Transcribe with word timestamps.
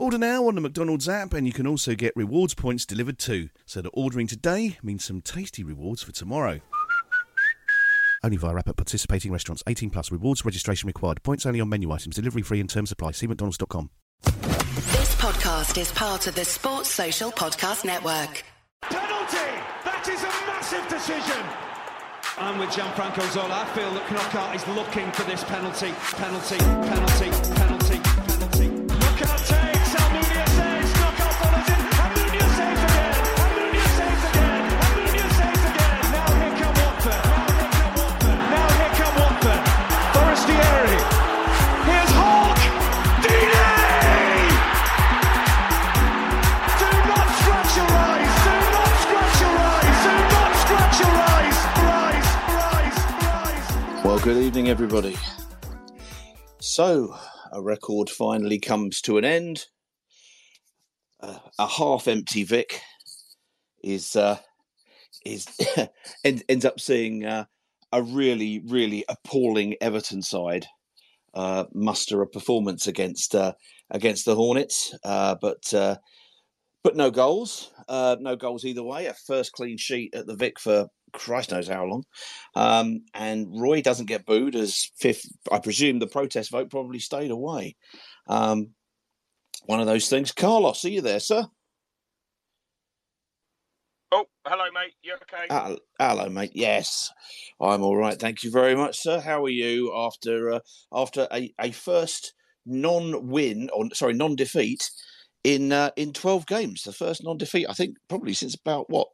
Order 0.00 0.16
now 0.16 0.48
on 0.48 0.54
the 0.54 0.62
McDonald's 0.62 1.10
app, 1.10 1.34
and 1.34 1.46
you 1.46 1.52
can 1.52 1.66
also 1.66 1.94
get 1.94 2.14
rewards 2.16 2.54
points 2.54 2.86
delivered 2.86 3.18
too. 3.18 3.50
So 3.66 3.82
that 3.82 3.90
ordering 3.90 4.26
today 4.26 4.78
means 4.82 5.04
some 5.04 5.20
tasty 5.20 5.62
rewards 5.62 6.02
for 6.02 6.10
tomorrow. 6.10 6.60
Only 8.24 8.38
via 8.38 8.56
app 8.56 8.70
at 8.70 8.78
participating 8.78 9.30
restaurants. 9.30 9.62
18 9.66 9.90
plus. 9.90 10.10
Rewards 10.10 10.42
registration 10.42 10.86
required. 10.86 11.22
Points 11.22 11.44
only 11.44 11.60
on 11.60 11.68
menu 11.68 11.92
items. 11.92 12.16
Delivery 12.16 12.40
free 12.40 12.60
and 12.60 12.70
terms 12.70 12.90
of 12.90 12.94
apply. 12.94 13.10
See 13.10 13.26
mcdonalds.com. 13.26 13.90
This 14.22 15.14
podcast 15.16 15.78
is 15.78 15.92
part 15.92 16.26
of 16.26 16.34
the 16.34 16.46
Sports 16.46 16.88
Social 16.88 17.30
Podcast 17.30 17.84
Network. 17.84 18.42
Penalty! 18.80 19.36
That 19.84 20.08
is 20.08 20.22
a 20.22 20.32
massive 20.48 20.88
decision! 20.88 21.44
I'm 22.38 22.58
with 22.58 22.70
Gianfranco 22.70 23.30
Zola. 23.32 23.66
I 23.66 23.74
feel 23.74 23.92
that 23.92 24.10
Knockout 24.10 24.56
is 24.56 24.66
looking 24.68 25.12
for 25.12 25.24
this 25.24 25.44
penalty. 25.44 25.92
Penalty, 26.16 26.56
penalty, 26.56 26.88
penalty, 26.88 27.28
penalty. 27.28 27.59
Good 54.32 54.44
evening, 54.44 54.68
everybody. 54.68 55.16
So, 56.60 57.16
a 57.50 57.60
record 57.60 58.08
finally 58.08 58.60
comes 58.60 59.00
to 59.00 59.18
an 59.18 59.24
end. 59.24 59.66
Uh, 61.18 61.40
a 61.58 61.66
half-empty 61.66 62.44
Vic 62.44 62.80
is 63.82 64.14
uh, 64.14 64.38
is 65.26 65.48
end, 66.24 66.44
ends 66.48 66.64
up 66.64 66.78
seeing 66.78 67.24
uh, 67.24 67.46
a 67.90 68.04
really, 68.04 68.62
really 68.68 69.04
appalling 69.08 69.74
Everton 69.80 70.22
side 70.22 70.64
uh, 71.34 71.64
muster 71.74 72.22
a 72.22 72.28
performance 72.28 72.86
against 72.86 73.34
uh, 73.34 73.54
against 73.90 74.26
the 74.26 74.36
Hornets, 74.36 74.94
uh, 75.02 75.34
but 75.42 75.74
uh, 75.74 75.96
but 76.84 76.94
no 76.94 77.10
goals, 77.10 77.72
uh, 77.88 78.14
no 78.20 78.36
goals 78.36 78.64
either 78.64 78.84
way. 78.84 79.06
A 79.06 79.14
first 79.26 79.50
clean 79.50 79.76
sheet 79.76 80.14
at 80.14 80.28
the 80.28 80.36
Vic 80.36 80.60
for 80.60 80.86
Christ 81.12 81.52
knows 81.52 81.68
how 81.68 81.84
long. 81.84 82.04
Um, 82.54 83.00
and 83.14 83.48
Roy 83.60 83.82
doesn't 83.82 84.06
get 84.06 84.26
booed 84.26 84.56
as 84.56 84.90
fifth. 84.96 85.26
I 85.50 85.58
presume 85.58 85.98
the 85.98 86.06
protest 86.06 86.50
vote 86.50 86.70
probably 86.70 86.98
stayed 86.98 87.30
away. 87.30 87.76
Um, 88.26 88.70
one 89.66 89.80
of 89.80 89.86
those 89.86 90.08
things. 90.08 90.32
Carlos, 90.32 90.84
are 90.84 90.90
you 90.90 91.00
there, 91.00 91.20
sir? 91.20 91.46
Oh, 94.12 94.24
hello, 94.44 94.64
mate. 94.74 94.94
You 95.02 95.14
okay? 95.22 95.46
Hel- 95.48 95.78
Hello, 95.98 96.28
mate. 96.28 96.50
Yes, 96.54 97.12
I'm 97.60 97.82
all 97.82 97.96
right. 97.96 98.18
Thank 98.18 98.42
you 98.42 98.50
very 98.50 98.74
much, 98.74 98.98
sir. 98.98 99.20
How 99.20 99.44
are 99.44 99.48
you 99.50 99.94
after 99.94 100.50
uh, 100.50 100.60
after 100.92 101.28
a, 101.32 101.52
a 101.60 101.70
first 101.70 102.34
non-win 102.66 103.70
or 103.72 103.86
sorry 103.94 104.14
non-defeat 104.14 104.90
in 105.44 105.70
uh, 105.70 105.90
in 105.96 106.12
12 106.12 106.46
games? 106.46 106.82
The 106.82 106.92
first 106.92 107.22
non-defeat, 107.22 107.66
I 107.68 107.72
think, 107.72 107.98
probably 108.08 108.34
since 108.34 108.56
about 108.56 108.90
what 108.90 109.08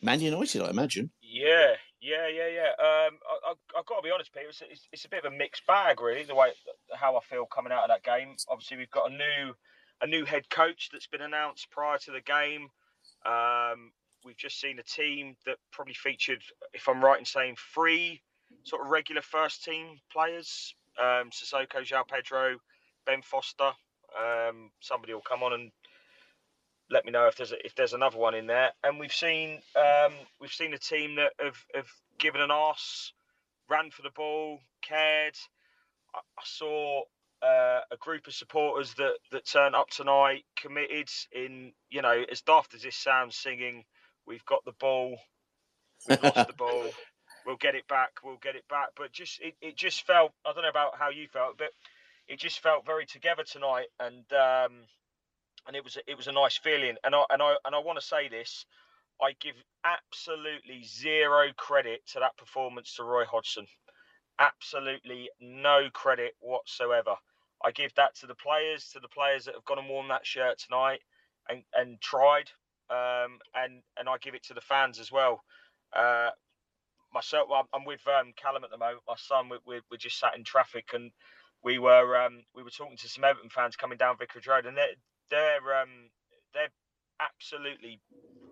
Man 0.00 0.20
United, 0.20 0.62
I 0.62 0.70
imagine. 0.70 1.10
Yeah, 1.28 1.74
yeah, 2.00 2.28
yeah, 2.28 2.48
yeah. 2.48 2.70
Um, 2.78 3.18
I, 3.26 3.50
I, 3.50 3.54
I've 3.78 3.86
got 3.86 3.96
to 3.96 4.02
be 4.02 4.10
honest, 4.12 4.32
Peter. 4.32 4.48
It's, 4.48 4.62
it's, 4.70 4.88
it's 4.92 5.04
a 5.04 5.08
bit 5.08 5.24
of 5.24 5.32
a 5.32 5.36
mixed 5.36 5.66
bag, 5.66 6.00
really. 6.00 6.24
The 6.24 6.34
way 6.34 6.50
how 6.94 7.16
I 7.16 7.20
feel 7.20 7.46
coming 7.46 7.72
out 7.72 7.82
of 7.82 7.88
that 7.88 8.04
game. 8.04 8.36
Obviously, 8.48 8.76
we've 8.76 8.90
got 8.90 9.10
a 9.10 9.14
new 9.14 9.54
a 10.02 10.06
new 10.06 10.24
head 10.24 10.48
coach 10.50 10.90
that's 10.92 11.06
been 11.06 11.22
announced 11.22 11.70
prior 11.70 11.98
to 11.98 12.10
the 12.12 12.20
game. 12.20 12.68
Um, 13.24 13.92
we've 14.24 14.36
just 14.36 14.60
seen 14.60 14.78
a 14.78 14.82
team 14.82 15.36
that 15.46 15.56
probably 15.72 15.94
featured, 15.94 16.42
if 16.74 16.88
I'm 16.88 17.02
right 17.02 17.18
in 17.18 17.24
saying, 17.24 17.56
three 17.74 18.20
sort 18.64 18.82
of 18.82 18.88
regular 18.88 19.22
first 19.22 19.64
team 19.64 19.98
players: 20.12 20.74
um, 21.00 21.30
Sissoko, 21.30 21.82
João 21.82 22.06
Pedro, 22.06 22.58
Ben 23.04 23.22
Foster. 23.22 23.72
Um, 24.16 24.70
somebody 24.80 25.12
will 25.12 25.20
come 25.20 25.42
on 25.42 25.52
and 25.52 25.72
let 26.90 27.04
me 27.04 27.12
know 27.12 27.26
if 27.26 27.36
there's 27.36 27.52
a, 27.52 27.66
if 27.66 27.74
there's 27.74 27.92
another 27.92 28.18
one 28.18 28.34
in 28.34 28.46
there. 28.46 28.70
And 28.84 28.98
we've 28.98 29.12
seen 29.12 29.60
um, 29.76 30.12
we've 30.40 30.52
seen 30.52 30.74
a 30.74 30.78
team 30.78 31.16
that 31.16 31.32
have, 31.40 31.58
have 31.74 31.88
given 32.18 32.40
an 32.40 32.50
arse, 32.50 33.12
ran 33.68 33.90
for 33.90 34.02
the 34.02 34.10
ball, 34.14 34.58
cared. 34.82 35.36
I, 36.14 36.18
I 36.18 36.42
saw 36.44 37.02
uh, 37.42 37.80
a 37.90 37.96
group 37.98 38.26
of 38.26 38.34
supporters 38.34 38.94
that 38.94 39.14
that 39.32 39.46
turned 39.46 39.74
up 39.74 39.90
tonight, 39.90 40.44
committed 40.56 41.08
in 41.32 41.72
you 41.90 42.02
know 42.02 42.24
as 42.30 42.42
daft 42.42 42.74
as 42.74 42.82
this 42.82 42.96
sounds, 42.96 43.36
singing, 43.36 43.84
"We've 44.26 44.44
got 44.44 44.64
the 44.64 44.74
ball, 44.78 45.18
we've 46.08 46.22
lost 46.22 46.46
the 46.46 46.54
ball." 46.54 46.90
We'll 47.44 47.56
get 47.56 47.76
it 47.76 47.86
back. 47.86 48.10
We'll 48.24 48.38
get 48.42 48.56
it 48.56 48.66
back. 48.68 48.88
But 48.96 49.12
just 49.12 49.40
it, 49.40 49.54
it 49.62 49.76
just 49.76 50.04
felt. 50.04 50.32
I 50.44 50.52
don't 50.52 50.64
know 50.64 50.68
about 50.68 50.98
how 50.98 51.10
you 51.10 51.28
felt, 51.28 51.56
but 51.56 51.70
it 52.26 52.40
just 52.40 52.58
felt 52.58 52.84
very 52.84 53.06
together 53.06 53.44
tonight, 53.44 53.86
and 54.00 54.24
um, 54.32 54.72
and 55.66 55.76
it 55.76 55.84
was 55.84 55.98
it 56.06 56.16
was 56.16 56.26
a 56.26 56.32
nice 56.32 56.56
feeling. 56.56 56.96
And 57.04 57.14
I 57.14 57.24
and 57.30 57.42
I 57.42 57.56
and 57.64 57.74
I 57.74 57.78
want 57.78 57.98
to 57.98 58.04
say 58.04 58.28
this, 58.28 58.66
I 59.22 59.34
give 59.40 59.56
absolutely 59.84 60.82
zero 60.84 61.48
credit 61.56 62.02
to 62.12 62.20
that 62.20 62.36
performance 62.36 62.94
to 62.94 63.04
Roy 63.04 63.24
Hodgson. 63.24 63.66
Absolutely 64.38 65.30
no 65.40 65.88
credit 65.92 66.34
whatsoever. 66.40 67.14
I 67.64 67.70
give 67.70 67.94
that 67.96 68.14
to 68.16 68.26
the 68.26 68.34
players, 68.34 68.90
to 68.92 69.00
the 69.00 69.08
players 69.08 69.44
that 69.46 69.54
have 69.54 69.64
gone 69.64 69.78
and 69.78 69.88
worn 69.88 70.08
that 70.08 70.26
shirt 70.26 70.58
tonight 70.58 71.00
and 71.48 71.62
and 71.74 72.00
tried. 72.00 72.50
Um, 72.90 73.38
and 73.54 73.82
and 73.98 74.08
I 74.08 74.16
give 74.22 74.34
it 74.34 74.44
to 74.44 74.54
the 74.54 74.60
fans 74.60 75.00
as 75.00 75.12
well. 75.12 75.42
Uh, 75.96 76.30
myself, 77.12 77.48
I'm 77.74 77.84
with 77.84 78.00
um, 78.06 78.32
Callum 78.40 78.64
at 78.64 78.70
the 78.70 78.78
moment. 78.78 79.02
My 79.08 79.14
son, 79.16 79.48
we, 79.48 79.58
we, 79.66 79.80
we're 79.90 79.96
just 79.96 80.18
sat 80.18 80.36
in 80.36 80.44
traffic 80.44 80.90
and 80.94 81.10
we 81.64 81.78
were 81.78 82.16
um, 82.16 82.44
we 82.54 82.62
were 82.62 82.70
talking 82.70 82.96
to 82.98 83.08
some 83.08 83.24
Everton 83.24 83.50
fans 83.50 83.76
coming 83.76 83.98
down 83.98 84.16
Vicarage 84.18 84.46
Road, 84.46 84.66
and 84.66 84.76
they're 84.76 84.86
they're 85.30 85.80
um, 85.82 86.10
they're 86.54 86.70
absolutely 87.20 88.00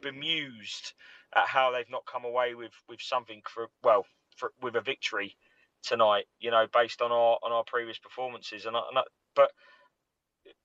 bemused 0.03 0.93
at 1.35 1.47
how 1.47 1.71
they've 1.73 1.91
not 1.91 2.07
come 2.07 2.25
away 2.25 2.55
with 2.55 2.73
with 2.89 3.01
something 3.01 3.43
for 3.49 3.69
well 3.83 4.07
for, 4.37 4.53
with 4.63 4.77
a 4.77 4.81
victory 4.81 5.37
tonight. 5.83 6.25
You 6.41 6.51
know, 6.51 6.67
based 6.73 7.03
on 7.03 7.13
our 7.13 7.39
on 7.43 7.53
our 7.53 7.65
previous 7.65 7.99
performances, 7.99 8.67
and, 8.67 8.77
I, 8.77 8.83
and 8.89 8.99
I, 8.99 9.03
but. 9.35 9.51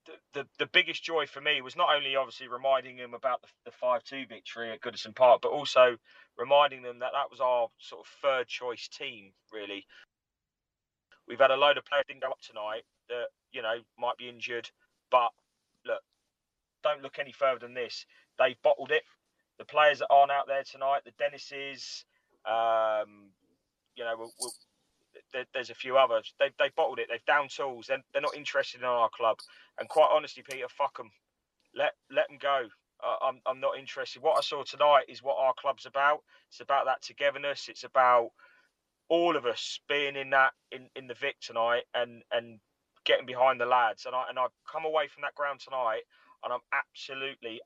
The, 0.06 0.41
the, 0.41 0.47
the 0.57 0.65
biggest 0.65 1.03
joy 1.03 1.25
for 1.25 1.39
me 1.39 1.61
was 1.61 1.77
not 1.77 1.95
only 1.95 2.15
obviously 2.15 2.50
reminding 2.50 2.97
them 2.97 3.13
about 3.13 3.41
the, 3.41 3.47
the 3.65 3.71
5-2 3.71 4.27
victory 4.27 4.71
at 4.71 4.81
Goodison 4.81 5.15
Park, 5.15 5.39
but 5.41 5.51
also 5.51 5.95
reminding 6.38 6.81
them 6.81 7.00
that 7.00 7.11
that 7.13 7.31
was 7.31 7.39
our 7.39 7.67
sort 7.77 8.01
of 8.01 8.07
third 8.21 8.47
choice 8.47 8.88
team, 8.89 9.31
really. 9.53 9.85
We've 11.29 11.39
had 11.39 11.51
a 11.51 11.56
load 11.56 11.77
of 11.77 11.85
players 11.85 12.06
didn't 12.07 12.23
go 12.23 12.29
up 12.31 12.41
tonight 12.41 12.83
that 13.07 13.27
you 13.51 13.61
know 13.61 13.75
might 13.97 14.17
be 14.17 14.27
injured, 14.27 14.69
but 15.11 15.29
don't 16.83 17.03
look 17.03 17.19
any 17.19 17.31
further 17.33 17.59
than 17.59 17.73
this. 17.75 18.05
They've 18.39 18.61
bottled 18.63 18.91
it. 18.91 19.03
the 19.59 19.65
players 19.65 19.99
that 19.99 20.07
aren't 20.09 20.31
out 20.31 20.47
there 20.47 20.63
tonight, 20.63 21.01
the 21.05 21.13
Dennises, 21.23 22.05
um, 22.45 23.31
you 23.95 24.03
know, 24.05 24.15
we'll, 24.17 24.33
we'll, 24.39 24.53
there, 25.33 25.45
there's 25.53 25.71
a 25.71 25.75
few 25.75 25.97
others. 25.97 26.33
They've, 26.39 26.53
they've 26.59 26.75
bottled 26.75 26.99
it. 26.99 27.07
They've 27.09 27.25
down 27.25 27.47
tools. 27.49 27.87
They're, 27.87 28.03
they're 28.13 28.21
not 28.21 28.35
interested 28.37 28.81
in 28.81 28.87
our 28.87 29.09
club. 29.09 29.37
And 29.79 29.89
quite 29.89 30.09
honestly, 30.13 30.43
Peter, 30.49 30.67
fuck 30.69 30.97
them. 30.97 31.11
Let 31.75 31.93
let 32.11 32.29
them 32.29 32.37
go. 32.41 32.67
Uh, 33.05 33.25
I'm 33.25 33.41
I'm 33.47 33.59
not 33.61 33.77
interested. 33.79 34.21
What 34.21 34.37
I 34.37 34.41
saw 34.41 34.63
tonight 34.63 35.05
is 35.09 35.23
what 35.23 35.37
our 35.39 35.53
club's 35.59 35.85
about. 35.85 36.19
It's 36.49 36.61
about 36.61 36.85
that 36.85 37.01
togetherness. 37.03 37.67
It's 37.69 37.83
about 37.85 38.31
all 39.09 39.37
of 39.37 39.45
us 39.45 39.79
being 39.89 40.15
in 40.15 40.31
that 40.31 40.53
in, 40.71 40.89
in 40.95 41.07
the 41.07 41.15
Vic 41.15 41.37
tonight 41.41 41.83
and 41.93 42.23
and 42.31 42.59
getting 43.05 43.25
behind 43.25 43.61
the 43.61 43.65
lads. 43.67 44.05
And 44.05 44.15
I 44.15 44.25
and 44.29 44.39
I've 44.39 44.55
come 44.71 44.85
away 44.85 45.07
from 45.07 45.21
that 45.23 45.35
ground 45.35 45.59
tonight 45.61 46.01
and 46.44 46.53
I'm 46.53 46.62
absolutely 46.74 47.62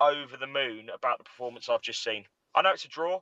over 0.00 0.36
the 0.36 0.46
moon 0.46 0.90
about 0.94 1.18
the 1.18 1.24
performance 1.24 1.68
I've 1.68 1.82
just 1.82 2.02
seen. 2.02 2.24
I 2.54 2.62
know 2.62 2.70
it's 2.70 2.84
a 2.84 2.88
draw, 2.88 3.20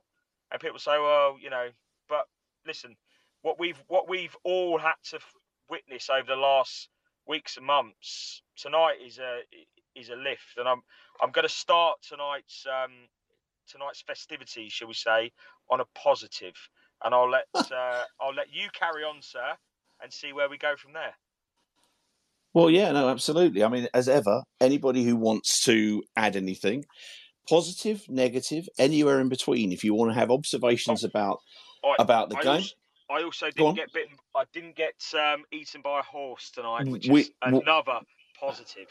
and 0.51 0.61
people 0.61 0.79
say, 0.79 0.97
"Well, 0.99 1.37
you 1.41 1.49
know," 1.49 1.69
but 2.09 2.27
listen, 2.65 2.95
what 3.41 3.59
we've 3.59 3.81
what 3.87 4.09
we've 4.09 4.35
all 4.43 4.77
had 4.77 4.95
to 5.11 5.19
witness 5.69 6.09
over 6.09 6.27
the 6.27 6.35
last 6.35 6.89
weeks 7.25 7.57
and 7.57 7.65
months 7.65 8.41
tonight 8.55 8.97
is 9.05 9.19
a 9.19 9.41
is 9.95 10.09
a 10.09 10.15
lift, 10.15 10.57
and 10.57 10.67
I'm 10.67 10.81
I'm 11.21 11.31
going 11.31 11.47
to 11.47 11.53
start 11.53 11.97
tonight's 12.01 12.65
um, 12.67 12.91
tonight's 13.67 14.01
festivities, 14.01 14.73
shall 14.73 14.87
we 14.87 14.93
say, 14.93 15.31
on 15.69 15.79
a 15.79 15.85
positive, 15.95 16.55
and 17.03 17.13
I'll 17.13 17.29
let 17.29 17.47
uh, 17.55 18.03
I'll 18.19 18.33
let 18.33 18.53
you 18.53 18.69
carry 18.73 19.03
on, 19.03 19.21
sir, 19.21 19.55
and 20.01 20.11
see 20.11 20.33
where 20.33 20.49
we 20.49 20.57
go 20.57 20.75
from 20.75 20.93
there. 20.93 21.15
Well, 22.53 22.69
yeah, 22.69 22.91
no, 22.91 23.09
absolutely. 23.09 23.63
I 23.63 23.69
mean, 23.69 23.87
as 23.93 24.07
ever, 24.07 24.43
anybody 24.61 25.03
who 25.03 25.15
wants 25.15 25.63
to 25.65 26.03
add 26.15 26.35
anything, 26.35 26.85
positive, 27.49 28.03
negative, 28.09 28.67
anywhere 28.77 29.19
in 29.19 29.29
between, 29.29 29.71
if 29.71 29.83
you 29.83 29.93
want 29.95 30.11
to 30.11 30.15
have 30.19 30.29
observations 30.31 31.03
about 31.03 31.39
I, 31.83 31.95
about 31.99 32.29
the 32.29 32.37
I 32.37 32.41
game. 32.43 32.51
Also, 32.51 32.73
I 33.09 33.23
also 33.23 33.49
didn't 33.51 33.75
get 33.75 33.91
bitten. 33.93 34.15
I 34.35 34.43
didn't 34.53 34.75
get 34.75 34.93
um, 35.13 35.43
eaten 35.51 35.81
by 35.81 35.99
a 35.99 36.03
horse 36.03 36.51
tonight, 36.51 36.87
which 36.87 37.07
We- 37.07 37.21
is 37.21 37.31
another 37.41 37.99
positive. 38.39 38.87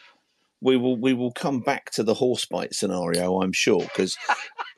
we 0.60 0.76
will 0.76 0.96
we 0.96 1.14
will 1.14 1.32
come 1.32 1.60
back 1.60 1.90
to 1.92 2.02
the 2.02 2.14
horse 2.14 2.44
bite 2.44 2.74
scenario, 2.74 3.40
I'm 3.42 3.52
sure, 3.52 3.80
because 3.80 4.16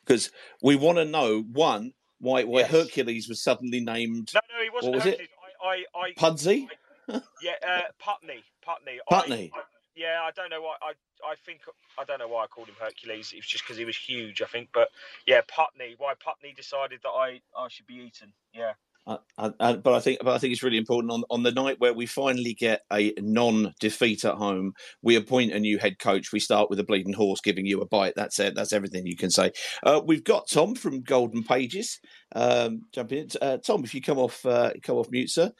because 0.04 0.30
we 0.62 0.76
want 0.76 0.98
to 0.98 1.04
know 1.04 1.42
one 1.52 1.92
why 2.20 2.44
why 2.44 2.60
Yes. 2.60 2.70
Hercules 2.70 3.28
was 3.28 3.42
suddenly 3.42 3.80
named 3.80 4.30
No, 4.34 4.40
no, 4.56 4.62
he 4.62 4.70
wasn't. 4.70 4.94
What 4.94 5.04
was 5.04 5.14
it? 5.14 5.20
I, 5.62 5.68
I, 5.68 5.84
I, 6.06 6.12
Pudsey. 6.16 6.68
Yeah, 7.08 7.52
uh, 7.66 7.80
Putney, 7.98 8.42
Putney. 8.62 8.98
Putney. 9.08 9.50
I, 9.54 9.58
I, 9.58 9.62
yeah, 9.96 10.20
I 10.22 10.30
don't 10.32 10.50
know 10.50 10.62
why. 10.62 10.76
I, 10.82 10.92
I 11.24 11.34
think 11.46 11.60
I 11.98 12.04
don't 12.04 12.18
know 12.18 12.28
why 12.28 12.44
I 12.44 12.46
called 12.46 12.68
him 12.68 12.76
Hercules. 12.80 13.32
It 13.32 13.36
was 13.36 13.46
just 13.46 13.64
because 13.64 13.76
he 13.76 13.84
was 13.84 13.96
huge, 13.96 14.42
I 14.42 14.46
think. 14.46 14.70
But 14.72 14.88
yeah, 15.26 15.40
Putney. 15.46 15.94
Why 15.98 16.14
Putney 16.18 16.52
decided 16.56 17.00
that 17.02 17.10
I, 17.10 17.40
I 17.56 17.68
should 17.68 17.86
be 17.86 17.94
eaten. 17.94 18.32
Yeah. 18.52 18.72
Uh, 19.06 19.18
uh, 19.36 19.50
uh, 19.60 19.76
but 19.76 19.92
I 19.92 20.00
think, 20.00 20.20
but 20.22 20.34
I 20.34 20.38
think 20.38 20.52
it's 20.52 20.62
really 20.62 20.78
important 20.78 21.12
on 21.12 21.24
on 21.28 21.42
the 21.42 21.52
night 21.52 21.78
where 21.78 21.92
we 21.92 22.06
finally 22.06 22.54
get 22.54 22.80
a 22.90 23.12
non-defeat 23.18 24.24
at 24.24 24.36
home. 24.36 24.72
We 25.02 25.16
appoint 25.16 25.52
a 25.52 25.60
new 25.60 25.78
head 25.78 25.98
coach. 25.98 26.32
We 26.32 26.40
start 26.40 26.70
with 26.70 26.80
a 26.80 26.84
bleeding 26.84 27.12
horse 27.12 27.40
giving 27.42 27.66
you 27.66 27.80
a 27.82 27.86
bite. 27.86 28.14
That's 28.16 28.40
it. 28.40 28.54
That's 28.54 28.72
everything 28.72 29.06
you 29.06 29.16
can 29.16 29.30
say. 29.30 29.52
Uh, 29.82 30.00
we've 30.04 30.24
got 30.24 30.48
Tom 30.48 30.74
from 30.74 31.02
Golden 31.02 31.42
Pages. 31.42 32.00
Um, 32.34 32.86
jump 32.94 33.12
in, 33.12 33.28
uh, 33.42 33.58
Tom. 33.58 33.84
If 33.84 33.94
you 33.94 34.00
come 34.00 34.18
off, 34.18 34.44
uh, 34.46 34.72
come 34.82 34.96
off 34.96 35.10
mute, 35.10 35.30
sir. 35.30 35.52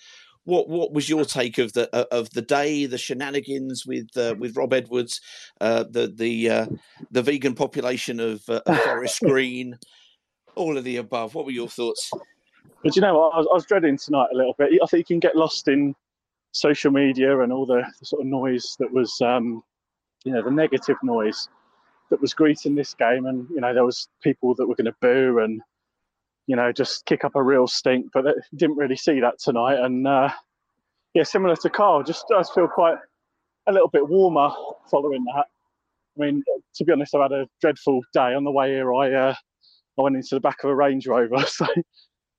What 0.45 0.69
what 0.69 0.93
was 0.93 1.09
your 1.09 1.25
take 1.25 1.59
of 1.59 1.73
the 1.73 1.95
uh, 1.95 2.05
of 2.11 2.31
the 2.31 2.43
day, 2.43 2.87
the 2.87 2.99
shenanigans 2.99 3.85
with 3.87 4.09
uh, 4.17 4.35
with 4.39 4.57
Rob 4.57 4.75
Edwards, 4.75 5.21
uh, 5.61 5.85
the 5.91 6.09
the 6.09 6.51
uh, 6.51 6.67
the 7.11 7.23
vegan 7.23 7.55
population 7.55 8.21
of, 8.21 8.43
uh, 8.49 8.61
of 8.67 8.79
Forest 8.81 9.21
Green, 9.25 9.79
all 10.55 10.77
of 10.77 10.85
the 10.85 10.99
above? 10.99 11.35
What 11.35 11.47
were 11.47 11.51
your 11.51 11.69
thoughts? 11.69 12.11
But 12.83 12.95
you 12.97 13.03
know 13.03 13.19
what? 13.19 13.35
I 13.35 13.39
was, 13.39 13.47
I 13.51 13.55
was 13.55 13.65
dreading 13.65 13.97
tonight 13.97 14.29
a 14.33 14.37
little 14.37 14.55
bit. 14.59 14.71
I 14.83 14.87
think 14.87 15.09
you 15.09 15.15
can 15.15 15.21
get 15.21 15.37
lost 15.37 15.69
in 15.69 15.95
social 16.53 16.91
media 16.91 17.41
and 17.41 17.53
all 17.53 17.67
the, 17.67 17.83
the 17.99 18.07
sort 18.07 18.23
of 18.23 18.27
noise 18.27 18.77
that 18.79 18.93
was, 18.93 19.21
um, 19.23 19.63
you 20.25 20.33
know, 20.33 20.43
the 20.43 20.51
negative 20.51 20.97
noise 21.03 21.49
that 22.11 22.21
was 22.21 22.35
greeting 22.35 22.75
this 22.75 22.95
game. 22.95 23.27
And, 23.27 23.49
you 23.51 23.61
know, 23.61 23.75
there 23.75 23.85
was 23.85 24.09
people 24.23 24.55
that 24.57 24.67
were 24.67 24.75
going 24.75 24.85
to 24.85 24.95
boo 25.01 25.41
and, 25.41 25.61
you 26.47 26.57
know, 26.57 26.73
just 26.73 27.07
kick 27.07 27.25
up 27.25 27.37
a 27.37 27.43
real 27.43 27.67
stink. 27.67 28.07
But 28.13 28.25
that, 28.25 28.37
didn't 28.55 28.77
really 28.77 28.97
see 28.97 29.21
that 29.21 29.39
tonight. 29.39 29.79
And, 29.79 30.07
uh, 30.07 30.31
yeah, 31.15 31.23
similar 31.23 31.57
to 31.57 31.71
Carl, 31.71 32.03
just 32.03 32.27
does 32.29 32.51
feel 32.51 32.69
quite 32.69 32.99
a 33.67 33.73
little 33.73 33.89
bit 33.89 34.09
warmer 34.09 34.51
following 34.91 35.25
that. 35.25 35.47
I 36.17 36.25
mean, 36.25 36.43
to 36.75 36.85
be 36.85 36.93
honest, 36.93 37.15
I've 37.15 37.23
had 37.23 37.33
a 37.33 37.49
dreadful 37.61 38.03
day. 38.13 38.35
On 38.35 38.45
the 38.45 38.51
way 38.51 38.71
here, 38.71 38.93
I, 38.95 39.13
uh, 39.13 39.35
I 39.99 40.03
went 40.03 40.17
into 40.17 40.35
the 40.35 40.41
back 40.41 40.63
of 40.65 40.71
a 40.71 40.75
Range 40.75 41.07
Rover. 41.07 41.37
So, 41.47 41.67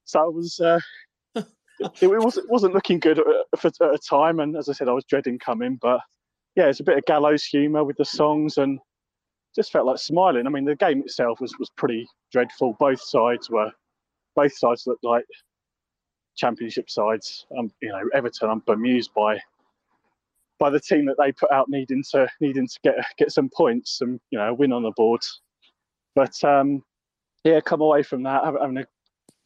so 0.08 0.20
I 0.20 0.28
was, 0.28 0.60
uh, 0.60 0.80
it, 1.36 2.04
it 2.04 2.20
wasn't 2.20 2.48
wasn't 2.50 2.76
looking 2.76 3.00
good 3.00 3.18
at, 3.18 3.26
for, 3.60 3.68
at 3.68 3.96
a 3.96 3.98
time, 3.98 4.40
and 4.40 4.56
as 4.56 4.70
I 4.70 4.74
said, 4.74 4.88
I 4.88 4.94
was 4.94 5.04
dreading 5.06 5.40
coming. 5.40 5.80
But 5.82 6.00
yeah, 6.56 6.66
it's 6.68 6.80
a 6.80 6.84
bit 6.84 7.00
of 7.00 7.06
gallows 7.06 7.44
humour 7.44 7.84
with 7.84 7.98
the 7.98 8.06
songs, 8.06 8.58
and 8.60 8.80
just 9.56 9.72
felt 9.72 9.88
like 9.88 9.98
smiling. 9.98 10.46
I 10.46 10.52
mean, 10.52 10.66
the 10.66 10.76
game 10.76 11.00
itself 11.00 11.42
was 11.42 11.58
was 11.58 11.72
pretty 11.76 12.08
dreadful. 12.32 12.76
Both 12.80 13.02
sides 13.02 13.50
were, 13.50 13.72
both 14.36 14.58
sides 14.58 14.86
looked 14.88 15.04
like 15.04 15.26
championship 16.36 16.90
sides. 16.90 17.46
Um, 17.58 17.72
you 17.82 17.90
know, 17.90 18.02
Everton, 18.14 18.50
I'm 18.50 18.60
bemused 18.66 19.12
by 19.16 19.40
by 20.58 20.70
the 20.70 20.80
team 20.80 21.06
that 21.06 21.16
they 21.20 21.32
put 21.32 21.52
out, 21.52 21.70
needing 21.70 22.04
to 22.12 22.28
needing 22.40 22.68
to 22.68 22.80
get 22.84 22.96
get 23.18 23.32
some 23.32 23.50
points 23.50 24.02
and 24.02 24.20
you 24.32 24.40
know 24.40 24.50
a 24.50 24.54
win 24.54 24.74
on 24.74 24.84
the 24.84 24.92
board. 24.96 25.22
But 26.16 26.42
um, 26.44 26.84
yeah, 27.44 27.60
come 27.62 27.82
away 27.82 28.04
from 28.04 28.24
that 28.24 28.44
having 28.44 28.78
a 28.78 28.86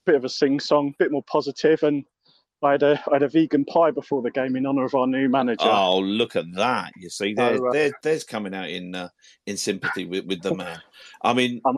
bit 0.05 0.15
of 0.15 0.25
a 0.25 0.29
sing 0.29 0.59
song, 0.59 0.93
bit 0.99 1.11
more 1.11 1.23
positive, 1.23 1.83
and 1.83 2.05
I 2.61 2.71
had 2.71 2.83
a 2.83 3.03
I 3.09 3.15
had 3.15 3.23
a 3.23 3.29
vegan 3.29 3.65
pie 3.65 3.91
before 3.91 4.21
the 4.21 4.31
game 4.31 4.55
in 4.55 4.65
honour 4.65 4.85
of 4.85 4.95
our 4.95 5.07
new 5.07 5.29
manager. 5.29 5.65
Oh, 5.65 5.99
look 5.99 6.35
at 6.35 6.45
that! 6.53 6.91
You 6.97 7.09
see, 7.09 7.33
So, 7.35 7.41
there, 7.41 7.59
there, 7.71 7.91
there's 8.03 8.23
coming 8.23 8.53
out 8.53 8.69
in 8.69 8.93
uh, 8.95 9.09
in 9.45 9.57
sympathy 9.57 10.05
with, 10.05 10.25
with 10.25 10.41
the 10.41 10.55
man. 10.55 10.79
I 11.23 11.33
mean, 11.33 11.61
Um, 11.65 11.77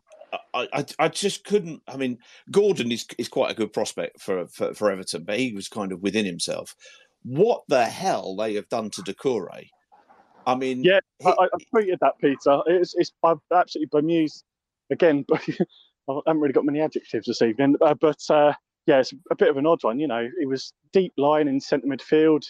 I, 0.53 0.67
I, 0.73 0.85
I 0.99 1.07
just 1.07 1.45
couldn't. 1.45 1.81
I 1.87 1.97
mean, 1.97 2.17
Gordon 2.51 2.91
is 2.91 3.05
is 3.17 3.29
quite 3.29 3.51
a 3.51 3.55
good 3.55 3.73
prospect 3.73 4.21
for, 4.21 4.47
for 4.47 4.73
for 4.73 4.91
Everton, 4.91 5.23
but 5.23 5.39
he 5.39 5.53
was 5.53 5.67
kind 5.67 5.91
of 5.91 6.01
within 6.01 6.25
himself. 6.25 6.75
What 7.23 7.61
the 7.67 7.85
hell 7.85 8.35
they 8.35 8.55
have 8.55 8.69
done 8.69 8.89
to 8.91 9.01
Doucouré? 9.03 9.69
I 10.45 10.55
mean, 10.55 10.83
Yeah, 10.83 10.99
he- 11.19 11.27
I, 11.27 11.31
I 11.31 11.57
tweeted 11.75 11.99
that, 12.01 12.13
Peter. 12.19 12.61
It's, 12.67 12.95
it's 12.95 13.11
I'm 13.23 13.39
absolutely 13.53 13.89
bemused 13.91 14.43
again, 14.89 15.23
but 15.27 15.41
I 16.09 16.19
haven't 16.25 16.41
really 16.41 16.53
got 16.53 16.65
many 16.65 16.81
adjectives 16.81 17.27
this 17.27 17.41
evening. 17.41 17.75
Uh, 17.81 17.93
but 17.93 18.19
uh, 18.29 18.53
yeah, 18.87 18.99
it's 18.99 19.13
a 19.29 19.35
bit 19.35 19.49
of 19.49 19.57
an 19.57 19.67
odd 19.67 19.83
one. 19.83 19.99
You 19.99 20.07
know, 20.07 20.27
it 20.39 20.47
was 20.47 20.73
deep 20.93 21.13
line 21.17 21.47
in 21.47 21.59
centre 21.61 21.87
midfield. 21.87 22.43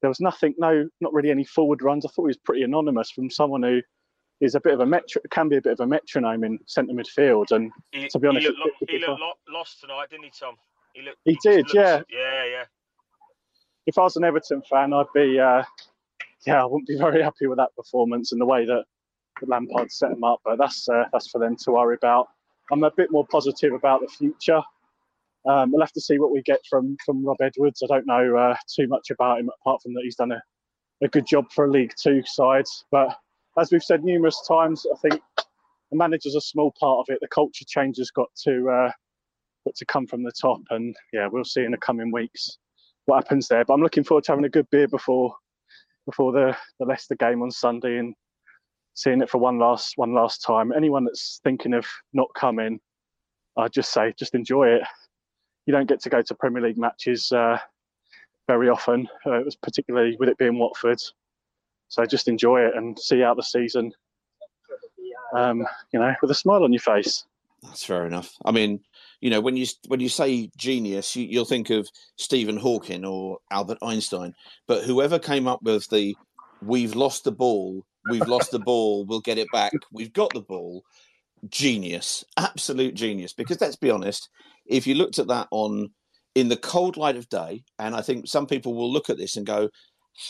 There 0.00 0.10
was 0.10 0.20
nothing, 0.20 0.54
no, 0.58 0.88
not 1.00 1.12
really 1.12 1.30
any 1.30 1.44
forward 1.44 1.82
runs. 1.82 2.04
I 2.04 2.08
thought 2.08 2.24
he 2.24 2.28
was 2.28 2.38
pretty 2.38 2.62
anonymous 2.62 3.10
from 3.10 3.30
someone 3.30 3.62
who 3.62 3.80
is 4.42 4.54
a 4.54 4.60
bit 4.60 4.74
of 4.74 4.80
a 4.80 4.86
metro, 4.86 5.22
can 5.30 5.48
be 5.48 5.56
a 5.56 5.62
bit 5.62 5.72
of 5.72 5.80
a 5.80 5.86
metronome 5.86 6.44
in 6.44 6.58
centre 6.66 6.92
midfield. 6.92 7.52
And 7.52 7.70
He, 7.92 8.08
to 8.08 8.18
be 8.18 8.28
honest, 8.28 8.46
he 8.46 8.48
looked, 8.48 8.60
lo- 8.82 8.86
he 8.88 8.98
looked 8.98 9.20
lo- 9.20 9.32
lost 9.48 9.80
tonight, 9.80 10.10
didn't 10.10 10.24
he, 10.24 10.32
Tom? 10.38 10.56
He 10.94 11.02
looked. 11.02 11.18
He 11.24 11.32
just 11.34 11.44
did, 11.44 11.56
looked- 11.58 11.74
yeah. 11.74 12.02
Yeah, 12.10 12.44
yeah. 12.44 12.64
if 13.86 13.96
I 13.98 14.02
was 14.02 14.16
an 14.16 14.24
Everton 14.24 14.62
fan, 14.68 14.92
I'd 14.92 15.06
be, 15.14 15.38
uh, 15.40 15.62
yeah, 16.46 16.62
I 16.62 16.64
wouldn't 16.66 16.88
be 16.88 16.98
very 17.06 17.22
happy 17.22 17.46
with 17.46 17.58
that 17.58 17.74
performance 17.76 18.32
and 18.32 18.40
the 18.40 18.46
way 18.46 18.66
that, 18.66 18.84
Lampard 19.46 19.90
set 19.90 20.12
him 20.12 20.22
up. 20.22 20.40
But 20.44 20.58
that's 20.58 20.88
uh, 20.88 21.04
that's 21.12 21.28
for 21.30 21.38
them 21.40 21.56
to 21.64 21.72
worry 21.72 21.96
about. 21.96 22.28
I'm 22.70 22.84
a 22.84 22.90
bit 22.92 23.10
more 23.10 23.26
positive 23.26 23.72
about 23.72 24.00
the 24.02 24.06
future. 24.06 24.60
Um, 25.48 25.72
we'll 25.72 25.80
have 25.80 25.92
to 25.94 26.00
see 26.00 26.18
what 26.20 26.30
we 26.30 26.42
get 26.42 26.60
from 26.68 26.96
from 27.04 27.24
Rob 27.24 27.38
Edwards. 27.40 27.82
I 27.82 27.86
don't 27.86 28.06
know 28.06 28.36
uh, 28.36 28.54
too 28.72 28.86
much 28.86 29.10
about 29.10 29.40
him 29.40 29.50
apart 29.60 29.82
from 29.82 29.94
that 29.94 30.02
he's 30.04 30.14
done 30.16 30.30
a, 30.32 30.40
a 31.02 31.08
good 31.08 31.26
job 31.26 31.50
for 31.50 31.64
a 31.64 31.70
League 31.70 31.92
Two 32.00 32.22
side. 32.24 32.66
But 32.92 33.16
as 33.58 33.70
we've 33.70 33.82
said 33.82 34.04
numerous 34.04 34.40
times, 34.46 34.86
I 34.92 34.96
think 35.08 35.20
the 35.38 35.96
manager's 35.96 36.34
a 36.34 36.40
small 36.40 36.72
part 36.78 37.00
of 37.00 37.12
it. 37.14 37.18
The 37.20 37.28
culture 37.28 37.64
change 37.66 37.98
has 37.98 38.10
got 38.10 38.28
to 38.44 38.68
uh, 38.68 38.90
got 39.64 39.74
to 39.76 39.86
come 39.86 40.06
from 40.06 40.22
the 40.22 40.32
top, 40.40 40.60
and 40.70 40.94
yeah, 41.12 41.28
we'll 41.30 41.44
see 41.44 41.64
in 41.64 41.70
the 41.72 41.78
coming 41.78 42.10
weeks 42.12 42.58
what 43.06 43.16
happens 43.22 43.48
there. 43.48 43.64
But 43.64 43.74
I'm 43.74 43.82
looking 43.82 44.04
forward 44.04 44.24
to 44.24 44.32
having 44.32 44.44
a 44.44 44.50
good 44.50 44.68
beer 44.70 44.88
before 44.88 45.34
before 46.06 46.32
the, 46.32 46.56
the 46.80 46.86
Leicester 46.86 47.14
game 47.14 47.42
on 47.42 47.50
Sunday 47.50 47.98
and 47.98 48.14
seeing 48.94 49.22
it 49.22 49.30
for 49.30 49.38
one 49.38 49.58
last 49.58 49.94
one 49.96 50.14
last 50.14 50.42
time. 50.42 50.72
Anyone 50.72 51.04
that's 51.04 51.40
thinking 51.44 51.74
of 51.74 51.86
not 52.12 52.28
coming, 52.34 52.80
I 53.56 53.68
just 53.68 53.92
say 53.92 54.14
just 54.18 54.34
enjoy 54.34 54.68
it. 54.68 54.82
You 55.66 55.72
don't 55.72 55.88
get 55.88 56.00
to 56.02 56.10
go 56.10 56.22
to 56.22 56.34
Premier 56.34 56.62
League 56.62 56.78
matches 56.78 57.30
uh, 57.30 57.58
very 58.48 58.68
often. 58.68 59.08
Uh, 59.26 59.38
it 59.38 59.44
was 59.44 59.56
particularly 59.56 60.16
with 60.18 60.28
it 60.28 60.38
being 60.38 60.58
Watford, 60.58 61.00
so 61.92 62.06
just 62.06 62.26
enjoy 62.26 62.62
it 62.62 62.74
and 62.74 62.98
see 62.98 63.22
out 63.22 63.36
the 63.36 63.42
season. 63.42 63.92
Um, 65.36 65.66
you 65.92 66.00
know, 66.00 66.14
with 66.22 66.30
a 66.30 66.34
smile 66.34 66.64
on 66.64 66.72
your 66.72 66.80
face. 66.80 67.24
That's 67.62 67.84
fair 67.84 68.06
enough. 68.06 68.32
I 68.46 68.50
mean, 68.50 68.80
you 69.20 69.28
know, 69.28 69.42
when 69.42 69.58
you 69.58 69.66
when 69.88 70.00
you 70.00 70.08
say 70.08 70.50
genius, 70.56 71.14
you, 71.14 71.24
you'll 71.24 71.44
think 71.44 71.68
of 71.68 71.86
Stephen 72.16 72.56
Hawking 72.56 73.04
or 73.04 73.40
Albert 73.50 73.76
Einstein. 73.82 74.34
But 74.66 74.84
whoever 74.84 75.18
came 75.18 75.46
up 75.46 75.62
with 75.62 75.86
the 75.90 76.16
"We've 76.62 76.94
lost 76.94 77.24
the 77.24 77.32
ball, 77.32 77.84
we've 78.08 78.26
lost 78.26 78.52
the 78.52 78.58
ball, 78.58 79.04
we'll 79.04 79.20
get 79.20 79.36
it 79.36 79.48
back, 79.52 79.72
we've 79.92 80.14
got 80.14 80.32
the 80.32 80.40
ball," 80.40 80.84
genius, 81.50 82.24
absolute 82.38 82.94
genius. 82.94 83.34
Because 83.34 83.60
let's 83.60 83.76
be 83.76 83.90
honest, 83.90 84.30
if 84.64 84.86
you 84.86 84.94
looked 84.94 85.18
at 85.18 85.28
that 85.28 85.48
on 85.50 85.90
in 86.34 86.48
the 86.48 86.56
cold 86.56 86.96
light 86.96 87.16
of 87.16 87.28
day, 87.28 87.64
and 87.78 87.94
I 87.94 88.00
think 88.00 88.28
some 88.28 88.46
people 88.46 88.72
will 88.72 88.90
look 88.90 89.10
at 89.10 89.18
this 89.18 89.36
and 89.36 89.44
go, 89.44 89.68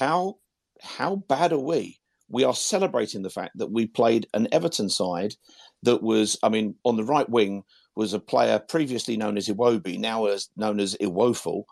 "How 0.00 0.38
how 0.82 1.16
bad 1.16 1.52
are 1.52 1.58
we?" 1.58 1.98
We 2.28 2.44
are 2.44 2.54
celebrating 2.54 3.22
the 3.22 3.30
fact 3.30 3.58
that 3.58 3.70
we 3.70 3.86
played 3.86 4.26
an 4.32 4.48
Everton 4.52 4.88
side 4.88 5.34
that 5.82 6.02
was, 6.02 6.38
I 6.42 6.48
mean, 6.48 6.76
on 6.84 6.96
the 6.96 7.04
right 7.04 7.28
wing 7.28 7.64
was 7.94 8.14
a 8.14 8.20
player 8.20 8.58
previously 8.58 9.16
known 9.16 9.36
as 9.36 9.48
Iwobi, 9.48 9.98
now 9.98 10.26
as 10.26 10.48
known 10.56 10.80
as 10.80 10.96
Iwoful. 11.00 11.64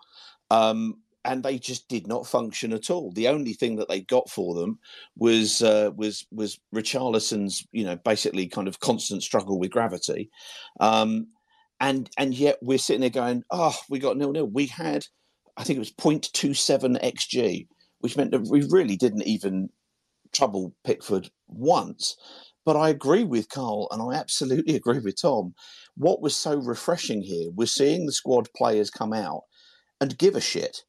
Um, 0.50 0.96
and 1.24 1.42
they 1.42 1.58
just 1.58 1.88
did 1.88 2.06
not 2.06 2.26
function 2.26 2.72
at 2.72 2.90
all. 2.90 3.12
The 3.12 3.28
only 3.28 3.52
thing 3.52 3.76
that 3.76 3.88
they 3.88 4.00
got 4.00 4.30
for 4.30 4.54
them 4.54 4.78
was 5.16 5.62
uh, 5.62 5.90
was 5.94 6.26
was 6.30 6.58
Richarlison's, 6.74 7.66
you 7.72 7.84
know, 7.84 7.96
basically 7.96 8.48
kind 8.48 8.68
of 8.68 8.80
constant 8.80 9.22
struggle 9.22 9.58
with 9.58 9.70
gravity, 9.70 10.30
um, 10.80 11.28
and 11.78 12.08
and 12.16 12.34
yet 12.34 12.58
we're 12.62 12.78
sitting 12.78 13.02
there 13.02 13.10
going, 13.10 13.44
oh, 13.50 13.76
we 13.90 13.98
got 13.98 14.16
nil 14.16 14.32
nil. 14.32 14.46
We 14.46 14.66
had, 14.66 15.06
I 15.56 15.64
think 15.64 15.76
it 15.76 15.80
was 15.80 15.92
0.27 15.92 17.02
xg, 17.02 17.66
which 18.00 18.16
meant 18.16 18.32
that 18.32 18.48
we 18.50 18.62
really 18.70 18.96
didn't 18.96 19.26
even 19.26 19.70
trouble 20.32 20.74
Pickford 20.84 21.30
once. 21.48 22.16
But 22.64 22.76
I 22.76 22.90
agree 22.90 23.24
with 23.24 23.48
Carl, 23.48 23.88
and 23.90 24.02
I 24.02 24.18
absolutely 24.18 24.76
agree 24.76 24.98
with 24.98 25.20
Tom. 25.20 25.54
What 25.96 26.20
was 26.20 26.36
so 26.36 26.56
refreshing 26.56 27.22
here 27.22 27.50
was 27.54 27.72
seeing 27.72 28.06
the 28.06 28.12
squad 28.12 28.48
players 28.56 28.90
come 28.90 29.12
out 29.12 29.42
and 30.00 30.18
give 30.18 30.36
a 30.36 30.40
shit 30.40 30.82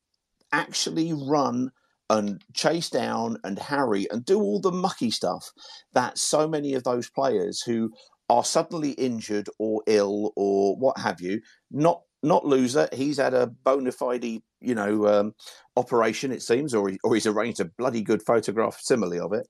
actually 0.51 1.13
run 1.13 1.71
and 2.09 2.43
chase 2.53 2.89
down 2.89 3.37
and 3.43 3.57
harry 3.57 4.07
and 4.11 4.25
do 4.25 4.39
all 4.39 4.59
the 4.59 4.71
mucky 4.71 5.09
stuff 5.09 5.49
that 5.93 6.17
so 6.17 6.47
many 6.47 6.73
of 6.73 6.83
those 6.83 7.09
players 7.09 7.61
who 7.61 7.89
are 8.29 8.43
suddenly 8.43 8.91
injured 8.91 9.47
or 9.59 9.81
ill 9.87 10.31
or 10.35 10.75
what 10.77 10.97
have 10.97 11.21
you 11.21 11.41
not 11.69 12.01
not 12.23 12.43
Louza 12.43 12.93
he's 12.93 13.17
had 13.17 13.33
a 13.33 13.47
bona 13.47 13.91
fide 13.91 14.23
you 14.23 14.75
know 14.75 15.07
um, 15.07 15.33
operation 15.75 16.31
it 16.31 16.41
seems 16.41 16.73
or, 16.73 16.89
he, 16.89 16.99
or 17.03 17.13
he's 17.15 17.27
arranged 17.27 17.59
a 17.59 17.65
bloody 17.77 18.01
good 18.01 18.21
photograph 18.21 18.79
simile 18.79 19.25
of 19.25 19.33
it 19.33 19.47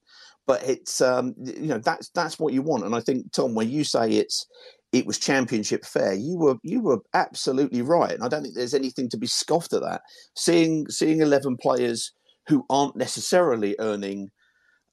but 0.47 0.63
it's 0.67 1.01
um, 1.01 1.33
you 1.37 1.67
know 1.67 1.79
that's 1.79 2.09
that's 2.09 2.39
what 2.39 2.53
you 2.53 2.61
want 2.61 2.85
and 2.85 2.95
i 2.95 2.99
think 2.99 3.31
tom 3.31 3.53
when 3.55 3.69
you 3.69 3.83
say 3.83 4.09
it's 4.11 4.47
it 4.91 5.05
was 5.05 5.17
championship 5.17 5.85
fair. 5.85 6.13
You 6.13 6.37
were 6.37 6.55
you 6.63 6.81
were 6.81 6.99
absolutely 7.13 7.81
right, 7.81 8.11
and 8.11 8.23
I 8.23 8.27
don't 8.27 8.43
think 8.43 8.55
there's 8.55 8.73
anything 8.73 9.09
to 9.09 9.17
be 9.17 9.27
scoffed 9.27 9.73
at 9.73 9.81
that. 9.81 10.01
Seeing 10.35 10.87
seeing 10.89 11.21
eleven 11.21 11.57
players 11.57 12.11
who 12.47 12.65
aren't 12.69 12.95
necessarily 12.95 13.75
earning, 13.79 14.29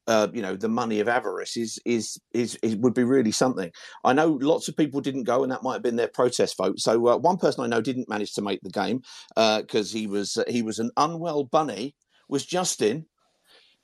uh, 0.09 0.27
you 0.33 0.41
know, 0.41 0.57
the 0.57 0.69
money 0.69 1.01
of 1.01 1.09
avarice 1.09 1.57
is, 1.57 1.79
is 1.85 2.19
is 2.33 2.59
is 2.63 2.75
would 2.77 2.95
be 2.95 3.05
really 3.05 3.31
something. 3.31 3.71
I 4.03 4.15
know 4.15 4.39
lots 4.41 4.67
of 4.67 4.77
people 4.77 5.03
didn't 5.03 5.25
go, 5.25 5.43
and 5.43 5.53
that 5.53 5.63
might 5.63 5.75
have 5.75 5.83
been 5.83 5.97
their 5.97 6.09
protest 6.09 6.57
vote. 6.57 6.81
So 6.81 7.09
uh, 7.09 7.19
one 7.19 7.37
person 7.37 7.63
I 7.63 7.67
know 7.67 7.83
didn't 7.83 8.09
manage 8.09 8.33
to 8.33 8.43
make 8.43 8.61
the 8.63 8.71
game 8.71 9.03
because 9.37 9.95
uh, 9.95 9.99
he 9.99 10.07
was 10.07 10.39
uh, 10.39 10.45
he 10.49 10.63
was 10.63 10.79
an 10.79 10.91
unwell 10.97 11.45
bunny. 11.45 11.95
Was 12.29 12.47
Justin? 12.47 13.07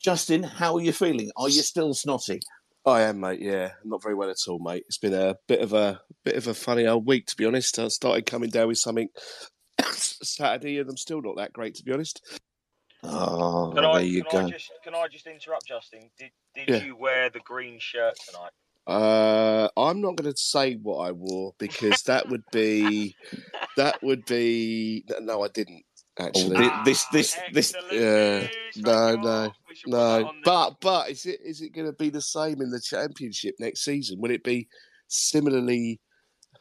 Justin, 0.03 0.43
how 0.43 0.75
are 0.75 0.81
you 0.81 0.93
feeling? 0.93 1.31
Are 1.37 1.49
you 1.49 1.63
still 1.63 1.93
snotty? 1.95 2.41
I 2.87 3.03
am, 3.03 3.21
mate. 3.21 3.41
Yeah, 3.41 3.73
not 3.85 4.03
very 4.03 4.15
well 4.15 4.29
at 4.29 4.37
all, 4.49 4.59
mate. 4.59 4.85
It's 4.87 4.99
been 4.99 5.15
a 5.15 5.37
bit 5.47 5.61
of 5.61 5.75
a 5.75 6.01
bit 6.25 6.37
of 6.37 6.49
a 6.49 6.55
funny 6.55 6.87
old 6.87 7.07
week, 7.07 7.27
to 7.27 7.37
be 7.37 7.45
honest. 7.45 7.79
I 7.79 7.89
started 7.89 8.25
coming 8.25 8.51
down 8.51 8.69
with 8.69 8.79
something 8.79 9.09
Saturday, 9.93 10.79
and 10.79 10.89
I'm 10.89 10.97
still 10.97 11.21
not 11.21 11.37
that 11.37 11.53
great, 11.53 11.75
to 11.77 11.85
be 11.85 11.93
honest. 11.93 12.41
Oh, 13.07 13.73
Can 13.75 13.83
there 13.83 13.91
I, 13.91 14.01
you 14.01 14.25
can 14.25 14.41
go. 14.41 14.47
I 14.47 14.51
just 14.51 14.73
can 14.83 14.95
I 14.95 15.07
just 15.09 15.27
interrupt, 15.27 15.67
Justin? 15.67 16.11
Did 16.19 16.31
did 16.55 16.69
Yeah. 16.69 16.83
you 16.85 16.97
wear 16.97 17.31
the 17.31 17.41
green 17.41 17.79
shirt 17.79 18.15
tonight? 18.27 18.51
Uh, 18.87 19.69
I'm 19.77 20.01
not 20.01 20.17
going 20.17 20.31
to 20.31 20.37
say 20.37 20.75
what 20.75 20.99
I 20.99 21.13
wore 21.13 21.55
because 21.59 22.03
that 22.03 22.29
would 22.29 22.45
be 22.53 23.17
that 23.77 24.03
would 24.03 24.25
be 24.27 25.05
no, 25.21 25.43
I 25.43 25.49
didn't 25.49 25.85
actually. 26.19 26.57
thi- 26.57 26.71
this- 26.85 27.07
this- 27.07 27.37
this- 27.53 27.75
yeah, 27.91 28.49
no, 28.77 29.17
no, 29.17 29.53
no. 29.87 30.33
But 30.45 30.81
but 30.81 31.11
is 31.11 31.27
it 31.27 31.41
is 31.45 31.61
it 31.61 31.71
going 31.71 31.87
to 31.87 31.93
be 31.93 32.11
the 32.11 32.21
same 32.21 32.61
in 32.61 32.71
the 32.71 32.81
championship 32.81 33.55
next 33.59 33.85
season? 33.85 34.21
Will 34.21 34.31
it 34.31 34.45
be 34.45 34.69
similarly 35.09 36.01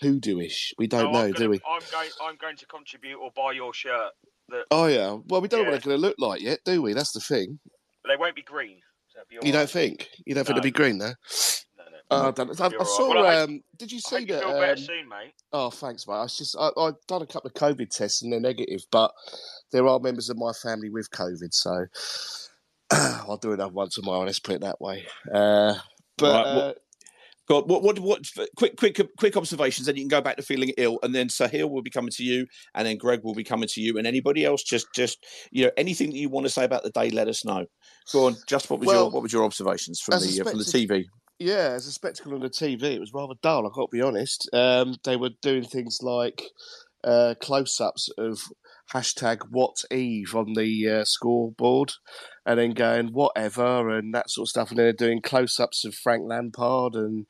hoodooish? 0.02 0.74
We 0.78 0.88
don't 0.88 1.12
No, 1.12 1.20
know, 1.20 1.26
I'm 1.26 1.32
do 1.34 1.50
we? 1.50 1.60
I'm 1.68 1.82
going. 1.92 2.10
I'm 2.22 2.36
going 2.38 2.58
to 2.58 2.66
contribute 2.66 3.18
or 3.20 3.32
buy 3.36 3.52
your 3.54 3.74
shirt. 3.74 4.12
That 4.50 4.66
Oh 4.72 4.88
yeah. 4.88 5.18
Well, 5.28 5.42
we 5.42 5.48
don't 5.48 5.60
know 5.64 5.72
what 5.72 5.82
they're 5.84 5.92
going 5.92 6.02
to 6.02 6.08
look 6.08 6.16
like 6.20 6.42
yet, 6.42 6.60
do 6.66 6.82
we? 6.82 6.94
That's 6.94 7.12
the 7.12 7.20
thing. 7.20 7.60
they 8.08 8.16
won't 8.18 8.36
be 8.36 8.42
green. 8.44 8.80
So 9.14 9.20
be 9.30 9.38
all 9.38 9.46
You 9.46 9.52
don't 9.52 9.62
right. 9.62 9.70
think? 9.70 10.10
You 10.26 10.36
don't 10.36 10.44
think 10.46 10.56
No. 10.56 10.60
it'll 10.60 10.64
be 10.68 10.72
green 10.72 10.98
there? 10.98 11.16
No, 11.78 11.84
no. 11.86 11.98
Oh, 12.12 12.28
I, 12.28 12.32
don't. 12.32 12.62
I, 12.62 12.66
I 12.66 12.84
saw. 12.84 13.14
right. 13.14 13.22
Well, 13.22 13.26
I 13.26 13.42
um, 13.44 13.62
did 13.78 13.92
you 13.92 13.98
I 13.98 14.10
see 14.10 14.16
hope 14.18 14.28
you 14.28 14.34
that? 14.36 14.44
feel 14.44 14.60
better 14.60 14.72
um, 14.72 14.78
soon, 14.78 15.10
mate. 15.10 15.34
Oh, 15.54 15.70
thanks, 15.70 16.08
mate. 16.08 16.14
I 16.16 16.24
was 16.24 16.38
just 16.38 16.56
I, 16.60 16.70
I've 16.78 16.96
done 17.08 17.22
a 17.22 17.28
couple 17.28 17.48
of 17.48 17.54
COVID 17.54 17.90
tests 17.90 18.22
and 18.22 18.34
they're 18.34 18.40
negative, 18.40 18.82
but 18.92 19.12
there 19.72 19.88
are 19.88 20.00
members 20.00 20.30
of 20.30 20.38
my 20.38 20.52
family 20.62 20.90
with 20.90 21.10
COVID, 21.12 21.52
so 21.54 21.86
I'll 22.92 23.38
do 23.38 23.54
another 23.54 23.74
one 23.74 23.90
tomorrow. 23.92 24.26
Let's 24.26 24.40
put 24.40 24.56
it 24.56 24.62
that 24.62 24.82
way. 24.82 25.06
Uh, 25.34 25.76
but 26.18 26.34
Right, 26.34 26.46
uh, 26.46 26.56
what- 26.56 26.78
God, 27.48 27.70
what, 27.70 27.84
what, 27.84 28.00
what, 28.00 28.22
quick, 28.56 28.78
quick, 28.78 29.00
quick 29.18 29.36
observations, 29.36 29.88
then 29.88 29.96
you 29.96 30.04
can 30.04 30.08
go 30.08 30.22
back 30.22 30.38
to 30.38 30.44
feeling 30.44 30.72
ill, 30.78 31.00
and 31.04 31.14
then 31.14 31.28
Sahil 31.28 31.70
will 31.70 31.82
be 31.82 31.90
coming 31.90 32.12
to 32.12 32.24
you, 32.24 32.48
and 32.74 32.88
then 32.88 32.98
Greg 32.98 33.22
will 33.24 33.36
be 33.36 33.44
coming 33.44 33.68
to 33.70 33.82
you, 33.82 33.98
and 33.98 34.08
anybody 34.08 34.46
else, 34.46 34.64
just, 34.64 34.88
just, 34.96 35.26
you 35.52 35.66
know, 35.66 35.72
anything 35.76 36.10
that 36.12 36.18
you 36.18 36.30
want 36.30 36.46
to 36.46 36.52
say 36.52 36.64
about 36.64 36.84
the 36.84 36.90
day, 36.92 37.10
let 37.10 37.28
us 37.28 37.44
know. 37.44 37.66
Go 38.12 38.28
on, 38.28 38.36
just 38.48 38.70
what 38.70 38.80
was 38.80 38.88
Well, 38.88 39.04
your, 39.04 39.12
what 39.12 39.24
was 39.24 39.34
your 39.34 39.44
observations 39.44 40.00
from 40.00 40.20
the, 40.20 40.42
uh, 40.42 40.50
from 40.50 40.58
the 40.58 40.64
TV? 40.64 41.06
yeah, 41.40 41.72
as 41.74 41.88
a 41.88 41.92
spectacle 41.92 42.34
on 42.34 42.40
the 42.40 42.50
TV, 42.50 42.84
it 42.84 43.00
was 43.00 43.14
rather 43.14 43.34
dull. 43.42 43.68
I've 43.68 43.74
got 43.74 43.92
to 43.92 43.98
be 43.98 44.02
honest. 44.02 44.50
Um, 44.54 44.96
they 45.04 45.18
were 45.18 45.32
doing 45.42 45.66
things 45.66 46.00
like 46.02 46.42
uh, 47.04 47.36
close-ups 47.42 48.10
of 48.18 48.42
hashtag 48.94 49.40
what 49.50 49.76
Eve 49.92 50.36
on 50.36 50.54
the 50.54 50.90
uh, 50.90 51.06
scoreboard, 51.06 51.94
and 52.46 52.60
then 52.60 52.72
going 52.72 53.08
whatever 53.08 53.90
and 53.90 54.14
that 54.14 54.30
sort 54.30 54.46
of 54.46 54.50
stuff, 54.50 54.70
and 54.70 54.78
then 54.78 54.86
they're 54.86 54.94
doing 54.94 55.22
close-ups 55.22 55.86
of 55.86 55.96
Frank 55.96 56.24
Lampard, 56.28 56.96
and 56.96 57.26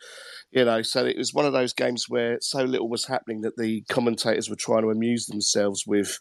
you 0.51 0.65
know, 0.65 0.81
so 0.81 1.05
it 1.05 1.17
was 1.17 1.33
one 1.33 1.45
of 1.45 1.53
those 1.53 1.73
games 1.73 2.05
where 2.07 2.37
so 2.41 2.63
little 2.63 2.89
was 2.89 3.05
happening 3.05 3.41
that 3.41 3.57
the 3.57 3.83
commentators 3.89 4.49
were 4.49 4.55
trying 4.55 4.83
to 4.83 4.89
amuse 4.89 5.25
themselves 5.25 5.83
with 5.87 6.19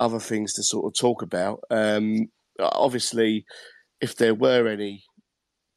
other 0.00 0.18
things 0.18 0.52
to 0.54 0.62
sort 0.62 0.86
of 0.86 0.98
talk 0.98 1.22
about. 1.22 1.60
Um, 1.70 2.28
obviously, 2.58 3.44
if 4.00 4.16
there 4.16 4.34
were 4.34 4.66
any 4.66 5.04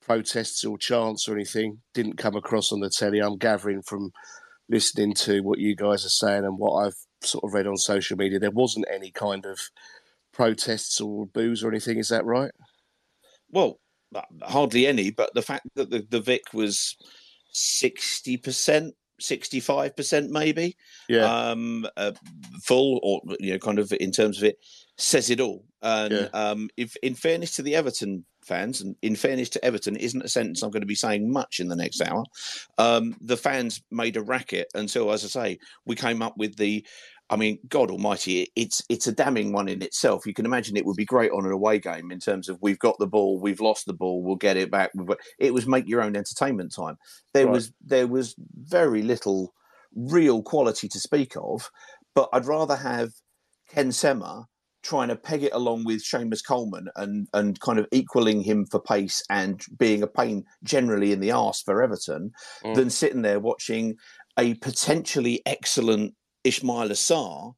protests 0.05 0.63
or 0.63 0.77
chants 0.77 1.27
or 1.27 1.33
anything 1.33 1.79
didn't 1.93 2.17
come 2.17 2.35
across 2.35 2.71
on 2.71 2.79
the 2.79 2.89
telly. 2.89 3.19
I'm 3.19 3.37
gathering 3.37 3.81
from 3.81 4.11
listening 4.69 5.13
to 5.15 5.41
what 5.41 5.59
you 5.59 5.75
guys 5.75 6.05
are 6.05 6.09
saying 6.09 6.45
and 6.45 6.57
what 6.57 6.85
I've 6.85 7.04
sort 7.23 7.43
of 7.43 7.53
read 7.53 7.67
on 7.67 7.77
social 7.77 8.17
media. 8.17 8.39
There 8.39 8.51
wasn't 8.51 8.85
any 8.91 9.11
kind 9.11 9.45
of 9.45 9.59
protests 10.33 10.99
or 10.99 11.25
boos 11.25 11.63
or 11.63 11.69
anything. 11.69 11.97
Is 11.97 12.09
that 12.09 12.25
right? 12.25 12.51
Well, 13.49 13.79
uh, 14.13 14.21
hardly 14.43 14.87
any, 14.87 15.11
but 15.11 15.33
the 15.33 15.41
fact 15.41 15.67
that 15.75 15.89
the, 15.89 16.05
the 16.09 16.19
Vic 16.19 16.43
was 16.53 16.95
60%, 17.53 18.91
65% 19.21 20.29
maybe, 20.29 20.75
Yeah. 21.07 21.49
um, 21.51 21.87
uh, 21.97 22.11
full 22.63 22.99
or, 23.03 23.21
you 23.39 23.53
know, 23.53 23.59
kind 23.59 23.79
of 23.79 23.91
in 23.99 24.11
terms 24.11 24.37
of 24.37 24.43
it, 24.43 24.57
says 24.97 25.29
it 25.29 25.39
all. 25.39 25.65
And 25.81 26.11
Yeah. 26.13 26.27
um, 26.33 26.69
if, 26.77 26.95
in 26.97 27.15
fairness 27.15 27.55
to 27.55 27.61
the 27.61 27.75
Everton 27.75 28.25
fans, 28.45 28.81
and 28.81 28.95
in 29.01 29.15
fairness 29.15 29.49
to 29.49 29.65
Everton, 29.65 29.95
isn't 29.95 30.21
a 30.23 30.29
sentence 30.29 30.61
I'm 30.61 30.71
going 30.71 30.81
to 30.81 30.87
be 30.87 30.95
saying 30.95 31.31
much 31.31 31.59
in 31.59 31.67
the 31.67 31.75
next 31.75 32.01
hour. 32.01 32.23
Um, 32.77 33.15
the 33.21 33.37
fans 33.37 33.81
made 33.91 34.17
a 34.17 34.21
racket 34.23 34.67
until, 34.75 35.11
as 35.11 35.23
I 35.25 35.27
say, 35.27 35.59
we 35.85 35.95
came 35.95 36.21
up 36.21 36.35
with 36.37 36.55
the. 36.57 36.85
I 37.27 37.37
mean, 37.37 37.57
God 37.67 37.89
Almighty, 37.89 38.51
it's 38.55 38.83
it's 38.87 39.07
a 39.07 39.11
damning 39.11 39.51
one 39.51 39.67
in 39.67 39.81
itself. 39.81 40.27
You 40.27 40.33
can 40.35 40.45
imagine 40.45 40.77
it 40.77 40.85
would 40.85 40.95
be 40.95 41.05
great 41.05 41.31
on 41.31 41.43
an 41.43 41.51
away 41.51 41.79
game 41.79 42.11
in 42.11 42.19
terms 42.19 42.49
of 42.49 42.59
we've 42.61 42.77
got 42.77 42.99
the 42.99 43.07
ball, 43.07 43.39
we've 43.39 43.59
lost 43.59 43.87
the 43.87 43.93
ball, 43.93 44.21
we'll 44.21 44.35
get 44.35 44.57
it 44.57 44.69
back. 44.69 44.91
It 45.39 45.51
was 45.51 45.65
make 45.65 45.87
your 45.87 46.03
own 46.03 46.15
entertainment 46.15 46.71
time. 46.75 46.97
There 47.33 47.47
Right. 47.47 47.53
was 47.53 47.71
there 47.83 48.05
was 48.05 48.35
very 48.53 49.01
little 49.01 49.55
real 49.95 50.43
quality 50.43 50.87
to 50.89 50.99
speak 50.99 51.35
of, 51.35 51.71
but 52.13 52.29
I'd 52.31 52.45
rather 52.45 52.75
have 52.75 53.09
Ken 53.69 53.91
Sema 53.91 54.45
trying 54.85 55.07
to 55.07 55.15
peg 55.15 55.41
it 55.43 55.53
along 55.53 55.83
with 55.83 56.03
Seamus 56.03 56.45
Coleman 56.45 56.87
and 56.95 57.27
and 57.33 57.59
kind 57.59 57.79
of 57.79 57.87
equaling 57.91 58.41
him 58.41 58.65
for 58.67 58.79
pace 58.79 59.21
and 59.29 59.59
being 59.77 60.03
a 60.03 60.07
pain 60.07 60.45
generally 60.63 61.11
in 61.11 61.19
the 61.19 61.31
arse 61.31 61.61
for 61.61 61.81
Everton 61.81 62.31
Mm. 62.63 62.75
than 62.75 62.89
sitting 62.89 63.21
there 63.23 63.39
watching 63.39 63.95
a 64.37 64.53
potentially 64.55 65.41
excellent 65.45 66.13
Ismaila 66.45 66.91
Sarr 67.07 67.53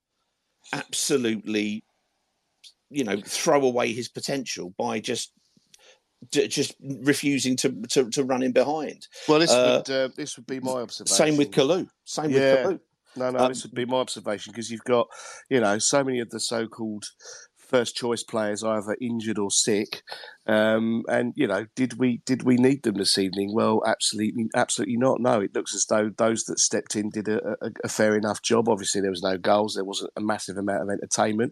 absolutely 0.74 1.84
you 2.90 3.04
know 3.04 3.20
throw 3.26 3.62
away 3.62 3.92
his 3.94 4.08
potential 4.10 4.74
by 4.78 5.00
just 5.00 5.34
just 6.32 6.74
refusing 6.82 7.56
to 7.58 7.70
to, 7.90 8.10
to 8.10 8.24
run 8.24 8.42
in 8.42 8.52
behind. 8.54 9.06
Well, 9.28 9.40
this 9.40 9.52
Uh, 9.52 9.84
would 9.86 9.94
uh, 9.94 10.10
this 10.16 10.36
would 10.38 10.48
be 10.48 10.60
my 10.60 10.82
observation. 10.82 11.16
Same 11.16 11.38
with 11.38 11.52
Kalu. 11.52 11.88
Same 12.06 12.32
Yeah. 12.32 12.66
with 12.68 12.80
Kalu. 12.80 12.80
No, 13.16 13.32
no, 13.32 13.40
Um, 13.40 13.50
this 13.50 13.64
would 13.64 13.74
be 13.74 13.86
my 13.86 13.98
observation 13.98 14.52
because 14.52 14.70
you've 14.70 14.84
got, 14.84 15.08
you 15.50 15.60
know, 15.60 15.80
so 15.80 16.04
many 16.04 16.20
of 16.20 16.30
the 16.30 16.40
so-called 16.40 17.06
first 17.68 17.96
choice 17.96 18.24
players 18.24 18.64
either 18.64 18.96
injured 19.02 19.38
or 19.38 19.52
sick. 19.52 20.02
Um, 20.46 21.04
and 21.10 21.34
you 21.36 21.48
know, 21.48 21.66
did 21.76 22.00
we 22.00 22.22
did 22.26 22.44
we 22.44 22.56
need 22.56 22.84
them 22.84 22.96
this 22.96 23.18
evening? 23.18 23.54
Well, 23.54 23.82
absolutely, 23.86 24.46
absolutely 24.56 24.98
not. 24.98 25.20
No, 25.20 25.42
it 25.42 25.54
looks 25.54 25.76
as 25.76 25.86
though 25.86 26.10
those 26.18 26.44
that 26.46 26.60
stepped 26.60 26.96
in 26.96 27.10
did 27.10 27.28
a, 27.28 27.56
a, 27.62 27.72
a 27.84 27.90
fair 27.90 28.16
enough 28.16 28.42
job. 28.42 28.70
Obviously, 28.70 29.02
there 29.02 29.12
was 29.12 29.24
no 29.24 29.38
goals, 29.38 29.74
there 29.74 29.84
wasn't 29.84 30.12
a 30.16 30.22
massive 30.22 30.58
amount 30.58 30.84
of 30.84 30.90
entertainment, 30.90 31.52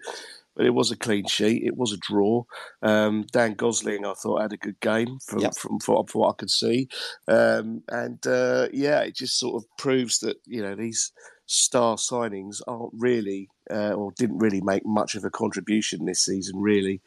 but 0.55 0.65
it 0.65 0.73
was 0.73 0.91
a 0.91 0.97
clean 0.97 1.25
sheet. 1.27 1.63
It 1.63 1.77
was 1.77 1.91
a 1.91 1.97
draw. 1.97 2.43
Um, 2.81 3.25
Dan 3.31 3.53
Gosling, 3.53 4.05
I 4.05 4.13
thought, 4.13 4.41
had 4.41 4.53
a 4.53 4.57
good 4.57 4.79
game 4.79 5.19
from 5.25 5.39
Yep. 5.39 5.55
from, 5.57 5.79
from, 5.79 6.05
from 6.05 6.21
what 6.21 6.29
I 6.29 6.37
could 6.37 6.51
see, 6.51 6.87
um, 7.27 7.83
and 7.89 8.25
uh, 8.27 8.67
yeah, 8.73 9.01
it 9.01 9.15
just 9.15 9.39
sort 9.39 9.55
of 9.61 9.67
proves 9.77 10.19
that 10.19 10.37
you 10.45 10.61
know 10.61 10.75
these 10.75 11.11
star 11.47 11.95
signings 11.95 12.59
aren't 12.67 12.91
really 12.97 13.47
uh, 13.69 13.91
or 13.93 14.11
didn't 14.17 14.39
really 14.39 14.61
make 14.61 14.83
much 14.83 15.13
of 15.13 15.23
a 15.23 15.29
contribution 15.29 16.05
this 16.05 16.25
season. 16.25 16.59
Really, 16.59 17.01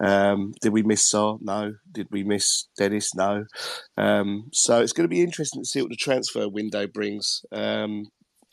um, 0.00 0.54
did 0.62 0.72
we 0.72 0.82
miss 0.82 1.10
Sarr? 1.12 1.38
No. 1.42 1.74
Did 1.90 2.08
we 2.10 2.24
miss 2.24 2.68
Dennis? 2.78 3.14
No. 3.14 3.44
Um, 3.96 4.48
so 4.52 4.80
it's 4.80 4.92
going 4.92 5.04
to 5.04 5.14
be 5.14 5.22
interesting 5.22 5.62
to 5.62 5.68
see 5.68 5.80
what 5.82 5.90
the 5.90 5.96
transfer 5.96 6.48
window 6.48 6.86
brings. 6.86 7.44
Um, 7.52 8.06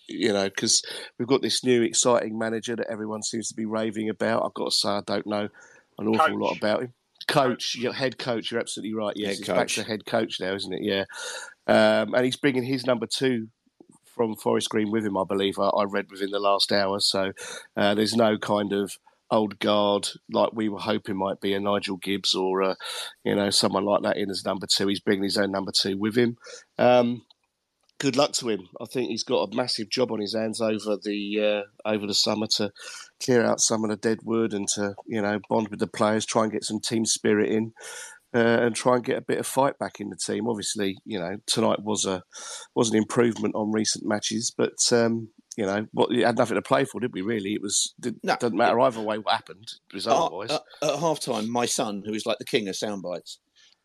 you 0.09 0.33
know, 0.33 0.45
because 0.45 0.83
we've 1.17 1.27
got 1.27 1.41
this 1.41 1.63
new 1.63 1.81
exciting 1.81 2.37
manager 2.37 2.75
that 2.75 2.89
everyone 2.89 3.23
seems 3.23 3.47
to 3.49 3.55
be 3.55 3.65
raving 3.65 4.09
about. 4.09 4.43
I've 4.45 4.53
got 4.53 4.71
to 4.71 4.75
say, 4.75 4.89
I 4.89 5.01
don't 5.05 5.27
know 5.27 5.49
an 5.99 6.07
awful 6.07 6.27
Coach. 6.27 6.35
lot 6.35 6.57
about 6.57 6.81
him. 6.83 6.93
Coach, 7.27 7.75
your 7.75 7.93
head 7.93 8.17
coach, 8.17 8.49
you're 8.49 8.59
absolutely 8.59 8.95
right. 8.95 9.13
Yes, 9.15 9.37
Head 9.37 9.37
he's 9.37 9.47
back 9.47 9.67
to 9.67 9.83
head 9.83 10.05
coach 10.05 10.39
now, 10.39 10.55
isn't 10.55 10.73
it? 10.73 10.81
Yeah, 10.81 11.03
um, 11.67 12.15
and 12.15 12.25
he's 12.25 12.37
bringing 12.37 12.63
his 12.63 12.85
number 12.85 13.05
two 13.05 13.49
from 14.05 14.35
Forest 14.35 14.69
Green 14.69 14.89
with 14.89 15.05
him, 15.05 15.17
I 15.17 15.25
believe. 15.27 15.59
I, 15.59 15.67
I 15.67 15.83
read 15.83 16.07
within 16.09 16.31
the 16.31 16.39
last 16.39 16.71
hour, 16.71 16.99
so 16.99 17.31
uh, 17.77 17.93
there's 17.93 18.15
no 18.15 18.37
kind 18.37 18.73
of 18.73 18.93
old 19.31 19.59
guard 19.59 20.09
like 20.31 20.51
we 20.53 20.69
were 20.69 20.79
hoping 20.79 21.15
might 21.15 21.39
be 21.39 21.53
a 21.53 21.59
Nigel 21.59 21.97
Gibbs 21.97 22.33
or 22.33 22.63
uh, 22.63 22.75
you 23.23 23.35
know 23.35 23.49
someone 23.49 23.85
like 23.85 24.01
that 24.03 24.17
in 24.17 24.29
as 24.29 24.45
number 24.45 24.65
two. 24.65 24.87
He's 24.87 24.99
bringing 24.99 25.23
his 25.23 25.37
own 25.37 25.51
number 25.51 25.71
two 25.71 25.97
with 25.97 26.15
him. 26.15 26.37
Um, 26.77 27.23
good 27.99 28.15
luck 28.15 28.31
to 28.33 28.49
him. 28.49 28.69
I 28.81 28.85
think 28.85 29.09
he's 29.09 29.23
got 29.23 29.49
a 29.51 29.55
massive 29.55 29.89
job 29.89 30.11
on 30.11 30.19
his 30.19 30.35
hands 30.35 30.61
over 30.61 30.97
the 31.01 31.63
uh, 31.65 31.87
over 31.87 32.07
the 32.07 32.13
summer 32.13 32.47
to 32.55 32.71
clear 33.23 33.43
out 33.43 33.59
some 33.59 33.83
of 33.83 33.89
the 33.89 33.97
dead 33.97 34.19
wood 34.23 34.53
and 34.53 34.67
to 34.69 34.95
you 35.05 35.21
know 35.21 35.39
bond 35.49 35.69
with 35.69 35.79
the 35.79 35.87
players, 35.87 36.25
try 36.25 36.43
and 36.43 36.51
get 36.51 36.63
some 36.63 36.79
team 36.79 37.05
spirit 37.05 37.49
in. 37.49 37.73
Uh, 38.31 38.61
and 38.61 38.75
try 38.75 38.93
and 38.93 39.03
get 39.03 39.17
a 39.17 39.21
bit 39.21 39.39
of 39.39 39.47
fight 39.47 39.79
back 39.79 39.99
in 39.99 40.11
the 40.11 40.15
team. 40.15 40.47
Obviously, 40.47 40.95
you 41.03 41.17
know 41.19 41.37
tonight 41.47 41.81
was 41.81 42.05
a 42.05 42.21
was 42.75 42.91
an 42.91 42.95
improvement 42.95 43.55
on 43.55 43.71
recent 43.71 44.05
matches, 44.05 44.53
but 44.55 44.77
um, 44.91 45.29
you 45.57 45.65
know 45.65 45.87
what 45.93 46.11
it 46.11 46.23
had 46.23 46.37
nothing 46.37 46.53
to 46.53 46.61
play 46.61 46.85
for, 46.85 47.01
did 47.01 47.11
we? 47.11 47.23
Really, 47.23 47.53
it 47.53 47.61
was 47.61 47.95
it 48.05 48.21
doesn't 48.21 48.55
matter 48.55 48.79
either 48.81 49.01
way 49.01 49.17
what 49.17 49.33
happened 49.33 49.73
result 49.91 50.31
wise. 50.31 50.51
At, 50.51 50.61
at 50.83 50.99
half 50.99 51.19
time, 51.19 51.49
my 51.49 51.65
son, 51.65 52.03
who 52.05 52.13
is 52.13 52.27
like 52.27 52.37
the 52.37 52.45
king 52.45 52.67
of 52.67 52.75
sound 52.75 53.01
bites, 53.01 53.39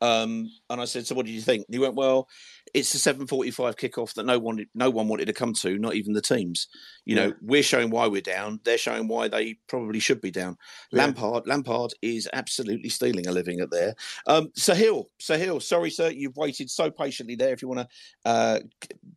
um, 0.04 0.50
and 0.68 0.80
I 0.80 0.84
said, 0.84 1.06
"So 1.06 1.14
what 1.14 1.26
did 1.26 1.32
you 1.32 1.40
think?" 1.40 1.64
And 1.66 1.74
he 1.74 1.78
went, 1.78 1.94
"Well, 1.94 2.28
it's 2.74 2.92
the 2.92 2.98
seven 2.98 3.26
forty-five 3.26 3.76
kickoff 3.76 4.14
that 4.14 4.26
no 4.26 4.38
one, 4.38 4.66
no 4.74 4.90
one 4.90 5.08
wanted 5.08 5.26
to 5.26 5.32
come 5.32 5.54
to, 5.54 5.78
not 5.78 5.94
even 5.94 6.12
the 6.12 6.20
teams. 6.20 6.68
You 7.04 7.16
know, 7.16 7.32
we're 7.40 7.62
showing 7.62 7.90
why 7.90 8.06
we're 8.06 8.20
down. 8.20 8.60
They're 8.64 8.78
showing 8.78 9.08
why 9.08 9.28
they 9.28 9.56
probably 9.68 10.00
should 10.00 10.20
be 10.20 10.30
down. 10.30 10.56
Yeah. 10.90 11.04
Lampard, 11.04 11.46
Lampard 11.46 11.92
is 12.02 12.28
absolutely 12.32 12.88
stealing 12.88 13.26
a 13.26 13.32
living 13.32 13.60
at 13.60 13.70
there. 13.70 13.94
Um, 14.26 14.48
Sahil, 14.58 15.04
Sahil, 15.20 15.62
sorry, 15.62 15.90
sir, 15.90 16.10
you've 16.10 16.36
waited 16.36 16.70
so 16.70 16.90
patiently 16.90 17.36
there. 17.36 17.52
If 17.52 17.62
you 17.62 17.68
want 17.68 17.80
to 17.80 17.88
uh, 18.24 18.60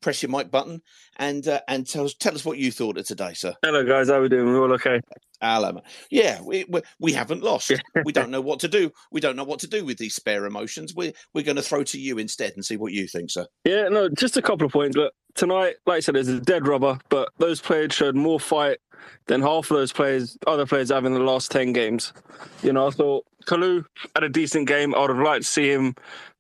press 0.01 0.22
your 0.22 0.32
mic 0.32 0.51
button 0.51 0.82
and 1.17 1.48
uh, 1.48 1.62
and 1.67 1.88
tell 1.88 2.06
us, 2.06 2.13
tell 2.13 2.36
us 2.36 2.46
what 2.46 2.58
you 2.58 2.72
thought 2.72 2.98
of 2.98 3.06
today, 3.06 3.34
sir. 3.34 3.53
Hello, 3.63 3.84
guys. 3.84 4.10
How 4.10 4.22
we 4.22 4.29
doing? 4.29 4.46
We're 4.46 4.62
all 4.62 4.74
okay? 4.74 5.01
Mate. 5.41 5.84
Yeah, 6.10 6.41
we, 6.41 6.65
we 6.70 6.82
we 7.00 7.13
haven't 7.13 7.44
lost. 7.44 7.72
we 8.06 8.12
don't 8.12 8.32
know 8.32 8.41
what 8.41 8.60
to 8.62 8.67
do. 8.67 8.91
We 9.12 9.22
don't 9.22 9.36
know 9.36 9.44
what 9.44 9.60
to 9.60 9.67
do 9.67 9.86
with 9.86 9.98
these 9.98 10.15
spare 10.15 10.46
emotions. 10.46 10.94
We're 10.96 11.13
we're 11.34 11.44
going 11.44 11.58
to 11.58 11.62
throw 11.62 11.84
to 11.84 12.00
you 12.00 12.17
instead 12.17 12.53
and 12.56 12.65
see 12.65 12.77
what 12.77 12.94
you 12.94 13.08
think, 13.08 13.32
sir. 13.32 13.46
Yeah, 13.63 13.88
no, 13.89 14.10
just 14.10 14.38
a 14.38 14.41
couple 14.41 14.65
of 14.65 14.72
points. 14.72 14.96
Look, 14.96 15.13
tonight, 15.36 15.75
like 15.86 15.98
I 15.98 16.00
said, 16.01 16.15
there's 16.15 16.27
a 16.27 16.39
dead 16.39 16.67
rubber, 16.67 17.00
but 17.10 17.29
those 17.38 17.62
players 17.62 17.94
showed 17.94 18.15
more 18.15 18.39
fight 18.39 18.77
than 19.27 19.41
half 19.41 19.70
of 19.72 19.77
those 19.77 19.94
players, 19.94 20.38
other 20.48 20.65
players 20.65 20.89
have 20.89 21.06
in 21.06 21.13
the 21.13 21.20
last 21.20 21.51
10 21.51 21.74
games. 21.74 22.13
You 22.63 22.74
know, 22.74 22.88
I 22.88 22.89
thought 22.91 23.26
Kalu 23.45 23.86
had 24.15 24.23
a 24.23 24.30
decent 24.30 24.67
game. 24.67 24.95
I 24.95 25.02
would 25.02 25.10
have 25.10 25.19
liked 25.19 25.45
to 25.45 25.50
see 25.50 25.69
him 25.69 25.95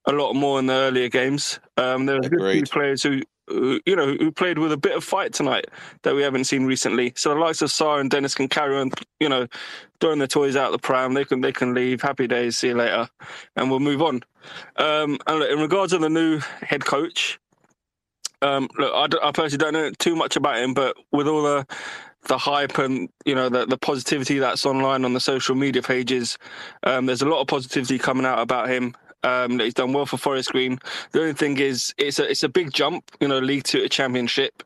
a 0.05 0.11
lot 0.11 0.33
more 0.33 0.59
in 0.59 0.67
the 0.67 0.73
earlier 0.73 1.09
games. 1.09 1.59
Um, 1.77 2.05
there 2.05 2.17
was 2.17 2.27
a 2.27 2.51
few 2.51 2.63
players 2.63 3.03
who, 3.03 3.21
you 3.49 3.95
know, 3.95 4.15
who 4.15 4.31
played 4.31 4.59
with 4.59 4.71
a 4.71 4.77
bit 4.77 4.95
of 4.95 5.03
fight 5.03 5.33
tonight 5.33 5.65
that 6.03 6.15
we 6.15 6.21
haven't 6.21 6.45
seen 6.45 6.65
recently. 6.65 7.13
So 7.15 7.29
the 7.29 7.39
likes 7.39 7.61
of 7.61 7.69
Sarr 7.69 7.99
and 7.99 8.09
Dennis 8.09 8.35
can 8.35 8.47
carry 8.47 8.77
on, 8.77 8.91
you 9.19 9.29
know, 9.29 9.47
throwing 10.01 10.19
their 10.19 10.27
toys 10.27 10.55
out 10.55 10.71
the 10.71 10.79
pram. 10.79 11.13
They 11.13 11.25
can 11.25 11.41
they 11.41 11.51
can 11.53 11.73
leave. 11.73 12.01
Happy 12.01 12.27
days. 12.27 12.57
See 12.57 12.67
you 12.69 12.75
later, 12.75 13.09
and 13.55 13.69
we'll 13.69 13.79
move 13.79 14.01
on. 14.01 14.21
Um, 14.77 15.17
and 15.27 15.43
in 15.43 15.59
regards 15.59 15.93
to 15.93 15.99
the 15.99 16.09
new 16.09 16.39
head 16.61 16.85
coach, 16.85 17.39
um, 18.41 18.69
look, 18.77 18.93
I, 18.93 19.07
d- 19.07 19.19
I 19.23 19.31
personally 19.31 19.57
don't 19.57 19.73
know 19.73 19.91
too 19.99 20.15
much 20.15 20.35
about 20.35 20.57
him, 20.57 20.73
but 20.73 20.95
with 21.11 21.27
all 21.27 21.43
the 21.43 21.67
the 22.27 22.37
hype 22.37 22.77
and 22.77 23.09
you 23.25 23.35
know 23.35 23.49
the 23.49 23.65
the 23.65 23.77
positivity 23.77 24.39
that's 24.39 24.65
online 24.65 25.05
on 25.05 25.13
the 25.13 25.19
social 25.19 25.55
media 25.55 25.81
pages, 25.81 26.37
um, 26.83 27.05
there's 27.05 27.21
a 27.21 27.27
lot 27.27 27.41
of 27.41 27.47
positivity 27.47 27.97
coming 27.97 28.25
out 28.25 28.39
about 28.39 28.69
him. 28.69 28.95
Um, 29.23 29.57
that 29.57 29.63
he's 29.65 29.73
done 29.73 29.93
well 29.93 30.05
for 30.05 30.17
Forest 30.17 30.51
Green. 30.51 30.79
The 31.11 31.21
only 31.21 31.33
thing 31.33 31.57
is, 31.57 31.93
it's 31.97 32.19
a 32.19 32.29
it's 32.29 32.43
a 32.43 32.49
big 32.49 32.71
jump, 32.71 33.11
you 33.19 33.27
know, 33.27 33.39
League 33.39 33.63
Two 33.63 33.81
to 33.81 33.89
Championship, 33.89 34.63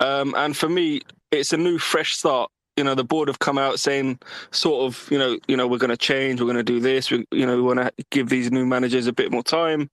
um, 0.00 0.34
and 0.36 0.56
for 0.56 0.68
me, 0.68 1.00
it's 1.30 1.52
a 1.52 1.56
new 1.56 1.78
fresh 1.78 2.16
start. 2.16 2.50
You 2.76 2.84
know, 2.84 2.94
the 2.94 3.04
board 3.04 3.28
have 3.28 3.38
come 3.38 3.56
out 3.56 3.78
saying, 3.78 4.18
sort 4.50 4.84
of, 4.84 5.08
you 5.10 5.18
know, 5.18 5.38
you 5.46 5.56
know, 5.56 5.66
we're 5.66 5.78
going 5.78 5.90
to 5.90 5.96
change, 5.96 6.40
we're 6.40 6.46
going 6.46 6.56
to 6.56 6.62
do 6.64 6.80
this. 6.80 7.10
We, 7.10 7.24
you 7.30 7.46
know, 7.46 7.54
we 7.54 7.62
want 7.62 7.78
to 7.78 7.92
give 8.10 8.28
these 8.28 8.50
new 8.50 8.66
managers 8.66 9.06
a 9.06 9.12
bit 9.12 9.30
more 9.30 9.44
time. 9.44 9.90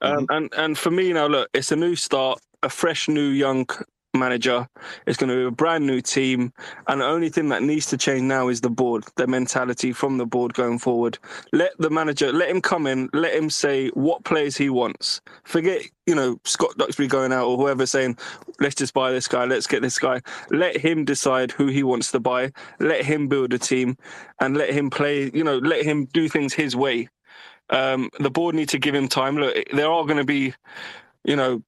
Um, 0.00 0.26
and 0.30 0.52
and 0.56 0.76
for 0.78 0.90
me 0.90 1.12
now, 1.12 1.26
look, 1.26 1.48
it's 1.52 1.72
a 1.72 1.76
new 1.76 1.94
start, 1.94 2.40
a 2.62 2.68
fresh, 2.68 3.06
new, 3.06 3.28
young 3.28 3.66
manager. 4.14 4.68
It's 5.06 5.16
going 5.16 5.30
to 5.30 5.36
be 5.36 5.44
a 5.44 5.50
brand 5.50 5.86
new 5.86 6.00
team, 6.00 6.52
and 6.86 7.00
the 7.00 7.06
only 7.06 7.28
thing 7.28 7.48
that 7.48 7.62
needs 7.62 7.86
to 7.86 7.96
change 7.96 8.22
now 8.22 8.48
is 8.48 8.60
the 8.60 8.70
board, 8.70 9.04
the 9.16 9.26
mentality 9.26 9.92
from 9.92 10.18
the 10.18 10.26
board 10.26 10.54
going 10.54 10.78
forward. 10.78 11.18
Let 11.52 11.72
the 11.78 11.90
manager, 11.90 12.32
let 12.32 12.50
him 12.50 12.60
come 12.60 12.86
in, 12.86 13.08
let 13.12 13.34
him 13.34 13.50
say 13.50 13.88
what 13.90 14.24
players 14.24 14.56
he 14.56 14.70
wants. 14.70 15.20
Forget, 15.44 15.82
you 16.06 16.14
know, 16.14 16.38
Scott 16.44 16.76
Duxbury 16.76 17.08
going 17.08 17.32
out 17.32 17.46
or 17.46 17.56
whoever 17.56 17.86
saying, 17.86 18.18
let's 18.60 18.74
just 18.74 18.94
buy 18.94 19.12
this 19.12 19.28
guy, 19.28 19.44
let's 19.44 19.66
get 19.66 19.82
this 19.82 19.98
guy. 19.98 20.20
Let 20.50 20.76
him 20.76 21.04
decide 21.04 21.50
who 21.50 21.66
he 21.66 21.82
wants 21.82 22.10
to 22.12 22.20
buy. 22.20 22.52
Let 22.80 23.04
him 23.04 23.28
build 23.28 23.52
a 23.54 23.58
team, 23.58 23.96
and 24.40 24.56
let 24.56 24.70
him 24.70 24.90
play. 24.90 25.30
You 25.32 25.44
know, 25.44 25.58
let 25.58 25.84
him 25.84 26.06
do 26.06 26.28
things 26.28 26.52
his 26.52 26.76
way. 26.76 27.08
Um, 27.70 28.10
the 28.18 28.30
board 28.30 28.54
need 28.54 28.68
to 28.70 28.78
give 28.78 28.94
him 28.94 29.08
time. 29.08 29.36
Look, 29.36 29.56
there 29.72 29.90
are 29.90 30.04
going 30.04 30.18
to 30.18 30.24
be, 30.24 30.52
you 31.24 31.36
know, 31.36 31.62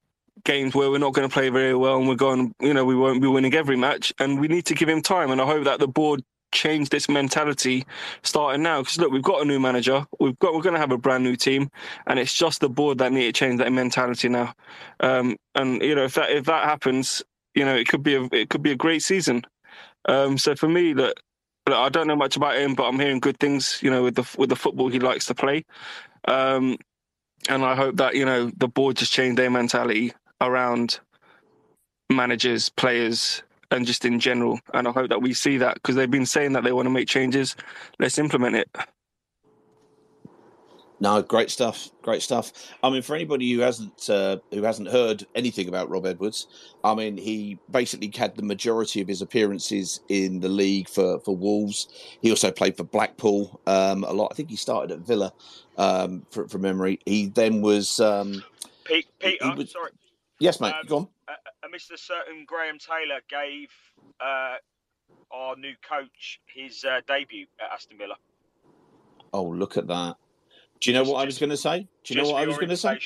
games 0.44 0.74
where 0.74 0.90
we're 0.90 0.98
not 0.98 1.14
going 1.14 1.28
to 1.28 1.32
play 1.32 1.48
very 1.48 1.74
well 1.74 1.96
and 1.96 2.08
we're 2.08 2.14
going, 2.14 2.54
you 2.60 2.74
know, 2.74 2.84
we 2.84 2.94
won't 2.94 3.20
be 3.20 3.28
winning 3.28 3.54
every 3.54 3.76
match, 3.76 4.12
and 4.18 4.40
we 4.40 4.48
need 4.48 4.66
to 4.66 4.74
give 4.74 4.88
him 4.88 5.02
time. 5.02 5.30
And 5.30 5.40
I 5.40 5.46
hope 5.46 5.64
that 5.64 5.80
the 5.80 5.88
board 5.88 6.22
change 6.52 6.88
this 6.88 7.08
mentality 7.08 7.84
starting 8.22 8.62
now. 8.62 8.80
Because 8.80 8.98
look, 8.98 9.12
we've 9.12 9.22
got 9.22 9.42
a 9.42 9.44
new 9.44 9.60
manager, 9.60 10.06
we've 10.20 10.38
got, 10.38 10.54
we're 10.54 10.62
going 10.62 10.74
to 10.74 10.80
have 10.80 10.92
a 10.92 10.98
brand 10.98 11.24
new 11.24 11.36
team, 11.36 11.70
and 12.06 12.18
it's 12.18 12.34
just 12.34 12.60
the 12.60 12.68
board 12.68 12.98
that 12.98 13.12
need 13.12 13.26
to 13.26 13.32
change 13.32 13.58
that 13.58 13.72
mentality 13.72 14.28
now. 14.28 14.54
Um, 15.00 15.36
and 15.54 15.82
you 15.82 15.94
know, 15.94 16.04
if 16.04 16.14
that 16.14 16.30
if 16.30 16.44
that 16.46 16.64
happens, 16.64 17.22
you 17.54 17.64
know, 17.64 17.74
it 17.74 17.88
could 17.88 18.02
be 18.02 18.14
a 18.14 18.22
it 18.32 18.48
could 18.50 18.62
be 18.62 18.72
a 18.72 18.76
great 18.76 19.02
season. 19.02 19.42
Um, 20.06 20.38
so 20.38 20.54
for 20.54 20.68
me, 20.68 20.94
look, 20.94 21.20
look, 21.66 21.76
I 21.76 21.88
don't 21.88 22.06
know 22.06 22.16
much 22.16 22.36
about 22.36 22.56
him, 22.56 22.74
but 22.74 22.84
I'm 22.84 23.00
hearing 23.00 23.20
good 23.20 23.38
things. 23.38 23.80
You 23.82 23.90
know, 23.90 24.02
with 24.02 24.14
the 24.14 24.28
with 24.38 24.50
the 24.50 24.56
football 24.56 24.88
he 24.88 25.00
likes 25.00 25.26
to 25.26 25.34
play. 25.34 25.64
Um, 26.26 26.78
and 27.48 27.62
I 27.62 27.74
hope 27.74 27.96
that 27.96 28.14
you 28.14 28.24
know 28.24 28.50
the 28.56 28.68
board 28.68 28.96
just 28.96 29.12
change 29.12 29.36
their 29.36 29.50
mentality 29.50 30.12
around 30.40 31.00
managers, 32.10 32.68
players, 32.68 33.42
and 33.70 33.86
just 33.86 34.04
in 34.04 34.20
general. 34.20 34.60
And 34.72 34.86
I 34.86 34.92
hope 34.92 35.08
that 35.10 35.22
we 35.22 35.34
see 35.34 35.58
that 35.58 35.74
because 35.74 35.96
they've 35.96 36.10
been 36.10 36.26
saying 36.26 36.52
that 36.52 36.64
they 36.64 36.72
want 36.72 36.86
to 36.86 36.90
make 36.90 37.08
changes. 37.08 37.56
Let's 37.98 38.18
implement 38.18 38.56
it. 38.56 38.68
No, 41.00 41.20
great 41.20 41.50
stuff, 41.50 41.90
great 42.02 42.22
stuff. 42.22 42.52
I 42.82 42.88
mean, 42.88 43.02
for 43.02 43.14
anybody 43.14 43.52
who 43.52 43.60
hasn't 43.60 44.08
uh, 44.08 44.38
who 44.52 44.62
hasn't 44.62 44.88
heard 44.88 45.26
anything 45.34 45.68
about 45.68 45.90
Rob 45.90 46.06
Edwards, 46.06 46.46
I 46.82 46.94
mean, 46.94 47.18
he 47.18 47.58
basically 47.70 48.10
had 48.14 48.36
the 48.36 48.42
majority 48.42 49.00
of 49.00 49.08
his 49.08 49.20
appearances 49.20 50.00
in 50.08 50.40
the 50.40 50.48
league 50.48 50.88
for 50.88 51.18
for 51.20 51.36
Wolves. 51.36 51.88
He 52.22 52.30
also 52.30 52.50
played 52.50 52.76
for 52.76 52.84
Blackpool 52.84 53.60
um, 53.66 54.04
a 54.04 54.12
lot. 54.12 54.28
I 54.30 54.34
think 54.34 54.48
he 54.48 54.56
started 54.56 54.92
at 54.92 55.00
Villa 55.00 55.32
um, 55.76 56.24
from 56.30 56.62
memory. 56.62 57.00
He 57.04 57.26
then 57.26 57.60
was 57.60 57.98
um, 58.00 58.42
Pete, 58.84 59.06
Peter, 59.18 59.54
was- 59.56 59.72
sorry. 59.72 59.90
Yes, 60.44 60.60
mate. 60.60 60.74
Um, 60.74 60.86
go 60.86 60.96
on. 60.98 61.08
A, 61.28 61.66
a 61.66 61.70
Mr. 61.70 61.98
Certain 61.98 62.44
Graham 62.46 62.78
Taylor 62.78 63.20
gave 63.28 63.68
uh, 64.20 64.56
our 65.32 65.56
new 65.56 65.74
coach 65.88 66.40
his 66.46 66.84
uh, 66.84 67.00
debut 67.06 67.46
at 67.60 67.72
Aston 67.72 67.98
Villa. 67.98 68.16
Oh, 69.32 69.44
look 69.44 69.76
at 69.76 69.86
that. 69.88 70.16
Do 70.80 70.90
you 70.90 70.94
know 70.94 71.04
what 71.04 71.22
I 71.22 71.24
was 71.24 71.38
going 71.38 71.50
to 71.50 71.56
say? 71.56 71.88
Do 72.04 72.14
you 72.14 72.22
know 72.22 72.30
what 72.30 72.42
I 72.42 72.46
was 72.46 72.56
going 72.56 72.68
to 72.68 72.76
say? 72.76 72.98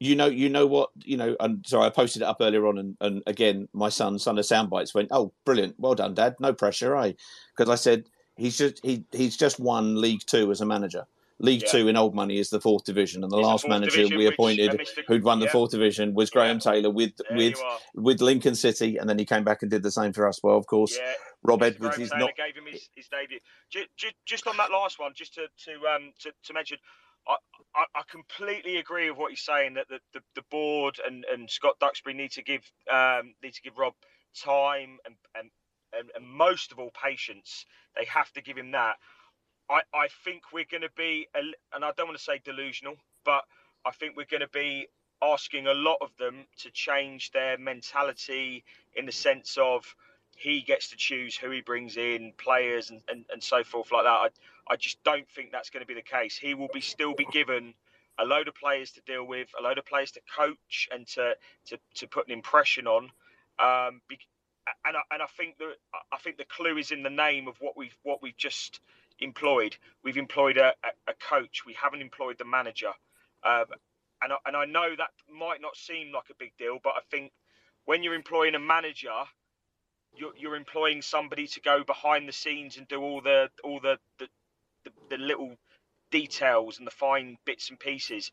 You 0.00 0.14
know, 0.14 0.26
you 0.26 0.48
know 0.48 0.66
what, 0.66 0.90
you 1.02 1.16
know, 1.16 1.34
and 1.40 1.66
sorry, 1.66 1.86
I 1.86 1.90
posted 1.90 2.22
it 2.22 2.26
up 2.26 2.36
earlier 2.40 2.68
on, 2.68 2.78
and, 2.78 2.96
and 3.00 3.20
again, 3.26 3.68
my 3.72 3.88
son, 3.88 4.16
son 4.20 4.38
of 4.38 4.44
soundbites, 4.44 4.94
went, 4.94 5.08
"Oh, 5.10 5.32
brilliant, 5.44 5.74
well 5.76 5.96
done, 5.96 6.14
Dad. 6.14 6.36
No 6.38 6.52
pressure, 6.52 6.96
eh?" 6.96 7.14
Because 7.56 7.68
I 7.68 7.74
said 7.74 8.04
He's 8.38 8.56
just 8.56 8.80
he 8.84 9.04
he's 9.12 9.36
just 9.36 9.58
won 9.58 10.00
League 10.00 10.22
Two 10.24 10.50
as 10.52 10.60
a 10.60 10.66
manager. 10.66 11.04
League 11.40 11.62
Yeah. 11.62 11.68
Two 11.68 11.88
in 11.88 11.96
old 11.96 12.14
money 12.14 12.38
is 12.38 12.50
the 12.50 12.60
fourth 12.60 12.84
division, 12.84 13.22
and 13.22 13.32
the 13.32 13.38
It's 13.38 13.46
last 13.46 13.68
manager 13.68 14.08
we 14.16 14.26
appointed, 14.26 14.80
who'd 15.06 15.22
won 15.22 15.38
the 15.38 15.48
fourth 15.48 15.70
division, 15.70 16.14
was 16.14 16.30
Graham 16.30 16.58
Taylor 16.58 16.90
with 16.90 17.16
There 17.16 17.36
with 17.36 17.56
with 17.94 18.20
Lincoln 18.20 18.54
City, 18.54 18.96
and 18.96 19.08
then 19.08 19.18
he 19.18 19.24
came 19.24 19.44
back 19.44 19.62
and 19.62 19.70
did 19.70 19.82
the 19.82 19.90
same 19.90 20.12
for 20.12 20.26
us. 20.26 20.42
Well, 20.42 20.56
of 20.56 20.66
course, 20.66 20.96
Yeah, 20.96 21.12
Rob 21.42 21.60
Mr. 21.60 21.66
Edwards 21.66 21.96
Graham 21.96 22.02
is 22.02 22.10
Taylor 22.10 22.20
not. 22.20 22.36
gave 22.36 22.56
him 22.56 22.64
his, 22.70 22.88
his 22.94 23.08
debut. 23.08 23.38
Just, 23.70 24.14
just 24.26 24.46
on 24.46 24.56
that 24.56 24.70
last 24.70 24.98
one, 24.98 25.12
just 25.14 25.34
to 25.34 25.46
to 25.64 25.86
um 25.86 26.12
to, 26.20 26.32
to 26.44 26.52
mention, 26.52 26.78
I, 27.28 27.36
I 27.74 27.84
I 27.94 28.02
completely 28.10 28.78
agree 28.78 29.08
with 29.10 29.18
what 29.18 29.30
he's 29.30 29.42
saying 29.42 29.74
that 29.74 29.86
the, 29.88 30.00
the, 30.12 30.20
the 30.34 30.42
board 30.50 30.96
and, 31.06 31.24
and 31.32 31.48
Scott 31.48 31.74
Duxbury 31.80 32.14
need 32.14 32.32
to 32.32 32.42
give 32.42 32.62
um 32.92 33.34
need 33.42 33.54
to 33.54 33.62
give 33.62 33.78
Rob 33.78 33.94
time 34.36 34.98
and, 35.06 35.14
and, 35.36 35.50
and 35.92 36.26
most 36.26 36.72
of 36.72 36.78
all 36.78 36.90
patience. 37.00 37.64
They 37.96 38.04
have 38.06 38.32
to 38.32 38.42
give 38.42 38.56
him 38.56 38.72
that. 38.72 38.96
I, 39.70 39.80
I 39.94 40.08
think 40.24 40.44
we're 40.52 40.66
going 40.70 40.82
to 40.82 40.90
be, 40.96 41.28
and 41.34 41.84
I 41.84 41.92
don't 41.96 42.06
want 42.06 42.18
to 42.18 42.24
say 42.24 42.40
delusional, 42.44 42.96
but 43.24 43.42
I 43.84 43.90
think 43.90 44.16
we're 44.16 44.26
going 44.30 44.40
to 44.40 44.48
be 44.48 44.88
asking 45.22 45.66
a 45.66 45.74
lot 45.74 45.98
of 46.00 46.10
them 46.18 46.46
to 46.58 46.70
change 46.70 47.32
their 47.32 47.58
mentality 47.58 48.64
in 48.96 49.06
the 49.06 49.12
sense 49.12 49.58
of 49.60 49.94
he 50.36 50.62
gets 50.62 50.90
to 50.90 50.96
choose 50.96 51.36
who 51.36 51.50
he 51.50 51.60
brings 51.60 51.96
in, 51.96 52.32
players, 52.38 52.90
and, 52.90 53.02
and, 53.08 53.24
and 53.32 53.42
so 53.42 53.64
forth 53.64 53.90
like 53.90 54.04
that. 54.04 54.08
I, 54.08 54.28
I 54.70 54.76
just 54.76 55.02
don't 55.02 55.28
think 55.28 55.50
that's 55.50 55.70
going 55.70 55.82
to 55.82 55.86
be 55.86 55.94
the 55.94 56.02
case. 56.02 56.38
He 56.38 56.54
will 56.54 56.68
be 56.72 56.80
still 56.80 57.14
be 57.14 57.26
given 57.32 57.74
a 58.18 58.24
load 58.24 58.48
of 58.48 58.54
players 58.54 58.92
to 58.92 59.00
deal 59.02 59.24
with, 59.24 59.48
a 59.58 59.62
load 59.62 59.78
of 59.78 59.86
players 59.86 60.12
to 60.12 60.20
coach 60.36 60.88
and 60.92 61.06
to 61.08 61.34
to, 61.66 61.78
to 61.96 62.06
put 62.06 62.26
an 62.26 62.32
impression 62.32 62.86
on. 62.86 63.04
Um, 63.58 64.00
and 64.86 64.96
I, 64.96 65.00
and 65.12 65.22
I 65.22 65.26
think 65.36 65.58
that 65.58 65.74
I 66.12 66.18
think 66.18 66.36
the 66.36 66.44
clue 66.44 66.78
is 66.78 66.90
in 66.90 67.02
the 67.02 67.10
name 67.10 67.48
of 67.48 67.56
what 67.60 67.76
we've 67.76 67.96
what 68.02 68.22
we've 68.22 68.36
just 68.36 68.80
employed. 69.20 69.76
We've 70.02 70.16
employed 70.16 70.56
a, 70.56 70.72
a, 71.06 71.14
coach. 71.14 71.64
We 71.66 71.74
haven't 71.74 72.02
employed 72.02 72.36
the 72.38 72.44
manager. 72.44 72.92
Um, 73.44 73.64
and 74.22 74.32
I, 74.32 74.36
and 74.46 74.56
I 74.56 74.64
know 74.64 74.94
that 74.96 75.10
might 75.32 75.60
not 75.60 75.76
seem 75.76 76.12
like 76.12 76.30
a 76.30 76.34
big 76.38 76.52
deal, 76.58 76.78
but 76.82 76.94
I 76.96 77.00
think 77.10 77.32
when 77.84 78.02
you're 78.02 78.14
employing 78.14 78.54
a 78.54 78.58
manager, 78.58 79.14
you're, 80.14 80.32
you're 80.36 80.56
employing 80.56 81.02
somebody 81.02 81.46
to 81.48 81.60
go 81.60 81.84
behind 81.84 82.28
the 82.28 82.32
scenes 82.32 82.76
and 82.76 82.88
do 82.88 83.00
all 83.00 83.20
the 83.20 83.50
all 83.62 83.80
the 83.80 83.98
the, 84.18 84.28
the, 84.84 84.90
the 85.10 85.16
little 85.16 85.54
details 86.10 86.78
and 86.78 86.86
the 86.86 86.92
fine 86.92 87.36
bits 87.44 87.70
and 87.70 87.78
pieces. 87.78 88.32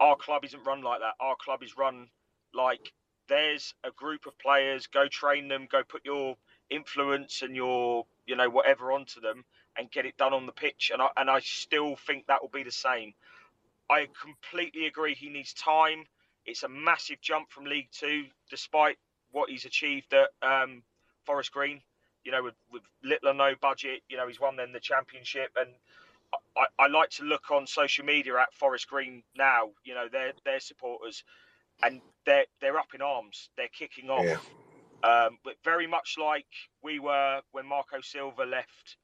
Our 0.00 0.16
club 0.16 0.44
isn't 0.44 0.64
run 0.64 0.82
like 0.82 1.00
that. 1.00 1.14
Our 1.20 1.36
club 1.36 1.62
is 1.62 1.76
run 1.76 2.08
like 2.54 2.92
there's 3.28 3.74
a 3.84 3.90
group 3.90 4.26
of 4.26 4.38
players. 4.38 4.86
Go 4.86 5.06
train 5.08 5.48
them. 5.48 5.68
Go 5.70 5.82
put 5.82 6.04
your 6.04 6.36
influence 6.70 7.42
and 7.42 7.54
your 7.54 8.04
you 8.26 8.36
know 8.36 8.48
whatever 8.50 8.92
onto 8.92 9.20
them 9.20 9.44
and 9.76 9.90
get 9.90 10.06
it 10.06 10.16
done 10.16 10.32
on 10.32 10.46
the 10.46 10.52
pitch. 10.52 10.90
And 10.92 11.02
I 11.02 11.08
and 11.16 11.30
I 11.30 11.40
still 11.40 11.96
think 11.96 12.26
that 12.26 12.42
will 12.42 12.50
be 12.50 12.62
the 12.62 12.72
same. 12.72 13.14
I 13.90 14.08
completely 14.20 14.86
agree. 14.86 15.14
He 15.14 15.28
needs 15.28 15.52
time. 15.52 16.04
It's 16.46 16.62
a 16.62 16.68
massive 16.68 17.20
jump 17.20 17.50
from 17.50 17.64
League 17.64 17.88
Two, 17.92 18.24
despite 18.50 18.98
what 19.30 19.50
he's 19.50 19.64
achieved 19.64 20.14
at 20.14 20.28
um, 20.42 20.82
Forest 21.24 21.52
Green. 21.52 21.80
You 22.24 22.32
know, 22.32 22.42
with, 22.44 22.54
with 22.72 22.82
little 23.02 23.30
or 23.30 23.34
no 23.34 23.54
budget, 23.60 24.02
you 24.08 24.16
know, 24.16 24.28
he's 24.28 24.40
won 24.40 24.56
then 24.56 24.72
the 24.72 24.80
championship. 24.80 25.50
And 25.56 25.70
I, 26.56 26.84
I 26.84 26.86
like 26.86 27.10
to 27.10 27.24
look 27.24 27.50
on 27.50 27.66
social 27.66 28.04
media 28.04 28.38
at 28.38 28.54
Forest 28.54 28.88
Green 28.88 29.22
now. 29.36 29.70
You 29.84 29.94
know, 29.94 30.08
their 30.10 30.32
their 30.44 30.60
supporters, 30.60 31.24
and 31.82 32.00
they're 32.24 32.46
they're 32.60 32.78
up 32.78 32.94
in 32.94 33.02
arms. 33.02 33.50
They're 33.56 33.68
kicking 33.68 34.10
off. 34.10 34.24
Yeah. 34.24 34.38
Um, 35.04 35.38
but 35.42 35.54
very 35.64 35.88
much 35.88 36.16
like 36.16 36.46
we 36.82 37.00
were 37.00 37.40
when 37.50 37.66
Marco 37.66 38.00
Silva 38.00 38.44
left 38.44 38.96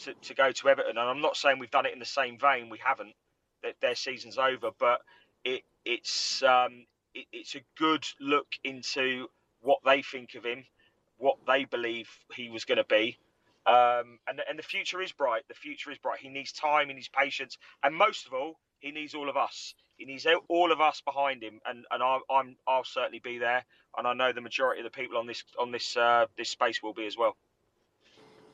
to, 0.00 0.14
to 0.14 0.34
go 0.34 0.52
to 0.52 0.68
Everton. 0.68 0.98
And 0.98 1.00
I'm 1.10 1.22
not 1.22 1.36
saying 1.36 1.58
we've 1.58 1.70
done 1.70 1.86
it 1.86 1.92
in 1.94 2.00
the 2.00 2.04
same 2.06 2.38
vein. 2.38 2.70
We 2.70 2.78
haven't. 2.84 3.14
Their, 3.62 3.72
their 3.82 3.94
season's 3.94 4.38
over, 4.38 4.70
but 4.78 5.00
it 5.44 5.62
it's 5.84 6.42
um, 6.42 6.86
it, 7.14 7.26
it's 7.32 7.54
a 7.56 7.62
good 7.78 8.04
look 8.20 8.48
into 8.64 9.28
what 9.62 9.78
they 9.84 10.02
think 10.02 10.34
of 10.34 10.44
him, 10.44 10.64
what 11.18 11.38
they 11.46 11.64
believe 11.64 12.10
he 12.34 12.50
was 12.50 12.64
going 12.64 12.78
to 12.78 12.84
be. 12.84 13.18
Um, 13.66 14.18
and 14.28 14.40
and 14.48 14.58
the 14.58 14.62
future 14.64 15.02
is 15.02 15.12
bright. 15.12 15.42
The 15.48 15.54
future 15.54 15.90
is 15.90 15.98
bright. 15.98 16.20
He 16.20 16.28
needs 16.30 16.52
time. 16.52 16.88
He 16.88 16.94
needs 16.94 17.08
patience, 17.08 17.58
and 17.84 17.94
most 17.94 18.26
of 18.26 18.34
all, 18.34 18.58
he 18.80 18.90
needs 18.92 19.14
all 19.14 19.28
of 19.28 19.36
us. 19.36 19.74
He 19.96 20.06
needs 20.06 20.26
all 20.48 20.72
of 20.72 20.80
us 20.80 21.02
behind 21.02 21.42
him, 21.42 21.60
and 21.66 21.84
and 21.90 22.02
I'll, 22.02 22.22
I'm 22.30 22.56
I'll 22.66 22.84
certainly 22.84 23.20
be 23.20 23.38
there, 23.38 23.64
and 23.98 24.06
I 24.06 24.14
know 24.14 24.32
the 24.32 24.40
majority 24.40 24.80
of 24.80 24.84
the 24.84 24.90
people 24.98 25.18
on 25.18 25.26
this 25.26 25.44
on 25.60 25.72
this 25.72 25.96
uh, 25.96 26.26
this 26.38 26.50
space 26.50 26.82
will 26.82 26.94
be 26.94 27.06
as 27.06 27.16
well. 27.18 27.36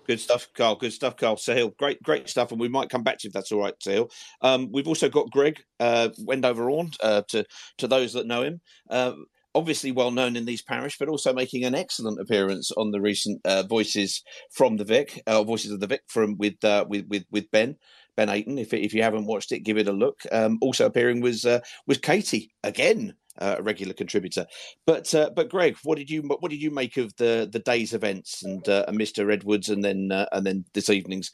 Good 0.06 0.20
stuff, 0.20 0.48
Carl. 0.54 0.76
Good 0.76 0.92
stuff, 0.92 1.16
Carl. 1.16 1.36
Sahil, 1.36 1.76
great, 1.76 2.00
great 2.02 2.28
stuff. 2.28 2.52
And 2.52 2.60
we 2.60 2.68
might 2.68 2.90
come 2.90 3.02
back 3.02 3.18
to 3.18 3.24
you 3.24 3.30
if 3.30 3.34
that's 3.34 3.50
all 3.50 3.60
right, 3.60 3.74
Sahil. 3.84 4.10
Um, 4.40 4.70
we've 4.72 4.86
also 4.86 5.08
got 5.08 5.30
Greg 5.30 5.60
uh, 5.80 6.10
Wendover 6.18 6.70
on 6.70 6.90
uh, 7.02 7.22
to 7.28 7.44
to 7.78 7.88
those 7.88 8.12
that 8.12 8.26
know 8.26 8.42
him. 8.42 8.60
Uh, 8.88 9.12
obviously 9.56 9.90
well 9.90 10.10
known 10.10 10.36
in 10.36 10.44
these 10.44 10.62
parish, 10.62 10.98
but 10.98 11.08
also 11.08 11.32
making 11.32 11.64
an 11.64 11.74
excellent 11.74 12.20
appearance 12.20 12.70
on 12.76 12.90
the 12.90 13.00
recent 13.00 13.40
uh, 13.44 13.62
Voices 13.62 14.22
from 14.52 14.76
the 14.76 14.84
Vic, 14.84 15.22
uh, 15.26 15.42
Voices 15.42 15.72
of 15.72 15.80
the 15.80 15.86
Vic 15.86 16.02
from 16.06 16.36
with 16.36 16.62
uh, 16.62 16.84
with 16.88 17.06
with 17.08 17.24
with 17.30 17.50
Ben. 17.50 17.76
Ben 18.16 18.28
Aiton, 18.28 18.58
if 18.58 18.72
if 18.72 18.94
you 18.94 19.02
haven't 19.02 19.26
watched 19.26 19.52
it, 19.52 19.60
give 19.60 19.78
it 19.78 19.88
a 19.88 19.92
look. 19.92 20.20
Um, 20.32 20.58
also 20.60 20.86
appearing 20.86 21.20
was 21.20 21.44
uh, 21.44 21.60
was 21.86 21.98
Katie 21.98 22.50
again, 22.62 23.14
uh, 23.38 23.56
a 23.58 23.62
regular 23.62 23.92
contributor. 23.92 24.46
But 24.86 25.14
uh, 25.14 25.30
but 25.34 25.50
Greg, 25.50 25.76
what 25.84 25.98
did 25.98 26.10
you 26.10 26.22
what 26.22 26.50
did 26.50 26.62
you 26.62 26.70
make 26.70 26.96
of 26.96 27.14
the 27.16 27.48
the 27.50 27.58
day's 27.58 27.92
events 27.92 28.42
and 28.42 28.66
uh, 28.68 28.84
and 28.88 28.98
Mr. 28.98 29.32
Edwards 29.32 29.68
and 29.68 29.84
then 29.84 30.10
uh, 30.12 30.26
and 30.32 30.46
then 30.46 30.64
this 30.74 30.90
evening's 30.90 31.30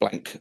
blank? 0.00 0.40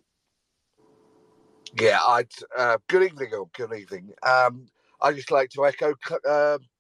Yeah, 1.80 2.00
I'd 2.08 2.32
uh, 2.58 2.78
good 2.88 3.04
evening 3.04 3.32
good 3.54 3.74
evening. 3.74 4.12
Um, 4.24 4.68
I 5.02 5.14
just 5.14 5.32
like 5.32 5.50
to 5.52 5.66
echo 5.66 5.94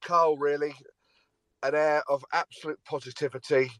Carl. 0.04 0.38
Really, 0.38 0.74
an 1.64 1.76
air 1.76 2.04
of 2.08 2.24
absolute 2.34 2.80
positivity. 2.86 3.72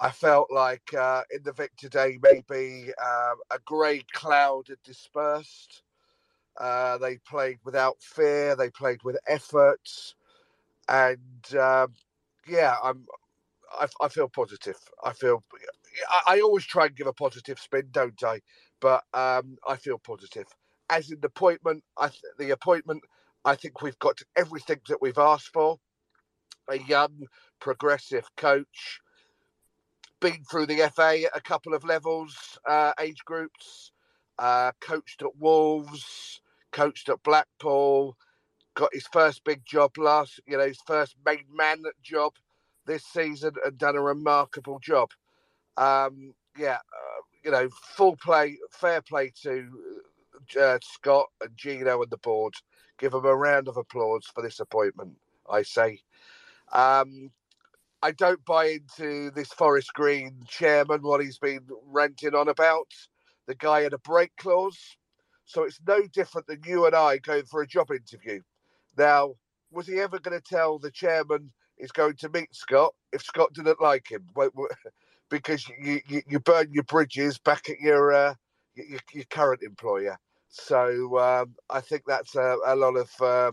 I 0.00 0.10
felt 0.10 0.50
like 0.52 0.94
uh, 0.94 1.22
in 1.34 1.42
the 1.44 1.52
Vic 1.52 1.72
Day, 1.90 2.18
maybe 2.22 2.92
uh, 3.02 3.34
a 3.50 3.58
grey 3.64 4.02
cloud 4.12 4.68
had 4.68 4.82
dispersed. 4.84 5.82
Uh, 6.60 6.98
they 6.98 7.18
played 7.18 7.58
without 7.64 8.02
fear. 8.02 8.56
They 8.56 8.70
played 8.70 9.02
with 9.04 9.18
effort, 9.28 10.14
and 10.88 11.56
um, 11.58 11.94
yeah, 12.48 12.76
I'm. 12.82 13.06
I, 13.72 13.88
I 14.02 14.08
feel 14.08 14.28
positive. 14.28 14.78
I 15.04 15.12
feel. 15.14 15.42
I, 16.10 16.36
I 16.36 16.40
always 16.40 16.66
try 16.66 16.86
and 16.86 16.96
give 16.96 17.06
a 17.08 17.12
positive 17.14 17.58
spin, 17.60 17.88
don't 17.92 18.22
I? 18.24 18.40
But 18.80 19.04
um, 19.14 19.58
I 19.68 19.76
feel 19.76 19.98
positive. 19.98 20.46
As 20.90 21.10
in 21.10 21.20
the 21.20 21.28
appointment, 21.28 21.84
I 21.98 22.08
th- 22.08 22.22
the 22.38 22.50
appointment, 22.50 23.02
I 23.44 23.56
think 23.56 23.82
we've 23.82 23.98
got 24.00 24.20
everything 24.36 24.80
that 24.88 25.02
we've 25.02 25.18
asked 25.18 25.50
for. 25.52 25.78
A 26.70 26.78
young, 26.78 27.26
progressive 27.60 28.26
coach, 28.36 29.00
been 30.22 30.44
through 30.50 30.66
the 30.68 30.90
FA 30.94 31.24
at 31.26 31.36
a 31.36 31.42
couple 31.42 31.74
of 31.74 31.84
levels, 31.84 32.58
uh, 32.68 32.94
age 33.00 33.24
groups, 33.26 33.92
uh, 34.40 34.72
coached 34.80 35.22
at 35.22 35.36
Wolves, 35.38 36.42
coached 36.72 37.10
at 37.10 37.22
Blackpool, 37.24 38.16
got 38.74 38.90
his 38.94 39.06
first 39.12 39.44
big 39.44 39.64
job 39.66 39.98
last, 39.98 40.40
you 40.46 40.58
know, 40.58 40.66
his 40.66 40.80
first 40.86 41.16
main 41.26 41.44
man 41.54 41.82
job 42.02 42.34
this 42.86 43.04
season, 43.04 43.52
and 43.66 43.78
done 43.78 43.96
a 43.96 44.02
remarkable 44.02 44.80
job. 44.80 45.10
Um, 45.76 46.34
yeah, 46.58 46.76
uh, 46.78 47.22
you 47.44 47.50
know, 47.52 47.68
full 47.96 48.16
play, 48.16 48.58
fair 48.72 49.02
play 49.02 49.32
to 49.42 49.68
uh, 50.60 50.78
Scott 50.82 51.28
and 51.42 51.56
Gino 51.56 52.02
and 52.02 52.10
the 52.12 52.18
board. 52.18 52.54
Give 52.98 53.12
them 53.12 53.26
a 53.26 53.36
round 53.36 53.68
of 53.68 53.76
applause 53.78 54.26
for 54.34 54.42
this 54.42 54.60
appointment. 54.60 55.16
I 55.50 55.62
say. 55.62 56.00
Um, 56.72 57.30
I 58.02 58.10
don't 58.10 58.44
buy 58.44 58.66
into 58.66 59.30
this 59.30 59.52
Forest 59.52 59.92
Green 59.94 60.42
chairman, 60.48 61.02
what 61.02 61.22
he's 61.22 61.38
been 61.38 61.66
ranting 61.86 62.34
on 62.34 62.48
about. 62.48 62.88
The 63.46 63.54
guy 63.54 63.82
had 63.82 63.92
a 63.92 63.98
break 63.98 64.32
clause. 64.36 64.96
So 65.44 65.62
it's 65.62 65.80
no 65.86 66.02
different 66.12 66.46
than 66.48 66.60
you 66.66 66.86
and 66.86 66.94
I 66.96 67.18
going 67.18 67.44
for 67.44 67.62
a 67.62 67.66
job 67.66 67.90
interview. 67.90 68.40
Now, 68.96 69.34
was 69.70 69.86
he 69.86 70.00
ever 70.00 70.18
going 70.18 70.38
to 70.38 70.44
tell 70.44 70.78
the 70.78 70.90
chairman 70.90 71.52
he's 71.78 71.92
going 71.92 72.16
to 72.16 72.28
meet 72.28 72.54
Scott 72.54 72.92
if 73.12 73.22
Scott 73.22 73.52
didn't 73.52 73.80
like 73.80 74.10
him? 74.10 74.26
Because 75.30 75.66
you, 75.82 75.98
you, 76.06 76.20
you 76.26 76.40
burn 76.40 76.70
your 76.74 76.82
bridges 76.82 77.38
back 77.38 77.70
at 77.70 77.80
your, 77.80 78.12
uh, 78.12 78.34
your, 78.74 78.98
your 79.14 79.24
current 79.30 79.62
employer. 79.62 80.18
So 80.50 81.18
um, 81.18 81.54
I 81.70 81.80
think 81.80 82.02
that's 82.06 82.34
a, 82.34 82.58
a 82.66 82.76
lot 82.76 82.96
of 82.96 83.10
uh, 83.18 83.52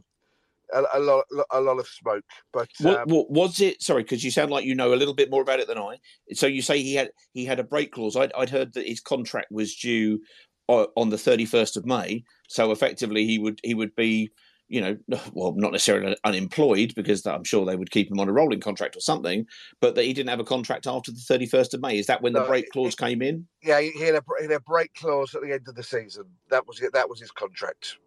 a, 0.74 0.84
a, 0.94 1.00
lot 1.00 1.26
a 1.52 1.62
lot 1.62 1.80
of 1.80 1.88
smoke. 1.88 2.24
But 2.54 2.70
What, 2.80 3.00
um, 3.02 3.08
what 3.10 3.30
was 3.30 3.60
it? 3.62 3.82
Sorry, 3.82 4.04
because 4.04 4.24
you 4.24 4.32
sound 4.32 4.52
like 4.52 4.66
you 4.66 4.76
know 4.76 4.94
a 4.94 4.96
little 4.96 5.14
bit 5.14 5.32
more 5.32 5.42
about 5.42 5.60
it 5.60 5.68
than 5.68 5.78
I. 5.78 5.98
So 6.34 6.48
you 6.48 6.62
say 6.62 6.82
he 6.82 6.96
had 6.96 7.10
he 7.34 7.46
had 7.46 7.60
a 7.60 7.64
break 7.64 7.92
clause. 7.92 8.16
I'd, 8.16 8.34
I'd 8.34 8.50
heard 8.50 8.74
that 8.74 8.88
his 8.88 9.00
contract 9.00 9.48
was 9.52 9.76
due 9.76 10.20
o- 10.68 10.88
on 10.96 11.10
the 11.10 11.18
thirty 11.18 11.46
first 11.46 11.78
of 11.78 11.86
May. 11.86 12.24
So 12.48 12.72
effectively, 12.72 13.26
he 13.26 13.40
would 13.40 13.60
he 13.64 13.74
would 13.74 13.96
be 13.96 14.30
you 14.72 14.80
know, 14.82 14.96
well, 15.34 15.54
not 15.58 15.72
necessarily 15.72 16.16
unemployed 16.24 16.94
because 16.96 17.26
I'm 17.26 17.44
sure 17.44 17.66
they 17.66 17.76
would 17.76 17.90
keep 17.90 18.12
him 18.12 18.20
on 18.20 18.30
a 18.30 18.32
rolling 18.32 18.60
contract 18.60 18.96
or 18.96 19.00
something, 19.00 19.46
but 19.82 19.96
that 19.96 20.04
he 20.06 20.14
didn't 20.14 20.30
have 20.30 20.40
a 20.40 20.44
contract 20.44 20.86
after 20.86 21.12
the 21.12 21.18
31st 21.18 21.74
of 21.74 21.82
May. 21.82 21.98
Is 21.98 22.06
that 22.06 22.22
when 22.22 22.34
the 22.34 22.42
No, 22.42 22.46
break 22.48 22.66
it- 22.66 22.72
clause 22.72 22.94
came 22.94 23.24
in? 23.24 23.48
Yeah, 23.64 23.82
he 23.82 23.90
he 23.92 24.02
had 24.04 24.14
a 24.14 24.22
he 24.38 24.44
had 24.44 24.52
a 24.52 24.60
break 24.60 24.94
clause 24.94 25.34
at 25.34 25.42
the 25.42 25.52
end 25.52 25.68
of 25.68 25.74
the 25.74 25.82
season. 25.82 26.26
That 26.52 26.68
was 26.68 26.80
it. 26.82 26.94
That 26.94 27.10
was 27.10 27.20
his 27.20 27.32
contract. 27.32 27.98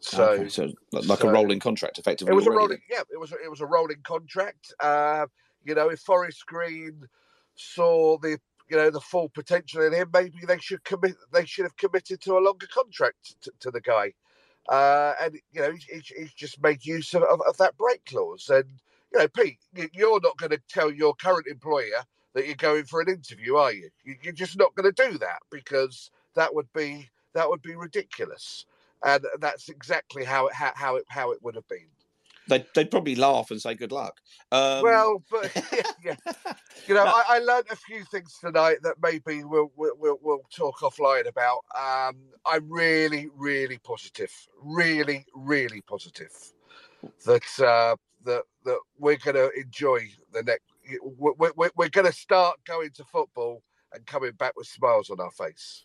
So, 0.00 0.30
Okay, 0.30 0.48
so 0.48 0.72
like 0.92 1.04
so- 1.04 1.28
a 1.28 1.32
rolling 1.32 1.60
contract, 1.60 1.98
effectively. 1.98 2.32
It 2.32 2.36
was 2.36 2.46
a 2.46 2.50
rolling, 2.50 2.80
yeah. 2.90 3.02
It 3.10 3.18
was 3.20 3.32
it 3.32 3.50
was 3.50 3.60
a 3.60 3.66
rolling 3.66 4.02
contract. 4.04 4.72
Uh, 4.80 5.26
you 5.64 5.74
know, 5.74 5.88
if 5.90 6.00
Forest 6.00 6.44
Green 6.46 7.06
saw 7.54 8.18
the 8.18 8.38
you 8.68 8.76
know 8.76 8.90
the 8.90 9.00
full 9.00 9.28
potential 9.28 9.82
in 9.82 9.92
him, 9.92 10.10
maybe 10.12 10.38
they 10.46 10.58
should 10.58 10.82
commit. 10.84 11.14
They 11.32 11.44
should 11.46 11.64
have 11.64 11.76
committed 11.76 12.20
to 12.22 12.36
a 12.36 12.40
longer 12.40 12.66
contract 12.72 13.40
to, 13.42 13.52
to 13.60 13.70
the 13.70 13.80
guy. 13.80 14.12
Uh, 14.68 15.14
and 15.20 15.38
you 15.52 15.60
know, 15.60 15.72
he's, 15.72 16.06
he's, 16.06 16.32
just 16.34 16.62
made 16.62 16.84
use 16.84 17.14
of, 17.14 17.22
of, 17.24 17.40
of 17.48 17.56
that 17.58 17.76
break 17.76 18.04
clause. 18.04 18.48
And 18.48 18.64
you 19.12 19.18
know, 19.18 19.28
Pete, 19.28 19.58
you- 19.74 19.90
you're 19.92 20.20
not 20.20 20.36
going 20.36 20.50
to 20.50 20.62
tell 20.68 20.90
your 20.90 21.14
current 21.14 21.46
employer 21.48 22.04
that 22.34 22.46
you're 22.46 22.54
going 22.54 22.84
for 22.84 23.00
an 23.00 23.08
interview, 23.08 23.56
are 23.56 23.72
you? 23.72 23.90
You- 24.04 24.16
You're 24.22 24.32
just 24.32 24.56
not 24.56 24.74
going 24.76 24.92
to 24.92 25.10
do 25.10 25.18
that 25.18 25.40
because 25.50 26.10
that 26.34 26.54
would 26.54 26.72
be 26.72 27.08
that 27.34 27.48
would 27.48 27.62
be 27.62 27.74
ridiculous. 27.74 28.66
And 29.04 29.24
that's 29.40 29.68
exactly 29.68 30.24
how 30.24 30.46
it 30.46 30.54
how, 30.54 30.72
how 30.74 30.96
it 30.96 31.04
how 31.08 31.32
it 31.32 31.42
would 31.42 31.54
have 31.54 31.68
been. 31.68 31.88
They'd, 32.48 32.66
they'd 32.74 32.90
probably 32.90 33.14
laugh 33.14 33.52
and 33.52 33.62
say 33.62 33.74
good 33.74 33.92
luck. 33.92 34.20
Um, 34.50 34.82
well, 34.82 35.22
but 35.30 35.50
yeah, 35.72 35.82
yeah. 36.04 36.54
you 36.86 36.94
know, 36.94 37.04
I, 37.04 37.22
I 37.28 37.38
learned 37.38 37.66
a 37.70 37.76
few 37.76 38.04
things 38.04 38.36
tonight 38.40 38.78
that 38.82 38.96
maybe 39.00 39.44
we'll 39.44 39.70
we'll, 39.76 39.94
we'll, 39.98 40.18
we'll 40.20 40.42
talk 40.54 40.80
offline 40.80 41.28
about. 41.28 41.60
Um, 41.78 42.16
I'm 42.44 42.68
really, 42.68 43.28
really 43.36 43.78
positive, 43.78 44.32
really, 44.60 45.24
really 45.34 45.82
positive 45.82 46.32
that 47.24 47.42
uh, 47.60 47.96
that 48.24 48.42
that 48.64 48.78
we're 48.98 49.16
going 49.16 49.36
to 49.36 49.50
enjoy 49.58 50.08
the 50.32 50.42
next. 50.42 50.64
We're, 51.00 51.52
we're, 51.56 51.70
we're 51.76 51.88
going 51.88 52.06
to 52.06 52.12
start 52.12 52.56
going 52.66 52.90
to 52.96 53.04
football 53.04 53.62
and 53.92 54.04
coming 54.04 54.32
back 54.32 54.56
with 54.56 54.66
smiles 54.66 55.10
on 55.10 55.20
our 55.20 55.30
face. 55.30 55.84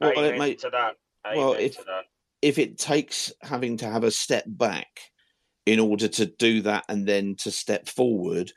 Well, 0.00 0.12
it 0.12 0.18
Amen 0.18 0.38
may- 0.38 0.54
to 0.54 0.70
that. 0.70 0.96
well, 1.36 1.52
Amen 1.54 1.66
if- 1.66 1.76
to 1.76 1.84
that. 1.84 2.04
If 2.44 2.58
it 2.58 2.76
takes 2.76 3.32
having 3.40 3.78
to 3.78 3.86
have 3.86 4.04
a 4.04 4.10
step 4.10 4.44
back 4.46 5.00
in 5.64 5.80
order 5.80 6.06
to 6.06 6.26
do 6.26 6.60
that 6.60 6.84
and 6.90 7.08
then 7.08 7.34
to 7.36 7.50
step 7.50 7.88
forward, 7.88 8.52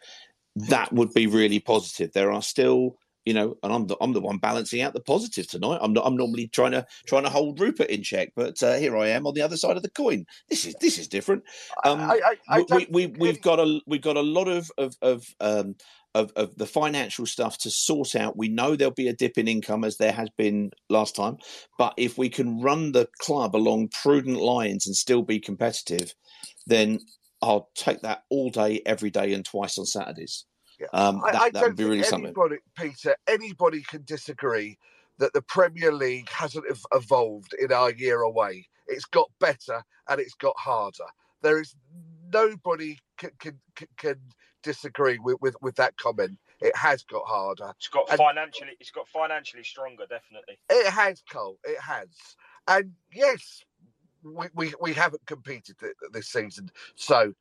that 0.58 0.92
would 0.92 1.14
be 1.14 1.26
really 1.26 1.60
positive. 1.62 2.12
There 2.12 2.34
are 2.34 2.42
still, 2.42 2.98
you 3.24 3.34
know, 3.34 3.56
and 3.64 3.72
I'm 3.72 3.88
the 3.88 3.96
I'm 4.02 4.12
the 4.12 4.20
one 4.20 4.40
balancing 4.40 4.82
out 4.82 4.94
the 4.94 5.00
positive 5.00 5.48
tonight. 5.48 5.80
I'm 5.82 5.94
not, 5.94 6.06
I'm 6.06 6.18
normally 6.18 6.50
trying 6.50 6.74
to 6.74 6.86
trying 7.08 7.24
to 7.24 7.30
hold 7.30 7.62
Rupert 7.62 7.90
in 7.90 8.04
check, 8.04 8.34
but 8.36 8.62
uh, 8.62 8.76
here 8.76 8.98
I 8.98 9.08
am 9.08 9.26
on 9.26 9.36
the 9.36 9.42
other 9.42 9.56
side 9.56 9.78
of 9.78 9.84
the 9.84 9.90
coin. 9.90 10.26
This 10.50 10.66
is 10.66 10.76
this 10.82 11.00
is 11.00 11.08
different. 11.08 11.44
Um, 11.86 12.02
I, 12.02 12.20
I, 12.50 12.58
I 12.58 12.66
we, 12.70 12.88
we, 12.90 13.08
we 13.08 13.18
we've 13.20 13.42
got 13.42 13.58
a 13.58 13.80
we've 13.88 14.02
got 14.02 14.18
a 14.18 14.22
lot 14.22 14.50
of 14.50 14.70
of 14.78 14.98
of 15.02 15.24
um 15.40 15.76
of, 16.18 16.32
of 16.36 16.56
the 16.56 16.66
financial 16.66 17.26
stuff 17.26 17.58
to 17.60 17.70
sort 17.70 18.16
out. 18.16 18.36
We 18.38 18.48
know 18.48 18.76
there'll 18.76 18.92
be 18.94 19.08
a 19.08 19.14
dip 19.14 19.38
in 19.38 19.48
income 19.48 19.84
as 19.84 19.98
there 19.98 20.12
has 20.12 20.30
been 20.38 20.72
last 20.90 21.16
time, 21.16 21.38
but 21.78 21.94
if 21.98 22.18
we 22.18 22.30
can 22.30 22.60
run 22.60 22.92
the 22.92 23.08
club 23.20 23.56
along 23.56 23.90
prudent 23.90 24.38
lines 24.38 24.88
and 24.88 24.96
still 24.96 25.22
be 25.22 25.40
competitive, 25.40 26.16
then 26.66 27.00
I'll 27.42 27.70
take 27.76 28.02
that 28.02 28.24
all 28.30 28.50
day, 28.50 28.82
every 28.86 29.12
day, 29.12 29.34
and 29.34 29.46
twice 29.46 29.78
on 29.78 29.86
Saturdays. 29.86 30.46
Um, 30.94 31.22
that, 31.26 31.36
I 31.36 31.50
that 31.52 31.64
would 31.64 31.76
be 31.76 31.86
really 31.86 32.04
something. 32.04 32.34
Peter, 32.78 33.16
anybody 33.28 33.82
can 33.82 34.04
disagree 34.06 34.78
that 35.20 35.34
the 35.34 35.42
Premier 35.42 35.92
League 35.92 36.30
hasn't 36.30 36.66
evolved 36.94 37.54
in 37.60 37.72
our 37.72 37.92
year 37.92 38.22
away. 38.22 38.68
It's 38.88 39.06
got 39.06 39.30
better 39.40 39.84
and 40.08 40.20
it's 40.20 40.36
got 40.36 40.56
harder. 40.58 41.06
There 41.42 41.60
is 41.60 41.76
nobody 42.32 42.98
can, 43.18 43.32
can- 43.40 43.60
can 43.98 44.16
disagree 44.68 45.18
with, 45.18 45.38
with, 45.42 45.56
with 45.62 45.76
that 45.78 45.96
comment. 45.98 46.38
It 46.60 46.76
has 46.76 47.04
got 47.04 47.24
harder. 47.26 47.72
It's 47.78 47.88
got 47.88 48.10
And- 48.10 48.18
financially. 48.18 48.72
It's 48.82 48.92
got 48.92 49.08
financially 49.08 49.64
stronger, 49.64 50.06
definitely. 50.10 50.60
It 50.70 50.92
has, 50.92 51.24
Cole. 51.32 51.58
It 51.64 51.80
has. 51.80 52.10
And 52.68 52.92
yes, 53.14 53.64
we, 54.24 54.48
we, 54.54 54.74
we 54.82 54.94
haven't 54.94 55.26
competed 55.26 55.78
th- 55.80 55.94
this 56.12 56.28
season. 56.28 56.70
So 56.96 57.34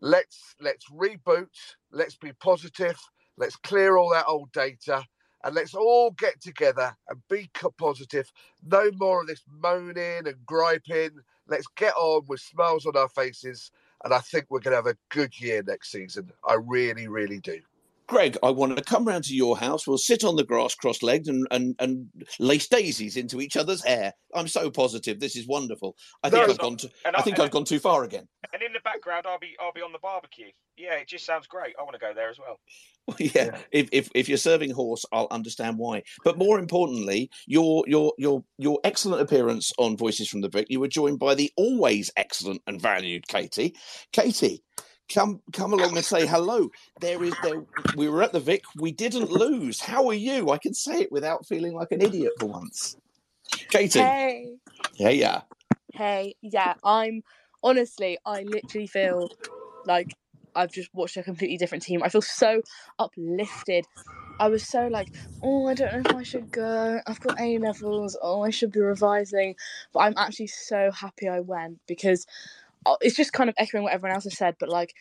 let's 0.00 0.56
let's 0.60 0.86
reboot. 0.90 1.54
Let's 1.92 2.16
be 2.16 2.32
positive. 2.32 2.98
Let's 3.36 3.56
clear 3.56 3.96
all 3.96 4.10
that 4.10 4.26
old 4.26 4.50
data. 4.52 5.04
And 5.44 5.54
let's 5.54 5.74
all 5.74 6.12
get 6.12 6.40
together 6.40 6.96
and 7.08 7.20
be 7.28 7.50
positive. 7.78 8.30
No 8.64 8.90
more 8.98 9.20
of 9.22 9.26
this 9.28 9.42
moaning 9.48 10.26
and 10.26 10.46
griping. 10.46 11.10
Let's 11.46 11.66
get 11.76 11.94
on 11.96 12.22
with 12.28 12.40
smiles 12.40 12.86
on 12.86 12.96
our 12.96 13.08
faces. 13.08 13.70
And 14.04 14.12
I 14.12 14.18
think 14.18 14.46
we're 14.48 14.60
going 14.60 14.72
to 14.72 14.76
have 14.76 14.86
a 14.86 14.96
good 15.10 15.38
year 15.40 15.62
next 15.66 15.92
season. 15.92 16.32
I 16.46 16.54
really, 16.54 17.08
really 17.08 17.38
do. 17.40 17.60
Greg, 18.12 18.36
I 18.42 18.50
want 18.50 18.76
to 18.76 18.84
come 18.84 19.06
round 19.06 19.24
to 19.24 19.34
your 19.34 19.56
house. 19.56 19.86
We'll 19.86 19.96
sit 19.96 20.22
on 20.22 20.36
the 20.36 20.44
grass 20.44 20.74
cross-legged 20.74 21.28
and, 21.28 21.46
and, 21.50 21.74
and 21.78 22.08
lace 22.38 22.68
daisies 22.68 23.16
into 23.16 23.40
each 23.40 23.56
other's 23.56 23.82
hair. 23.82 24.12
I'm 24.34 24.48
so 24.48 24.70
positive. 24.70 25.18
This 25.18 25.34
is 25.34 25.46
wonderful. 25.46 25.96
I 26.22 26.28
think 26.28 26.46
No, 26.46 26.52
I've 26.52 26.58
gone. 26.58 26.76
To, 26.76 26.90
and 27.06 27.16
I 27.16 27.20
I- 27.20 27.22
think 27.22 27.38
and 27.38 27.44
I've 27.46 27.50
gone 27.50 27.64
too 27.64 27.78
far 27.78 28.04
again. 28.04 28.28
And 28.52 28.62
in 28.62 28.74
the 28.74 28.80
background, 28.84 29.24
I'll 29.26 29.38
be 29.38 29.56
I'll 29.58 29.72
be 29.72 29.80
on 29.80 29.92
the 29.92 29.98
barbecue. 29.98 30.50
Yeah, 30.76 30.96
it 30.96 31.08
just 31.08 31.24
sounds 31.24 31.46
great. 31.46 31.74
I 31.80 31.82
want 31.84 31.94
to 31.94 31.98
go 31.98 32.12
there 32.14 32.28
as 32.28 32.38
well. 32.38 32.60
yeah, 33.18 33.56
If, 33.72 33.88
if 33.92 34.10
if 34.14 34.28
you're 34.28 34.36
serving 34.36 34.72
horse, 34.72 35.06
I'll 35.10 35.28
understand 35.30 35.78
why. 35.78 36.02
But 36.22 36.36
more 36.36 36.58
importantly, 36.58 37.30
your 37.46 37.82
your 37.86 38.12
your 38.18 38.44
your 38.58 38.78
excellent 38.84 39.22
appearance 39.22 39.72
on 39.78 39.96
Voices 39.96 40.28
from 40.28 40.42
the 40.42 40.50
Vic. 40.50 40.66
You 40.68 40.80
were 40.80 40.88
joined 40.88 41.18
by 41.18 41.34
the 41.34 41.50
always 41.56 42.10
excellent 42.18 42.60
and 42.66 42.78
valued 42.80 43.26
Katie. 43.26 43.74
Katie, 44.12 44.62
come 45.14 45.42
come 45.52 45.72
along 45.74 45.96
and 45.96 46.06
say 46.06 46.26
hello. 46.26 46.70
There 46.98 47.24
is 47.24 47.40
there. 47.40 47.62
We 47.92 48.08
were 48.08 48.22
at 48.22 48.32
the 48.32 48.40
Vic. 48.40 48.64
We 48.76 48.92
didn't 48.92 49.30
lose. 49.30 49.82
How 49.82 50.08
are 50.08 50.14
you? 50.14 50.50
I 50.50 50.58
can 50.58 50.74
say 50.74 51.00
it 51.02 51.12
without 51.12 51.46
feeling 51.46 51.74
like 51.74 51.92
an 51.92 52.02
idiot 52.02 52.34
for 52.38 52.48
once. 52.48 52.96
Katie. 53.70 54.18
Hey, 54.24 54.56
Yeah, 54.94 55.10
yeah. 55.10 55.42
hey, 55.92 56.36
yeah. 56.42 56.74
I'm 56.84 57.22
honestly, 57.62 58.18
I 58.26 58.42
literally 58.44 58.86
feel 58.88 59.32
like 59.86 60.16
I've 60.54 60.72
just 60.72 60.90
watched 60.94 61.16
a 61.18 61.24
completely 61.24 61.58
different 61.58 61.84
team. 61.84 62.02
I 62.04 62.10
feel 62.10 62.22
so 62.22 62.62
uplifted. 62.98 63.86
I 64.40 64.48
was 64.48 64.64
so 64.66 64.88
like, 64.88 65.12
oh, 65.42 65.68
I 65.68 65.74
don't 65.74 65.94
know 65.94 66.00
if 66.00 66.12
I 66.12 66.24
should 66.24 66.50
go. 66.52 67.00
I've 67.06 67.20
got 67.20 67.40
A 67.40 67.58
levels. 67.58 68.18
Oh, 68.22 68.42
I 68.42 68.50
should 68.50 68.72
be 68.72 68.80
revising. 68.80 69.56
But 69.92 70.00
I'm 70.00 70.14
actually 70.18 70.48
so 70.48 70.90
happy 70.92 71.28
I 71.28 71.40
went 71.40 71.80
because 71.88 72.26
it's 73.00 73.16
just 73.16 73.32
kind 73.32 73.50
of 73.50 73.54
echoing 73.58 73.84
what 73.84 73.92
everyone 73.92 74.14
else 74.14 74.24
has 74.24 74.36
said. 74.36 74.56
But 74.58 74.68
like, 74.68 74.94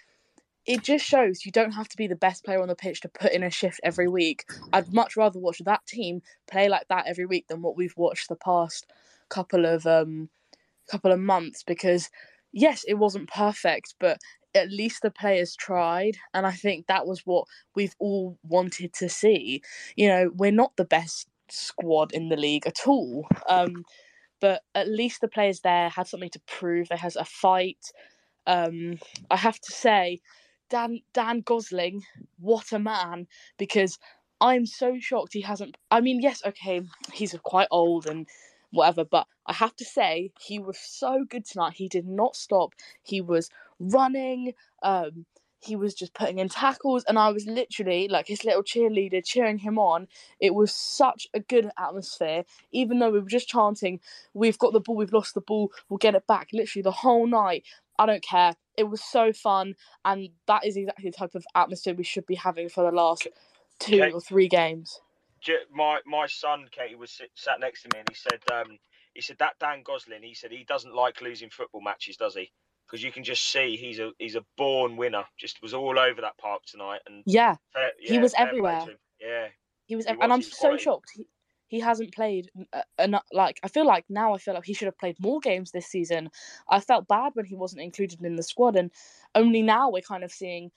it 0.66 0.84
just 0.84 1.06
shows 1.06 1.46
you 1.46 1.52
don't 1.52 1.72
have 1.72 1.90
to 1.90 1.98
be 1.98 2.08
the 2.08 2.16
best 2.16 2.44
player 2.46 2.62
on 2.62 2.68
the 2.68 2.76
pitch 2.76 3.02
to 3.02 3.10
put 3.10 3.32
in 3.32 3.44
a 3.44 3.50
shift 3.50 3.80
every 3.84 4.08
week. 4.08 4.46
I'd 4.74 4.94
much 4.94 5.18
rather 5.18 5.40
watch 5.40 5.60
that 5.66 5.86
team 5.88 6.22
play 6.50 6.70
like 6.70 6.88
that 6.90 7.08
every 7.08 7.26
week 7.26 7.48
than 7.48 7.62
what 7.62 7.76
we've 7.76 7.98
watched 7.98 8.30
the 8.30 8.36
past 8.36 8.86
couple 9.30 9.66
of 9.66 9.88
um 9.88 10.30
couple 10.90 11.12
of 11.12 11.20
months 11.20 11.64
because 11.64 12.10
yes, 12.52 12.84
it 12.88 12.96
wasn't 12.96 13.30
perfect, 13.30 13.96
but 14.00 14.20
at 14.54 14.70
least 14.70 15.02
the 15.02 15.10
players 15.10 15.56
tried 15.56 16.18
and 16.34 16.46
I 16.46 16.52
think 16.52 16.88
that 16.88 17.08
was 17.08 17.22
what 17.26 17.46
we've 17.76 17.96
all 18.00 18.38
wanted 18.44 18.94
to 18.96 19.10
see. 19.10 19.62
You 19.96 20.10
know, 20.10 20.32
we're 20.36 20.52
not 20.52 20.76
the 20.76 20.86
best 20.86 21.28
squad 21.50 22.12
in 22.12 22.30
the 22.30 22.38
league 22.38 22.68
at 22.68 22.86
all. 22.86 23.26
Um 23.50 23.86
but 24.42 24.64
at 24.76 24.90
least 24.90 25.22
the 25.22 25.28
players 25.28 25.62
there 25.62 25.90
had 25.90 26.08
something 26.08 26.30
to 26.32 26.42
prove. 26.42 26.90
They 26.90 26.98
has 26.98 27.16
a 27.16 27.26
fight. 27.26 27.92
Um, 28.48 28.98
I 29.30 29.38
have 29.38 29.60
to 29.62 29.72
say, 29.72 30.20
Dan 30.70 31.02
Dan 31.14 31.42
Gosling, 31.42 32.04
what 32.40 32.72
a 32.74 32.80
man! 32.80 33.28
Because 33.58 34.00
I'm 34.42 34.66
so 34.66 35.00
shocked 35.00 35.34
he 35.34 35.42
hasn't. 35.42 35.78
I 35.92 36.02
mean, 36.02 36.20
yes, 36.22 36.42
okay, 36.46 36.82
he's 37.14 37.36
quite 37.44 37.68
old 37.72 38.08
and 38.08 38.28
whatever, 38.72 39.06
but 39.06 39.28
I 39.46 39.54
have 39.54 39.76
to 39.78 39.86
say 39.86 40.32
he 40.40 40.60
was 40.60 40.80
so 40.80 41.24
good 41.30 41.46
tonight. 41.46 41.74
He 41.76 41.88
did 41.88 42.08
not 42.08 42.36
stop. 42.36 42.74
He 43.04 43.22
was 43.22 43.50
running. 43.80 44.54
Um, 44.82 45.26
he 45.64 45.76
was 45.76 45.94
just 45.94 46.14
putting 46.14 46.40
in 46.40 46.50
tackles, 46.50 47.04
and 47.08 47.18
I 47.20 47.30
was 47.32 47.46
literally 47.46 48.08
like 48.08 48.28
his 48.28 48.44
little 48.44 48.64
cheerleader 48.64 49.24
cheering 49.24 49.60
him 49.60 49.78
on. 49.80 50.08
It 50.40 50.56
was 50.56 50.74
such 50.74 51.28
a 51.34 51.40
good 51.40 51.70
atmosphere, 51.78 52.44
even 52.72 53.00
though 53.00 53.12
we 53.12 53.20
were 53.20 53.30
just 53.30 53.48
chanting, 53.48 54.00
"We've 54.34 54.58
got 54.60 54.74
the 54.74 54.80
ball, 54.80 54.96
we've 54.96 55.14
lost 55.14 55.34
the 55.34 55.42
ball, 55.42 55.72
we'll 55.90 55.98
get 55.98 56.16
it 56.16 56.28
back." 56.28 56.50
Literally 56.54 56.84
the 56.84 56.92
whole 56.92 57.28
night. 57.28 57.64
I 58.00 58.08
don't 58.08 58.24
care. 58.24 58.56
It 58.78 58.86
was 58.86 59.04
so 59.04 59.32
fun, 59.32 59.76
and 60.06 60.30
that 60.48 60.66
is 60.66 60.76
exactly 60.76 61.10
the 61.10 61.18
type 61.18 61.36
of 61.36 61.46
atmosphere 61.54 61.94
we 61.94 62.04
should 62.04 62.26
be 62.26 62.36
having 62.36 62.68
for 62.70 62.84
the 62.84 62.96
last 62.96 63.28
two 63.80 64.02
or 64.14 64.22
three 64.22 64.48
games. 64.48 65.00
My 65.72 66.00
my 66.06 66.28
son 66.28 66.68
Katie 66.72 66.96
was 66.96 67.12
sit, 67.12 67.32
sat 67.36 67.60
next 67.60 67.84
to 67.84 67.90
me 67.94 68.00
and 68.00 68.10
he 68.10 68.16
said 68.16 68.40
um, 68.52 68.78
he 69.14 69.22
said 69.22 69.38
that 69.40 69.58
Dan 69.60 69.82
Gosling 69.84 70.24
he 70.24 70.34
said 70.34 70.52
he 70.52 70.64
doesn't 70.64 70.96
like 70.96 71.22
losing 71.22 71.50
football 71.50 71.82
matches 71.82 72.18
does 72.18 72.36
he 72.36 72.52
because 72.86 73.04
you 73.04 73.12
can 73.12 73.24
just 73.24 73.52
see 73.52 73.76
he's 73.76 74.00
a 74.00 74.12
he's 74.20 74.36
a 74.36 74.46
born 74.58 74.98
winner 74.98 75.24
just 75.38 75.62
was 75.62 75.74
all 75.74 75.98
over 75.98 76.22
that 76.22 76.38
park 76.38 76.62
tonight 76.66 77.02
and 77.08 77.24
Yeah, 77.26 77.56
fair- 77.74 77.92
he 78.00 78.18
was 78.20 78.34
everywhere. 78.38 78.86
yeah 79.20 79.48
He 79.86 79.96
was, 79.96 80.06
He 80.06 80.12
ev- 80.12 80.20
and 80.22 80.34
I'm 80.34 80.42
so 80.42 80.58
quality. 80.60 80.84
shocked. 80.84 81.12
He, 81.16 81.28
he 81.68 81.80
hasn't 81.80 82.14
played 82.14 82.52
uh, 82.74 82.82
enough. 83.00 83.24
Like 83.32 83.60
I 83.64 83.70
feel 83.70 83.86
like 83.86 84.06
now 84.10 84.34
I 84.34 84.38
feel 84.40 84.54
like 84.54 84.66
he 84.66 84.74
should 84.74 84.88
have 84.88 84.98
played 84.98 85.16
more 85.22 85.40
games 85.40 85.72
this 85.72 85.88
season. 85.88 86.30
I 86.70 86.82
felt 86.82 87.08
bad 87.08 87.32
when 87.34 87.46
he 87.46 87.56
wasn't 87.56 87.82
included 87.82 88.22
in 88.24 88.36
the 88.36 88.44
squad, 88.44 88.76
and 88.76 88.92
only 89.36 89.62
now 89.62 89.90
we're 89.90 90.02
kind 90.02 90.24
of 90.24 90.32
seeing. 90.32 90.72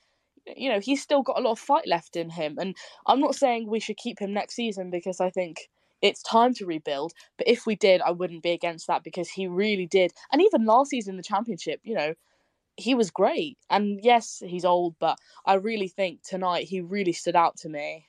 You 0.56 0.68
know, 0.70 0.78
he's 0.78 1.02
still 1.02 1.22
got 1.22 1.38
a 1.38 1.42
lot 1.42 1.52
of 1.52 1.58
fight 1.58 1.86
left 1.88 2.16
in 2.16 2.28
him, 2.30 2.58
and 2.60 2.76
I'm 3.06 3.18
not 3.18 3.34
saying 3.34 3.66
we 3.68 3.80
should 3.80 3.96
keep 3.96 4.20
him 4.20 4.32
next 4.34 4.54
season 4.54 4.90
because 4.90 5.18
I 5.20 5.30
think 5.30 5.68
it's 6.04 6.22
time 6.22 6.52
to 6.54 6.66
rebuild. 6.66 7.14
But 7.38 7.48
if 7.48 7.64
we 7.66 7.74
did, 7.76 8.02
I 8.02 8.10
wouldn't 8.10 8.42
be 8.42 8.50
against 8.50 8.86
that 8.88 9.02
because 9.02 9.30
he 9.30 9.46
really 9.48 9.86
did. 9.86 10.12
And 10.30 10.42
even 10.42 10.66
last 10.66 10.90
season 10.90 11.12
in 11.12 11.16
the 11.16 11.22
championship, 11.22 11.80
you 11.82 11.94
know, 11.94 12.12
he 12.76 12.94
was 12.94 13.10
great. 13.10 13.56
And 13.70 14.00
yes, 14.02 14.42
he's 14.44 14.66
old, 14.66 14.96
but 14.98 15.16
I 15.46 15.54
really 15.54 15.88
think 15.88 16.22
tonight 16.22 16.66
he 16.66 16.82
really 16.82 17.14
stood 17.14 17.36
out 17.36 17.56
to 17.58 17.70
me. 17.70 18.08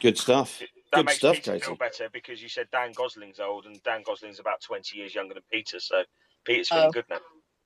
Good 0.00 0.16
stuff. 0.16 0.60
That 0.92 0.98
Good 0.98 1.06
makes 1.06 1.18
stuff, 1.18 1.36
Peter 1.36 1.52
Katie. 1.52 1.64
feel 1.66 1.76
better 1.76 2.08
because 2.10 2.42
you 2.42 2.48
said 2.48 2.68
Dan 2.72 2.92
Gosling's 2.92 3.40
old, 3.40 3.66
and 3.66 3.82
Dan 3.82 4.02
Gosling's 4.06 4.38
about 4.38 4.62
20 4.62 4.96
years 4.96 5.14
younger 5.14 5.34
than 5.34 5.42
Peter, 5.52 5.80
so 5.80 6.02
Peter's 6.44 6.68
feeling 6.70 6.86
Oh. 6.86 6.92
good 6.92 7.04
now. 7.10 7.18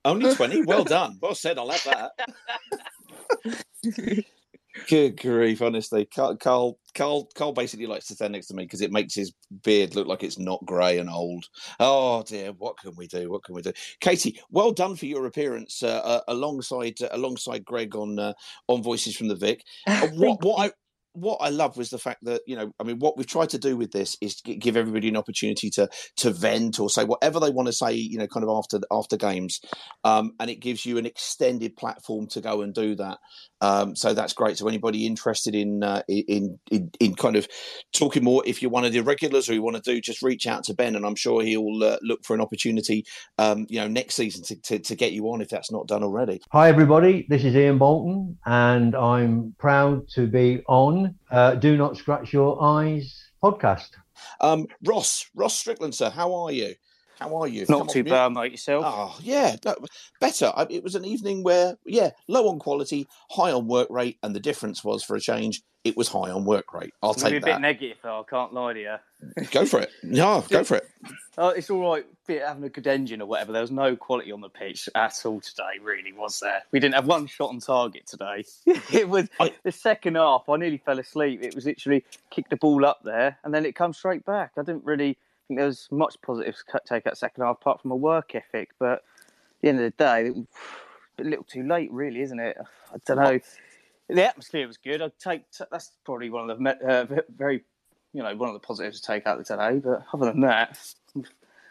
Only 0.05 0.35
20? 0.35 0.65
Well 0.65 0.83
done. 0.85 1.19
Well 1.21 1.35
said. 1.37 1.57
I'll 1.59 1.71
have 1.71 1.85
that. 1.85 2.13
Good 4.89 5.21
grief, 5.21 5.63
honestly. 5.63 6.05
Carl, 6.05 6.37
Carl, 6.37 6.79
Carl, 6.95 7.29
Carl 7.35 7.53
basically 7.53 7.87
likes 7.87 8.07
to 8.09 8.15
stand 8.15 8.33
next 8.33 8.49
to 8.49 8.55
me 8.55 8.65
because 8.65 8.81
it 8.81 8.93
makes 8.93 9.15
his 9.15 9.33
beard 9.63 9.95
look 9.95 10.07
like 10.07 10.23
it's 10.23 10.39
not 10.39 10.65
grey 10.67 10.99
and 10.99 11.11
old. 11.11 11.47
Oh 11.81 12.23
dear, 12.23 12.53
what 12.53 12.79
can 12.79 12.95
we 12.97 13.07
do? 13.07 13.31
What 13.31 13.45
can 13.45 13.55
we 13.55 13.63
do? 13.63 13.73
Katie, 14.01 14.41
well 14.51 14.73
done 14.73 14.95
for 14.95 15.07
your 15.07 15.27
appearance 15.27 15.83
uh, 15.83 16.01
uh, 16.05 16.21
alongside 16.29 17.01
uh, 17.03 17.09
alongside 17.13 17.65
Greg 17.65 17.97
on 17.97 18.19
uh, 18.19 18.35
on 18.69 18.83
Voices 18.83 19.17
from 19.17 19.29
the 19.29 19.37
Vic. 19.37 19.65
Uh, 19.89 20.07
what 20.09 20.43
what 20.45 20.67
I 20.67 20.71
what 21.21 21.39
I 21.41 21.51
love 21.51 21.77
was 21.77 21.91
the 21.91 21.99
fact 21.99 22.25
that 22.25 22.43
you 22.47 22.57
know, 22.57 22.73
I 22.81 22.85
mean, 22.85 22.99
what 22.99 23.17
we've 23.17 23.27
tried 23.27 23.51
to 23.51 23.59
do 23.59 23.77
with 23.77 23.93
this 23.93 24.17
is 24.21 24.41
give 24.41 24.77
everybody 24.77 25.09
an 25.09 25.17
opportunity 25.17 25.71
to 25.71 25.89
to 26.19 26.31
vent 26.31 26.79
or 26.81 26.91
say 26.91 27.05
whatever 27.05 27.41
they 27.41 27.51
want 27.51 27.67
to 27.67 27.73
say, 27.73 27.93
you 27.93 28.19
know, 28.19 28.27
kind 28.27 28.45
of 28.45 28.51
after 28.51 28.81
after 28.91 29.17
games, 29.17 29.61
um, 30.05 30.33
and 30.41 30.51
it 30.51 30.57
gives 30.57 30.85
you 30.87 30.99
an 30.99 31.07
extended 31.07 31.77
platform 31.77 32.27
to 32.29 32.41
go 32.41 32.63
and 32.63 32.75
do 32.75 32.95
that. 32.97 33.19
Um, 33.61 33.97
so 33.97 34.15
that's 34.15 34.33
great. 34.33 34.57
So 34.57 34.69
anybody 34.69 35.07
interested 35.07 35.55
in, 35.55 35.83
uh, 35.83 36.03
in 36.09 36.59
in 36.71 36.91
in 37.01 37.15
kind 37.15 37.37
of 37.37 37.49
talking 37.93 38.25
more, 38.25 38.43
if 38.47 38.63
you're 38.63 38.71
one 38.71 38.85
of 38.85 38.93
the 38.93 39.01
regulars 39.01 39.49
or 39.49 39.55
you 39.55 39.63
want 39.63 39.77
to 39.77 39.83
do, 39.83 40.01
just 40.01 40.23
reach 40.23 40.47
out 40.47 40.65
to 40.65 40.75
Ben, 40.75 40.95
and 40.95 41.05
I'm 41.05 41.17
sure 41.17 41.43
he'll 41.43 41.83
uh, 41.83 41.99
look 42.03 42.25
for 42.25 42.35
an 42.35 42.41
opportunity, 42.41 43.05
um, 43.39 43.67
you 43.69 43.81
know, 43.81 43.89
next 43.89 44.15
season 44.15 44.45
to, 44.45 44.57
to 44.63 44.79
to 44.79 44.95
get 44.95 45.13
you 45.13 45.25
on 45.27 45.41
if 45.41 45.49
that's 45.49 45.73
not 45.73 45.89
done 45.89 46.05
already. 46.05 46.41
Hi, 46.53 46.69
everybody. 46.69 47.27
This 47.29 47.45
is 47.45 47.55
Ian 47.57 47.79
Bolton, 47.79 48.39
and 48.47 48.95
I'm 48.95 49.55
proud 49.59 50.09
to 50.11 50.27
be 50.27 50.63
on 50.69 51.08
uh, 51.31 51.55
Do 51.55 51.77
Not 51.77 51.97
Scratch 51.97 52.33
Your 52.33 52.63
Eyes 52.63 53.31
podcast. 53.43 53.91
Um, 54.41 54.67
Ross, 54.85 55.29
Ross 55.35 55.55
Strickland, 55.55 55.95
sir, 55.95 56.11
how 56.11 56.35
are 56.35 56.53
you? 56.53 56.75
How 57.19 57.35
are 57.37 57.49
you? 57.49 57.67
Not 57.69 57.79
Come 57.81 57.89
too 57.89 58.05
bad, 58.05 58.33
mate. 58.33 58.53
Yourself? 58.53 58.85
Oh, 58.87 59.19
yeah, 59.21 59.57
better. 60.21 60.53
I, 60.55 60.67
it 60.71 60.85
was 60.85 60.95
an 60.95 61.05
evening 61.05 61.43
where, 61.43 61.77
yeah, 61.85 62.11
low 62.29 62.49
on 62.49 62.59
quality, 62.59 63.09
high 63.31 63.51
on 63.51 63.67
work 63.67 63.89
rate, 63.91 64.19
and 64.23 64.35
the 64.35 64.41
difference 64.41 64.85
was 64.85 65.03
for 65.03 65.17
a 65.17 65.21
change, 65.21 65.63
it 65.85 65.97
was 65.97 66.09
high 66.09 66.31
on 66.31 66.45
work 66.45 66.73
rate. 66.75 66.93
I'll 67.03 67.11
I'm 67.11 67.17
gonna 67.17 67.31
be 67.31 67.35
take 67.35 67.43
a 67.43 67.47
bit 67.47 67.53
that. 67.53 67.61
negative, 67.61 67.97
though. 68.03 68.21
I 68.21 68.31
can't 68.31 68.53
lie 68.53 68.73
to 68.75 68.81
you. 68.81 69.45
Go 69.51 69.65
for 69.65 69.81
it. 69.81 69.91
No, 70.03 70.45
go 70.49 70.63
for 70.63 70.77
it. 70.77 70.89
Oh, 71.37 71.49
it's 71.49 71.71
all 71.71 71.91
right, 71.91 72.07
bit 72.27 72.43
having 72.43 72.65
a 72.65 72.69
good 72.69 72.87
engine 72.87 73.21
or 73.21 73.27
whatever. 73.27 73.53
There 73.53 73.63
was 73.63 73.71
no 73.71 73.97
quality 73.97 74.31
on 74.31 74.41
the 74.41 74.49
pitch 74.49 74.89
at 74.95 75.21
all 75.25 75.41
today, 75.41 75.79
really, 75.83 76.13
was 76.13 76.39
there? 76.41 76.63
We 76.73 76.79
didn't 76.79 76.95
have 76.95 77.07
one 77.07 77.27
shot 77.27 77.51
on 77.51 77.59
target 77.59 78.07
today. 78.07 78.45
it 78.93 79.09
was 79.09 79.29
the 79.65 79.73
second 79.73 80.17
half. 80.17 80.49
I 80.49 80.57
nearly 80.57 80.79
fell 80.79 80.99
asleep. 80.99 81.43
It 81.43 81.55
was 81.55 81.65
literally 81.65 82.05
kick 82.31 82.49
the 82.49 82.57
ball 82.57 82.85
up 82.85 83.01
there 83.03 83.39
and 83.43 83.53
then 83.53 83.65
it 83.65 83.75
comes 83.75 83.99
straight 83.99 84.25
back. 84.25 84.53
I 84.57 84.63
didn't 84.63 84.85
really 84.85 85.17
think 85.49 85.59
there 85.59 85.67
was 85.67 85.89
much 85.91 86.21
positives 86.23 86.63
to 86.71 86.81
take 86.87 87.07
out 87.07 87.19
second 87.19 87.43
half 87.43 87.57
apart 87.57 87.83
from 87.83 87.91
a 87.91 87.97
work 87.97 88.35
ethic. 88.35 88.71
But 88.79 88.93
at 88.93 89.03
the 89.63 89.69
end 89.69 89.81
of 89.81 89.85
the 89.85 90.05
day, 90.05 90.33
a 91.19 91.25
little 91.25 91.45
too 91.45 91.67
late, 91.67 91.91
really, 91.91 92.21
isn't 92.21 92.39
it? 92.39 92.57
I 92.93 92.97
don't 93.07 93.17
know. 93.17 93.41
The 94.09 94.27
atmosphere 94.27 94.67
was 94.67 94.77
good. 94.77 95.03
I'd 95.03 95.19
take 95.19 95.43
that's 95.71 95.91
probably 96.05 96.31
one 96.31 96.49
of 96.49 96.59
the 96.59 96.87
uh, 96.87 97.21
very, 97.35 97.65
you 98.13 98.23
know, 98.23 98.35
one 98.37 98.49
of 98.49 98.55
the 98.55 98.67
positives 98.67 99.01
to 99.01 99.07
take 99.07 99.27
out 99.27 99.41
of 99.41 99.47
today. 99.47 99.81
But 99.83 100.05
other 100.13 100.27
than 100.27 100.41
that, 100.43 100.79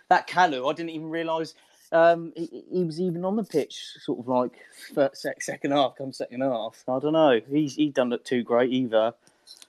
that 0.10 0.28
Kalu, 0.28 0.70
I 0.70 0.74
didn't 0.76 0.92
even 0.92 1.10
realise 1.10 1.56
um, 1.92 2.34
he, 2.36 2.64
he 2.72 2.84
was 2.84 3.00
even 3.00 3.26
on 3.26 3.38
the 3.38 3.44
pitch, 3.44 3.96
sort 4.02 4.20
of 4.20 4.28
like 4.28 4.52
first, 4.94 5.26
second 5.40 5.72
half, 5.72 5.96
come 5.98 6.14
second 6.14 6.42
half. 6.42 6.84
I 6.88 7.00
don't 7.00 7.14
know. 7.14 7.42
He's 7.50 7.76
he 7.76 7.90
done 7.90 8.10
look 8.10 8.24
too 8.24 8.44
great 8.44 8.72
either. 8.72 9.14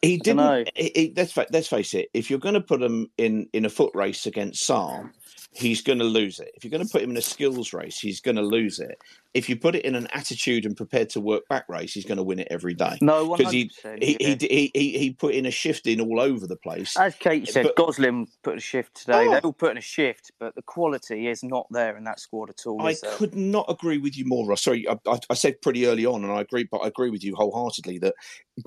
He 0.03 0.19
didn't. 0.19 0.57
He, 0.77 0.93
he- 0.95 1.15
let's 1.17 1.33
fa- 1.33 1.47
let's 1.53 1.69
face 1.69 1.95
it. 1.95 2.09
If 2.15 2.31
you're 2.31 2.39
going 2.41 2.55
to 2.55 2.61
put 2.61 2.83
him 2.83 3.09
in 3.19 3.49
in 3.53 3.65
a 3.65 3.71
foot 3.71 3.93
race 3.95 4.27
against 4.27 4.69
Sarr, 4.69 5.11
he's 5.53 5.83
going 5.83 5.99
to 5.99 6.05
lose 6.05 6.41
it. 6.41 6.51
If 6.55 6.65
you're 6.65 6.71
going 6.71 6.87
to 6.87 6.91
put 6.91 7.03
him 7.03 7.11
in 7.11 7.17
a 7.17 7.23
skills 7.23 7.73
race, 7.73 7.99
he's 7.99 8.21
going 8.21 8.37
to 8.37 8.43
lose 8.43 8.79
it. 8.79 8.99
If 9.35 9.49
you 9.49 9.57
put 9.57 9.75
it 9.75 9.85
in 9.85 9.95
an 9.95 10.09
attitude 10.13 10.65
and 10.65 10.77
prepared 10.77 11.11
to 11.11 11.21
work 11.21 11.47
back 11.49 11.69
race, 11.69 11.93
he's 11.93 12.05
going 12.05 12.17
to 12.17 12.23
win 12.23 12.39
it 12.39 12.49
every 12.51 12.75
day. 12.75 12.99
No, 13.01 13.37
because 13.37 13.53
he 13.53 13.71
he, 14.01 14.17
yeah. 14.21 14.37
he, 14.41 14.71
he 14.75 14.99
he 14.99 15.11
put 15.13 15.35
in 15.35 15.47
a 15.47 15.51
shift 15.51 15.87
in 15.87 16.01
all 16.01 16.19
over 16.19 16.47
the 16.47 16.57
place. 16.57 16.97
As 16.97 17.15
Kate 17.15 17.47
said, 17.49 17.65
But- 17.65 17.77
Gosling 17.77 18.29
put 18.43 18.57
a 18.57 18.61
shift 18.61 18.95
today. 18.95 19.27
Oh. 19.27 19.31
They're 19.31 19.41
all 19.41 19.53
putting 19.53 19.77
a 19.77 19.83
shift, 19.83 20.33
but 20.41 20.55
the 20.55 20.63
quality 20.63 21.29
is 21.29 21.43
not 21.43 21.67
there 21.71 21.97
in 21.97 22.05
that 22.05 22.21
squad 22.21 22.51
at 22.51 22.67
all. 22.67 22.81
I 22.83 22.95
could 23.17 23.35
not 23.35 23.67
agree 23.69 23.99
with 23.99 24.17
you 24.17 24.25
more, 24.25 24.47
Ross. 24.47 24.63
Sorry, 24.63 24.89
I, 24.89 24.97
I, 25.07 25.19
I 25.31 25.35
said 25.35 25.61
pretty 25.61 25.87
early 25.87 26.07
on, 26.07 26.25
and 26.25 26.33
I 26.33 26.41
agree, 26.41 26.67
but 26.71 26.79
I 26.79 26.89
agree 26.89 27.11
with 27.11 27.23
you 27.23 27.35
wholeheartedly 27.35 27.99
that 27.99 28.15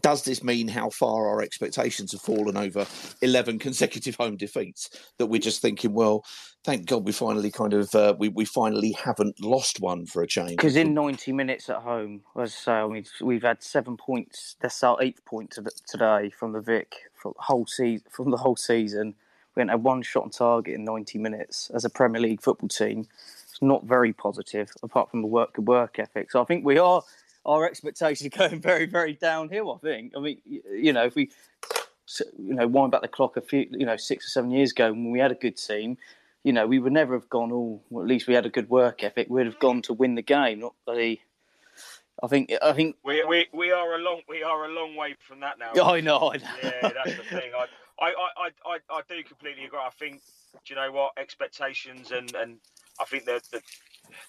does 0.01 0.23
this 0.23 0.43
mean 0.43 0.67
how 0.67 0.89
far 0.89 1.27
our 1.27 1.41
expectations 1.41 2.11
have 2.11 2.21
fallen 2.21 2.57
over 2.57 2.85
11 3.21 3.59
consecutive 3.59 4.15
home 4.15 4.37
defeats 4.37 4.89
that 5.17 5.27
we're 5.27 5.41
just 5.41 5.61
thinking, 5.61 5.93
well, 5.93 6.23
thank 6.63 6.85
God 6.85 7.05
we 7.05 7.11
finally 7.11 7.51
kind 7.51 7.73
of, 7.73 7.93
uh, 7.95 8.15
we, 8.17 8.29
we 8.29 8.45
finally 8.45 8.91
haven't 8.91 9.43
lost 9.43 9.79
one 9.79 10.05
for 10.05 10.21
a 10.21 10.27
change. 10.27 10.51
Because 10.51 10.75
in 10.75 10.93
90 10.93 11.31
minutes 11.31 11.69
at 11.69 11.77
home, 11.77 12.21
as 12.39 12.55
I 12.67 12.83
say, 12.83 12.87
mean, 12.87 13.05
we've 13.21 13.41
had 13.41 13.63
seven 13.63 13.97
points. 13.97 14.55
That's 14.61 14.83
our 14.83 15.01
eighth 15.01 15.25
point 15.25 15.55
today 15.87 16.29
from 16.29 16.53
the 16.53 16.61
Vic 16.61 16.95
from 17.21 17.33
the 17.37 17.43
whole 17.43 17.65
season. 17.67 18.05
From 18.09 18.31
the 18.31 18.37
whole 18.37 18.55
season, 18.55 19.15
we 19.55 19.63
had 19.65 19.83
one 19.83 20.01
shot 20.01 20.23
on 20.23 20.29
target 20.29 20.75
in 20.75 20.83
90 20.83 21.19
minutes 21.19 21.69
as 21.73 21.85
a 21.85 21.89
Premier 21.89 22.21
League 22.21 22.41
football 22.41 22.69
team. 22.69 23.07
It's 23.49 23.61
not 23.61 23.85
very 23.85 24.13
positive, 24.13 24.71
apart 24.81 25.11
from 25.11 25.21
the 25.21 25.27
work 25.27 25.57
work 25.57 25.99
ethic. 25.99 26.31
So 26.31 26.41
I 26.41 26.45
think 26.45 26.65
we 26.65 26.77
are 26.77 27.03
our 27.45 27.65
expectations 27.65 28.33
are 28.33 28.49
going 28.49 28.61
very, 28.61 28.85
very 28.85 29.13
downhill. 29.13 29.71
I 29.73 29.77
think. 29.77 30.13
I 30.15 30.19
mean, 30.19 30.41
you 30.45 30.93
know, 30.93 31.05
if 31.05 31.15
we, 31.15 31.29
you 32.39 32.53
know, 32.55 32.67
wind 32.67 32.91
back 32.91 33.01
the 33.01 33.07
clock 33.07 33.37
a 33.37 33.41
few, 33.41 33.67
you 33.71 33.85
know, 33.85 33.97
six 33.97 34.27
or 34.27 34.29
seven 34.29 34.51
years 34.51 34.71
ago 34.71 34.91
when 34.91 35.11
we 35.11 35.19
had 35.19 35.31
a 35.31 35.35
good 35.35 35.57
team, 35.57 35.97
you 36.43 36.53
know, 36.53 36.67
we 36.67 36.79
would 36.79 36.93
never 36.93 37.13
have 37.13 37.29
gone. 37.29 37.51
Oh, 37.51 37.81
well, 37.89 38.03
at 38.03 38.09
least 38.09 38.27
we 38.27 38.33
had 38.33 38.45
a 38.45 38.49
good 38.49 38.69
work 38.69 39.03
ethic. 39.03 39.27
We'd 39.29 39.45
have 39.45 39.59
gone 39.59 39.81
to 39.83 39.93
win 39.93 40.15
the 40.15 40.21
game, 40.21 40.59
not 40.59 40.75
the. 40.87 41.17
I 42.23 42.27
think. 42.27 42.51
I 42.61 42.73
think. 42.73 42.97
We, 43.03 43.23
we, 43.23 43.47
we 43.53 43.71
are 43.71 43.95
a 43.95 43.99
long 43.99 44.21
we 44.27 44.43
are 44.43 44.65
a 44.65 44.73
long 44.73 44.95
way 44.95 45.15
from 45.27 45.41
that 45.41 45.57
now. 45.59 45.71
I 45.83 46.01
know, 46.01 46.31
I 46.33 46.37
know. 46.37 46.49
Yeah, 46.63 46.91
that's 47.03 47.17
the 47.17 47.23
thing. 47.23 47.51
I, 47.57 47.65
I, 48.03 48.07
I, 48.07 48.11
I, 48.37 48.49
I, 48.65 48.77
I 48.89 49.01
do 49.07 49.23
completely 49.23 49.65
agree. 49.65 49.79
I 49.79 49.89
think 49.97 50.21
do 50.65 50.73
you 50.73 50.75
know 50.75 50.91
what 50.91 51.13
expectations 51.17 52.11
and 52.11 52.33
and 52.35 52.57
I 52.99 53.05
think 53.05 53.25
that 53.25 53.43
the 53.51 53.61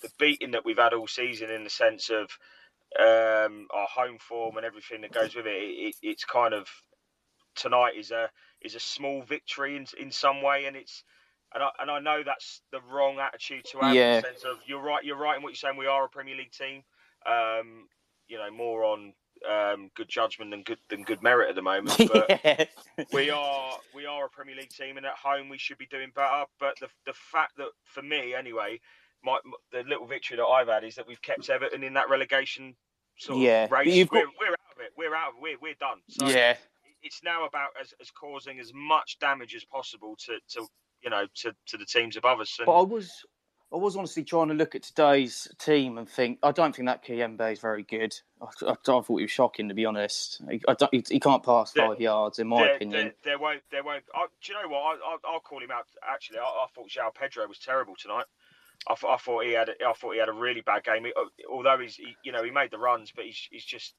the 0.03 0.11
beating 0.19 0.53
that 0.53 0.65
we've 0.65 0.79
had 0.79 0.93
all 0.93 1.07
season 1.07 1.51
in 1.51 1.65
the 1.65 1.71
sense 1.71 2.11
of 2.11 2.31
um, 2.99 3.67
our 3.73 3.87
home 3.89 4.19
form 4.19 4.57
and 4.57 4.67
everything 4.67 5.01
that 5.01 5.13
goes 5.13 5.35
with 5.35 5.47
it, 5.47 5.51
it, 5.51 5.95
it's 6.03 6.25
kind 6.25 6.53
of 6.55 6.69
tonight 7.55 7.95
is 7.97 8.11
a 8.11 8.31
is 8.61 8.75
a 8.75 8.81
small 8.81 9.23
victory 9.23 9.77
in 9.77 9.87
in 9.99 10.11
some 10.11 10.43
way, 10.43 10.67
and 10.67 10.77
it's 10.77 11.03
and 11.55 11.63
I 11.63 11.71
and 11.81 11.91
I 11.91 11.99
know 12.01 12.23
that's 12.25 12.63
the 12.71 12.81
wrong 12.93 13.19
attitude 13.19 13.65
to 13.73 13.79
have. 13.79 13.95
Yeah. 13.95 14.17
In 14.17 14.23
the 14.23 14.29
sense 14.29 14.45
of 14.45 14.59
you're 14.67 14.83
right, 14.83 15.05
you're 15.05 15.17
right 15.17 15.37
in 15.37 15.43
what 15.43 15.51
you're 15.51 15.57
saying. 15.57 15.77
We 15.77 15.87
are 15.87 16.05
a 16.05 16.09
Premier 16.09 16.37
League 16.37 16.53
team. 16.53 16.83
Um, 17.27 17.89
you 18.29 18.39
know, 18.39 18.51
more 18.51 18.85
on 18.85 19.13
um, 19.49 19.91
good 19.95 20.09
judgment 20.09 20.51
than 20.51 20.63
good 20.63 20.79
than 20.89 21.03
good 21.03 21.23
merit 21.23 21.49
at 21.49 21.55
the 21.55 21.63
moment. 21.63 21.99
But 22.13 22.69
we 23.13 23.31
are 23.31 23.79
we 23.95 24.07
are 24.07 24.27
a 24.27 24.29
Premier 24.31 24.57
League 24.57 24.71
team, 24.71 24.97
and 24.97 25.07
at 25.07 25.15
home 25.15 25.49
we 25.49 25.59
should 25.59 25.79
be 25.79 25.87
doing 25.87 26.11
better. 26.15 26.45
But 26.61 26.79
the 26.81 26.89
the 27.07 27.13
fact 27.15 27.57
that 27.59 27.69
for 27.85 28.03
me 28.03 28.35
anyway, 28.35 28.81
my 29.25 29.39
the 29.73 29.83
little 29.89 30.07
victory 30.07 30.37
that 30.37 30.45
I've 30.45 30.69
had 30.69 30.85
is 30.85 30.95
that 30.97 31.07
we've 31.07 31.23
kept 31.23 31.49
Everton 31.51 31.83
in 31.85 31.95
that 31.95 32.09
relegation 32.11 32.75
sort 33.19 33.37
of 33.39 33.43
Yeah, 33.43 33.67
race. 33.71 34.09
We're, 34.11 34.21
we're 34.41 34.53
out 34.53 34.73
of 34.77 34.81
it. 34.81 34.93
We're 34.97 35.15
out. 35.15 35.29
Of, 35.31 35.35
we're 35.41 35.59
we're 35.61 35.75
done. 35.75 35.99
So 36.09 36.29
Yeah. 36.29 36.57
it's 37.03 37.21
now 37.25 37.45
about 37.47 37.71
as, 37.81 37.93
as 38.01 38.11
causing 38.11 38.59
as 38.59 38.73
much 38.75 39.19
damage 39.21 39.55
as 39.55 39.65
possible 39.65 40.17
to, 40.27 40.39
to 40.51 40.67
you 41.03 41.11
know 41.11 41.27
to, 41.37 41.55
to 41.67 41.77
the 41.77 41.85
teams 41.87 42.17
above 42.17 42.41
us. 42.41 42.57
And 42.59 42.67
But 42.67 42.81
I 42.81 42.83
was, 42.83 43.11
I 43.73 43.77
was 43.77 43.97
honestly 43.97 44.23
trying 44.25 44.49
to 44.49 44.55
look 44.55 44.75
at 44.75 44.83
today's 44.83 45.49
team 45.59 45.99
and 45.99 46.09
think 46.09 46.39
I 46.43 46.53
don't 46.53 46.75
think 46.77 46.89
that 46.89 47.05
Kayembe 47.05 47.53
is 47.53 47.59
very 47.61 47.83
good. 47.83 48.15
I, 48.41 48.47
I, 48.67 48.71
I 48.73 48.75
thought 48.85 49.07
he 49.19 49.23
was 49.25 49.31
shocking 49.31 49.69
to 49.69 49.75
be 49.75 49.87
honest. 49.87 50.43
He, 50.51 50.61
I 50.69 50.75
don't, 50.75 50.93
he, 50.95 51.03
he 51.09 51.21
can't 51.21 51.43
pass 51.43 51.73
There- 51.73 51.87
five 51.89 52.01
yards 52.01 52.39
in 52.39 52.49
my 52.49 52.63
there, 52.65 52.75
opinion. 52.77 53.01
There, 53.03 53.15
there 53.25 53.39
won't. 53.39 53.63
There 53.71 53.83
won't. 53.85 54.05
I, 54.15 54.27
do 54.43 54.53
you 54.53 54.63
know 54.63 54.69
what? 54.69 54.81
I, 54.81 54.93
I, 54.95 55.17
I'll 55.33 55.41
call 55.41 55.63
him 55.63 55.71
out. 55.71 55.87
Actually, 56.09 56.39
I, 56.39 56.43
I 56.43 56.67
thought 56.75 56.89
João 56.91 57.15
Pedro 57.15 57.47
was 57.49 57.59
terrible 57.59 57.95
tonight. 57.97 58.27
I, 58.89 58.95
thought- 58.95 59.15
I 59.15 59.17
thought 59.17 59.45
he 59.45 59.53
had. 59.53 59.69
a- 59.69 59.89
I 59.89 59.93
thought 59.93 60.13
he 60.13 60.19
had 60.21 60.29
a 60.29 60.33
really 60.33 60.61
bad 60.61 60.85
game. 60.85 61.05
He, 61.05 61.13
although 61.51 61.79
he's, 61.79 61.97
he, 61.97 62.15
you 62.25 62.33
know, 62.33 62.43
he 62.45 62.51
made 62.51 62.71
the 62.73 62.79
runs, 62.79 63.13
but 63.15 63.25
he's, 63.25 63.49
he's 63.51 63.65
just 63.65 63.95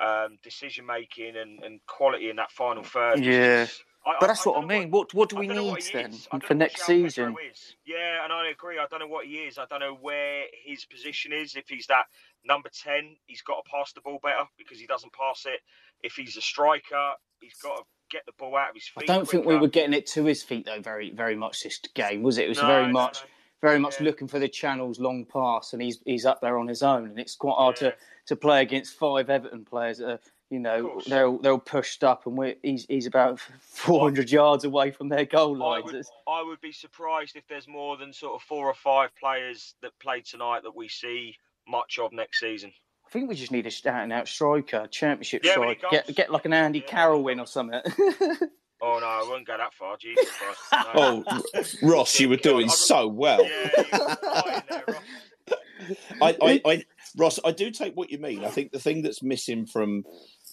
um, 0.00 0.36
decision 0.42 0.84
making 0.86 1.36
and, 1.36 1.62
and 1.62 1.80
quality 1.86 2.28
in 2.30 2.36
that 2.36 2.50
final 2.50 2.82
third. 2.82 3.18
was 3.18 3.26
Yeah. 3.26 3.64
just 3.64 3.82
I, 4.06 4.14
But 4.20 4.28
that's 4.28 4.46
what 4.46 4.62
I, 4.62 4.64
mean. 4.64 4.90
What 4.90 5.12
what 5.14 5.28
do 5.28 5.36
we 5.36 5.48
need 5.48 5.82
then 5.92 6.12
is. 6.12 6.28
I 6.30 6.38
don't 6.38 6.44
for 6.44 6.54
next 6.54 6.86
season? 6.86 7.34
Is. 7.50 7.74
Yeah, 7.84 8.22
and 8.22 8.32
I 8.32 8.50
agree. 8.50 8.78
I 8.78 8.86
don't 8.88 9.00
know 9.00 9.08
what 9.08 9.26
he 9.26 9.38
is. 9.38 9.58
I 9.58 9.64
don't 9.66 9.80
know 9.80 9.96
where 10.00 10.44
his 10.64 10.84
position 10.84 11.32
is. 11.32 11.56
If 11.56 11.68
he's 11.68 11.88
that 11.88 12.04
number 12.44 12.68
ten, 12.68 13.16
he's 13.26 13.42
got 13.42 13.64
to 13.64 13.70
pass 13.70 13.92
the 13.92 14.00
ball 14.00 14.20
better 14.22 14.44
because 14.56 14.78
he 14.78 14.86
doesn't 14.86 15.12
pass 15.12 15.44
it. 15.46 15.60
If 16.02 16.12
he's 16.12 16.36
a 16.36 16.40
striker, 16.40 17.12
he's 17.40 17.54
got 17.54 17.78
to 17.78 17.82
get 18.08 18.24
the 18.26 18.32
ball 18.38 18.56
out 18.56 18.70
of 18.70 18.74
his 18.76 18.86
feet. 18.86 19.10
I 19.10 19.12
don't 19.12 19.28
think 19.28 19.44
we 19.44 19.56
were 19.56 19.68
getting 19.68 19.92
it 19.92 20.06
to 20.08 20.24
his 20.24 20.42
feet 20.42 20.66
though. 20.66 20.80
Very 20.80 21.10
very 21.10 21.34
much 21.34 21.64
this 21.64 21.80
game 21.94 22.22
was 22.22 22.38
it? 22.38 22.44
It 22.44 22.50
was 22.50 22.58
No, 22.58 22.68
very 22.68 22.86
no, 22.86 22.92
much 22.92 23.24
very 23.62 23.78
much 23.78 24.00
looking 24.00 24.28
for 24.28 24.38
the 24.38 24.48
channels 24.48 25.00
long 25.00 25.24
pass, 25.24 25.72
and 25.72 25.82
he's 25.82 25.98
he's 26.04 26.26
up 26.26 26.40
there 26.40 26.58
on 26.58 26.68
his 26.68 26.82
own, 26.82 27.06
and 27.06 27.18
it's 27.18 27.34
quite 27.34 27.56
hard 27.56 27.76
to 27.76 27.94
to 28.26 28.36
play 28.36 28.62
against 28.62 28.96
five 28.98 29.30
Everton 29.30 29.64
players 29.64 29.98
that 29.98 30.08
are. 30.08 30.20
You 30.50 30.60
know, 30.60 31.00
they're 31.08 31.26
all, 31.26 31.38
they're 31.38 31.52
all 31.52 31.58
pushed 31.58 32.04
up, 32.04 32.26
and 32.26 32.38
we're, 32.38 32.54
he's 32.62 32.86
he's 32.88 33.06
about 33.06 33.40
400 33.60 34.30
yards 34.30 34.64
away 34.64 34.92
from 34.92 35.08
their 35.08 35.24
goal 35.24 35.60
I 35.62 35.80
lines. 35.80 35.92
would, 35.92 36.04
I 36.28 36.42
would 36.42 36.60
be 36.60 36.72
surprised 36.72 37.34
if 37.34 37.46
there's 37.48 37.66
more 37.66 37.96
than 37.96 38.12
sort 38.12 38.34
of 38.34 38.42
four 38.42 38.68
or 38.68 38.74
five 38.74 39.10
players 39.18 39.74
that 39.82 39.90
played 40.00 40.24
tonight 40.24 40.62
that 40.62 40.76
we 40.76 40.88
see 40.88 41.34
much 41.66 41.98
of 41.98 42.12
next 42.12 42.38
season. 42.40 42.72
I 43.06 43.10
think 43.10 43.28
we 43.28 43.34
just 43.34 43.52
need 43.52 43.66
a 43.66 43.90
out 43.90 44.02
and 44.02 44.12
out 44.12 44.28
striker, 44.28 44.86
championship 44.88 45.44
Yeah, 45.44 45.58
we 45.58 45.74
striker. 45.74 45.88
Get 45.90 46.14
get 46.14 46.30
like 46.30 46.44
an 46.44 46.52
Andy 46.52 46.80
Carroll 46.80 47.22
win 47.22 47.40
or 47.40 47.46
something. 47.46 47.80
Oh 48.82 48.98
no, 49.00 49.06
I 49.06 49.24
wouldn't 49.26 49.46
go 49.46 49.56
that 49.56 49.72
far. 49.72 49.96
Jesus 49.96 50.28
Christ. 50.30 50.60
Oh, 50.94 51.24
Ross, 51.82 52.20
you 52.20 52.28
were 52.28 52.36
doing 52.36 52.68
so 52.68 53.08
well. 53.08 53.40
I, 56.20 56.36
I, 56.42 56.62
I, 56.64 56.84
Ross, 57.16 57.38
I 57.44 57.52
do 57.52 57.70
take 57.70 57.96
what 57.96 58.10
you 58.10 58.18
mean. 58.18 58.44
I 58.44 58.48
think 58.48 58.72
the 58.72 58.78
thing 58.78 59.02
that's 59.02 59.22
missing 59.22 59.66
from 59.66 60.04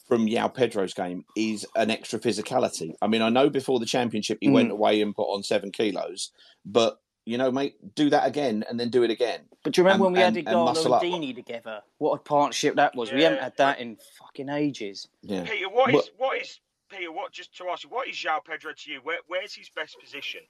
from 0.07 0.27
João 0.27 0.53
Pedro's 0.53 0.93
game 0.93 1.23
is 1.35 1.65
an 1.75 1.89
extra 1.89 2.19
physicality. 2.19 2.93
I 3.01 3.07
mean, 3.07 3.21
I 3.21 3.29
know 3.29 3.49
before 3.49 3.79
the 3.79 3.85
championship 3.85 4.37
he 4.41 4.49
went 4.49 4.69
Mm. 4.69 4.73
away 4.73 5.01
and 5.01 5.15
put 5.15 5.23
on 5.33 5.43
seven 5.43 5.71
kilos, 5.71 6.31
but 6.65 6.99
you 7.25 7.37
know, 7.37 7.49
mate, 7.49 7.75
do 7.95 8.09
that 8.09 8.27
again 8.27 8.65
and 8.67 8.77
then 8.77 8.89
do 8.89 9.01
it 9.03 9.09
again. 9.09 9.39
But 9.63 9.71
do 9.73 9.79
you 9.79 9.85
remember 9.85 10.07
And- 10.07 10.13
when 10.13 10.19
we 10.21 10.25
and- 10.25 10.35
had 10.35 10.45
and 10.45 10.55
Ighalo 10.57 10.65
muscle 10.65 10.93
and. 10.93 11.03
Deeney 11.03 11.33
together? 11.33 11.81
What 11.97 12.15
a 12.15 12.17
partnership 12.21 12.75
that 12.75 12.95
was. 12.95 13.13
We 13.13 13.23
haven't 13.23 13.41
had 13.41 13.55
that 13.57 13.79
in 13.79 13.97
fucking 14.19 14.49
ages. 14.49 15.07
Yeah. 15.21 15.45
Peter, 15.45 15.69
what 15.69 15.89
is 15.89 15.93
Well- 15.95 16.03
what 16.31 16.41
is 16.41 16.59
Peter? 16.89 17.13
What 17.13 17.31
just 17.31 17.55
to 17.57 17.69
ask 17.69 17.85
you, 17.85 17.89
what 17.89 18.09
is 18.09 18.17
João 18.17 18.43
Pedro 18.43 18.73
to 18.73 18.91
you? 18.91 18.99
Where, 19.03 19.19
where's 19.27 19.53
his 19.55 19.69
best 19.69 19.97
position? 20.01 20.41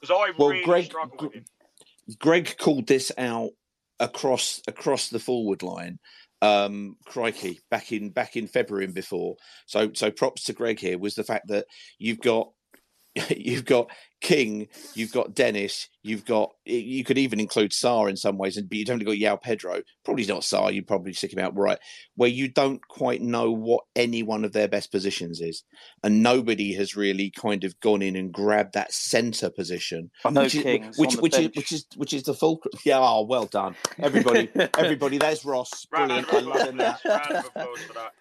Because 0.00 0.10
I 0.12 0.30
Well, 0.38 0.50
really 0.50 0.62
Greg- 0.64 0.84
struggle 0.84 1.16
with 1.20 1.34
him. 1.34 1.44
Greg 2.20 2.56
called 2.58 2.86
this 2.86 3.10
out 3.18 3.50
across 3.98 4.62
across 4.68 5.08
the 5.08 5.18
forward 5.18 5.64
line. 5.64 5.98
Um, 6.42 6.96
crikey, 7.04 7.60
back 7.70 7.92
in 7.92 8.10
back 8.10 8.36
in 8.36 8.46
February 8.46 8.86
and 8.86 8.94
before. 8.94 9.36
So 9.66 9.90
so 9.94 10.10
props 10.10 10.44
to 10.44 10.54
Greg 10.54 10.78
here 10.78 10.98
was 10.98 11.14
the 11.14 11.24
fact 11.24 11.48
that 11.48 11.66
you've 11.98 12.20
got 12.20 12.50
you've 13.30 13.64
got 13.64 13.90
King, 14.20 14.68
you've 14.94 15.12
got 15.12 15.34
Dennis, 15.34 15.88
you've 16.02 16.24
got 16.24 16.50
you 16.64 17.02
could 17.04 17.18
even 17.18 17.40
include 17.40 17.72
Sarr 17.72 18.08
in 18.08 18.16
some 18.16 18.38
ways, 18.38 18.56
and 18.56 18.68
but 18.68 18.78
you've 18.78 18.90
only 18.90 19.04
got 19.04 19.16
João 19.16 19.42
Pedro. 19.42 19.80
Probably 20.04 20.26
not 20.26 20.42
Sarr. 20.42 20.72
You 20.72 20.84
probably 20.84 21.12
stick 21.12 21.32
him 21.32 21.40
out 21.40 21.56
right 21.56 21.78
where 22.14 22.28
you 22.28 22.48
don't 22.48 22.86
quite 22.86 23.20
know 23.20 23.50
what 23.50 23.82
any 23.96 24.22
one 24.22 24.44
of 24.44 24.52
their 24.52 24.68
best 24.68 24.92
positions 24.92 25.40
is, 25.40 25.64
and 26.04 26.22
nobody 26.22 26.74
has 26.74 26.94
really 26.94 27.30
kind 27.30 27.64
of 27.64 27.78
gone 27.80 28.02
in 28.02 28.14
and 28.14 28.32
grabbed 28.32 28.74
that 28.74 28.92
centre 28.92 29.50
position. 29.50 30.10
Oh, 30.24 30.28
I 30.28 30.32
know 30.32 30.42
which 30.42 30.54
is, 30.54 30.62
King's 30.62 30.98
which 30.98 31.16
the 31.16 31.20
which 31.20 31.38
is 31.38 31.50
which 31.54 31.72
is 31.72 31.86
which 31.96 32.12
is 32.12 32.22
the 32.24 32.34
fulcrum. 32.34 32.72
Yeah, 32.84 33.00
oh, 33.00 33.24
well 33.24 33.46
done, 33.46 33.74
everybody, 33.98 34.48
everybody. 34.78 35.18
There's 35.18 35.44
Ross. 35.44 35.84
Brilliant. 35.86 36.32
I 36.32 36.38
love 36.40 36.68
him 36.68 36.76
that. 36.76 38.12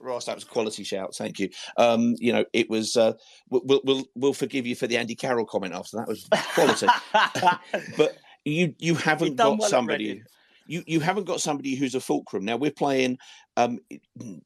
Ross, 0.00 0.26
that 0.26 0.34
was 0.34 0.44
a 0.44 0.46
quality 0.48 0.84
shout. 0.84 1.14
Thank 1.14 1.38
you. 1.38 1.50
Um, 1.76 2.14
you 2.18 2.32
know, 2.32 2.44
it 2.52 2.70
was. 2.70 2.96
Uh, 2.96 3.14
we'll, 3.50 3.80
we'll 3.84 4.04
we'll 4.14 4.32
forgive 4.32 4.66
you 4.66 4.76
for 4.76 4.86
the 4.86 4.96
Andy 4.96 5.14
Carroll 5.14 5.44
comment 5.44 5.74
after 5.74 5.96
that. 5.96 6.08
Was 6.08 6.28
quality, 6.54 6.86
but 7.96 8.16
you 8.44 8.74
you 8.78 8.94
haven't 8.94 9.36
got 9.36 9.58
well 9.58 9.68
somebody. 9.68 10.22
You 10.66 10.82
you 10.86 11.00
haven't 11.00 11.24
got 11.24 11.40
somebody 11.40 11.74
who's 11.74 11.94
a 11.94 12.00
fulcrum. 12.00 12.44
Now 12.44 12.56
we're 12.56 12.70
playing. 12.70 13.18
Um, 13.58 13.80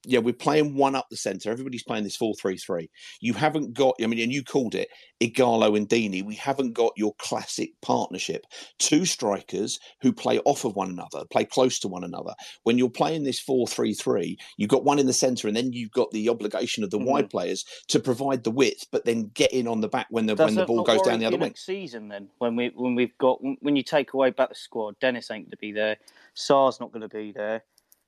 yeah, 0.06 0.20
we're 0.20 0.32
playing 0.32 0.74
one 0.74 0.94
up 0.94 1.06
the 1.10 1.18
centre. 1.18 1.50
Everybody's 1.50 1.82
playing 1.82 2.04
this 2.04 2.16
four 2.16 2.32
three 2.40 2.56
three. 2.56 2.88
You 3.20 3.34
haven't 3.34 3.74
got. 3.74 3.94
I 4.02 4.06
mean, 4.06 4.20
and 4.20 4.32
you 4.32 4.42
called 4.42 4.74
it 4.74 4.88
Ighalo 5.20 5.76
and 5.76 5.86
Deeney. 5.86 6.24
We 6.24 6.34
haven't 6.34 6.72
got 6.72 6.92
your 6.96 7.12
classic 7.18 7.72
partnership. 7.82 8.46
Two 8.78 9.04
strikers 9.04 9.78
who 10.00 10.14
play 10.14 10.38
off 10.46 10.64
of 10.64 10.76
one 10.76 10.88
another, 10.88 11.24
play 11.30 11.44
close 11.44 11.78
to 11.80 11.88
one 11.88 12.04
another. 12.04 12.32
When 12.62 12.78
you're 12.78 12.88
playing 12.88 13.24
this 13.24 13.38
four 13.38 13.66
three 13.66 13.92
three, 13.92 14.38
you've 14.56 14.70
got 14.70 14.84
one 14.84 14.98
in 14.98 15.06
the 15.06 15.12
centre, 15.12 15.46
and 15.46 15.56
then 15.56 15.74
you've 15.74 15.92
got 15.92 16.10
the 16.12 16.30
obligation 16.30 16.82
of 16.82 16.88
the 16.88 16.98
wide 16.98 17.28
players 17.28 17.66
to 17.88 18.00
provide 18.00 18.44
the 18.44 18.50
width, 18.50 18.86
but 18.90 19.04
then 19.04 19.30
get 19.34 19.52
in 19.52 19.68
on 19.68 19.82
the 19.82 19.88
back 19.88 20.06
when 20.08 20.24
the 20.24 20.34
Does 20.34 20.46
when 20.46 20.54
the 20.54 20.64
ball 20.64 20.84
goes 20.84 21.02
down 21.02 21.18
the 21.18 21.26
other 21.26 21.36
wing. 21.36 21.52
season 21.54 22.08
then 22.08 22.28
when 22.38 22.56
we 22.56 22.72
when 22.74 22.94
we've 22.94 23.16
got 23.18 23.40
when 23.60 23.76
you 23.76 23.82
take 23.82 24.14
away 24.14 24.30
back 24.30 24.48
the 24.48 24.54
squad, 24.54 24.98
Dennis 25.00 25.30
ain't 25.30 25.44
going 25.44 25.50
to 25.50 25.56
be 25.58 25.72
there, 25.72 25.98
Sarr's 26.32 26.80
not 26.80 26.92
going 26.92 27.02
to 27.02 27.14
be 27.14 27.32
there. 27.32 27.62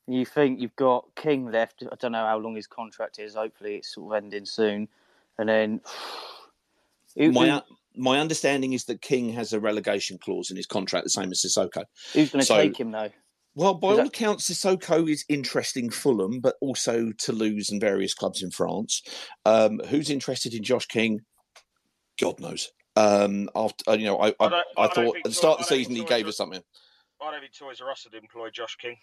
And 0.07 0.17
you 0.17 0.25
think 0.27 0.61
you've 0.61 0.77
got 0.77 1.07
King 1.17 1.51
left. 1.51 1.83
I 1.91 1.95
don't 1.99 2.13
know 2.13 2.27
how 2.27 2.39
long 2.39 2.55
his 2.57 2.67
contract 2.67 3.19
is. 3.19 3.35
Hopefully, 3.35 3.77
it's 3.77 3.95
sort 3.95 4.15
of 4.17 4.23
ending 4.25 4.45
soon. 4.45 4.89
And 5.39 5.49
then 5.49 5.81
who- 7.17 7.33
my 7.33 7.49
who- 7.51 7.77
my 7.97 8.19
understanding 8.19 8.73
is 8.73 8.85
that 8.87 9.01
King 9.03 9.33
has 9.35 9.53
a 9.53 9.61
relegation 9.61 10.19
clause 10.19 10.51
in 10.51 10.57
his 10.57 10.67
contract, 10.67 11.05
the 11.05 11.11
same 11.11 11.31
as 11.31 11.41
Sissoko. 11.45 11.85
who's 12.13 12.31
going 12.33 12.41
to 12.41 12.47
So- 12.47 12.57
take 12.57 12.79
him 12.79 12.91
though? 12.91 13.11
Well, 13.57 13.75
by 13.75 13.89
Is 13.89 13.91
all 13.93 13.97
that- 13.99 14.07
accounts, 14.09 14.51
Sissoko 14.51 15.09
is 15.09 15.25
interesting 15.29 15.89
Fulham, 15.89 16.41
but 16.41 16.57
also 16.61 17.13
Toulouse 17.13 17.71
and 17.71 17.81
various 17.81 18.13
clubs 18.13 18.43
in 18.43 18.51
France. 18.51 19.01
Um, 19.45 19.79
who's 19.91 20.11
interested 20.11 20.55
in 20.55 20.65
Josh 20.65 20.87
King? 20.87 21.21
God 22.21 22.41
knows. 22.41 22.73
Um, 22.97 23.49
after 23.55 23.91
uh, 23.91 23.95
you 23.95 24.07
know, 24.07 24.19
I 24.21 24.31
I, 24.31 24.35
I 24.41 24.47
I, 24.49 24.63
I 24.77 24.89
thought 24.89 25.17
at 25.19 25.23
the 25.25 25.33
start 25.33 25.61
of 25.61 25.69
the 25.69 25.75
season 25.77 25.95
he 25.95 26.05
gave 26.05 26.27
us 26.27 26.37
something. 26.37 26.63
I 27.23 27.31
don't 27.31 27.41
think 27.41 27.55
Toys 27.57 27.81
R 27.81 27.91
Us 27.93 28.05
would 28.05 28.21
employ 28.21 28.51
Josh 28.51 28.75
King. 28.77 28.97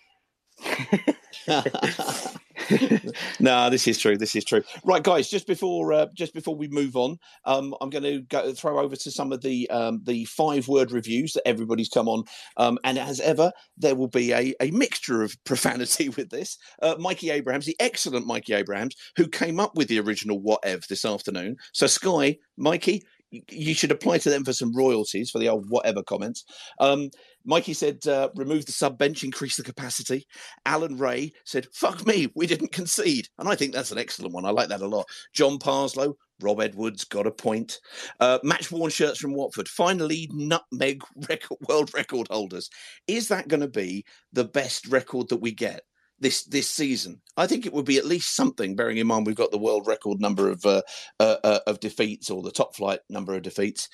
no, 3.40 3.70
this 3.70 3.88
is 3.88 3.98
true. 3.98 4.18
This 4.18 4.36
is 4.36 4.46
true. 4.46 4.64
Right, 4.84 5.04
guys. 5.04 5.30
Just 5.30 5.48
before 5.48 5.94
uh, 5.94 6.08
just 6.14 6.34
before 6.34 6.56
we 6.56 6.68
move 6.68 6.96
on, 6.96 7.18
um, 7.46 7.76
I'm 7.82 7.90
going 7.90 8.04
to 8.04 8.22
go 8.22 8.54
throw 8.54 8.80
over 8.80 8.96
to 8.96 9.12
some 9.12 9.32
of 9.32 9.42
the 9.42 9.70
um, 9.70 10.02
the 10.04 10.26
five 10.26 10.68
word 10.68 10.92
reviews 10.92 11.34
that 11.34 11.48
everybody's 11.48 11.90
come 11.90 12.08
on. 12.08 12.24
Um, 12.58 12.78
and 12.84 12.98
as 12.98 13.20
ever, 13.20 13.52
there 13.78 13.96
will 13.96 14.08
be 14.08 14.34
a, 14.34 14.54
a 14.62 14.72
mixture 14.72 15.24
of 15.24 15.36
profanity 15.44 16.10
with 16.10 16.30
this. 16.30 16.58
Uh, 16.82 16.96
Mikey 17.00 17.30
Abrahams, 17.30 17.66
the 17.66 17.78
excellent 17.80 18.28
Mikey 18.28 18.54
Abrahams, 18.54 18.96
who 19.16 19.28
came 19.28 19.60
up 19.60 19.76
with 19.76 19.88
the 19.88 20.00
original 20.00 20.40
whatever 20.40 20.84
this 20.88 21.06
afternoon. 21.06 21.58
So 21.74 21.88
Sky, 21.88 22.38
Mikey. 22.58 23.04
You 23.32 23.74
should 23.74 23.92
apply 23.92 24.18
to 24.20 24.30
them 24.30 24.44
for 24.44 24.54
some 24.54 24.76
royalties 24.76 25.32
for 25.32 25.40
the 25.40 25.50
old 25.50 25.70
whatever 25.70 26.04
comments. 26.04 26.44
Um, 26.80 27.10
Mikey 27.46 27.74
said, 27.74 28.06
uh, 28.08 28.30
remove 28.36 28.66
the 28.66 28.72
sub 28.72 28.98
bench, 28.98 29.24
increase 29.24 29.56
the 29.56 29.64
capacity. 29.64 30.28
Alan 30.66 30.98
Ray 30.98 31.32
said, 31.46 31.68
fuck 31.74 32.06
me, 32.06 32.32
we 32.36 32.46
didn't 32.46 32.72
concede. 32.72 33.28
And 33.40 33.48
I 33.48 33.56
think 33.56 33.74
that's 33.74 33.92
an 33.92 33.98
excellent 33.98 34.34
one. 34.34 34.46
I 34.46 34.52
like 34.52 34.70
that 34.70 34.82
a 34.82 34.88
lot. 34.88 35.08
John 35.34 35.58
Parslow, 35.58 36.14
Rob 36.42 36.62
Edwards 36.62 37.04
got 37.04 37.28
a 37.28 37.32
point. 37.32 37.80
Uh, 38.20 38.40
match 38.44 38.72
worn 38.72 38.92
shirts 38.92 39.20
from 39.20 39.34
Watford. 39.34 39.68
Finally, 39.68 40.30
nutmeg 40.34 41.04
record, 41.30 41.58
world 41.68 41.92
record 41.94 42.28
holders. 42.30 42.70
Is 43.08 43.28
that 43.30 43.48
going 43.48 43.62
to 43.62 43.68
be 43.68 44.06
the 44.34 44.46
best 44.46 44.88
record 44.88 45.30
that 45.30 45.42
we 45.42 45.52
get? 45.52 45.82
This, 46.22 46.44
this 46.44 46.70
season, 46.70 47.20
I 47.36 47.48
think 47.48 47.66
it 47.66 47.74
would 47.74 47.86
be 47.86 47.98
at 47.98 48.06
least 48.06 48.36
something. 48.36 48.76
Bearing 48.76 48.98
in 48.98 49.08
mind 49.08 49.26
we've 49.26 49.36
got 49.36 49.52
the 49.52 49.58
world 49.58 49.88
record 49.88 50.22
number 50.22 50.50
of 50.50 50.64
uh, 50.66 50.84
uh, 51.20 51.38
uh, 51.44 51.60
of 51.66 51.80
defeats 51.80 52.30
or 52.30 52.44
the 52.44 52.52
top 52.52 52.76
flight 52.76 53.00
number 53.10 53.34
of 53.34 53.42
defeats. 53.42 53.90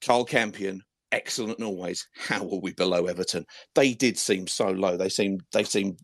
Carl 0.00 0.24
Campion, 0.24 0.80
excellent 1.12 1.62
always. 1.62 2.06
How 2.16 2.42
are 2.42 2.60
we 2.60 2.72
below 2.72 3.06
Everton? 3.06 3.44
They 3.74 3.94
did 3.94 4.18
seem 4.18 4.46
so 4.46 4.68
low. 4.70 4.96
They 4.96 5.08
seemed 5.08 5.42
they 5.52 5.64
seemed 5.64 5.98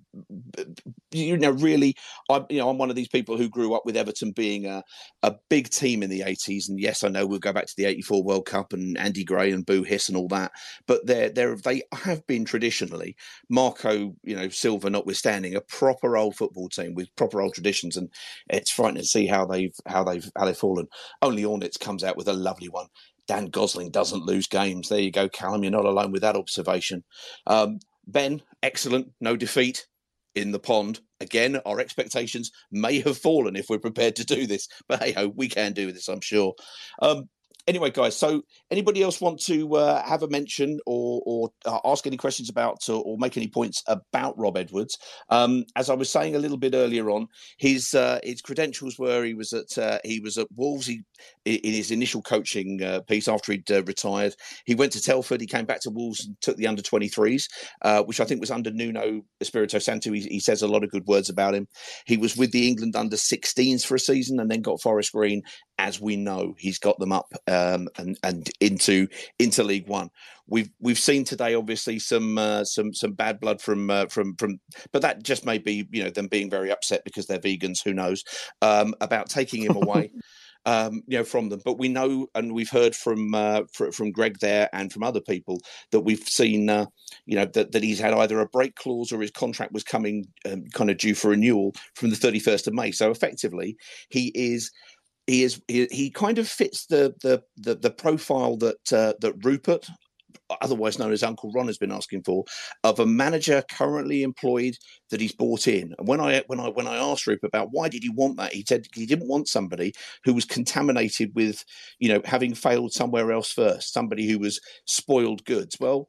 you 1.11 1.37
know 1.37 1.51
really 1.51 1.95
I 2.31 2.45
you 2.51 2.59
know 2.59 2.69
I'm 2.69 2.79
one 2.79 2.91
of 2.91 2.97
these 2.97 3.09
people 3.09 3.37
who 3.37 3.49
grew 3.49 3.75
up 3.75 3.83
with 3.85 3.97
Everton 3.97 4.33
being 4.33 4.67
a 4.67 4.83
a 5.23 5.35
big 5.49 5.71
team 5.71 6.03
in 6.03 6.11
the 6.11 6.21
80s 6.21 6.69
and 6.69 6.79
yes 6.79 7.03
I 7.03 7.09
know 7.09 7.27
we'll 7.27 7.39
go 7.39 7.53
back 7.53 7.67
to 7.67 7.75
the 7.77 7.87
84 7.87 8.23
World 8.23 8.47
Cup 8.47 8.73
and 8.73 8.97
Andy 8.99 9.25
Gray 9.25 9.51
and 9.53 9.67
Boo 9.67 9.83
Hiss 9.83 10.09
and 10.09 10.17
all 10.17 10.29
that 10.29 10.53
but 10.87 11.07
they're 11.07 11.31
they're 11.31 11.57
they 11.57 11.83
have 11.93 12.27
been 12.27 12.45
traditionally 12.45 13.17
Marco 13.49 14.15
you 14.23 14.37
know 14.37 14.49
Silva 14.49 14.91
notwithstanding 14.91 15.55
a 15.55 15.61
proper 15.61 16.17
old 16.17 16.37
football 16.37 16.69
team 16.69 16.95
with 16.95 17.15
proper 17.17 17.41
old 17.41 17.55
traditions 17.55 17.97
and 17.97 18.09
it's 18.49 18.71
frightening 18.71 19.03
to 19.03 19.09
see 19.09 19.27
how 19.27 19.45
they've 19.45 19.75
how 19.87 20.05
they've 20.05 20.31
how 20.37 20.45
they've 20.45 20.57
fallen 20.57 20.87
only 21.23 21.43
Ornitz 21.43 21.79
comes 21.79 22.05
out 22.05 22.17
with 22.17 22.29
a 22.29 22.33
lovely 22.33 22.69
one 22.69 22.87
Dan 23.27 23.47
Gosling 23.47 23.91
doesn't 23.91 24.27
lose 24.27 24.47
games. 24.47 24.89
There 24.89 24.99
you 24.99 25.11
go, 25.11 25.29
Callum. 25.29 25.63
You're 25.63 25.73
not 25.73 25.85
alone 25.85 26.13
with 26.13 26.23
that 26.23 26.37
observation. 26.37 27.05
Um, 27.47 27.79
ben, 28.07 28.43
excellent. 28.63 29.13
No 29.21 29.37
defeat 29.37 29.87
in 30.35 30.51
the 30.51 30.59
pond. 30.59 31.01
Again, 31.21 31.61
our 31.65 31.81
expectations 31.81 32.51
may 32.71 33.01
have 33.01 33.17
fallen 33.17 33.57
if 33.57 33.67
we're 33.69 33.79
prepared 33.79 34.17
to 34.17 34.25
do 34.25 34.47
this, 34.47 34.69
but 34.89 35.03
hey 35.03 35.13
ho, 35.13 35.29
we 35.35 35.49
can 35.49 35.73
do 35.73 35.93
this, 35.93 36.09
I'm 36.09 36.21
sure. 36.21 36.55
Um, 37.01 37.29
anyway, 37.67 37.91
guys. 37.91 38.17
So, 38.17 38.43
anybody 38.71 39.03
else 39.03 39.21
want 39.21 39.41
to 39.43 39.77
uh, 39.77 40.05
have 40.05 40.23
a 40.23 40.29
mention 40.29 40.79
or, 40.87 41.23
or 41.25 41.51
uh, 41.65 41.79
ask 41.85 42.07
any 42.07 42.17
questions 42.17 42.49
about 42.49 42.89
or, 42.89 43.03
or, 43.05 43.19
make 43.19 43.37
any 43.37 43.49
points 43.49 43.83
about 43.87 44.39
Rob 44.39 44.57
Edwards? 44.57 44.99
Um, 45.31 45.65
as 45.77 45.91
I 45.91 45.95
was 45.95 46.11
saying 46.11 46.35
a 46.35 46.39
little 46.39 46.57
bit 46.57 46.75
earlier 46.75 47.11
on, 47.11 47.29
his 47.59 47.95
uh, 47.95 48.21
his 48.23 48.41
credentials 48.41 48.99
were 48.99 49.25
he 49.25 49.35
was 49.35 49.53
at 49.53 49.77
uh, 49.79 49.99
he 50.05 50.21
was 50.21 50.39
at 50.39 50.49
Wolves. 50.57 50.87
He, 50.87 51.03
in 51.45 51.73
his 51.73 51.91
initial 51.91 52.23
coaching 52.23 52.83
uh, 52.83 53.01
piece 53.01 53.29
after 53.29 53.53
he'd 53.53 53.71
uh, 53.71 53.83
retired, 53.85 54.35
he 54.67 54.75
went 54.75 54.93
to 54.93 55.03
Telford. 55.03 55.41
He 55.41 55.47
came 55.47 55.67
back 55.67 55.81
to 55.81 55.91
Wolves 55.91 56.25
and 56.25 56.41
took 56.41 56.57
the 56.57 56.67
under 56.67 56.83
23s, 56.83 57.49
which 58.07 58.21
I 58.21 58.25
think 58.25 58.41
was 58.41 58.51
under 58.51 58.71
Nuno 58.71 59.23
Espirito 59.41 59.79
Santo. 59.79 60.13
He, 60.13 60.21
he 60.23 60.41
says 60.41 60.63
a 60.63 60.69
lot 60.69 60.85
of 60.85 60.91
good 60.91 61.07
words 61.07 61.29
about 61.29 61.55
him. 61.55 61.69
He 62.07 62.17
was 62.17 62.37
with 62.37 62.53
the 62.53 62.69
England 62.69 62.97
under 62.97 63.17
16s 63.17 63.85
for 63.85 63.95
a 63.95 64.01
season 64.01 64.41
and 64.41 64.51
then 64.51 64.63
got 64.63 64.81
Forest 64.81 65.13
Green 65.13 65.43
as 65.79 66.01
we 66.01 66.17
know 66.17 66.55
he's 66.59 66.79
got 66.79 66.99
them 66.99 67.13
up 67.13 67.33
um, 67.49 67.89
and 67.99 68.19
and 68.23 68.51
into 68.61 69.09
into 69.39 69.63
League 69.63 69.89
One. 69.89 70.11
We've 70.47 70.71
we've 70.81 70.99
seen 70.99 71.25
today, 71.25 71.55
obviously, 71.55 71.99
some 71.99 72.39
uh, 72.39 72.65
some 72.65 72.93
some 72.93 73.13
bad 73.13 73.41
blood 73.41 73.61
from 73.61 73.91
uh, 73.91 74.07
from 74.07 74.37
from, 74.37 74.59
but 74.93 75.03
that 75.03 75.23
just 75.23 75.47
may 75.47 75.59
be 75.59 75.89
you 75.91 76.05
know 76.05 76.11
them 76.11 76.29
being 76.29 76.51
very 76.51 76.71
upset 76.71 77.03
because 77.05 77.27
they're 77.27 77.39
vegans. 77.39 77.83
Who 77.85 77.95
knows 77.95 78.25
um, 78.63 78.95
about 79.01 79.29
taking 79.29 79.63
him 79.63 79.77
away. 79.77 80.11
um, 80.67 81.03
you 81.07 81.19
know, 81.19 81.25
from 81.25 81.49
them. 81.49 81.61
But 81.65 81.79
we 81.79 81.89
know, 81.89 82.27
and 82.35 82.53
we've 82.53 82.71
heard 82.71 82.95
from 82.95 83.35
uh, 83.35 83.63
fr- 83.73 83.91
from 83.91 84.13
Greg 84.13 84.39
there 84.41 84.69
and 84.73 84.93
from 84.93 85.03
other 85.03 85.21
people 85.21 85.61
that 85.93 86.01
we've 86.01 86.27
seen, 86.27 86.71
uh, 86.71 86.87
you 87.27 87.37
know, 87.37 87.47
that, 87.55 87.73
that 87.73 87.83
he's 87.83 88.01
had 88.01 88.15
either 88.15 88.41
a 88.41 88.49
break 88.49 88.75
clause 88.77 89.13
or 89.13 89.21
his 89.21 89.31
contract 89.31 89.73
was 89.73 89.85
coming 89.85 90.27
um, 90.51 90.65
kind 90.73 90.91
of 90.91 90.97
due 90.97 91.15
for 91.15 91.31
renewal 91.31 91.73
from 91.95 92.11
the 92.11 92.17
31st 92.17 92.67
of 92.67 92.75
May. 92.75 92.93
So 92.93 93.11
effectively, 93.11 93.77
he 94.09 94.33
is 94.35 94.71
he 95.27 95.43
is 95.43 95.61
he, 95.69 95.87
he 95.91 96.11
kind 96.11 96.39
of 96.39 96.49
fits 96.49 96.87
the 96.87 97.15
the 97.23 97.43
the, 97.57 97.75
the 97.75 97.91
profile 97.91 98.57
that 98.59 98.93
uh, 98.93 99.15
that 99.21 99.45
Rupert 99.45 99.89
otherwise 100.61 100.99
known 100.99 101.13
as 101.13 101.23
Uncle 101.23 101.51
Ron 101.53 101.67
has 101.67 101.79
been 101.79 101.93
asking 101.93 102.23
for, 102.23 102.45
of 102.83 102.99
a 102.99 103.07
manager 103.07 103.63
currently 103.71 104.23
employed 104.23 104.77
that 105.11 105.21
he's 105.21 105.35
bought 105.35 105.67
in. 105.67 105.95
And 105.99 106.09
when 106.09 106.21
I 106.21 106.43
when 106.47 106.61
I 106.61 106.69
when 106.69 106.87
I 106.87 106.97
asked 106.97 107.27
Rupert 107.27 107.49
about 107.49 107.69
why 107.71 107.89
did 107.89 108.03
he 108.03 108.11
want 108.11 108.37
that, 108.37 108.53
he 108.53 108.65
said 108.67 108.87
he 108.95 109.07
didn't 109.07 109.29
want 109.29 109.49
somebody 109.49 109.95
who 110.25 110.35
was 110.35 110.45
contaminated 110.45 111.35
with, 111.35 111.65
you 111.99 112.09
know, 112.09 112.21
having 112.25 112.55
failed 112.55 112.93
somewhere 112.93 113.33
else 113.33 113.53
first, 113.53 113.93
somebody 113.93 114.29
who 114.29 114.39
was 114.39 114.61
spoiled 114.87 115.45
goods. 115.45 115.77
Well, 115.81 116.09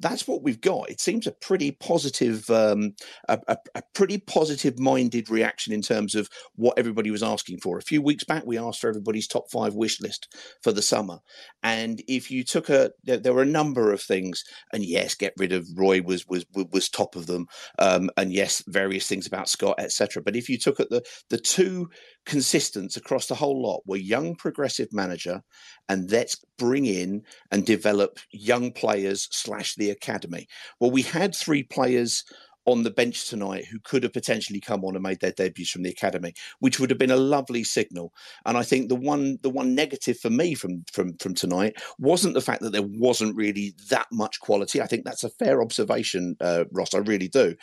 that's 0.00 0.26
what 0.26 0.42
we've 0.42 0.60
got. 0.60 0.90
It 0.90 1.00
seems 1.00 1.26
a 1.26 1.32
pretty 1.32 1.70
positive, 1.70 2.48
um, 2.50 2.94
a, 3.28 3.38
a, 3.46 3.56
a, 3.74 3.82
pretty 3.94 4.18
positive-minded 4.18 5.28
reaction 5.30 5.72
in 5.72 5.82
terms 5.82 6.14
of 6.14 6.28
what 6.56 6.78
everybody 6.78 7.10
was 7.10 7.22
asking 7.22 7.58
for. 7.58 7.78
A 7.78 7.82
few 7.82 8.00
weeks 8.00 8.24
back, 8.24 8.44
we 8.46 8.58
asked 8.58 8.80
for 8.80 8.88
everybody's 8.88 9.28
top 9.28 9.50
five 9.50 9.74
wish 9.74 10.00
list 10.00 10.34
for 10.62 10.72
the 10.72 10.82
summer, 10.82 11.18
and 11.62 12.02
if 12.08 12.30
you 12.30 12.44
took 12.44 12.68
a, 12.68 12.90
there, 13.04 13.18
there 13.18 13.34
were 13.34 13.42
a 13.42 13.46
number 13.46 13.92
of 13.92 14.00
things, 14.00 14.42
and 14.72 14.84
yes, 14.84 15.14
get 15.14 15.34
rid 15.36 15.52
of 15.52 15.68
Roy 15.76 16.00
was 16.02 16.26
was 16.26 16.44
was 16.54 16.88
top 16.88 17.14
of 17.14 17.26
them, 17.26 17.46
um, 17.78 18.10
and 18.16 18.32
yes, 18.32 18.62
various 18.66 19.06
things 19.06 19.26
about 19.26 19.48
Scott, 19.48 19.76
etc. 19.78 20.22
But 20.22 20.36
if 20.36 20.48
you 20.48 20.58
took 20.58 20.80
at 20.80 20.90
the 20.90 21.02
the 21.28 21.38
two 21.38 21.90
consistents 22.26 22.96
across 22.96 23.26
the 23.26 23.34
whole 23.34 23.62
lot 23.62 23.82
were 23.86 23.96
young 23.96 24.34
progressive 24.34 24.92
manager 24.92 25.42
and 25.88 26.10
let's 26.10 26.44
bring 26.58 26.86
in 26.86 27.22
and 27.50 27.64
develop 27.64 28.18
young 28.30 28.70
players 28.72 29.26
slash 29.30 29.74
the 29.76 29.90
academy 29.90 30.46
well 30.80 30.90
we 30.90 31.02
had 31.02 31.34
three 31.34 31.62
players 31.62 32.24
on 32.66 32.82
the 32.82 32.90
bench 32.90 33.28
tonight 33.28 33.64
who 33.64 33.78
could 33.80 34.02
have 34.02 34.12
potentially 34.12 34.60
come 34.60 34.84
on 34.84 34.94
and 34.94 35.02
made 35.02 35.20
their 35.20 35.32
debuts 35.32 35.70
from 35.70 35.82
the 35.82 35.90
academy, 35.90 36.32
which 36.60 36.78
would 36.78 36.90
have 36.90 36.98
been 36.98 37.10
a 37.10 37.16
lovely 37.16 37.64
signal. 37.64 38.12
And 38.46 38.56
I 38.56 38.62
think 38.62 38.88
the 38.88 38.96
one 38.96 39.38
the 39.42 39.50
one 39.50 39.74
negative 39.74 40.18
for 40.18 40.30
me 40.30 40.54
from 40.54 40.84
from 40.92 41.16
from 41.18 41.34
tonight 41.34 41.76
wasn't 41.98 42.34
the 42.34 42.40
fact 42.40 42.62
that 42.62 42.72
there 42.72 42.82
wasn't 42.82 43.36
really 43.36 43.74
that 43.88 44.06
much 44.12 44.40
quality. 44.40 44.80
I 44.80 44.86
think 44.86 45.04
that's 45.04 45.24
a 45.24 45.30
fair 45.30 45.62
observation, 45.62 46.36
uh, 46.40 46.64
Ross. 46.72 46.94
I 46.94 46.98
really 46.98 47.28
do. 47.28 47.54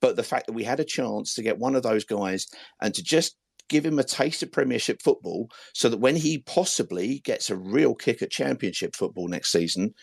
But 0.00 0.16
the 0.16 0.22
fact 0.22 0.46
that 0.46 0.54
we 0.54 0.64
had 0.64 0.80
a 0.80 0.84
chance 0.84 1.34
to 1.34 1.42
get 1.42 1.58
one 1.58 1.76
of 1.76 1.82
those 1.82 2.04
guys 2.04 2.46
and 2.80 2.94
to 2.94 3.02
just 3.02 3.36
give 3.68 3.84
him 3.84 3.98
a 3.98 4.04
taste 4.04 4.42
of 4.42 4.52
Premiership 4.52 5.02
football 5.02 5.50
so 5.74 5.88
that 5.88 6.00
when 6.00 6.16
he 6.16 6.38
possibly 6.38 7.20
gets 7.20 7.50
a 7.50 7.56
real 7.56 7.94
kick 7.94 8.22
at 8.22 8.30
Championship 8.30 8.94
football 8.94 9.28
next 9.28 9.52
season, 9.52 9.94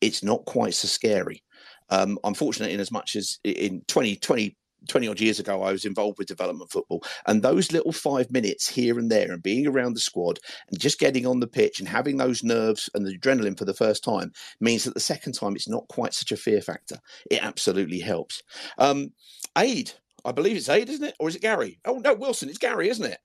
it's 0.00 0.22
not 0.22 0.44
quite 0.44 0.74
so 0.74 0.88
scary. 0.88 1.42
Um, 1.90 2.18
I'm 2.24 2.34
fortunate 2.34 2.70
in 2.70 2.80
as 2.80 2.90
much 2.90 3.16
as 3.16 3.38
in 3.44 3.82
2020. 3.88 4.56
20 4.86 5.08
odd 5.08 5.18
years 5.18 5.40
ago, 5.40 5.62
I 5.62 5.72
was 5.72 5.86
involved 5.86 6.18
with 6.18 6.28
development 6.28 6.70
football, 6.70 7.02
and 7.26 7.40
those 7.40 7.72
little 7.72 7.90
five 7.90 8.30
minutes 8.30 8.68
here 8.68 8.98
and 8.98 9.10
there, 9.10 9.32
and 9.32 9.42
being 9.42 9.66
around 9.66 9.94
the 9.94 10.00
squad, 10.00 10.40
and 10.68 10.78
just 10.78 10.98
getting 10.98 11.26
on 11.26 11.40
the 11.40 11.46
pitch 11.46 11.80
and 11.80 11.88
having 11.88 12.18
those 12.18 12.44
nerves 12.44 12.90
and 12.94 13.06
the 13.06 13.16
adrenaline 13.16 13.56
for 13.56 13.64
the 13.64 13.72
first 13.72 14.04
time 14.04 14.30
means 14.60 14.84
that 14.84 14.92
the 14.92 15.00
second 15.00 15.32
time 15.32 15.56
it's 15.56 15.70
not 15.70 15.88
quite 15.88 16.12
such 16.12 16.32
a 16.32 16.36
fear 16.36 16.60
factor. 16.60 16.98
It 17.30 17.42
absolutely 17.42 18.00
helps. 18.00 18.42
Um, 18.76 19.14
Aid, 19.56 19.92
I 20.26 20.32
believe 20.32 20.56
it's 20.56 20.70
Aid, 20.70 20.88
isn't 20.88 21.04
it? 21.04 21.14
Or 21.20 21.28
is 21.28 21.36
it 21.36 21.42
Gary? 21.42 21.78
Oh, 21.84 21.98
no, 21.98 22.14
Wilson. 22.14 22.48
It's 22.48 22.56
Gary, 22.56 22.88
isn't 22.88 23.04
it? 23.04 23.18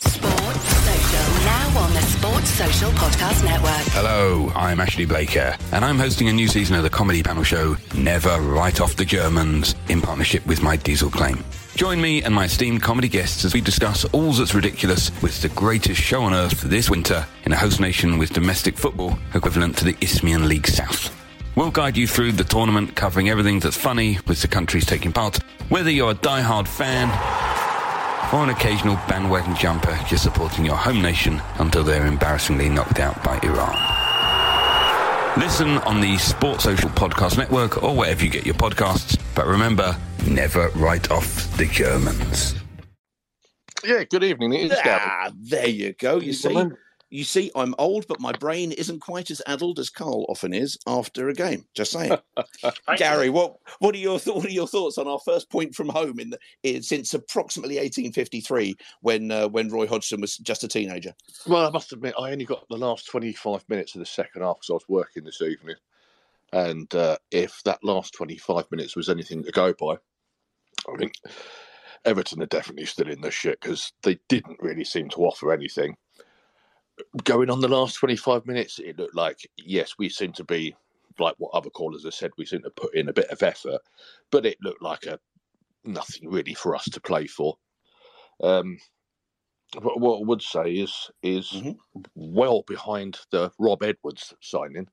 Sports 0.00 0.32
Social, 0.34 1.44
now 1.44 1.78
on 1.78 1.94
the 1.94 2.00
Sports 2.00 2.50
Social 2.50 2.90
Podcast 2.92 3.44
Network. 3.44 3.70
Hello, 3.92 4.50
I'm 4.56 4.80
Ashley 4.80 5.04
Blaker, 5.04 5.56
and 5.70 5.84
I'm 5.84 6.00
hosting 6.00 6.28
a 6.28 6.32
new 6.32 6.48
season 6.48 6.74
of 6.74 6.82
the 6.82 6.90
comedy 6.90 7.22
panel 7.22 7.44
show 7.44 7.76
Never 7.94 8.40
Write 8.40 8.80
Off 8.80 8.96
the 8.96 9.04
Germans 9.04 9.76
in 9.88 10.00
partnership 10.00 10.44
with 10.44 10.60
my 10.62 10.74
diesel 10.74 11.10
claim. 11.10 11.44
Join 11.76 12.00
me 12.00 12.24
and 12.24 12.34
my 12.34 12.46
esteemed 12.46 12.82
comedy 12.82 13.08
guests 13.08 13.44
as 13.44 13.54
we 13.54 13.60
discuss 13.60 14.04
all 14.06 14.32
that's 14.32 14.54
ridiculous 14.54 15.12
with 15.22 15.40
the 15.40 15.48
greatest 15.50 16.00
show 16.00 16.24
on 16.24 16.34
earth 16.34 16.60
this 16.62 16.90
winter 16.90 17.24
in 17.44 17.52
a 17.52 17.56
host 17.56 17.78
nation 17.78 18.18
with 18.18 18.32
domestic 18.32 18.76
football 18.76 19.16
equivalent 19.34 19.76
to 19.78 19.84
the 19.84 19.96
Isthmian 20.00 20.48
League 20.48 20.66
South. 20.66 21.21
We'll 21.54 21.70
guide 21.70 21.96
you 21.98 22.06
through 22.06 22.32
the 22.32 22.44
tournament, 22.44 22.96
covering 22.96 23.28
everything 23.28 23.60
that's 23.60 23.76
funny 23.76 24.18
with 24.26 24.40
the 24.40 24.48
countries 24.48 24.86
taking 24.86 25.12
part, 25.12 25.36
whether 25.68 25.90
you're 25.90 26.12
a 26.12 26.14
die-hard 26.14 26.66
fan 26.66 27.08
or 28.34 28.42
an 28.42 28.48
occasional 28.48 28.96
bandwagon 29.08 29.54
jumper 29.56 29.98
just 30.08 30.22
supporting 30.22 30.64
your 30.64 30.76
home 30.76 31.02
nation 31.02 31.42
until 31.58 31.84
they're 31.84 32.06
embarrassingly 32.06 32.70
knocked 32.70 33.00
out 33.00 33.22
by 33.22 33.38
Iran. 33.42 33.76
Listen 35.38 35.78
on 35.78 36.00
the 36.00 36.16
Sports 36.18 36.64
Social 36.64 36.88
Podcast 36.90 37.36
Network 37.36 37.82
or 37.82 37.94
wherever 37.94 38.24
you 38.24 38.30
get 38.30 38.46
your 38.46 38.54
podcasts. 38.54 39.18
But 39.34 39.46
remember, 39.46 39.96
never 40.26 40.68
write 40.70 41.10
off 41.10 41.54
the 41.58 41.66
Germans. 41.66 42.54
Yeah, 43.84 44.04
good 44.04 44.24
evening. 44.24 44.52
It 44.54 44.72
is 44.72 44.78
Ah, 44.78 44.82
Gavin. 44.84 45.38
there 45.42 45.68
you 45.68 45.92
go. 45.94 46.18
You 46.18 46.32
see, 46.32 46.48
Gentlemen. 46.48 46.76
You 47.12 47.24
see, 47.24 47.50
I'm 47.54 47.74
old, 47.76 48.06
but 48.08 48.20
my 48.20 48.32
brain 48.32 48.72
isn't 48.72 49.00
quite 49.00 49.30
as 49.30 49.42
addled 49.46 49.78
as 49.78 49.90
Carl 49.90 50.24
often 50.30 50.54
is 50.54 50.78
after 50.86 51.28
a 51.28 51.34
game. 51.34 51.66
Just 51.74 51.92
saying. 51.92 52.16
Gary, 52.96 53.28
what 53.28 53.56
what 53.80 53.94
are 53.94 53.98
your 53.98 54.18
th- 54.18 54.34
what 54.34 54.46
are 54.46 54.50
your 54.50 54.66
thoughts 54.66 54.96
on 54.96 55.06
our 55.06 55.18
first 55.18 55.50
point 55.50 55.74
from 55.74 55.90
home 55.90 56.18
in, 56.18 56.30
the, 56.30 56.38
in 56.62 56.82
since 56.82 57.12
approximately 57.12 57.76
1853 57.76 58.74
when 59.02 59.30
uh, 59.30 59.46
when 59.48 59.68
Roy 59.68 59.86
Hodgson 59.86 60.22
was 60.22 60.38
just 60.38 60.64
a 60.64 60.68
teenager? 60.68 61.12
Well, 61.46 61.66
I 61.66 61.70
must 61.70 61.92
admit, 61.92 62.14
I 62.18 62.32
only 62.32 62.46
got 62.46 62.66
the 62.70 62.78
last 62.78 63.06
25 63.10 63.68
minutes 63.68 63.94
of 63.94 63.98
the 63.98 64.06
second 64.06 64.40
half 64.40 64.56
because 64.56 64.70
I 64.70 64.74
was 64.74 64.88
working 64.88 65.24
this 65.24 65.42
evening. 65.42 65.76
And 66.54 66.92
uh, 66.94 67.18
if 67.30 67.62
that 67.64 67.84
last 67.84 68.14
25 68.14 68.70
minutes 68.70 68.96
was 68.96 69.10
anything 69.10 69.44
to 69.44 69.52
go 69.52 69.74
by, 69.78 69.96
I 70.90 70.96
think 70.96 71.12
Everton 72.06 72.42
are 72.42 72.46
definitely 72.46 72.86
still 72.86 73.10
in 73.10 73.20
the 73.20 73.30
shit 73.30 73.60
because 73.60 73.92
they 74.02 74.18
didn't 74.30 74.60
really 74.60 74.84
seem 74.84 75.10
to 75.10 75.26
offer 75.26 75.52
anything. 75.52 75.94
Going 77.24 77.50
on 77.50 77.60
the 77.60 77.68
last 77.68 77.94
25 77.94 78.46
minutes, 78.46 78.78
it 78.78 78.98
looked 78.98 79.14
like, 79.14 79.48
yes, 79.56 79.94
we 79.98 80.08
seem 80.08 80.32
to 80.34 80.44
be, 80.44 80.74
like 81.18 81.34
what 81.38 81.52
other 81.54 81.70
callers 81.70 82.04
have 82.04 82.14
said, 82.14 82.30
we 82.36 82.46
seem 82.46 82.62
to 82.62 82.70
put 82.70 82.94
in 82.94 83.08
a 83.08 83.12
bit 83.12 83.28
of 83.30 83.42
effort, 83.42 83.80
but 84.30 84.46
it 84.46 84.58
looked 84.62 84.82
like 84.82 85.06
a 85.06 85.18
nothing 85.84 86.30
really 86.30 86.54
for 86.54 86.74
us 86.74 86.84
to 86.84 87.00
play 87.00 87.26
for. 87.26 87.56
Um, 88.42 88.78
but 89.72 90.00
what 90.00 90.20
I 90.20 90.24
would 90.24 90.42
say 90.42 90.72
is 90.74 91.10
is 91.22 91.62
well 92.14 92.62
behind 92.66 93.18
the 93.30 93.50
Rob 93.58 93.82
Edwards 93.82 94.34
signing. 94.40 94.88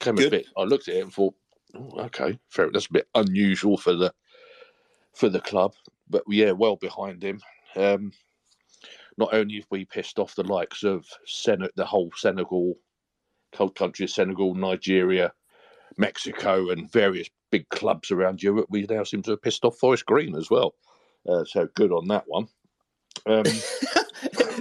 Came 0.00 0.18
a 0.18 0.28
bit. 0.30 0.46
I 0.56 0.62
looked 0.62 0.88
at 0.88 0.96
it 0.96 1.02
and 1.02 1.12
thought, 1.12 1.34
"Oh, 1.74 2.00
okay, 2.06 2.38
fair. 2.48 2.70
That's 2.72 2.86
a 2.86 2.92
bit 2.92 3.08
unusual 3.14 3.76
for 3.76 3.94
the 3.94 4.12
for 5.14 5.28
the 5.28 5.40
club, 5.40 5.74
but 6.10 6.24
yeah, 6.28 6.50
well 6.50 6.76
behind 6.76 7.22
him. 7.22 7.40
Um, 7.76 8.12
not 9.18 9.32
only 9.34 9.56
have 9.56 9.66
we 9.70 9.84
pissed 9.84 10.18
off 10.18 10.34
the 10.34 10.42
likes 10.44 10.82
of 10.82 11.06
Sen- 11.26 11.68
the 11.76 11.84
whole 11.84 12.10
Senegal 12.16 12.74
cold 13.52 13.74
country, 13.76 14.04
of 14.04 14.10
Senegal, 14.10 14.54
Nigeria, 14.54 15.32
Mexico, 15.96 16.70
and 16.70 16.90
various 16.90 17.28
big 17.50 17.68
clubs 17.68 18.10
around 18.10 18.42
Europe, 18.42 18.66
we 18.68 18.82
now 18.88 19.04
seem 19.04 19.22
to 19.22 19.30
have 19.32 19.42
pissed 19.42 19.64
off 19.64 19.78
Forest 19.78 20.06
Green 20.06 20.34
as 20.34 20.50
well. 20.50 20.74
Uh, 21.28 21.44
so 21.44 21.68
good 21.74 21.92
on 21.92 22.08
that 22.08 22.24
one. 22.26 22.46
Um, 23.26 23.44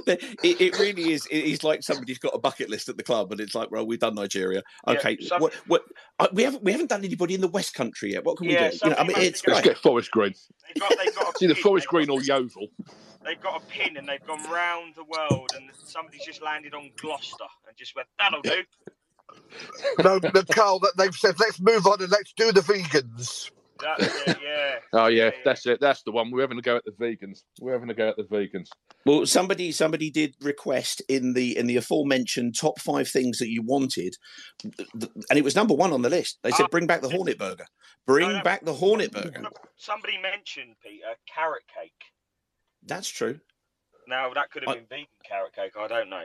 it, 0.07 0.61
it 0.61 0.79
really 0.79 1.11
is. 1.11 1.25
It 1.31 1.43
is 1.45 1.63
like 1.63 1.81
somebody's 1.83 2.19
got 2.19 2.35
a 2.35 2.39
bucket 2.39 2.69
list 2.69 2.87
at 2.89 2.97
the 2.97 3.03
club, 3.03 3.31
and 3.31 3.41
it's 3.41 3.55
like, 3.55 3.71
well, 3.71 3.85
we've 3.85 3.99
done 3.99 4.15
Nigeria. 4.15 4.61
Yeah, 4.87 4.93
Okay, 4.93 5.17
some- 5.21 5.41
what, 5.41 5.53
what, 5.67 5.83
uh, 6.19 6.27
we 6.33 6.43
haven't 6.43 6.63
we 6.63 6.71
haven't 6.71 6.89
done 6.89 7.03
anybody 7.03 7.33
in 7.33 7.41
the 7.41 7.47
West 7.47 7.73
Country 7.73 8.13
yet. 8.13 8.23
What 8.25 8.37
can 8.37 8.47
Yeah, 8.49 8.65
we 8.69 8.77
do? 8.77 8.79
You 8.83 8.89
know, 8.91 8.95
I 8.97 9.03
mean, 9.03 9.17
it's 9.17 9.45
let's 9.47 9.61
great. 9.61 9.63
get 9.63 9.77
Forest 9.79 10.11
Green. 10.11 10.33
They've 10.75 10.81
got, 10.81 10.97
they've 11.03 11.15
got 11.15 11.25
a 11.25 11.29
It's 11.31 11.41
either 11.41 11.55
Forest 11.55 11.87
Green 11.87 12.09
or 12.09 12.21
Yeovil. 12.21 12.67
They've 13.23 13.39
got 13.41 13.61
a 13.61 13.65
pin 13.65 13.97
and 13.97 14.07
they've 14.07 14.25
gone 14.25 14.43
round 14.51 14.95
the 14.95 15.03
world, 15.03 15.51
and 15.55 15.69
somebody's 15.73 16.25
just 16.25 16.41
landed 16.41 16.73
on 16.73 16.91
Gloucester, 16.97 17.45
and 17.67 17.75
just 17.77 17.95
went, 17.95 18.07
"That'll 18.19 18.41
do." 18.41 18.63
no, 20.03 20.19
no, 20.33 20.43
Carl, 20.51 20.79
that 20.79 20.93
they've 20.97 21.15
said 21.15 21.35
let's 21.39 21.59
move 21.59 21.87
on 21.87 22.01
and 22.01 22.11
let's 22.11 22.33
do 22.33 22.51
the 22.51 22.61
vegans. 22.61 23.49
That's 23.79 24.27
it, 24.27 24.37
yeah. 24.43 24.75
Oh 24.93 25.07
yeah, 25.07 25.31
that's 25.43 25.65
it. 25.65 25.79
That's 25.81 26.03
the 26.03 26.11
one. 26.11 26.31
We're 26.31 26.41
having 26.41 26.57
a 26.57 26.61
go 26.61 26.75
at 26.75 26.85
the 26.85 26.91
vegans. 26.91 27.41
We're 27.59 27.73
having 27.73 27.89
a 27.89 27.93
go 27.93 28.09
at 28.09 28.17
the 28.17 28.23
vegans. 28.23 28.67
Well, 29.05 29.25
somebody 29.25 29.71
somebody 29.71 30.09
did 30.09 30.35
request 30.41 31.01
in 31.09 31.33
the 31.33 31.57
in 31.57 31.67
the 31.67 31.77
aforementioned 31.77 32.55
top 32.57 32.79
five 32.79 33.07
things 33.07 33.39
that 33.39 33.49
you 33.49 33.61
wanted, 33.61 34.15
th- 34.61 35.11
and 35.29 35.39
it 35.39 35.43
was 35.43 35.55
number 35.55 35.73
one 35.73 35.91
on 35.91 36.01
the 36.01 36.09
list. 36.09 36.39
They 36.43 36.51
said, 36.51 36.65
ah, 36.65 36.69
"Bring 36.71 36.87
back 36.87 37.01
the 37.01 37.09
Hornet 37.09 37.37
Burger. 37.37 37.65
Bring 38.05 38.41
back 38.43 38.63
the 38.63 38.73
Hornet 38.73 39.11
Burger." 39.11 39.49
Somebody 39.75 40.17
mentioned 40.17 40.75
Peter 40.81 41.15
carrot 41.33 41.63
cake. 41.73 42.12
That's 42.85 43.09
true. 43.09 43.39
Now 44.07 44.33
that 44.33 44.51
could 44.51 44.63
have 44.65 44.75
been 44.75 44.85
vegan 44.89 45.07
carrot 45.27 45.55
cake. 45.55 45.73
I 45.79 45.87
don't 45.87 46.09
know. 46.09 46.23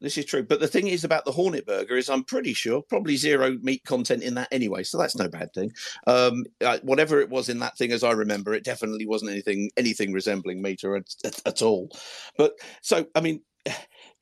This 0.00 0.16
is 0.16 0.24
true. 0.24 0.42
But 0.42 0.60
the 0.60 0.68
thing 0.68 0.88
is 0.88 1.04
about 1.04 1.24
the 1.24 1.32
Hornet 1.32 1.66
Burger 1.66 1.96
is 1.96 2.08
I'm 2.08 2.24
pretty 2.24 2.54
sure 2.54 2.82
probably 2.82 3.16
zero 3.16 3.58
meat 3.60 3.84
content 3.84 4.22
in 4.22 4.34
that 4.34 4.48
anyway, 4.50 4.82
so 4.82 4.98
that's 4.98 5.16
no 5.16 5.28
bad 5.28 5.52
thing. 5.52 5.72
Um, 6.06 6.44
uh, 6.64 6.78
whatever 6.82 7.20
it 7.20 7.28
was 7.28 7.48
in 7.48 7.58
that 7.58 7.76
thing, 7.76 7.92
as 7.92 8.02
I 8.02 8.12
remember, 8.12 8.54
it 8.54 8.64
definitely 8.64 9.06
wasn't 9.06 9.32
anything 9.32 9.70
anything 9.76 10.12
resembling 10.12 10.62
meat 10.62 10.84
or 10.84 10.96
at, 10.96 11.14
at, 11.24 11.46
at 11.46 11.62
all. 11.62 11.90
But 12.36 12.54
so 12.82 13.06
I 13.14 13.20
mean. 13.20 13.42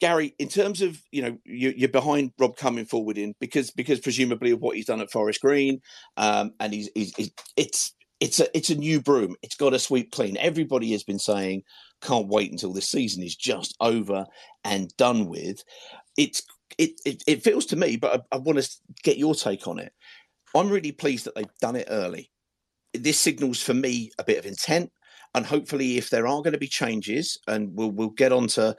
Gary, 0.01 0.33
in 0.39 0.47
terms 0.47 0.81
of 0.81 1.03
you 1.11 1.23
know 1.23 1.37
you, 1.45 1.75
you're 1.77 1.89
behind 1.89 2.31
Rob 2.39 2.57
coming 2.57 2.85
forward 2.85 3.19
in 3.19 3.35
because 3.41 3.73
because 3.73 3.99
presumably 3.99 4.53
of 4.53 4.61
what 4.61 4.77
he's 4.77 4.87
done 4.87 5.01
at 5.01 5.11
Forest 5.11 5.41
Green, 5.41 5.81
um, 6.17 6.53
and 6.61 6.73
he's, 6.73 6.89
he's, 6.95 7.13
he's 7.17 7.33
it's 7.57 7.95
it's 8.21 8.41
a 8.41 8.57
it's 8.57 8.71
a 8.71 8.75
new 8.75 9.01
broom. 9.01 9.37
It's 9.43 9.55
got 9.55 9.75
a 9.75 9.79
sweep 9.79 10.11
clean. 10.11 10.37
Everybody 10.37 10.93
has 10.93 11.05
been 11.05 11.19
saying 11.19 11.63
can't 12.01 12.29
wait 12.29 12.51
until 12.51 12.73
this 12.73 12.91
season 12.91 13.23
is 13.23 13.37
just 13.37 13.77
over 13.81 14.27
and 14.65 14.95
done 14.97 15.27
with. 15.27 15.63
It's 16.17 16.43
it 16.79 16.93
it, 17.05 17.23
it 17.27 17.43
feels 17.43 17.67
to 17.67 17.77
me, 17.77 17.97
but 17.97 18.27
I, 18.33 18.37
I 18.37 18.39
want 18.39 18.61
to 18.61 18.71
get 19.03 19.19
your 19.19 19.35
take 19.35 19.67
on 19.69 19.79
it. 19.79 19.93
I'm 20.55 20.71
really 20.71 20.93
pleased 20.93 21.27
that 21.27 21.35
they've 21.35 21.47
done 21.61 21.77
it 21.77 21.89
early. 21.91 22.31
This 22.95 23.21
signals 23.21 23.63
for 23.63 23.75
me 23.75 24.11
a 24.19 24.25
bit 24.25 24.39
of 24.39 24.47
intent, 24.47 24.91
and 25.35 25.47
hopefully, 25.47 25.99
if 25.99 26.11
there 26.11 26.27
are 26.27 26.43
going 26.43 26.53
to 26.53 26.59
be 26.59 26.69
changes, 26.69 27.39
and 27.47 27.71
we'll 27.75 27.91
we'll 27.91 28.11
get 28.11 28.33
onto 28.33 28.73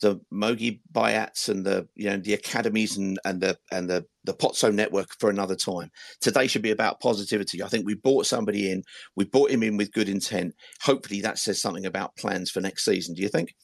the 0.00 0.20
Mogi 0.32 0.80
Bayats 0.92 1.48
and 1.48 1.64
the 1.64 1.88
you 1.94 2.10
know 2.10 2.18
the 2.18 2.34
academies 2.34 2.96
and 2.96 3.18
and 3.24 3.40
the 3.40 3.58
and 3.72 3.88
the 3.88 4.04
the 4.24 4.34
Pozzo 4.34 4.74
network 4.74 5.08
for 5.18 5.30
another 5.30 5.54
time. 5.54 5.90
Today 6.20 6.46
should 6.46 6.62
be 6.62 6.70
about 6.70 7.00
positivity. 7.00 7.62
I 7.62 7.68
think 7.68 7.86
we 7.86 7.94
brought 7.94 8.26
somebody 8.26 8.70
in, 8.70 8.82
we 9.16 9.24
brought 9.24 9.50
him 9.50 9.62
in 9.62 9.76
with 9.76 9.92
good 9.92 10.08
intent. 10.08 10.54
Hopefully, 10.82 11.20
that 11.20 11.38
says 11.38 11.60
something 11.60 11.86
about 11.86 12.16
plans 12.16 12.50
for 12.50 12.60
next 12.60 12.84
season. 12.84 13.14
Do 13.14 13.22
you 13.22 13.28
think? 13.28 13.54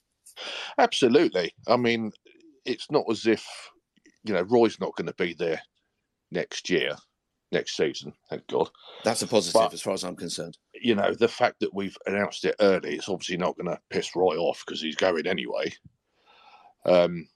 Absolutely. 0.79 1.53
I 1.67 1.77
mean, 1.77 2.13
it's 2.65 2.91
not 2.91 3.05
as 3.11 3.27
if 3.27 3.45
you 4.25 4.35
know 4.35 4.43
Roy's 4.43 4.81
not 4.81 4.95
going 4.97 5.07
to 5.07 5.15
be 5.15 5.35
there 5.35 5.61
next 6.31 6.69
year, 6.71 6.95
next 7.53 7.77
season. 7.77 8.13
Thank 8.29 8.47
God. 8.47 8.71
That's 9.05 9.23
a 9.23 9.27
positive 9.27 9.61
But- 9.61 9.73
as 9.73 9.83
far 9.83 9.95
as 9.95 10.05
I'm 10.05 10.17
concerned. 10.17 10.57
You 10.83 10.95
know, 10.95 11.13
the 11.15 11.29
fact 11.29 11.61
that 11.61 11.75
we've 11.75 11.97
announced 12.07 12.45
it 12.45 12.57
early, 12.61 12.97
it's 12.97 13.09
obviously 13.09 13.37
not 13.37 13.57
going 13.57 13.67
to 13.75 13.81
piss 13.91 14.15
Roy 14.17 14.37
off 14.37 14.63
because 14.67 14.81
he's 14.81 14.97
going 14.97 15.27
anyway. 15.27 15.73
Um, 16.87 17.29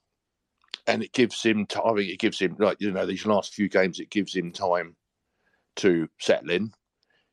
and 0.87 1.03
it 1.03 1.13
gives 1.13 1.41
him 1.41 1.65
time. 1.65 1.83
I 1.85 1.95
think 1.95 2.11
it 2.11 2.19
gives 2.19 2.39
him 2.39 2.55
like 2.59 2.77
you 2.79 2.91
know 2.91 3.05
these 3.05 3.25
last 3.25 3.53
few 3.53 3.69
games. 3.69 3.99
It 3.99 4.09
gives 4.09 4.35
him 4.35 4.51
time 4.51 4.95
to 5.77 6.07
settle 6.19 6.51
in. 6.51 6.71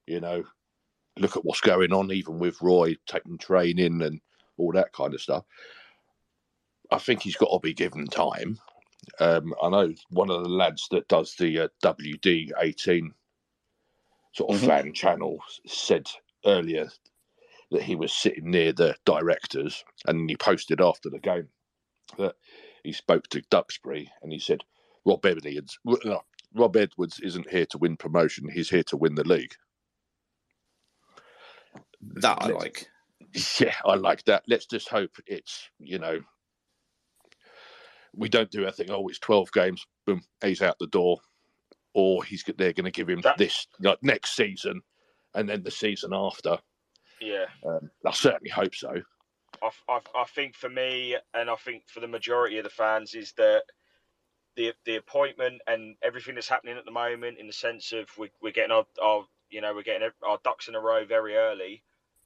You 0.07 0.21
know, 0.21 0.45
look 1.19 1.37
at 1.37 1.45
what's 1.45 1.61
going 1.61 1.93
on, 1.93 2.11
even 2.13 2.39
with 2.39 2.63
Roy 2.63 2.97
taking 3.07 3.39
training 3.39 4.03
and 4.03 4.21
all 4.57 4.73
that 4.73 4.93
kind 4.93 5.15
of 5.15 5.21
stuff. 5.21 5.45
I 6.91 6.99
think 6.99 7.23
he's 7.23 7.37
got 7.37 7.51
to 7.51 7.61
be 7.61 7.75
given 7.75 8.07
time. 8.07 8.59
Um, 9.19 9.55
I 9.63 9.69
know 9.69 9.93
one 10.11 10.31
of 10.31 10.43
the 10.43 10.49
lads 10.49 10.87
that 10.91 11.09
does 11.09 11.35
the 11.35 11.61
uh, 11.61 11.69
WD 11.83 12.51
eighteen 12.61 13.13
sort 14.35 14.55
of 14.55 14.61
fan 14.61 14.95
channel 14.95 15.39
said 15.67 16.07
earlier 16.47 16.89
that 17.71 17.83
he 17.83 17.97
was 17.97 18.13
sitting 18.13 18.51
near 18.51 18.73
the 18.73 18.95
directors, 19.05 19.85
and 20.07 20.29
he 20.29 20.37
posted 20.37 20.81
after 20.81 21.11
the 21.11 21.19
game 21.19 21.49
that 22.19 22.35
he 22.83 22.93
spoke 22.93 23.29
to 23.29 23.43
Duxbury 23.51 24.11
and 24.23 24.33
he 24.33 24.39
said 24.39 24.63
Rob 25.05 25.25
Edwards, 25.25 25.79
no, 26.05 26.23
Rob 26.55 26.77
Edwards 26.77 27.21
isn't 27.21 27.51
here 27.51 27.67
to 27.67 27.79
win 27.79 27.97
promotion; 27.97 28.49
he's 28.49 28.71
here 28.71 28.83
to 28.85 28.97
win 28.97 29.15
the 29.15 29.25
league. 29.27 29.55
That 32.01 32.39
I 32.43 32.49
like. 32.49 32.89
Yeah, 33.59 33.75
I 33.85 33.95
like 33.95 34.25
that. 34.25 34.43
Let's 34.47 34.67
just 34.67 34.89
hope 34.89 35.13
it's 35.27 35.71
you 35.79 35.99
know 35.99 36.21
we 38.15 38.29
don't 38.29 38.51
do 38.51 38.65
anything. 38.65 38.91
Oh, 38.91 39.09
it's 39.09 39.19
twelve 39.19 39.51
games. 39.53 39.87
Boom, 40.07 40.23
he's 40.43 40.63
out 40.63 40.79
the 40.79 40.87
door, 40.87 41.19
or 41.95 42.25
he's 42.25 42.45
they're 42.59 42.73
going 42.73 42.85
to 42.85 42.91
give 42.91 43.09
him 43.09 43.23
this 43.39 43.67
like, 43.81 44.03
next 44.03 44.37
season, 44.37 44.83
and 45.35 45.49
then 45.49 45.63
the 45.63 45.71
season 45.71 46.13
after. 46.13 46.59
Yeah. 47.21 47.47
Um, 47.67 47.91
I 48.07 48.13
certainly 48.13 48.51
hope 48.51 48.75
so. 48.75 49.03
I, 49.63 49.71
I, 49.89 50.01
I 50.17 50.25
think 50.25 50.55
for 50.55 50.69
me, 50.69 51.17
and 51.35 51.49
I 51.49 51.57
think 51.57 51.85
for 51.89 52.01
the 52.01 52.09
majority 52.09 52.59
of 52.59 52.65
the 52.65 52.71
fans, 52.71 53.15
is 53.15 53.33
that 53.33 53.63
the 54.57 54.75
the 54.85 54.97
appointment 54.97 55.63
and 55.67 55.97
everything 56.03 56.35
that's 56.35 56.49
happening 56.49 56.77
at 56.77 56.85
the 56.85 56.91
moment, 56.91 57.39
in 57.39 57.47
the 57.47 57.53
sense 57.53 57.93
of 57.93 58.07
we, 58.19 58.31
we're 58.43 58.53
getting 58.53 58.73
our, 58.73 58.87
our 59.03 59.25
you 59.51 59.61
know 59.61 59.75
we're 59.75 59.83
getting 59.83 60.09
our 60.27 60.39
ducks 60.45 60.69
in 60.69 60.75
a 60.75 60.81
row 60.81 61.05
very 61.05 61.37
early, 61.37 61.83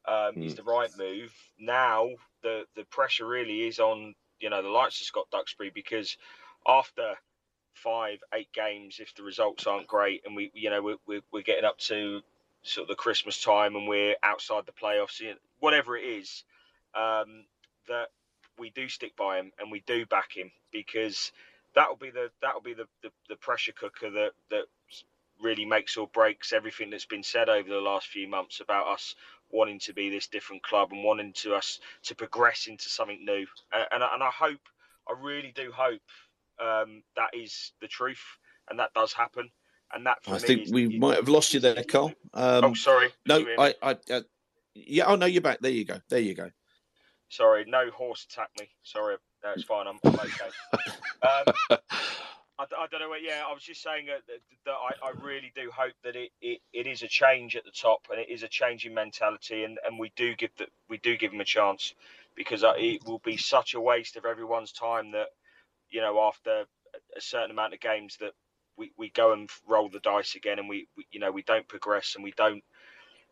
um, 0.06 0.42
is 0.42 0.54
the 0.54 0.62
right 0.62 0.90
move. 0.96 1.32
Now 1.58 2.10
the 2.42 2.64
the 2.74 2.84
pressure 2.84 3.26
really 3.26 3.66
is 3.66 3.78
on 3.78 4.14
you 4.40 4.50
know 4.50 4.62
the 4.62 4.68
likes 4.68 5.00
of 5.00 5.06
Scott 5.06 5.26
Duxbury 5.30 5.70
because 5.70 6.16
after 6.66 7.14
five 7.74 8.18
eight 8.34 8.52
games, 8.52 8.98
if 8.98 9.14
the 9.14 9.22
results 9.22 9.66
aren't 9.66 9.86
great, 9.86 10.22
and 10.24 10.34
we 10.34 10.50
you 10.54 10.70
know 10.70 10.82
we're 10.82 10.96
we're, 11.06 11.22
we're 11.32 11.42
getting 11.42 11.64
up 11.64 11.78
to 11.78 12.22
sort 12.62 12.84
of 12.84 12.88
the 12.88 12.96
Christmas 12.96 13.40
time 13.40 13.76
and 13.76 13.86
we're 13.86 14.16
outside 14.24 14.66
the 14.66 14.72
playoffs, 14.72 15.20
you 15.20 15.28
know, 15.28 15.36
whatever 15.60 15.96
it 15.96 16.04
is 16.04 16.42
um, 16.96 17.46
that 17.88 18.08
we 18.58 18.70
do 18.70 18.88
stick 18.88 19.16
by 19.16 19.38
him 19.38 19.52
and 19.60 19.72
we 19.72 19.82
do 19.86 20.06
back 20.06 20.36
him 20.36 20.52
because 20.72 21.32
that'll 21.74 21.96
be 21.96 22.10
the 22.10 22.30
that'll 22.42 22.62
be 22.62 22.74
the, 22.74 22.86
the, 23.02 23.10
the 23.30 23.36
pressure 23.36 23.72
cooker 23.72 24.10
that 24.10 24.32
that 24.50 24.64
really 25.42 25.66
makes 25.66 25.96
or 25.96 26.08
breaks 26.08 26.52
everything 26.52 26.90
that's 26.90 27.06
been 27.06 27.22
said 27.24 27.48
over 27.48 27.68
the 27.68 27.80
last 27.80 28.08
few 28.08 28.28
months 28.28 28.60
about 28.60 28.88
us 28.88 29.16
wanting 29.50 29.80
to 29.80 29.94
be 29.94 30.10
this 30.10 30.28
different 30.28 30.62
club 30.62 30.90
and 30.92 31.04
wanting 31.04 31.32
to 31.34 31.54
us 31.54 31.80
to 32.04 32.14
progress 32.14 32.68
into 32.68 32.88
something 32.90 33.24
new 33.24 33.46
and 33.72 33.86
and, 33.92 34.04
I- 34.04 34.14
and 34.14 34.22
I 34.24 34.30
hope 34.30 34.60
I 35.08 35.14
really 35.20 35.52
do 35.56 35.72
hope 35.74 36.02
um, 36.60 37.02
that 37.16 37.30
is 37.34 37.72
the 37.82 37.88
truth 37.88 38.22
and 38.70 38.78
that 38.80 38.94
does 38.94 39.12
happen 39.12 39.50
and 39.94 40.06
that 40.06 40.24
for 40.24 40.36
I 40.36 40.38
think 40.38 40.64
we 40.70 40.88
might 40.88 41.16
have 41.16 41.28
lost 41.28 41.54
you 41.54 41.60
there, 41.60 41.84
Carl. 41.84 42.14
Um, 42.34 42.64
oh 42.64 42.74
sorry 42.74 43.12
No, 43.26 43.38
Did 43.38 43.44
you 43.44 43.46
hear 43.48 43.60
me? 43.60 43.64
I, 43.64 43.74
I, 43.82 43.98
uh, 44.10 44.22
yeah. 44.74 45.04
Oh 45.06 45.16
no, 45.16 45.26
you're 45.26 45.42
back. 45.42 45.60
There 45.60 45.70
you 45.72 45.84
go. 45.86 46.00
There 46.10 46.20
you 46.20 46.34
go. 46.34 46.50
Sorry, 47.30 47.64
no 47.66 47.90
horse 47.90 48.26
attacked 48.30 48.60
me. 48.60 48.68
Sorry, 48.84 49.16
no, 49.44 49.52
it's 49.52 49.64
fine. 49.64 49.86
I'm, 49.88 49.98
I'm 50.04 50.14
okay. 50.14 50.50
um, 51.22 51.54
I, 52.58 52.64
I 52.64 52.86
don't 52.90 53.00
know. 53.00 53.08
what- 53.10 53.22
Yeah, 53.22 53.44
I 53.48 53.52
was 53.52 53.62
just 53.62 53.82
saying 53.82 54.06
that, 54.06 54.22
that, 54.28 54.40
that 54.66 54.72
I, 54.72 55.08
I 55.08 55.12
really 55.26 55.52
do 55.54 55.70
hope 55.76 55.94
that 56.04 56.16
it, 56.16 56.30
it, 56.40 56.60
it 56.72 56.86
is 56.86 57.02
a 57.02 57.08
change 57.08 57.56
at 57.56 57.64
the 57.64 57.72
top 57.72 58.06
and 58.10 58.20
it 58.20 58.28
is 58.30 58.42
a 58.44 58.48
change 58.48 58.86
in 58.86 58.94
mentality, 58.94 59.64
and, 59.64 59.78
and 59.86 59.98
we 59.98 60.12
do 60.16 60.34
give 60.36 60.50
the, 60.58 60.66
we 60.88 60.98
do 60.98 61.16
give 61.16 61.32
them 61.32 61.40
a 61.40 61.44
chance 61.46 61.94
because 62.36 62.64
it 62.64 63.04
will 63.06 63.20
be 63.24 63.36
such 63.36 63.74
a 63.74 63.80
waste 63.80 64.16
of 64.16 64.24
everyone's 64.24 64.72
time 64.72 65.12
that 65.12 65.28
you 65.90 66.00
know 66.00 66.20
after 66.20 66.64
a 67.16 67.20
certain 67.20 67.50
amount 67.50 67.74
of 67.74 67.80
games 67.80 68.16
that 68.20 68.32
we, 68.76 68.92
we 68.98 69.10
go 69.10 69.32
and 69.32 69.50
roll 69.68 69.88
the 69.88 70.00
dice 70.00 70.34
again 70.36 70.58
and 70.58 70.68
we, 70.68 70.88
we 70.96 71.06
you 71.10 71.20
know 71.20 71.30
we 71.32 71.42
don't 71.42 71.68
progress 71.68 72.14
and 72.14 72.24
we 72.24 72.32
don't 72.36 72.62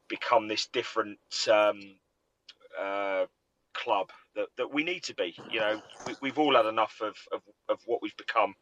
become 0.09 0.49
this 0.49 0.67
different 0.73 1.19
um, 1.51 1.81
uh, 2.81 3.25
club 3.75 4.11
that, 4.37 4.49
that 4.59 4.72
we 4.72 4.85
need 4.85 5.05
to 5.05 5.14
be. 5.14 5.37
You 5.49 5.61
know, 5.61 5.81
we, 6.07 6.16
we've 6.22 6.39
all 6.39 6.57
had 6.57 6.66
enough 6.66 7.01
of, 7.03 7.16
of, 7.33 7.43
of 7.68 7.81
what 7.87 8.03
we've 8.03 8.16
become. 8.16 8.55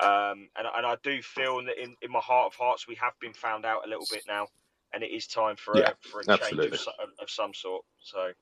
Um, 0.00 0.48
and, 0.56 0.66
and 0.76 0.86
I 0.86 0.96
do 1.02 1.22
feel 1.22 1.64
that 1.64 1.82
in, 1.82 1.96
in 2.02 2.12
my 2.12 2.20
heart 2.20 2.52
of 2.52 2.56
hearts, 2.56 2.88
we 2.88 2.96
have 2.96 3.14
been 3.20 3.34
found 3.34 3.66
out 3.66 3.86
a 3.86 3.90
little 3.90 4.06
bit 4.10 4.24
now. 4.28 4.48
And 4.94 5.02
it 5.04 5.10
is 5.10 5.26
time 5.26 5.56
for 5.56 5.78
Yeah, 5.78 5.90
a, 5.90 5.94
for 6.10 6.20
a 6.20 6.26
change 6.26 6.66
of, 6.66 6.72
of 7.20 7.30
some 7.30 7.54
sort. 7.54 7.84
So, 8.00 8.32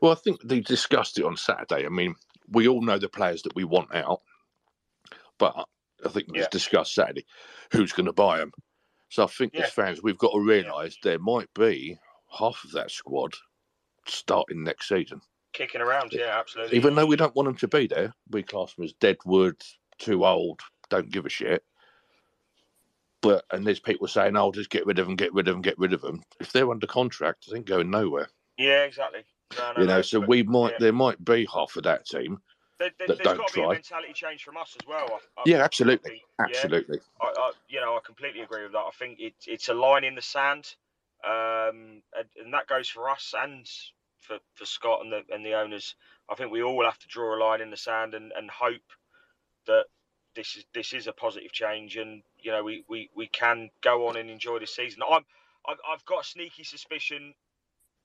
Well, 0.00 0.12
I 0.12 0.16
think 0.16 0.40
they 0.42 0.60
discussed 0.60 1.18
it 1.18 1.24
on 1.26 1.36
Saturday. 1.36 1.86
I 1.86 1.90
mean, 1.90 2.16
we 2.48 2.68
all 2.68 2.82
know 2.82 2.98
the 2.98 3.08
players 3.08 3.42
that 3.42 3.54
we 3.56 3.64
want 3.64 3.94
out, 3.94 4.22
but 5.38 5.54
I 6.04 6.08
think 6.10 6.28
it 6.28 6.36
was 6.36 6.44
Yeah. 6.44 6.48
discussed 6.48 6.94
Saturday 6.94 7.26
who's 7.72 7.92
going 7.92 8.06
to 8.06 8.12
buy 8.14 8.38
them. 8.38 8.52
So 9.10 9.24
I 9.24 9.28
think 9.28 9.54
Yeah. 9.54 9.66
as 9.66 9.70
fans, 9.70 10.02
we've 10.02 10.18
got 10.18 10.32
to 10.32 10.40
realise 10.40 10.98
there 11.02 11.18
might 11.18 11.52
be 11.54 11.98
half 12.38 12.62
of 12.64 12.72
that 12.72 12.90
squad 12.90 13.34
starting 14.12 14.62
next 14.62 14.88
season. 14.88 15.20
kicking 15.52 15.80
around, 15.80 16.12
yeah, 16.12 16.38
absolutely. 16.38 16.76
Even 16.76 16.94
though 16.94 17.06
we 17.06 17.16
don't 17.16 17.34
want 17.34 17.46
them 17.46 17.56
to 17.56 17.68
be 17.68 17.86
there, 17.86 18.14
we 18.30 18.42
class 18.42 18.74
them 18.74 18.84
as 18.84 18.92
deadwood, 18.94 19.60
too 19.98 20.24
old, 20.24 20.60
don't 20.88 21.10
give 21.10 21.26
a 21.26 21.30
shit. 21.30 21.64
But 23.22 23.44
and 23.50 23.66
there's 23.66 23.80
people 23.80 24.08
saying, 24.08 24.36
"Oh, 24.36 24.50
just 24.50 24.70
get 24.70 24.86
rid 24.86 24.98
of 24.98 25.06
them, 25.06 25.16
get 25.16 25.34
rid 25.34 25.48
of 25.48 25.54
them, 25.54 25.62
get 25.62 25.78
rid 25.78 25.92
of 25.92 26.00
them." 26.00 26.22
If 26.40 26.52
they're 26.52 26.70
under 26.70 26.86
contract, 26.86 27.50
they 27.50 27.58
ain't 27.58 27.66
going 27.66 27.90
nowhere. 27.90 28.30
Yeah, 28.56 28.84
exactly. 28.84 29.24
No, 29.58 29.72
no, 29.72 29.80
you 29.80 29.86
know, 29.86 29.96
no, 29.96 30.02
so 30.02 30.20
we 30.20 30.42
might 30.42 30.72
yeah. 30.72 30.78
there 30.80 30.92
might 30.92 31.22
be 31.24 31.46
half 31.52 31.76
of 31.76 31.82
that 31.82 32.06
team 32.06 32.40
there, 32.80 32.90
there, 32.98 33.08
that 33.08 33.18
don't 33.22 33.36
got 33.36 33.48
to 33.48 33.54
be 33.54 33.60
a 33.60 33.64
try. 33.64 33.74
mentality 33.74 34.12
change 34.14 34.42
from 34.42 34.56
us 34.56 34.74
as 34.80 34.86
well. 34.88 35.20
I, 35.36 35.40
I 35.40 35.42
Yeah, 35.44 35.62
absolutely, 35.62 36.10
think, 36.10 36.22
yeah. 36.38 36.46
absolutely. 36.46 36.98
I, 37.20 37.26
I, 37.36 37.52
you 37.68 37.80
know, 37.80 37.94
I 37.94 38.00
completely 38.04 38.40
agree 38.40 38.62
with 38.62 38.72
that. 38.72 38.78
I 38.78 38.90
think 38.98 39.20
it, 39.20 39.34
it's 39.46 39.68
a 39.68 39.74
line 39.74 40.02
in 40.02 40.14
the 40.14 40.22
sand, 40.22 40.74
um, 41.22 42.02
and, 42.16 42.28
and 42.42 42.54
that 42.54 42.66
goes 42.66 42.88
for 42.88 43.10
us 43.10 43.34
and 43.38 43.68
for, 44.30 44.38
for 44.54 44.64
Scott 44.66 45.00
and 45.02 45.12
the 45.12 45.22
and 45.34 45.44
the 45.44 45.54
owners. 45.54 45.96
I 46.30 46.36
think 46.36 46.52
we 46.52 46.62
all 46.62 46.84
have 46.84 46.98
to 47.00 47.08
draw 47.08 47.36
a 47.36 47.42
line 47.42 47.60
in 47.60 47.70
the 47.70 47.76
sand 47.76 48.14
and, 48.14 48.32
and 48.36 48.50
hope 48.50 48.80
that 49.66 49.86
this 50.36 50.56
is 50.56 50.64
this 50.74 50.94
is 50.94 51.08
a 51.08 51.12
positive 51.12 51.52
change, 51.52 51.96
and 51.96 52.22
you 52.38 52.52
know 52.52 52.64
we, 52.64 52.84
we, 52.88 53.10
we 53.16 53.28
can 53.28 53.70
go 53.82 54.08
on 54.08 54.16
and 54.16 54.30
enjoy 54.30 54.60
this 54.60 54.76
season. 54.76 55.02
I'm 55.08 55.24
I've, 55.68 56.04
got 56.06 56.24
a 56.24 56.28
sneaky 56.28 56.64
suspicion 56.64 57.34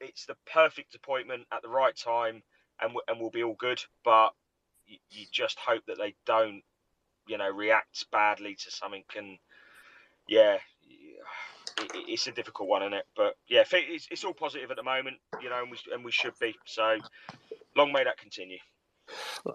it's 0.02 0.26
the 0.26 0.36
perfect 0.52 0.96
appointment 0.96 1.46
at 1.54 1.62
the 1.62 1.70
right 1.70 1.96
time, 1.96 2.44
and 2.82 2.90
w- 2.90 3.02
and 3.08 3.20
we'll 3.20 3.30
be 3.30 3.44
all 3.44 3.56
good. 3.60 3.84
But 4.04 4.32
you, 4.88 4.98
you 5.12 5.26
just 5.32 5.60
hope 5.60 5.86
that 5.88 5.98
they 5.98 6.16
don't, 6.26 6.64
you 7.28 7.38
know, 7.38 7.50
react 7.50 8.06
badly 8.12 8.56
to 8.56 8.72
something. 8.72 9.04
And 9.18 9.38
yeah, 10.28 10.58
it, 11.80 11.92
it's 12.08 12.28
a 12.28 12.32
difficult 12.32 12.70
one, 12.70 12.84
isn't 12.84 12.94
it? 12.94 13.06
But 13.16 13.36
yeah, 13.48 13.64
it's, 13.72 14.08
it's 14.12 14.24
all 14.24 14.34
positive 14.34 14.72
at 14.72 14.78
the 14.78 14.84
moment, 14.84 15.18
you 15.42 15.50
know, 15.50 15.62
and 15.62 15.72
we 15.72 15.78
and 15.94 16.04
we 16.04 16.12
should 16.12 16.34
be. 16.40 16.56
So 16.66 16.98
long 17.76 17.92
may 17.92 18.04
that 18.04 18.18
continue. 18.18 18.58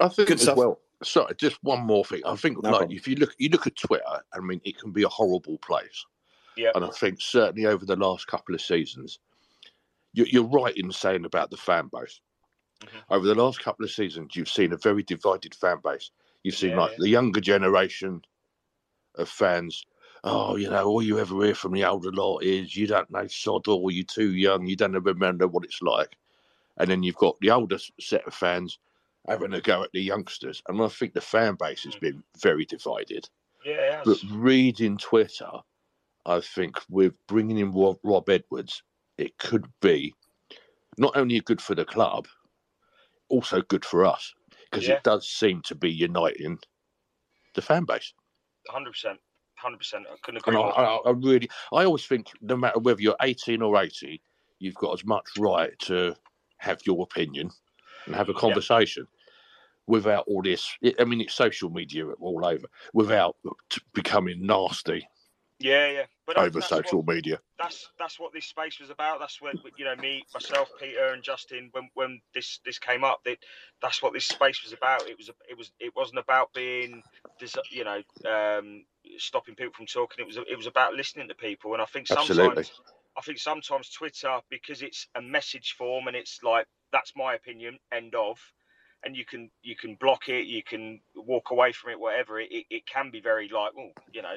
I 0.01 0.09
think 0.09 0.29
Good 0.29 0.37
as 0.39 0.43
stuff. 0.43 0.57
well. 0.57 0.81
Sorry, 1.03 1.35
just 1.37 1.59
one 1.63 1.81
more 1.81 2.05
thing. 2.05 2.21
I 2.27 2.37
think 2.37 2.63
No 2.63 2.71
like 2.71 2.79
problem. 2.81 2.97
if 2.97 3.09
you 3.09 3.17
look, 3.17 3.35
you 3.39 3.49
look 3.49 3.67
at 3.67 3.77
Twitter. 3.77 4.05
I 4.35 4.39
mean, 4.41 4.61
it 4.65 4.79
can 4.79 4.93
be 4.93 5.03
a 5.03 5.09
horrible 5.09 5.59
place. 5.59 6.05
Yeah. 6.57 6.71
And 6.75 6.85
I 6.85 6.91
think 6.91 7.21
certainly 7.21 7.67
over 7.67 7.87
the 7.87 7.97
last 7.97 8.27
couple 8.27 8.55
of 8.55 8.61
seasons, 8.61 9.19
you, 10.13 10.27
you're 10.29 10.45
right 10.45 10.77
in 10.77 10.93
saying 10.93 11.25
about 11.25 11.51
the 11.51 11.57
fan 11.57 11.89
base. 11.93 12.21
Mm-hmm. 12.85 12.99
Over 13.15 13.27
the 13.27 13.35
last 13.35 13.63
couple 13.63 13.85
of 13.85 13.91
seasons, 13.91 14.37
you've 14.37 14.49
seen 14.49 14.73
a 14.73 14.77
very 14.77 15.03
divided 15.03 15.55
fan 15.55 15.79
base. 15.83 16.11
You've 16.43 16.55
seen 16.55 16.71
Yeah, 16.71 16.81
like 16.81 16.91
yeah. 16.93 16.97
the 17.01 17.09
younger 17.09 17.41
generation 17.41 18.21
of 19.17 19.29
fans. 19.29 19.85
Oh, 20.23 20.57
you 20.57 20.69
know, 20.69 20.87
all 20.87 21.03
you 21.03 21.19
ever 21.19 21.45
hear 21.45 21.55
from 21.55 21.73
the 21.73 21.85
older 21.85 22.13
lot 22.13 22.41
is 22.41 22.77
you 22.77 22.87
don't 22.87 23.11
know 23.11 23.27
sod 23.27 23.69
or 23.69 23.91
you're 23.91 24.05
too 24.05 24.35
young, 24.35 24.67
you 24.67 24.77
don't 24.77 24.93
remember 24.93 25.49
what 25.49 25.65
it's 25.65 25.81
like. 25.81 26.17
And 26.77 26.91
then 26.91 27.03
you've 27.03 27.17
got 27.17 27.39
the 27.41 27.51
older 27.51 27.79
set 28.01 28.27
of 28.27 28.35
fans 28.35 28.79
having 29.29 29.53
a 29.55 29.61
go 29.61 29.83
at 29.83 29.93
the 29.93 30.01
youngsters. 30.01 30.63
And 30.69 30.81
I 30.83 30.89
think 30.89 31.15
the 31.15 31.21
fan 31.21 31.57
base 31.59 31.85
has 31.85 31.95
mm. 31.97 32.01
been 32.01 32.23
very 32.41 32.65
divided. 32.65 33.29
Yeah. 33.65 34.03
But 34.05 34.19
reading 34.31 34.99
Twitter, 34.99 35.51
I 36.27 36.41
think 36.41 36.77
with 36.89 37.15
bringing 37.27 37.59
in 37.59 37.73
Rob, 37.73 37.99
Rob 38.03 38.29
Edwards, 38.29 38.83
it 39.19 39.37
could 39.39 39.67
be 39.81 40.15
not 40.99 41.17
only 41.17 41.41
good 41.41 41.61
for 41.61 41.75
the 41.75 41.85
club, 41.85 42.27
also 43.29 43.63
good 43.63 43.85
for 43.85 44.05
us 44.05 44.35
because 44.71 44.87
Yeah. 44.87 44.95
it 44.95 45.03
does 45.03 45.29
seem 45.29 45.63
to 45.63 45.75
be 45.75 45.91
uniting 45.91 46.59
the 47.55 47.63
fan 47.63 47.85
base. 47.85 48.13
Hundred 48.69 48.93
percent, 48.93 49.21
hundred 49.61 49.79
percent. 49.79 50.07
I 50.11 50.17
couldn't 50.23 50.47
And 50.47 50.57
agree 50.57 50.63
I, 50.63 50.65
more. 50.65 51.07
I, 51.07 51.11
I 51.11 51.11
really, 51.11 51.49
I 51.73 51.85
always 51.85 52.07
think 52.07 52.29
no 52.41 52.57
matter 52.57 52.79
whether 52.79 53.01
you're 53.01 53.17
18 53.21 53.63
or 53.63 53.81
80, 53.81 54.21
you've 54.59 54.75
got 54.75 54.95
as 54.95 55.05
much 55.05 55.27
right 55.39 55.79
to 55.81 56.15
have 56.59 56.81
your 56.85 57.03
opinion 57.03 57.51
and 58.07 58.15
have 58.15 58.29
a 58.29 58.35
conversation 58.35 59.07
without 59.87 60.25
all 60.27 60.43
this. 60.43 60.71
I 60.99 61.05
mean, 61.05 61.21
it's 61.21 61.35
social 61.35 61.71
media 61.71 62.07
all 62.07 62.45
over 62.45 62.67
without 62.93 63.37
t- 63.71 63.81
becoming 63.93 64.47
nasty 64.47 65.07
Yeah, 65.61 65.91
yeah. 65.91 66.07
But 66.27 66.39
over 66.39 66.61
social 66.63 67.03
what, 67.03 67.15
media. 67.15 67.39
that's 67.59 67.91
that's 67.99 68.19
what 68.19 68.33
this 68.33 68.47
space 68.47 68.81
was 68.81 68.89
about. 68.89 69.21
That's 69.21 69.43
when 69.43 69.55
you 69.77 69.85
know 69.85 69.95
me, 69.97 70.25
myself, 70.33 70.71
Peter, 70.81 71.13
and 71.13 71.23
Justin. 71.23 71.69
When 71.73 71.91
when 71.95 72.21
this 72.35 72.61
this 72.65 72.79
came 72.79 73.05
up, 73.05 73.21
that 73.25 73.39
that's 73.83 74.03
what 74.03 74.15
this 74.15 74.25
space 74.25 74.63
was 74.65 74.73
about. 74.73 75.09
It 75.09 75.19
was 75.19 75.29
it 75.49 75.59
was 75.59 75.71
it 75.79 75.95
wasn't 75.95 76.19
about 76.19 76.53
being, 76.55 77.03
you 77.71 77.85
know, 77.85 78.03
um, 78.31 78.85
stopping 79.19 79.55
people 79.55 79.75
from 79.75 79.87
talking. 79.87 80.25
It 80.25 80.27
was 80.27 80.39
it 80.39 80.57
was 80.57 80.67
about 80.67 80.95
listening 80.95 81.29
to 81.29 81.35
people. 81.35 81.75
And 81.75 81.83
I 81.83 81.87
think 81.87 82.07
sometimes 82.07 82.31
Absolutely. 82.31 82.65
I 83.19 83.21
think 83.21 83.39
sometimes 83.39 83.91
Twitter 83.91 84.39
because 84.49 84.81
it's 84.81 85.09
a 85.15 85.21
message 85.21 85.75
form 85.77 86.07
and 86.07 86.17
it's 86.17 86.41
like 86.43 86.67
that's 86.91 87.13
my 87.15 87.35
opinion. 87.35 87.79
End 87.93 88.15
of. 88.15 88.39
And 89.05 89.17
you 89.17 89.25
can 89.25 89.51
you 89.63 89.77
can 89.77 89.97
block 89.97 90.29
it, 90.29 90.47
you 90.47 90.63
can 90.63 91.01
walk 91.15 91.51
away 91.51 91.73
from 91.73 91.93
it, 91.93 92.01
whatever. 92.01 92.39
It, 92.41 92.49
it, 92.51 92.67
it 92.71 92.87
can 92.87 93.11
be 93.11 93.21
very 93.21 93.49
like, 93.49 93.73
oh, 93.79 93.91
you 94.13 94.23
know, 94.23 94.35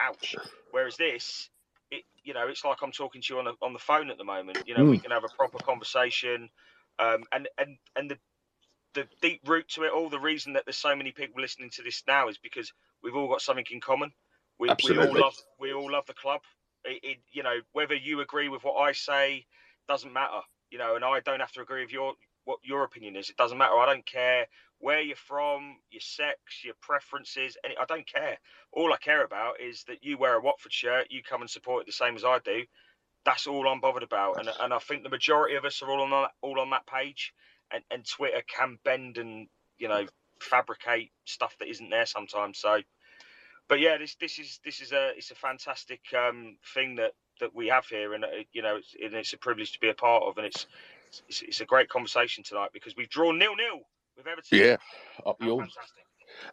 ouch. 0.00 0.40
Whereas 0.70 0.96
this, 0.96 1.50
it 1.90 2.04
you 2.24 2.34
know 2.34 2.48
it's 2.48 2.64
like 2.64 2.78
I'm 2.82 2.92
talking 2.92 3.22
to 3.22 3.34
you 3.34 3.38
on 3.40 3.46
the 3.46 3.54
on 3.62 3.72
the 3.74 3.78
phone 3.80 4.10
at 4.10 4.18
the 4.18 4.24
moment. 4.24 4.60
You 4.66 4.74
know, 4.74 4.86
we 4.86 4.98
Mm. 4.98 5.00
can 5.00 5.12
have 5.12 5.24
a 5.24 5.30
proper 5.30 5.58
conversation, 5.60 6.50
um, 7.00 7.24
and 7.32 7.48
and 7.58 7.78
and 7.96 8.10
the 8.10 8.18
the 8.94 9.08
deep 9.22 9.42
root 9.46 9.68
to 9.70 9.84
it 9.84 9.92
all. 9.92 10.10
The 10.10 10.20
reason 10.20 10.54
that 10.54 10.64
there's 10.66 10.78
so 10.78 10.96
many 10.96 11.12
people 11.12 11.42
listening 11.42 11.70
to 11.72 11.82
this 11.82 12.02
now 12.08 12.28
is 12.28 12.38
because 12.38 12.72
we've 13.02 13.16
all 13.16 13.28
got 13.28 13.42
something 13.42 13.66
in 13.72 13.80
common. 13.80 14.12
We, 14.58 14.76
we 14.82 14.98
all 14.98 15.16
love 15.16 15.34
we 15.60 15.72
all 15.74 15.92
love 15.92 16.06
the 16.06 16.14
club. 16.14 16.42
It, 16.84 17.00
it 17.04 17.18
you 17.32 17.44
know 17.44 17.58
whether 17.72 17.94
you 17.96 18.20
agree 18.20 18.48
with 18.50 18.64
what 18.64 18.76
I 18.76 18.92
say 18.92 19.46
doesn't 19.88 20.12
matter. 20.12 20.40
You 20.70 20.78
know, 20.78 20.96
and 20.96 21.04
I 21.04 21.20
don't 21.20 21.40
have 21.40 21.52
to 21.54 21.62
agree 21.62 21.82
with 21.82 21.92
your 21.92 22.14
what 22.44 22.58
your 22.64 22.84
opinion 22.84 23.16
is. 23.16 23.30
It 23.30 23.36
doesn't 23.38 23.58
matter. 23.58 23.76
I 23.78 23.86
don't 23.86 24.06
care 24.06 24.46
where 24.80 25.00
you're 25.00 25.16
from, 25.16 25.76
your 25.90 26.00
sex, 26.00 26.38
your 26.64 26.74
preferences. 26.80 27.56
Any, 27.64 27.76
I 27.76 27.84
don't 27.86 28.06
care. 28.06 28.38
All 28.72 28.92
I 28.92 28.98
care 28.98 29.24
about 29.24 29.60
is 29.60 29.84
that 29.84 30.02
you 30.04 30.18
wear 30.18 30.34
a 30.34 30.40
Watford 30.40 30.72
shirt, 30.72 31.06
you 31.10 31.22
come 31.22 31.40
and 31.40 31.50
support 31.50 31.82
it 31.82 31.86
the 31.86 31.92
same 31.92 32.16
as 32.16 32.24
I 32.24 32.38
do. 32.40 32.64
That's 33.24 33.46
all 33.46 33.66
I'm 33.68 33.80
bothered 33.80 34.04
about, 34.04 34.38
and 34.38 34.48
and 34.60 34.72
I 34.72 34.78
think 34.78 35.02
the 35.02 35.08
majority 35.08 35.56
of 35.56 35.64
us 35.64 35.82
are 35.82 35.90
all 35.90 36.00
on 36.00 36.10
that 36.10 36.30
all 36.42 36.60
on 36.60 36.70
that 36.70 36.86
page. 36.86 37.32
And 37.72 37.82
and 37.90 38.06
Twitter 38.06 38.42
can 38.46 38.78
bend 38.84 39.18
and 39.18 39.48
you 39.78 39.88
know 39.88 40.06
fabricate 40.40 41.10
stuff 41.24 41.56
that 41.58 41.68
isn't 41.68 41.90
there 41.90 42.06
sometimes. 42.06 42.58
So, 42.58 42.80
but 43.68 43.80
yeah, 43.80 43.98
this 43.98 44.14
this 44.20 44.38
is 44.38 44.60
this 44.64 44.80
is 44.80 44.92
a 44.92 45.10
it's 45.16 45.32
a 45.32 45.34
fantastic 45.34 46.02
um, 46.16 46.56
thing 46.72 46.96
that 46.96 47.14
that 47.40 47.54
we 47.54 47.68
have 47.68 47.86
here, 47.86 48.14
and 48.14 48.24
uh, 48.24 48.28
you 48.52 48.62
know, 48.62 48.76
it's, 48.76 48.94
and 49.02 49.14
it's 49.14 49.32
a 49.32 49.38
privilege 49.38 49.72
to 49.72 49.80
be 49.80 49.88
a 49.88 49.94
part 49.94 50.22
of, 50.22 50.36
and 50.38 50.46
it's 50.46 50.66
it's, 51.28 51.42
it's 51.42 51.60
a 51.60 51.66
great 51.66 51.88
conversation 51.88 52.44
tonight 52.44 52.70
because 52.72 52.96
we've 52.96 53.08
drawn 53.08 53.38
nil 53.38 53.56
nil 53.56 53.80
with 54.16 54.26
Everton. 54.26 54.58
Yeah, 54.58 54.76
up 55.26 55.36
How 55.40 55.46
yours. 55.46 55.60
fantastic. 55.74 56.02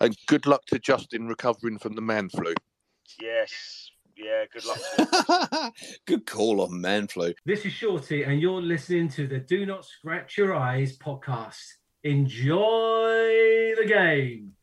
And 0.01 0.15
good 0.27 0.45
luck 0.45 0.65
to 0.67 0.79
Justin 0.79 1.27
recovering 1.27 1.77
from 1.79 1.95
the 1.95 2.01
man 2.01 2.29
flu. 2.29 2.53
Yes, 3.21 3.91
yeah. 4.15 4.45
Good 4.51 4.65
luck. 4.65 5.73
Good 6.05 6.25
call 6.25 6.61
on 6.61 6.79
man 6.79 7.07
flu. 7.07 7.33
This 7.45 7.65
is 7.65 7.73
Shorty, 7.73 8.23
and 8.23 8.39
you're 8.41 8.61
listening 8.61 9.09
to 9.09 9.27
the 9.27 9.39
Do 9.39 9.65
Not 9.65 9.85
Scratch 9.85 10.37
Your 10.37 10.53
Eyes 10.55 10.97
podcast. 10.97 11.59
Enjoy 12.03 13.73
the 13.77 13.85
game. 13.87 14.53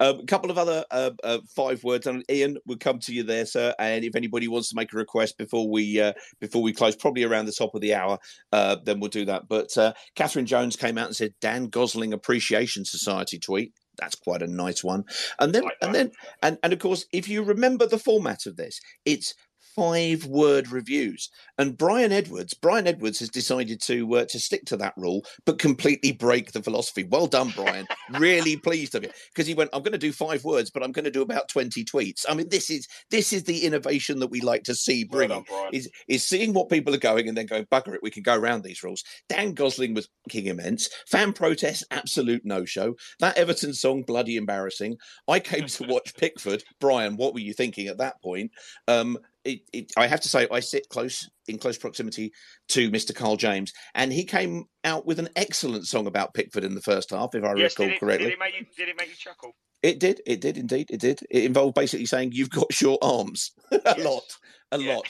Um, 0.00 0.20
a 0.20 0.26
couple 0.26 0.50
of 0.50 0.58
other 0.58 0.84
uh, 0.90 1.10
uh, 1.22 1.38
five 1.54 1.82
words, 1.84 2.06
and 2.06 2.24
Ian, 2.30 2.58
we'll 2.66 2.78
come 2.78 2.98
to 3.00 3.12
you 3.12 3.22
there, 3.22 3.46
sir. 3.46 3.74
And 3.78 4.04
if 4.04 4.16
anybody 4.16 4.48
wants 4.48 4.70
to 4.70 4.76
make 4.76 4.92
a 4.92 4.96
request 4.96 5.38
before 5.38 5.68
we 5.68 6.00
uh, 6.00 6.12
before 6.40 6.62
we 6.62 6.72
close, 6.72 6.96
probably 6.96 7.24
around 7.24 7.46
the 7.46 7.52
top 7.52 7.74
of 7.74 7.80
the 7.80 7.94
hour, 7.94 8.18
uh, 8.52 8.76
then 8.84 9.00
we'll 9.00 9.10
do 9.10 9.24
that. 9.26 9.48
But 9.48 9.76
uh, 9.76 9.92
Catherine 10.14 10.46
Jones 10.46 10.76
came 10.76 10.98
out 10.98 11.06
and 11.06 11.16
said 11.16 11.34
Dan 11.40 11.66
Gosling 11.66 12.12
Appreciation 12.12 12.84
Society 12.84 13.38
tweet. 13.38 13.72
That's 13.98 14.14
quite 14.14 14.42
a 14.42 14.46
nice 14.46 14.84
one. 14.84 15.04
And 15.38 15.52
then 15.52 15.64
and 15.82 15.94
then 15.94 16.12
and 16.42 16.58
and 16.62 16.72
of 16.72 16.78
course, 16.78 17.06
if 17.12 17.28
you 17.28 17.42
remember 17.42 17.86
the 17.86 17.98
format 17.98 18.46
of 18.46 18.56
this, 18.56 18.80
it's 19.04 19.34
five 19.78 20.24
word 20.26 20.70
reviews. 20.72 21.30
And 21.56 21.78
Brian 21.78 22.10
Edwards, 22.10 22.52
Brian 22.52 22.88
Edwards 22.88 23.20
has 23.20 23.28
decided 23.28 23.80
to 23.82 24.16
uh, 24.16 24.24
to 24.26 24.40
stick 24.40 24.64
to 24.66 24.76
that 24.78 24.94
rule, 24.96 25.24
but 25.44 25.58
completely 25.58 26.10
break 26.10 26.50
the 26.50 26.62
philosophy. 26.62 27.04
Well 27.04 27.28
done, 27.28 27.52
Brian. 27.54 27.86
really 28.18 28.56
pleased 28.68 28.96
of 28.96 29.04
it 29.04 29.14
because 29.32 29.46
he 29.46 29.54
went. 29.54 29.70
I'm 29.72 29.82
going 29.82 29.92
to 29.92 29.98
do 29.98 30.12
five 30.12 30.44
words, 30.44 30.70
but 30.70 30.82
I'm 30.82 30.90
going 30.90 31.04
to 31.04 31.10
do 31.12 31.22
about 31.22 31.48
twenty 31.48 31.84
tweets. 31.84 32.24
I 32.28 32.34
mean, 32.34 32.48
this 32.48 32.70
is 32.70 32.88
this 33.10 33.32
is 33.32 33.44
the 33.44 33.64
innovation 33.64 34.18
that 34.18 34.30
we 34.30 34.40
like 34.40 34.64
to 34.64 34.74
see 34.74 35.04
bringing. 35.04 35.44
is 35.72 35.88
is 36.08 36.26
seeing 36.26 36.52
what 36.52 36.70
people 36.70 36.92
are 36.92 36.98
going 36.98 37.28
and 37.28 37.38
then 37.38 37.46
going 37.46 37.66
bugger 37.66 37.94
it. 37.94 38.02
We 38.02 38.10
can 38.10 38.24
go 38.24 38.36
around 38.36 38.64
these 38.64 38.82
rules. 38.82 39.04
Dan 39.28 39.52
Gosling 39.52 39.94
was 39.94 40.08
fucking 40.24 40.46
immense. 40.46 40.88
Fan 41.06 41.32
protests, 41.32 41.84
absolute 41.92 42.44
no 42.44 42.64
show. 42.64 42.96
That 43.20 43.36
Everton 43.36 43.74
song, 43.74 44.02
bloody 44.02 44.36
embarrassing. 44.36 44.96
I 45.28 45.38
came 45.38 45.66
to 45.66 45.84
watch 45.84 46.16
Pickford. 46.16 46.64
Brian, 46.80 47.16
what 47.16 47.32
were 47.32 47.40
you 47.40 47.52
thinking 47.52 47.86
at 47.86 47.98
that 47.98 48.20
point? 48.22 48.50
Um, 48.88 49.18
it, 49.48 49.60
it, 49.72 49.92
I 49.96 50.06
have 50.06 50.20
to 50.20 50.28
say, 50.28 50.46
I 50.50 50.60
sit 50.60 50.88
close 50.88 51.28
in 51.46 51.58
close 51.58 51.78
proximity 51.78 52.32
to 52.68 52.90
Mr. 52.90 53.14
Carl 53.14 53.36
James, 53.36 53.72
and 53.94 54.12
he 54.12 54.24
came 54.24 54.64
out 54.84 55.06
with 55.06 55.18
an 55.18 55.30
excellent 55.34 55.86
song 55.86 56.06
about 56.06 56.34
Pickford 56.34 56.64
in 56.64 56.74
the 56.74 56.82
first 56.82 57.10
half, 57.10 57.34
if 57.34 57.44
I 57.44 57.54
yes, 57.54 57.72
recall 57.72 57.86
did 57.86 57.94
it, 57.94 58.00
correctly. 58.00 58.26
did 58.26 58.34
it 58.34 58.38
make 58.38 58.54
you 58.54 58.66
did 58.76 58.88
it 58.88 58.96
make 58.98 59.08
you 59.08 59.14
chuckle? 59.16 59.54
It 59.82 60.00
did. 60.00 60.20
It 60.26 60.40
did 60.40 60.58
indeed. 60.58 60.90
It 60.90 61.00
did. 61.00 61.20
It 61.30 61.44
involved 61.44 61.74
basically 61.74 62.06
saying 62.06 62.32
you've 62.32 62.50
got 62.50 62.72
short 62.72 62.98
arms. 63.00 63.52
a 63.72 64.00
lot. 64.00 64.24
A 64.72 64.78
lot. 64.78 65.08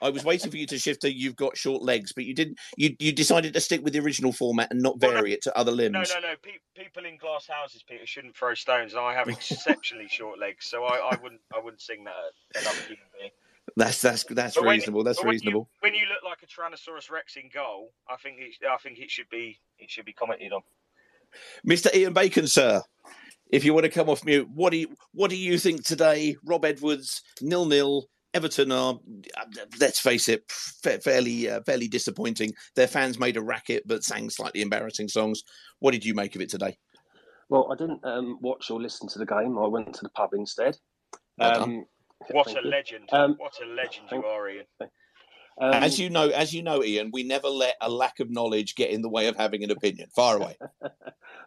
I 0.00 0.10
was 0.10 0.24
waiting 0.24 0.50
for 0.50 0.56
you 0.56 0.66
to 0.66 0.78
shift 0.78 1.02
to 1.02 1.12
you've 1.12 1.36
got 1.36 1.56
short 1.56 1.82
legs, 1.82 2.12
but 2.12 2.24
you 2.24 2.34
didn't. 2.34 2.58
You 2.76 2.94
you 2.98 3.12
decided 3.12 3.54
to 3.54 3.60
stick 3.60 3.82
with 3.82 3.92
the 3.92 4.00
original 4.00 4.32
format 4.32 4.70
and 4.70 4.82
not 4.82 5.00
vary 5.00 5.32
it 5.32 5.42
to 5.42 5.56
other 5.56 5.72
limbs. 5.72 5.92
No, 5.92 6.20
no, 6.20 6.28
no. 6.28 6.34
Pe- 6.42 6.84
people 6.84 7.04
in 7.04 7.16
glass 7.16 7.48
houses, 7.48 7.82
Peter, 7.82 8.06
shouldn't 8.06 8.36
throw 8.36 8.54
stones, 8.54 8.92
and 8.92 9.00
I 9.00 9.14
have 9.14 9.28
exceptionally 9.28 10.08
short 10.08 10.38
legs, 10.38 10.66
so 10.66 10.84
I, 10.84 11.10
I 11.12 11.18
wouldn't 11.22 11.40
I 11.54 11.60
wouldn't 11.60 11.82
sing 11.82 12.04
that 12.04 12.14
at 12.54 12.62
another 12.62 12.80
human 12.82 13.06
being. 13.18 13.30
That's 13.76 14.00
that's 14.00 14.24
that's 14.24 14.54
But 14.56 14.64
when- 14.64 14.76
reasonable. 14.76 15.04
That's 15.04 15.18
but 15.18 15.26
when 15.26 15.32
reasonable. 15.32 15.68
You, 15.82 15.88
when 15.88 15.94
you 15.94 16.06
look 16.06 16.22
like 16.24 16.38
a 16.42 16.46
Tyrannosaurus 16.46 17.10
Rex 17.10 17.36
in 17.36 17.48
goal, 17.52 17.92
I 18.08 18.16
think 18.16 18.38
it, 18.40 18.54
I 18.68 18.76
think 18.78 18.98
it 18.98 19.10
should 19.10 19.28
be 19.30 19.58
it 19.78 19.90
should 19.90 20.04
be 20.04 20.12
commented 20.12 20.52
on. 20.52 20.62
Mr. 21.66 21.94
Ian 21.94 22.12
Bacon, 22.12 22.46
sir. 22.46 22.82
If 23.50 23.64
you 23.64 23.74
want 23.74 23.84
to 23.84 23.90
come 23.90 24.08
off 24.08 24.24
mute, 24.24 24.48
what 24.54 24.70
do 24.70 24.78
you 24.78 24.88
what 25.12 25.30
do 25.30 25.36
you 25.36 25.58
think 25.58 25.84
today? 25.84 26.36
Rob 26.44 26.64
Edwards, 26.64 27.22
nil 27.40 27.66
nil. 27.66 28.06
Everton 28.32 28.70
are, 28.70 28.96
let's 29.80 29.98
face 29.98 30.28
it, 30.28 30.48
fairly 31.02 31.50
uh, 31.50 31.62
fairly 31.62 31.88
disappointing. 31.88 32.52
Their 32.76 32.86
fans 32.86 33.18
made 33.18 33.36
a 33.36 33.42
racket 33.42 33.82
but 33.86 34.04
sang 34.04 34.30
slightly 34.30 34.62
embarrassing 34.62 35.08
songs. 35.08 35.42
What 35.80 35.90
did 35.90 36.04
you 36.04 36.14
make 36.14 36.36
of 36.36 36.40
it 36.40 36.48
today? 36.48 36.78
Well, 37.48 37.72
I 37.72 37.74
didn't 37.74 38.04
um, 38.04 38.38
watch 38.40 38.70
or 38.70 38.80
listen 38.80 39.08
to 39.08 39.18
the 39.18 39.26
game. 39.26 39.58
I 39.58 39.66
went 39.66 39.92
to 39.94 40.02
the 40.04 40.10
pub 40.10 40.30
instead. 40.34 40.78
Well 41.38 41.54
done. 41.54 41.62
Um, 41.62 41.84
What 42.30 42.46
thank 42.46 42.58
a 42.58 42.62
you. 42.62 42.70
legend! 42.70 43.08
Um, 43.12 43.34
what 43.38 43.54
a 43.62 43.66
legend 43.66 44.06
you 44.12 44.24
are, 44.24 44.48
Ian. 44.48 44.66
Um, 44.80 45.74
as 45.74 45.98
you 45.98 46.10
know, 46.10 46.28
as 46.28 46.54
you 46.54 46.62
know, 46.62 46.82
Ian, 46.82 47.10
we 47.12 47.22
never 47.22 47.48
let 47.48 47.76
a 47.80 47.90
lack 47.90 48.20
of 48.20 48.30
knowledge 48.30 48.74
get 48.74 48.90
in 48.90 49.02
the 49.02 49.08
way 49.08 49.26
of 49.26 49.36
having 49.36 49.62
an 49.64 49.70
opinion. 49.70 50.08
Far 50.14 50.36
away. 50.36 50.56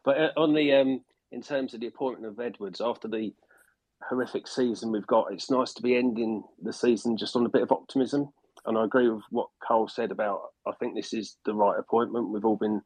But 0.04 0.18
uh, 0.18 0.32
on 0.36 0.54
the 0.54 0.74
um, 0.74 1.02
in 1.32 1.42
terms 1.42 1.74
of 1.74 1.80
the 1.80 1.88
appointment 1.88 2.32
of 2.32 2.40
Edwards 2.40 2.82
after 2.82 3.08
the 3.08 3.34
horrific 4.10 4.48
season 4.48 4.92
we've 4.92 5.08
got, 5.08 5.32
it's 5.32 5.50
nice 5.50 5.74
to 5.74 5.82
be 5.82 5.96
ending 5.96 6.44
the 6.62 6.74
season 6.74 7.18
just 7.18 7.36
on 7.36 7.46
a 7.46 7.50
bit 7.50 7.62
of 7.62 7.72
optimism. 7.72 8.30
And 8.66 8.78
I 8.78 8.86
agree 8.86 9.10
with 9.10 9.24
what 9.30 9.50
Carl 9.66 9.88
said 9.88 10.12
about. 10.12 10.42
I 10.68 10.72
think 10.80 10.96
this 10.96 11.14
is 11.14 11.38
the 11.46 11.54
right 11.54 11.78
appointment. 11.80 12.30
We've 12.30 12.46
all 12.46 12.58
been 12.58 12.82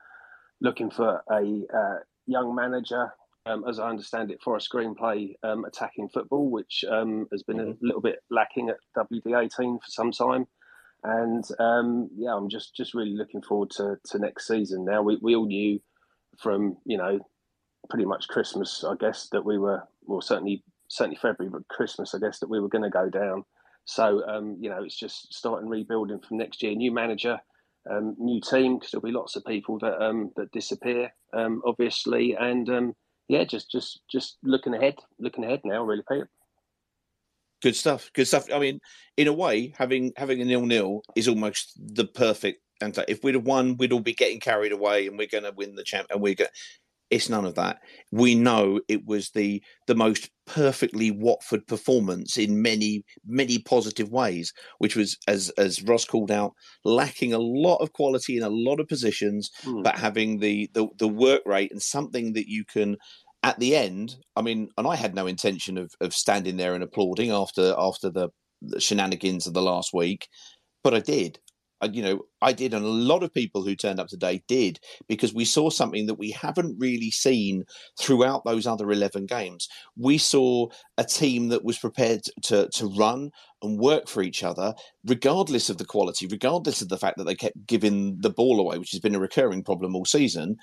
looking 0.62 0.90
for 0.90 1.24
a 1.30 1.64
uh, 1.76 2.00
young 2.26 2.56
manager, 2.56 3.12
um, 3.48 3.64
as 3.68 3.80
I 3.80 3.90
understand 3.90 4.32
it, 4.32 4.42
for 4.44 4.56
a 4.56 4.60
screenplay 4.60 5.36
um, 5.44 5.66
attacking 5.66 6.10
football, 6.10 6.50
which 6.50 6.84
um, 6.90 7.28
has 7.32 7.44
been 7.44 7.60
a 7.60 7.74
little 7.82 8.02
bit 8.02 8.20
lacking 8.30 8.70
at 8.70 8.78
WD18 8.98 9.82
for 9.82 9.88
some 9.88 10.12
time. 10.12 10.48
And 11.04 11.44
um, 11.60 12.10
yeah, 12.16 12.36
I'm 12.36 12.50
just 12.50 12.76
just 12.76 12.94
really 12.94 13.16
looking 13.16 13.42
forward 13.42 13.70
to, 13.72 13.98
to 14.08 14.20
next 14.20 14.48
season. 14.48 14.84
Now 14.84 15.02
we, 15.02 15.18
we 15.22 15.36
all 15.36 15.46
knew 15.46 15.80
from 16.38 16.78
you 16.86 16.98
know 16.98 17.20
pretty 17.90 18.06
much 18.06 18.28
Christmas, 18.28 18.84
I 18.84 18.96
guess, 19.00 19.30
that 19.32 19.46
we 19.46 19.58
were 19.58 19.84
well 20.06 20.22
certainly 20.22 20.64
certainly 20.90 21.18
February, 21.18 21.52
but 21.52 21.68
Christmas, 21.68 22.16
I 22.16 22.20
guess, 22.20 22.40
that 22.40 22.50
we 22.50 22.60
were 22.60 22.70
going 22.70 22.84
to 22.84 22.90
go 22.90 23.10
down. 23.10 23.44
So 23.86 24.28
um, 24.28 24.58
you 24.60 24.70
know, 24.70 24.84
it's 24.84 25.00
just 25.00 25.34
starting 25.34 25.70
rebuilding 25.70 26.20
from 26.20 26.38
next 26.38 26.64
year. 26.64 26.76
New 26.76 26.92
manager, 26.92 27.40
um, 27.90 28.16
new 28.18 28.42
team, 28.42 28.78
because 28.78 28.92
there'll 28.92 29.04
be 29.04 29.12
lots 29.12 29.36
of 29.36 29.46
people 29.46 29.78
that 29.80 30.04
um, 30.04 30.32
that 30.36 30.52
disappear, 30.52 31.14
um, 31.34 31.62
obviously, 31.66 32.36
and 32.38 32.70
um, 32.70 32.94
yeah, 33.28 33.44
just 33.44 33.72
just 33.72 34.02
just 34.10 34.38
looking 34.44 34.74
ahead, 34.74 34.96
looking 35.20 35.44
ahead 35.44 35.62
now, 35.64 35.84
really, 35.84 36.04
Peter. 36.08 36.30
Good 37.62 37.76
stuff. 37.76 38.12
Good 38.14 38.28
stuff. 38.28 38.46
I 38.54 38.60
mean, 38.60 38.80
in 39.18 39.28
a 39.28 39.34
way, 39.34 39.74
having 39.78 40.14
having 40.16 40.42
a 40.42 40.46
nil 40.46 40.66
nil 40.66 41.02
is 41.16 41.28
almost 41.28 41.74
the 41.78 42.06
perfect. 42.06 42.62
And 42.80 42.98
if 43.08 43.24
we'd 43.24 43.34
have 43.34 43.46
won, 43.46 43.76
we'd 43.78 43.92
all 43.92 44.00
be 44.00 44.14
getting 44.14 44.40
carried 44.40 44.72
away, 44.72 45.08
and 45.08 45.18
we're 45.18 45.28
going 45.28 45.44
to 45.44 45.52
win 45.52 45.76
the 45.76 45.84
champ. 45.84 46.08
And 46.12 46.22
we're 46.22 46.36
going. 46.36 46.52
It's 47.10 47.30
none 47.30 47.46
of 47.46 47.56
that. 47.56 47.78
We 48.12 48.36
know 48.36 48.82
it 48.90 49.06
was 49.06 49.30
the 49.32 49.62
the 49.88 49.96
most 49.96 50.30
perfectly 50.46 51.12
Watford 51.12 51.66
performance 51.68 52.38
in 52.38 52.62
many 52.62 53.04
many 53.26 53.60
positive 53.60 54.10
ways, 54.12 54.52
which 54.80 54.96
was 54.96 55.18
as 55.28 55.50
as 55.58 55.82
Ross 55.84 56.06
called 56.06 56.32
out, 56.32 56.52
lacking 56.84 57.34
a 57.34 57.40
lot 57.40 57.78
of 57.78 57.94
quality 57.94 58.38
in 58.38 58.44
a 58.44 58.50
lot 58.50 58.80
of 58.80 58.88
positions, 58.88 59.50
Hmm. 59.64 59.84
but 59.84 59.98
having 59.98 60.40
the, 60.40 60.70
the 60.74 60.88
the 60.98 61.08
work 61.08 61.42
rate 61.46 61.72
and 61.72 61.82
something 61.82 62.34
that 62.34 62.48
you 62.48 62.66
can 62.66 62.98
at 63.44 63.60
the 63.60 63.76
end. 63.76 64.16
I 64.36 64.42
mean, 64.42 64.70
and 64.78 64.88
I 64.88 64.96
had 64.96 65.16
no 65.16 65.28
intention 65.28 65.78
of 65.78 65.92
of 66.02 66.14
standing 66.14 66.58
there 66.58 66.74
and 66.76 66.84
applauding 66.84 67.32
after 67.32 67.74
after 67.78 68.10
the, 68.10 68.30
the 68.62 68.82
shenanigans 68.82 69.48
of 69.48 69.54
the 69.54 69.62
last 69.62 69.92
week, 69.94 70.28
but 70.84 70.94
I 70.94 71.00
did. 71.00 71.40
You 71.92 72.02
know, 72.02 72.22
I 72.42 72.54
did, 72.54 72.74
and 72.74 72.84
a 72.84 72.88
lot 72.88 73.22
of 73.22 73.34
people 73.34 73.64
who 73.64 73.76
turned 73.76 74.00
up 74.00 74.08
today 74.08 74.42
did 74.48 74.80
because 75.08 75.34
we 75.34 75.46
saw 75.46 75.70
something 75.70 76.08
that 76.08 76.16
we 76.16 76.32
haven't 76.32 76.80
really 76.80 77.12
seen 77.12 77.66
throughout 78.00 78.44
those 78.46 78.66
other 78.66 78.92
eleven 78.92 79.28
games. 79.28 79.68
We 79.96 80.18
saw 80.18 80.70
a 80.98 81.04
team 81.04 81.50
that 81.50 81.64
was 81.64 81.78
prepared 81.78 82.24
to 82.44 82.68
to 82.70 82.88
run 82.88 83.32
and 83.62 83.80
work 83.80 84.08
for 84.08 84.24
each 84.24 84.44
other, 84.44 84.74
regardless 85.06 85.70
of 85.70 85.78
the 85.78 85.86
quality, 85.86 86.28
regardless 86.28 86.82
of 86.82 86.90
the 86.90 86.98
fact 86.98 87.18
that 87.18 87.26
they 87.26 87.36
kept 87.36 87.68
giving 87.68 88.20
the 88.22 88.30
ball 88.32 88.60
away, 88.60 88.78
which 88.80 88.92
has 88.92 89.00
been 89.00 89.16
a 89.16 89.20
recurring 89.20 89.64
problem 89.64 89.96
all 89.96 90.06
season. 90.06 90.58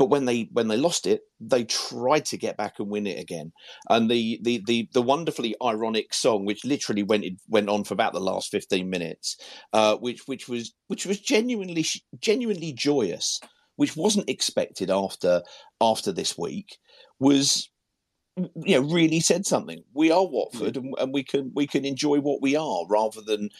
But 0.00 0.08
when 0.08 0.24
they 0.24 0.48
when 0.50 0.68
they 0.68 0.78
lost 0.78 1.06
it, 1.06 1.24
they 1.40 1.64
tried 1.64 2.24
to 2.24 2.38
get 2.38 2.56
back 2.56 2.78
and 2.78 2.88
win 2.88 3.06
it 3.06 3.20
again. 3.20 3.52
And 3.90 4.10
the 4.10 4.40
the 4.40 4.62
the, 4.66 4.88
the 4.94 5.02
wonderfully 5.02 5.54
ironic 5.62 6.14
song, 6.14 6.46
which 6.46 6.64
literally 6.64 7.02
went 7.02 7.26
went 7.48 7.68
on 7.68 7.84
for 7.84 7.92
about 7.92 8.14
the 8.14 8.20
last 8.20 8.50
fifteen 8.50 8.88
minutes, 8.88 9.36
uh, 9.74 9.96
which 9.96 10.22
which 10.24 10.48
was 10.48 10.72
which 10.86 11.04
was 11.04 11.20
genuinely 11.20 11.84
genuinely 12.18 12.72
joyous, 12.72 13.40
which 13.76 13.94
wasn't 13.94 14.30
expected 14.30 14.88
after 14.88 15.42
after 15.82 16.12
this 16.12 16.38
week, 16.38 16.78
was 17.18 17.68
you 18.38 18.80
know 18.80 18.88
really 18.88 19.20
said 19.20 19.44
something. 19.44 19.82
We 19.92 20.10
are 20.10 20.26
Watford, 20.26 20.78
and, 20.78 20.94
and 20.98 21.12
we 21.12 21.24
can 21.24 21.52
we 21.54 21.66
can 21.66 21.84
enjoy 21.84 22.20
what 22.20 22.40
we 22.40 22.56
are 22.56 22.86
rather 22.88 23.20
than 23.20 23.50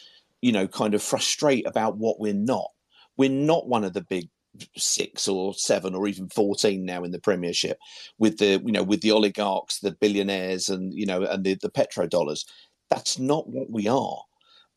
you 0.41 0.51
know 0.51 0.67
kind 0.67 0.95
of 0.95 1.03
frustrate 1.03 1.67
about 1.67 1.97
what 1.97 2.19
we're 2.19 2.33
not. 2.33 2.71
We're 3.15 3.29
not 3.29 3.67
one 3.67 3.83
of 3.83 3.93
the 3.93 4.01
big 4.01 4.29
six 4.77 5.27
or 5.27 5.53
seven 5.53 5.95
or 5.95 6.07
even 6.07 6.27
14 6.29 6.83
now 6.83 7.03
in 7.03 7.11
the 7.11 7.19
premiership 7.19 7.77
with 8.17 8.37
the 8.37 8.61
you 8.65 8.71
know 8.71 8.83
with 8.83 9.01
the 9.01 9.11
oligarchs 9.11 9.79
the 9.79 9.91
billionaires 9.91 10.69
and 10.69 10.93
you 10.93 11.05
know 11.05 11.23
and 11.23 11.43
the, 11.43 11.55
the 11.61 11.69
petrodollars. 11.69 12.45
That's 12.89 13.17
not 13.17 13.49
what 13.49 13.71
we 13.71 13.87
are. 13.87 14.23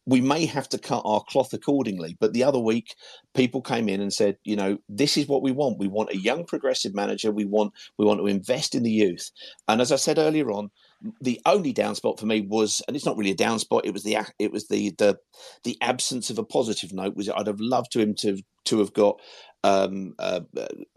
We 0.07 0.21
may 0.21 0.45
have 0.47 0.69
to 0.69 0.79
cut 0.79 1.03
our 1.05 1.23
cloth 1.29 1.53
accordingly 1.53 2.17
but 2.21 2.33
the 2.33 2.45
other 2.45 2.59
week 2.59 2.95
people 3.35 3.63
came 3.63 3.89
in 3.89 4.01
and 4.01 4.13
said 4.13 4.37
you 4.45 4.55
know 4.57 4.79
this 4.89 5.17
is 5.17 5.27
what 5.27 5.43
we 5.43 5.51
want. 5.51 5.79
We 5.79 5.89
want 5.89 6.11
a 6.11 6.19
young 6.19 6.45
progressive 6.45 6.95
manager. 6.95 7.33
We 7.33 7.45
want 7.45 7.73
we 7.99 8.07
want 8.07 8.21
to 8.21 8.27
invest 8.27 8.75
in 8.75 8.83
the 8.83 8.91
youth. 8.91 9.31
And 9.67 9.81
as 9.81 9.91
i 9.91 9.97
said 9.97 10.19
earlier 10.19 10.51
on 10.51 10.71
the 11.21 11.41
only 11.47 11.73
down 11.73 11.95
spot 11.95 12.19
for 12.19 12.27
me 12.27 12.41
was 12.41 12.81
and 12.87 12.97
it's 12.97 13.05
not 13.05 13.17
really 13.17 13.31
a 13.31 13.37
down 13.37 13.59
spot 13.59 13.85
it 13.85 13.93
was 13.93 14.05
the 14.05 14.17
it 14.39 14.53
was 14.53 14.69
the 14.69 14.91
the 14.99 15.19
the 15.65 15.77
absence 15.81 16.31
of 16.31 16.39
a 16.39 16.45
positive 16.45 16.93
note 16.93 17.15
was 17.15 17.29
i'd 17.29 17.47
have 17.47 17.61
loved 17.61 17.93
to 17.93 18.01
him 18.01 18.15
to 18.15 18.39
to 18.65 18.79
have 18.79 18.93
got 18.95 19.21
um, 19.65 20.15
uh, 20.19 20.41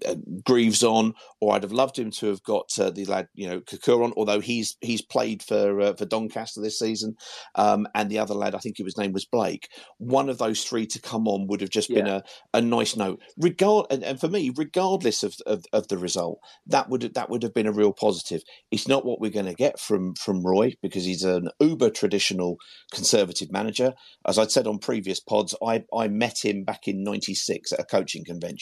uh, 0.06 0.16
Greaves 0.44 0.84
on, 0.84 1.14
or 1.40 1.56
I'd 1.56 1.64
have 1.64 1.72
loved 1.72 1.98
him 1.98 2.12
to 2.12 2.28
have 2.28 2.44
got 2.44 2.70
uh, 2.78 2.90
the 2.90 3.06
lad, 3.06 3.30
you 3.34 3.48
know, 3.48 3.62
Kakur 3.62 4.04
on. 4.04 4.14
Although 4.18 4.42
he's 4.42 4.76
he's 4.82 5.02
played 5.02 5.42
for 5.42 5.80
uh, 5.80 5.94
for 5.94 6.06
Doncaster 6.06 6.62
this 6.62 6.78
season, 6.78 7.16
um, 7.56 7.88
and 7.96 8.10
the 8.10 8.20
other 8.20 8.34
lad, 8.34 8.54
I 8.54 8.60
think 8.60 8.78
his 8.78 8.98
name 8.98 9.14
was 9.14 9.26
Blake. 9.26 9.70
One 9.98 10.30
of 10.30 10.38
those 10.38 10.64
three 10.64 10.86
to 10.88 11.02
come 11.02 11.28
on 11.28 11.48
would 11.48 11.62
have 11.62 11.70
just 11.70 11.90
been 11.90 12.08
a, 12.08 12.24
a 12.54 12.62
nice 12.62 12.96
note. 12.98 13.22
Regard 13.38 13.88
and, 13.90 14.04
and 14.04 14.20
for 14.20 14.28
me, 14.28 14.52
regardless 14.56 15.24
of, 15.24 15.36
of 15.46 15.64
of 15.72 15.88
the 15.88 15.98
result, 15.98 16.40
that 16.66 16.90
would 16.90 17.14
that 17.14 17.30
would 17.30 17.44
have 17.44 17.54
been 17.54 17.68
a 17.68 17.72
real 17.72 17.94
positive. 17.94 18.42
It's 18.70 18.88
not 18.88 19.06
what 19.06 19.22
we're 19.22 19.32
going 19.32 19.46
to 19.46 19.54
get 19.54 19.80
from 19.80 20.14
from 20.16 20.46
Roy 20.46 20.74
because 20.82 21.06
he's 21.06 21.24
an 21.24 21.50
uber 21.62 21.90
traditional 21.90 22.58
conservative 22.92 23.52
manager. 23.52 23.94
As 24.28 24.38
I'd 24.38 24.52
said 24.52 24.68
on 24.68 24.80
previous 24.80 25.22
pods, 25.22 25.56
I 25.66 25.86
I 25.96 26.10
met 26.10 26.44
him 26.44 26.66
back 26.66 26.88
in 26.88 27.04
'96 27.04 27.72
at 27.72 27.80
a 27.80 27.86
coaching 27.86 28.26
convention, 28.26 28.57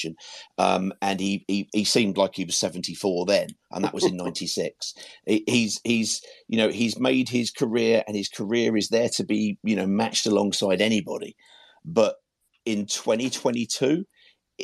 um, 0.57 0.91
and 1.01 1.19
he, 1.19 1.45
he 1.47 1.69
he 1.73 1.83
seemed 1.83 2.17
like 2.17 2.35
he 2.35 2.45
was 2.45 2.57
74 2.57 3.25
then, 3.25 3.47
and 3.71 3.83
that 3.83 3.93
was 3.93 4.05
in 4.05 4.17
'96. 4.17 4.93
He's 5.25 5.79
he's 5.83 6.21
you 6.47 6.57
know 6.57 6.69
he's 6.69 6.99
made 6.99 7.29
his 7.29 7.51
career, 7.51 8.03
and 8.07 8.15
his 8.17 8.29
career 8.29 8.75
is 8.75 8.89
there 8.89 9.09
to 9.15 9.23
be 9.23 9.57
you 9.63 9.75
know 9.75 9.87
matched 9.87 10.25
alongside 10.25 10.81
anybody, 10.81 11.35
but 11.85 12.15
in 12.65 12.85
2022 12.85 14.03
it- 14.03 14.07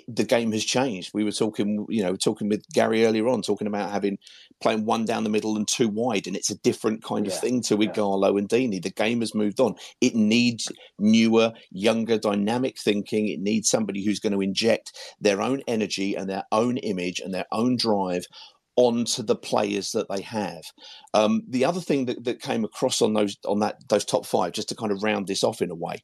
the 0.07 0.23
game 0.23 0.51
has 0.53 0.63
changed. 0.63 1.11
We 1.13 1.23
were 1.23 1.31
talking, 1.31 1.85
you 1.89 2.03
know, 2.03 2.15
talking 2.15 2.47
with 2.49 2.67
Gary 2.69 3.05
earlier 3.05 3.27
on, 3.27 3.41
talking 3.41 3.67
about 3.67 3.91
having 3.91 4.17
playing 4.61 4.85
one 4.85 5.05
down 5.05 5.23
the 5.23 5.29
middle 5.29 5.57
and 5.57 5.67
two 5.67 5.89
wide, 5.89 6.27
and 6.27 6.35
it's 6.35 6.49
a 6.49 6.57
different 6.59 7.03
kind 7.03 7.27
of 7.27 7.33
Yeah, 7.33 7.39
thing 7.39 7.61
to 7.63 7.77
Ighalo 7.77 8.37
and 8.37 8.47
Deeney. 8.47 8.81
The 8.81 8.91
game 8.91 9.19
has 9.19 9.35
moved 9.35 9.59
on. 9.59 9.75
It 9.99 10.15
needs 10.15 10.71
newer, 10.97 11.53
younger, 11.71 12.17
dynamic 12.17 12.79
thinking. 12.79 13.27
It 13.27 13.39
needs 13.39 13.69
somebody 13.69 14.03
who's 14.05 14.19
going 14.19 14.33
to 14.33 14.41
inject 14.41 14.93
their 15.19 15.41
own 15.41 15.61
energy 15.67 16.15
and 16.15 16.29
their 16.29 16.43
own 16.51 16.77
image 16.77 17.19
and 17.19 17.33
their 17.33 17.45
own 17.51 17.75
drive 17.75 18.25
onto 18.77 19.21
the 19.21 19.35
players 19.35 19.91
that 19.91 20.07
they 20.09 20.21
have. 20.21 20.63
Um, 21.13 21.43
the 21.47 21.65
other 21.65 21.81
thing 21.81 22.05
that, 22.05 22.23
that 22.23 22.41
came 22.41 22.63
across 22.63 23.01
on 23.01 23.13
those 23.13 23.37
on 23.45 23.59
that 23.59 23.87
those 23.89 24.05
top 24.05 24.25
five, 24.25 24.53
just 24.53 24.69
to 24.69 24.75
kind 24.75 24.91
of 24.91 25.03
round 25.03 25.27
this 25.27 25.43
off 25.43 25.61
in 25.61 25.69
a 25.71 25.75
way, 25.75 25.97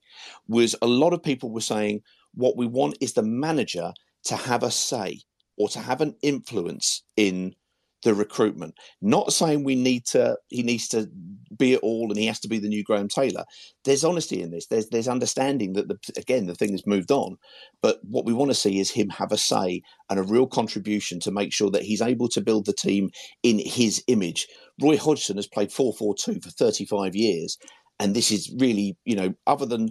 was 0.48 0.76
a 0.82 0.88
lot 0.88 1.14
of 1.14 1.24
people 1.24 1.50
were 1.52 1.62
saying 1.62 2.02
what 2.34 2.58
we 2.58 2.68
want 2.68 2.98
is 3.02 3.14
the 3.14 3.24
manager 3.24 3.94
to 4.26 4.36
have 4.36 4.64
a 4.64 4.72
say 4.72 5.22
or 5.58 5.70
to 5.70 5.80
have 5.80 6.02
an 6.02 6.16
influence 6.22 7.04
in 7.16 7.56
the 8.04 8.14
recruitment. 8.14 8.76
Not 9.02 9.34
saying 9.34 9.64
we 9.64 9.76
need 9.76 10.06
to 10.08 10.38
he 10.50 10.64
needs 10.64 10.88
to 10.90 11.10
be 11.58 11.74
it 11.74 11.80
all 11.82 12.10
and 12.10 12.18
he 12.18 12.28
has 12.28 12.40
to 12.42 12.48
be 12.48 12.60
the 12.60 12.68
new 12.68 12.84
Graham 12.84 13.08
Taylor. 13.08 13.44
There's 13.86 14.04
honesty 14.04 14.42
in 14.42 14.52
this. 14.52 14.68
There's 14.68 14.88
there's 14.90 15.08
understanding 15.08 15.74
that 15.74 15.88
the 15.88 15.98
again 16.16 16.46
the 16.46 16.56
thing 16.56 16.72
has 16.72 16.86
moved 16.86 17.12
on. 17.12 17.38
But 17.82 18.00
what 18.04 18.26
we 18.26 18.34
want 18.34 18.52
to 18.52 18.56
see 18.56 18.80
is 18.80 18.92
him 18.92 19.10
have 19.10 19.32
a 19.32 19.38
say 19.38 19.82
and 20.10 20.20
a 20.20 20.24
real 20.24 20.48
contribution 20.48 21.20
to 21.22 21.32
make 21.32 21.52
sure 21.52 21.72
that 21.72 21.84
he's 21.84 22.02
able 22.02 22.30
to 22.30 22.42
build 22.42 22.66
the 22.66 22.74
team 22.74 23.10
in 23.42 23.60
his 23.60 24.04
image. 24.08 24.48
Roy 24.82 24.98
Hodgson 24.98 25.38
has 25.38 25.48
played 25.48 25.70
4-4-2 25.70 26.44
for 26.44 26.52
35 26.52 27.16
years. 27.16 27.58
And 28.00 28.16
this 28.16 28.32
is 28.32 28.54
really, 28.60 28.96
you 29.06 29.16
know, 29.16 29.34
other 29.48 29.66
than 29.66 29.90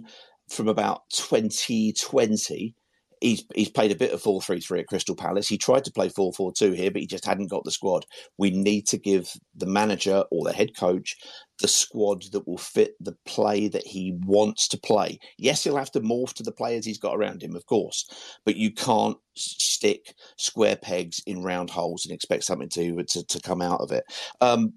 from 0.49 0.67
about 0.67 1.01
2020, 1.11 2.75
He's 3.21 3.43
he's 3.55 3.69
played 3.69 3.91
a 3.91 3.95
bit 3.95 4.11
of 4.11 4.21
4 4.21 4.41
3 4.41 4.59
3 4.59 4.81
at 4.81 4.87
Crystal 4.87 5.15
Palace. 5.15 5.47
He 5.47 5.57
tried 5.57 5.83
to 5.85 5.91
play 5.91 6.09
4 6.09 6.33
4 6.33 6.53
2 6.53 6.71
here, 6.73 6.91
but 6.91 7.01
he 7.01 7.07
just 7.07 7.25
hadn't 7.25 7.49
got 7.49 7.63
the 7.63 7.71
squad. 7.71 8.05
We 8.37 8.51
need 8.51 8.85
to 8.87 8.97
give 8.97 9.31
the 9.55 9.65
manager 9.65 10.23
or 10.29 10.43
the 10.43 10.53
head 10.53 10.75
coach 10.77 11.17
the 11.59 11.67
squad 11.67 12.23
that 12.31 12.47
will 12.47 12.59
fit 12.59 12.93
the 12.99 13.15
play 13.25 13.67
that 13.67 13.85
he 13.85 14.15
wants 14.25 14.67
to 14.67 14.77
play. 14.77 15.17
Yes, 15.39 15.63
he'll 15.63 15.77
have 15.77 15.91
to 15.91 16.01
morph 16.01 16.33
to 16.33 16.43
the 16.43 16.51
players 16.51 16.85
he's 16.85 16.99
got 16.99 17.15
around 17.15 17.41
him, 17.41 17.55
of 17.55 17.65
course, 17.65 18.07
but 18.45 18.55
you 18.55 18.71
can't 18.71 19.17
stick 19.35 20.13
square 20.37 20.75
pegs 20.75 21.19
in 21.25 21.41
round 21.41 21.71
holes 21.71 22.05
and 22.05 22.13
expect 22.13 22.43
something 22.43 22.69
to 22.69 23.03
to, 23.03 23.25
to 23.25 23.41
come 23.41 23.61
out 23.61 23.81
of 23.81 23.91
it. 23.91 24.03
Um, 24.41 24.73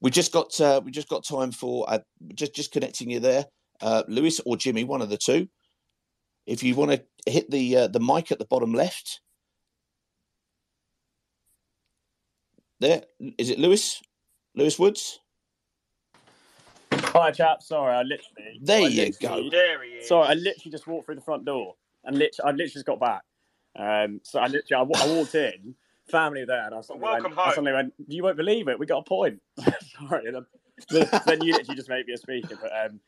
we 0.00 0.10
just 0.10 0.32
got 0.32 0.58
uh, 0.60 0.80
we 0.82 0.90
just 0.90 1.08
got 1.08 1.24
time 1.24 1.52
for 1.52 1.84
uh, 1.88 1.98
just 2.34 2.54
just 2.54 2.72
connecting 2.72 3.10
you 3.10 3.20
there, 3.20 3.44
uh, 3.80 4.02
Lewis 4.08 4.40
or 4.46 4.56
Jimmy, 4.56 4.84
one 4.84 5.02
of 5.02 5.08
the 5.10 5.16
two. 5.16 5.48
If 6.46 6.62
you 6.62 6.74
want 6.74 6.92
to 6.92 7.30
hit 7.30 7.50
the 7.50 7.76
uh, 7.76 7.88
the 7.88 8.00
mic 8.00 8.30
at 8.30 8.38
the 8.38 8.44
bottom 8.44 8.72
left, 8.72 9.20
there 12.80 13.02
is 13.38 13.50
it. 13.50 13.58
Lewis, 13.58 14.00
Lewis 14.54 14.78
Woods. 14.78 15.20
Hi, 16.92 17.30
chap. 17.30 17.62
Sorry, 17.62 17.94
I 17.94 18.02
literally. 18.02 18.60
There 18.62 18.82
I 18.84 18.86
you 18.88 19.04
literally- 19.06 19.44
go. 19.44 19.56
There 19.56 19.82
he 19.84 19.90
is. 19.90 20.08
Sorry, 20.08 20.28
I 20.28 20.34
literally 20.34 20.70
just 20.70 20.86
walked 20.86 21.06
through 21.06 21.14
the 21.16 21.20
front 21.22 21.44
door, 21.44 21.74
and 22.04 22.16
literally, 22.18 22.48
I 22.48 22.50
literally 22.52 22.70
just 22.70 22.86
got 22.86 23.00
back. 23.00 23.22
Um, 23.78 24.20
so 24.22 24.38
I 24.38 24.46
literally, 24.46 24.90
I, 24.94 25.04
I 25.04 25.08
walked 25.14 25.34
in, 25.34 25.74
family 26.10 26.44
there, 26.44 26.66
and 26.66 26.74
I 26.74 26.80
suddenly, 26.80 27.04
Welcome 27.08 27.24
went, 27.32 27.38
I 27.38 27.42
home. 27.44 27.50
suddenly 27.54 27.72
went, 27.72 27.94
"You 28.06 28.22
won't 28.22 28.36
believe 28.36 28.68
it, 28.68 28.78
we 28.78 28.86
got 28.86 28.98
a 28.98 29.02
point." 29.02 29.40
sorry, 30.08 30.30
then, 30.30 30.46
then 31.26 31.42
you 31.42 31.52
literally 31.54 31.76
just 31.76 31.88
made 31.88 32.06
me 32.06 32.12
a 32.12 32.18
speaker. 32.18 32.56
But 32.60 32.70
um, 32.86 33.00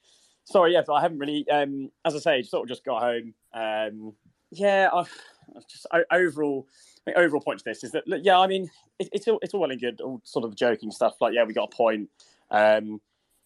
sorry, 0.50 0.72
yeah, 0.72 0.82
but 0.86 0.94
I 0.94 1.02
haven't 1.02 1.18
really, 1.18 1.48
um, 1.50 1.90
as 2.04 2.14
I 2.14 2.18
say, 2.18 2.42
sort 2.42 2.64
of 2.64 2.68
just 2.68 2.84
got 2.84 3.02
home. 3.02 3.34
Um, 3.52 4.14
yeah, 4.50 4.88
I, 4.92 5.00
I 5.00 5.60
just 5.68 5.86
overall, 6.10 6.66
I 7.02 7.04
think 7.04 7.16
overall 7.18 7.40
point 7.40 7.58
to 7.58 7.64
this 7.64 7.84
is 7.84 7.92
that 7.92 8.04
yeah, 8.24 8.38
I 8.38 8.46
mean, 8.46 8.70
it, 8.98 9.08
it's 9.12 9.28
all 9.28 9.38
it's 9.42 9.54
all 9.54 9.60
well 9.60 9.70
and 9.70 9.80
good, 9.80 10.00
all 10.00 10.20
sort 10.24 10.44
of 10.44 10.56
joking 10.56 10.90
stuff 10.90 11.16
like 11.20 11.34
yeah, 11.34 11.44
we 11.44 11.52
got 11.52 11.72
a 11.72 11.76
point. 11.76 12.08
Um, 12.50 13.00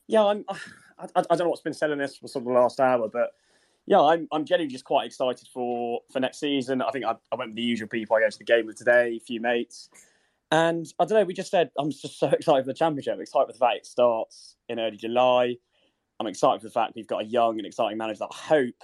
yeah, 0.07 0.24
I'm. 0.24 0.44
I, 0.98 1.07
I 1.16 1.34
don't 1.34 1.40
know 1.40 1.48
what's 1.48 1.62
been 1.62 1.74
said 1.74 1.90
in 1.90 1.98
this 1.98 2.16
for 2.16 2.28
sort 2.28 2.42
of 2.42 2.53
the 2.53 2.53
last 2.53 2.78
hour, 2.78 3.09
but 3.09 3.30
yeah, 3.86 4.00
I'm 4.00 4.28
I'm 4.30 4.44
genuinely 4.44 4.72
just 4.72 4.84
quite 4.84 5.07
excited 5.07 5.48
for 5.53 6.00
for 6.12 6.20
next 6.20 6.38
season. 6.38 6.80
I 6.82 6.90
think 6.90 7.05
I, 7.05 7.16
I 7.32 7.36
went 7.36 7.50
with 7.50 7.57
the 7.57 7.62
usual 7.62 7.88
people. 7.88 8.16
I 8.16 8.20
go 8.20 8.30
to 8.30 8.38
the 8.38 8.44
game 8.44 8.66
with 8.66 8.76
today, 8.76 9.16
a 9.16 9.20
few 9.20 9.40
mates, 9.40 9.88
and 10.53 10.86
I 11.00 11.05
don't 11.05 11.18
know. 11.18 11.24
We 11.24 11.34
just 11.34 11.50
said 11.50 11.70
I'm 11.76 11.90
just 11.90 12.18
so 12.18 12.28
excited 12.32 12.62
for 12.62 12.68
the 12.68 12.74
championship. 12.74 13.14
I'm 13.14 13.20
excited 13.20 13.46
for 13.46 13.53
the 13.53 13.59
fact 13.59 13.78
it 13.78 13.86
starts 13.86 14.57
in 14.68 14.78
early 14.78 14.96
July. 14.96 15.57
I'm 16.22 16.28
excited 16.28 16.60
for 16.60 16.68
the 16.68 16.72
fact 16.72 16.92
we've 16.94 17.06
got 17.06 17.22
a 17.22 17.26
young 17.26 17.58
and 17.58 17.66
exciting 17.66 17.98
manager 17.98 18.20
that 18.20 18.28
I 18.30 18.36
hope 18.36 18.74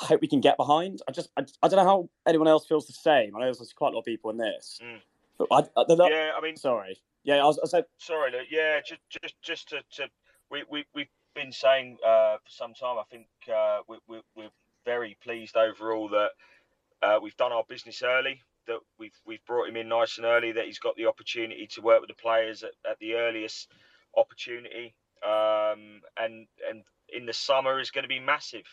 I 0.00 0.06
hope 0.06 0.22
we 0.22 0.28
can 0.28 0.40
get 0.40 0.56
behind. 0.56 1.02
I 1.06 1.12
just 1.12 1.28
I, 1.36 1.44
I 1.62 1.68
don't 1.68 1.76
know 1.76 1.84
how 1.84 2.08
anyone 2.26 2.48
else 2.48 2.66
feels 2.66 2.86
the 2.86 2.94
same. 2.94 3.36
I 3.36 3.40
know 3.40 3.52
there's 3.52 3.74
quite 3.74 3.92
a 3.92 3.92
lot 3.92 4.00
of 4.00 4.04
people 4.06 4.30
in 4.30 4.38
this, 4.38 4.80
but 5.36 5.48
I, 5.50 5.58
I, 5.78 5.84
Yeah, 6.10 6.30
I 6.36 6.40
mean, 6.40 6.56
sorry. 6.56 6.98
Yeah, 7.24 7.36
I 7.36 7.44
was, 7.44 7.58
I 7.62 7.66
said 7.66 7.84
sorry, 7.98 8.32
Luke. 8.32 8.46
Yeah, 8.50 8.80
just 8.80 9.00
just 9.10 9.34
just 9.42 9.68
to, 9.70 9.82
to 9.96 10.08
we 10.50 10.64
we 10.70 10.86
we've 10.94 11.08
been 11.34 11.52
saying 11.52 11.98
uh, 12.02 12.36
for 12.42 12.50
some 12.50 12.72
time. 12.72 12.96
I 12.98 13.04
think 13.10 13.26
uh, 13.54 13.80
we, 13.86 13.98
we 14.08 14.20
we're 14.34 14.50
very 14.86 15.16
pleased 15.22 15.56
overall 15.56 16.08
that 16.08 16.30
uh, 17.02 17.18
we've 17.22 17.36
done 17.36 17.52
our 17.52 17.64
business 17.68 18.02
early. 18.02 18.40
That 18.66 18.78
we've 18.98 19.18
we've 19.26 19.44
brought 19.46 19.68
him 19.68 19.76
in 19.76 19.88
nice 19.88 20.16
and 20.16 20.26
early. 20.26 20.52
That 20.52 20.64
he's 20.64 20.78
got 20.78 20.96
the 20.96 21.06
opportunity 21.06 21.66
to 21.72 21.82
work 21.82 22.00
with 22.00 22.08
the 22.08 22.22
players 22.22 22.62
at, 22.62 22.72
at 22.90 22.98
the 22.98 23.14
earliest 23.14 23.68
opportunity. 24.16 24.94
Um, 25.26 26.02
and 26.18 26.48
and 26.70 26.84
in 27.14 27.26
the 27.26 27.34
summer 27.34 27.80
is 27.80 27.92
going 27.92 28.04
to 28.04 28.08
be 28.08 28.20
massive 28.20 28.66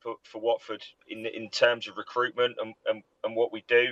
for, 0.00 0.16
for 0.24 0.40
Watford 0.40 0.84
in 1.08 1.26
in 1.26 1.50
terms 1.50 1.88
of 1.88 1.98
recruitment 1.98 2.56
and, 2.62 2.74
and, 2.86 3.04
and 3.24 3.36
what 3.36 3.52
we 3.52 3.64
do. 3.68 3.88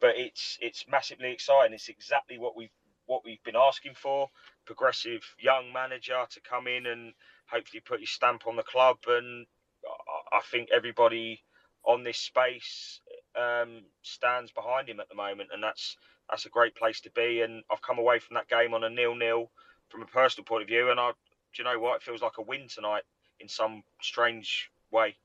But 0.00 0.16
it's 0.18 0.58
it's 0.62 0.86
massively 0.90 1.32
exciting. 1.32 1.74
It's 1.74 1.90
exactly 1.90 2.38
what 2.38 2.56
we've 2.56 2.70
what 3.06 3.22
we've 3.26 3.44
been 3.44 3.56
asking 3.56 3.94
for. 3.96 4.28
Progressive 4.66 5.22
young 5.40 5.72
manager 5.74 6.24
to 6.30 6.40
come 6.42 6.68
in 6.68 6.86
and 6.86 7.14
hopefully 7.50 7.82
put 7.86 8.00
his 8.00 8.10
stamp 8.10 8.48
on 8.48 8.56
the 8.56 8.64
club. 8.64 8.98
And 9.08 9.46
I- 9.86 10.38
think 10.42 10.70
everybody 10.72 11.42
on 11.84 12.04
this 12.04 12.18
space 12.18 13.00
um, 13.36 13.84
stands 14.02 14.52
behind 14.52 14.88
him 14.90 15.00
at 15.00 15.10
the 15.10 15.16
moment, 15.16 15.50
and 15.54 15.62
that's 15.62 15.96
that's 16.30 16.46
a 16.46 16.50
great 16.50 16.76
place 16.76 17.00
to 17.02 17.12
be. 17.12 17.42
And 17.42 17.64
I've 17.72 17.82
come 17.82 18.00
away 18.00 18.20
from 18.20 18.36
that 18.36 18.48
game 18.48 18.74
on 18.74 18.84
a 18.84 18.90
nil-nil 18.90 19.50
from 19.90 20.02
a 20.02 20.06
personal 20.06 20.46
point 20.46 20.62
of 20.62 20.68
view, 20.68 20.90
and 20.90 21.00
I, 21.00 21.12
do 21.54 21.62
you 21.62 21.64
know 21.64 21.78
what? 21.78 21.96
It 21.96 22.02
feels 22.02 22.22
like 22.22 22.38
a 22.38 22.42
win 22.42 22.68
tonight 22.68 23.02
in 23.40 23.48
some 23.48 23.82
strange 24.02 24.70
way. 24.90 25.16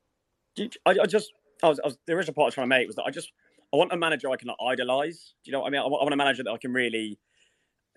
I, 0.57 0.69
I 0.85 1.05
just, 1.05 1.33
I 1.61 1.69
was, 1.69 1.79
I 1.79 1.87
was, 1.87 1.97
the 2.05 2.13
original 2.13 2.33
part 2.33 2.45
I 2.45 2.47
was 2.47 2.53
trying 2.55 2.65
to 2.65 2.69
make 2.69 2.87
was 2.87 2.95
that 2.97 3.03
I 3.03 3.11
just, 3.11 3.31
I 3.73 3.77
want 3.77 3.91
a 3.91 3.97
manager 3.97 4.29
I 4.29 4.35
can 4.35 4.47
like, 4.47 4.57
idolize. 4.65 5.33
Do 5.43 5.49
you 5.49 5.53
know 5.53 5.61
what 5.61 5.67
I 5.67 5.69
mean? 5.71 5.81
I 5.81 5.85
want, 5.85 6.01
I 6.01 6.03
want 6.03 6.13
a 6.13 6.17
manager 6.17 6.43
that 6.43 6.51
I 6.51 6.57
can 6.57 6.73
really, 6.73 7.17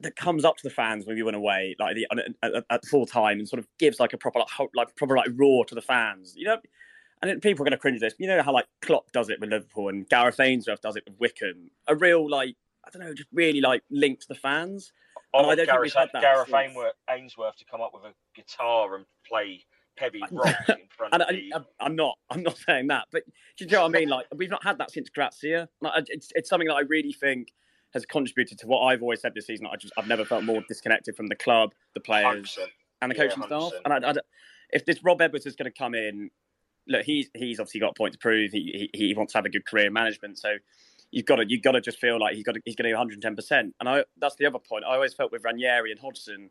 that 0.00 0.16
comes 0.16 0.44
up 0.44 0.56
to 0.56 0.62
the 0.62 0.70
fans 0.70 1.06
when 1.06 1.16
we 1.16 1.22
win 1.22 1.34
away, 1.34 1.74
like 1.78 1.96
the 1.96 2.06
at, 2.42 2.64
at, 2.70 2.86
full 2.86 3.06
time, 3.06 3.38
and 3.38 3.48
sort 3.48 3.60
of 3.60 3.66
gives 3.78 4.00
like 4.00 4.12
a 4.12 4.18
proper 4.18 4.40
like, 4.40 4.48
ho- 4.48 4.70
like 4.74 4.94
proper 4.96 5.16
like 5.16 5.28
roar 5.34 5.64
to 5.66 5.74
the 5.74 5.82
fans. 5.82 6.34
You 6.36 6.46
know, 6.46 6.58
and 7.22 7.40
people 7.40 7.62
are 7.62 7.66
going 7.66 7.72
to 7.72 7.78
cringe 7.78 8.00
this. 8.00 8.14
You 8.18 8.26
know 8.26 8.42
how 8.42 8.52
like 8.52 8.66
Klopp 8.82 9.10
does 9.12 9.30
it 9.30 9.40
with 9.40 9.50
Liverpool 9.50 9.88
and 9.88 10.08
Gareth 10.08 10.40
Ainsworth 10.40 10.80
does 10.80 10.96
it 10.96 11.04
with 11.06 11.18
Wycombe. 11.18 11.70
A 11.88 11.94
real 11.94 12.28
like, 12.28 12.56
I 12.84 12.90
don't 12.90 13.02
know, 13.02 13.14
just 13.14 13.28
really 13.32 13.60
like 13.60 13.82
linked 13.90 14.22
to 14.22 14.28
the 14.28 14.34
fans. 14.34 14.92
Oh, 15.36 15.38
I 15.38 15.40
And 15.40 15.46
want 15.48 15.58
Gareth, 15.66 15.82
we've 15.82 15.92
had 15.94 16.08
that 16.12 16.22
Gareth 16.22 16.54
Ainsworth, 16.54 16.92
Ainsworth 17.10 17.56
to 17.56 17.64
come 17.64 17.80
up 17.80 17.92
with 17.94 18.04
a 18.04 18.14
guitar 18.34 18.94
and 18.96 19.04
play 19.26 19.64
heavy 19.98 20.22
rock 20.32 20.54
in 20.68 20.88
front 20.96 21.14
And 21.14 21.22
of 21.22 21.28
I, 21.28 21.32
the. 21.32 21.52
I, 21.54 21.60
I'm 21.86 21.96
not. 21.96 22.18
I'm 22.30 22.42
not 22.42 22.56
saying 22.66 22.88
that, 22.88 23.06
but 23.12 23.22
do 23.56 23.64
you 23.64 23.70
know 23.70 23.82
what 23.82 23.94
I 23.96 24.00
mean? 24.00 24.08
Like 24.08 24.26
we've 24.34 24.50
not 24.50 24.62
had 24.64 24.78
that 24.78 24.90
since 24.90 25.08
Gracia. 25.10 25.68
Like, 25.80 26.04
it's 26.08 26.30
it's 26.34 26.48
something 26.48 26.68
that 26.68 26.74
I 26.74 26.80
really 26.82 27.12
think 27.12 27.48
has 27.94 28.04
contributed 28.04 28.58
to 28.58 28.66
what 28.66 28.80
I've 28.80 29.02
always 29.02 29.20
said 29.20 29.32
this 29.34 29.46
season. 29.46 29.66
I 29.72 29.76
just 29.76 29.92
I've 29.96 30.08
never 30.08 30.24
felt 30.24 30.44
more 30.44 30.62
disconnected 30.68 31.16
from 31.16 31.28
the 31.28 31.36
club, 31.36 31.72
the 31.94 32.00
players, 32.00 32.58
100%. 32.58 32.66
and 33.02 33.10
the 33.12 33.16
Yeah, 33.16 33.22
coaching 33.28 33.42
staff. 33.44 33.72
And 33.84 33.92
I, 33.94 33.96
I 33.96 34.12
don't- 34.12 34.26
if 34.70 34.84
this 34.84 35.02
Rob 35.04 35.20
Edwards 35.22 35.46
is 35.46 35.54
going 35.54 35.70
to 35.70 35.78
come 35.78 35.94
in, 35.94 36.30
look, 36.88 37.04
he's 37.04 37.30
he's 37.34 37.60
obviously 37.60 37.80
got 37.80 37.90
a 37.90 37.94
point 37.94 38.12
to 38.14 38.18
prove. 38.18 38.50
He 38.52 38.88
he, 38.92 39.06
he 39.08 39.14
wants 39.14 39.32
to 39.32 39.38
have 39.38 39.44
a 39.46 39.50
good 39.50 39.64
career 39.66 39.86
in 39.86 39.92
management, 39.92 40.38
so. 40.38 40.56
You've 41.10 41.26
got 41.26 41.36
to, 41.36 41.44
you've 41.48 41.62
got 41.62 41.72
to 41.72 41.80
just 41.80 41.98
feel 41.98 42.18
like 42.18 42.34
he's 42.34 42.44
got, 42.44 42.56
to, 42.56 42.60
he's 42.64 42.74
going 42.76 42.84
to 42.84 42.90
do 42.90 42.94
110. 42.96 43.36
percent 43.36 43.74
And 43.80 43.88
I, 43.88 44.04
that's 44.18 44.36
the 44.36 44.46
other 44.46 44.58
point. 44.58 44.84
I 44.84 44.94
always 44.94 45.14
felt 45.14 45.32
with 45.32 45.44
Ranieri 45.44 45.90
and 45.92 46.00
Hodgson, 46.00 46.50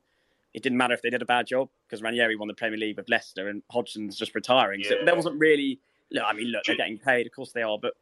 it 0.54 0.64
didn't 0.64 0.78
matter 0.78 0.94
if 0.94 1.02
they 1.02 1.10
did 1.10 1.22
a 1.22 1.26
bad 1.26 1.48
job 1.48 1.70
because 1.88 2.02
Ranieri 2.02 2.36
won 2.36 2.48
the 2.48 2.54
Premier 2.54 2.78
League 2.80 2.98
with 2.98 3.10
Leicester 3.10 3.50
and 3.50 3.62
Hodgson's 3.70 4.16
just 4.16 4.34
retiring. 4.34 4.84
So 4.84 4.96
Yeah. 4.96 5.06
there 5.06 5.16
wasn't 5.16 5.40
really. 5.40 5.80
Look, 6.12 6.24
I 6.26 6.34
mean, 6.34 6.48
look, 6.48 6.64
they're 6.66 6.78
getting 6.78 6.98
paid, 7.00 7.26
of 7.26 7.34
course 7.34 7.52
they 7.52 7.64
are, 7.64 7.78
but 7.80 7.94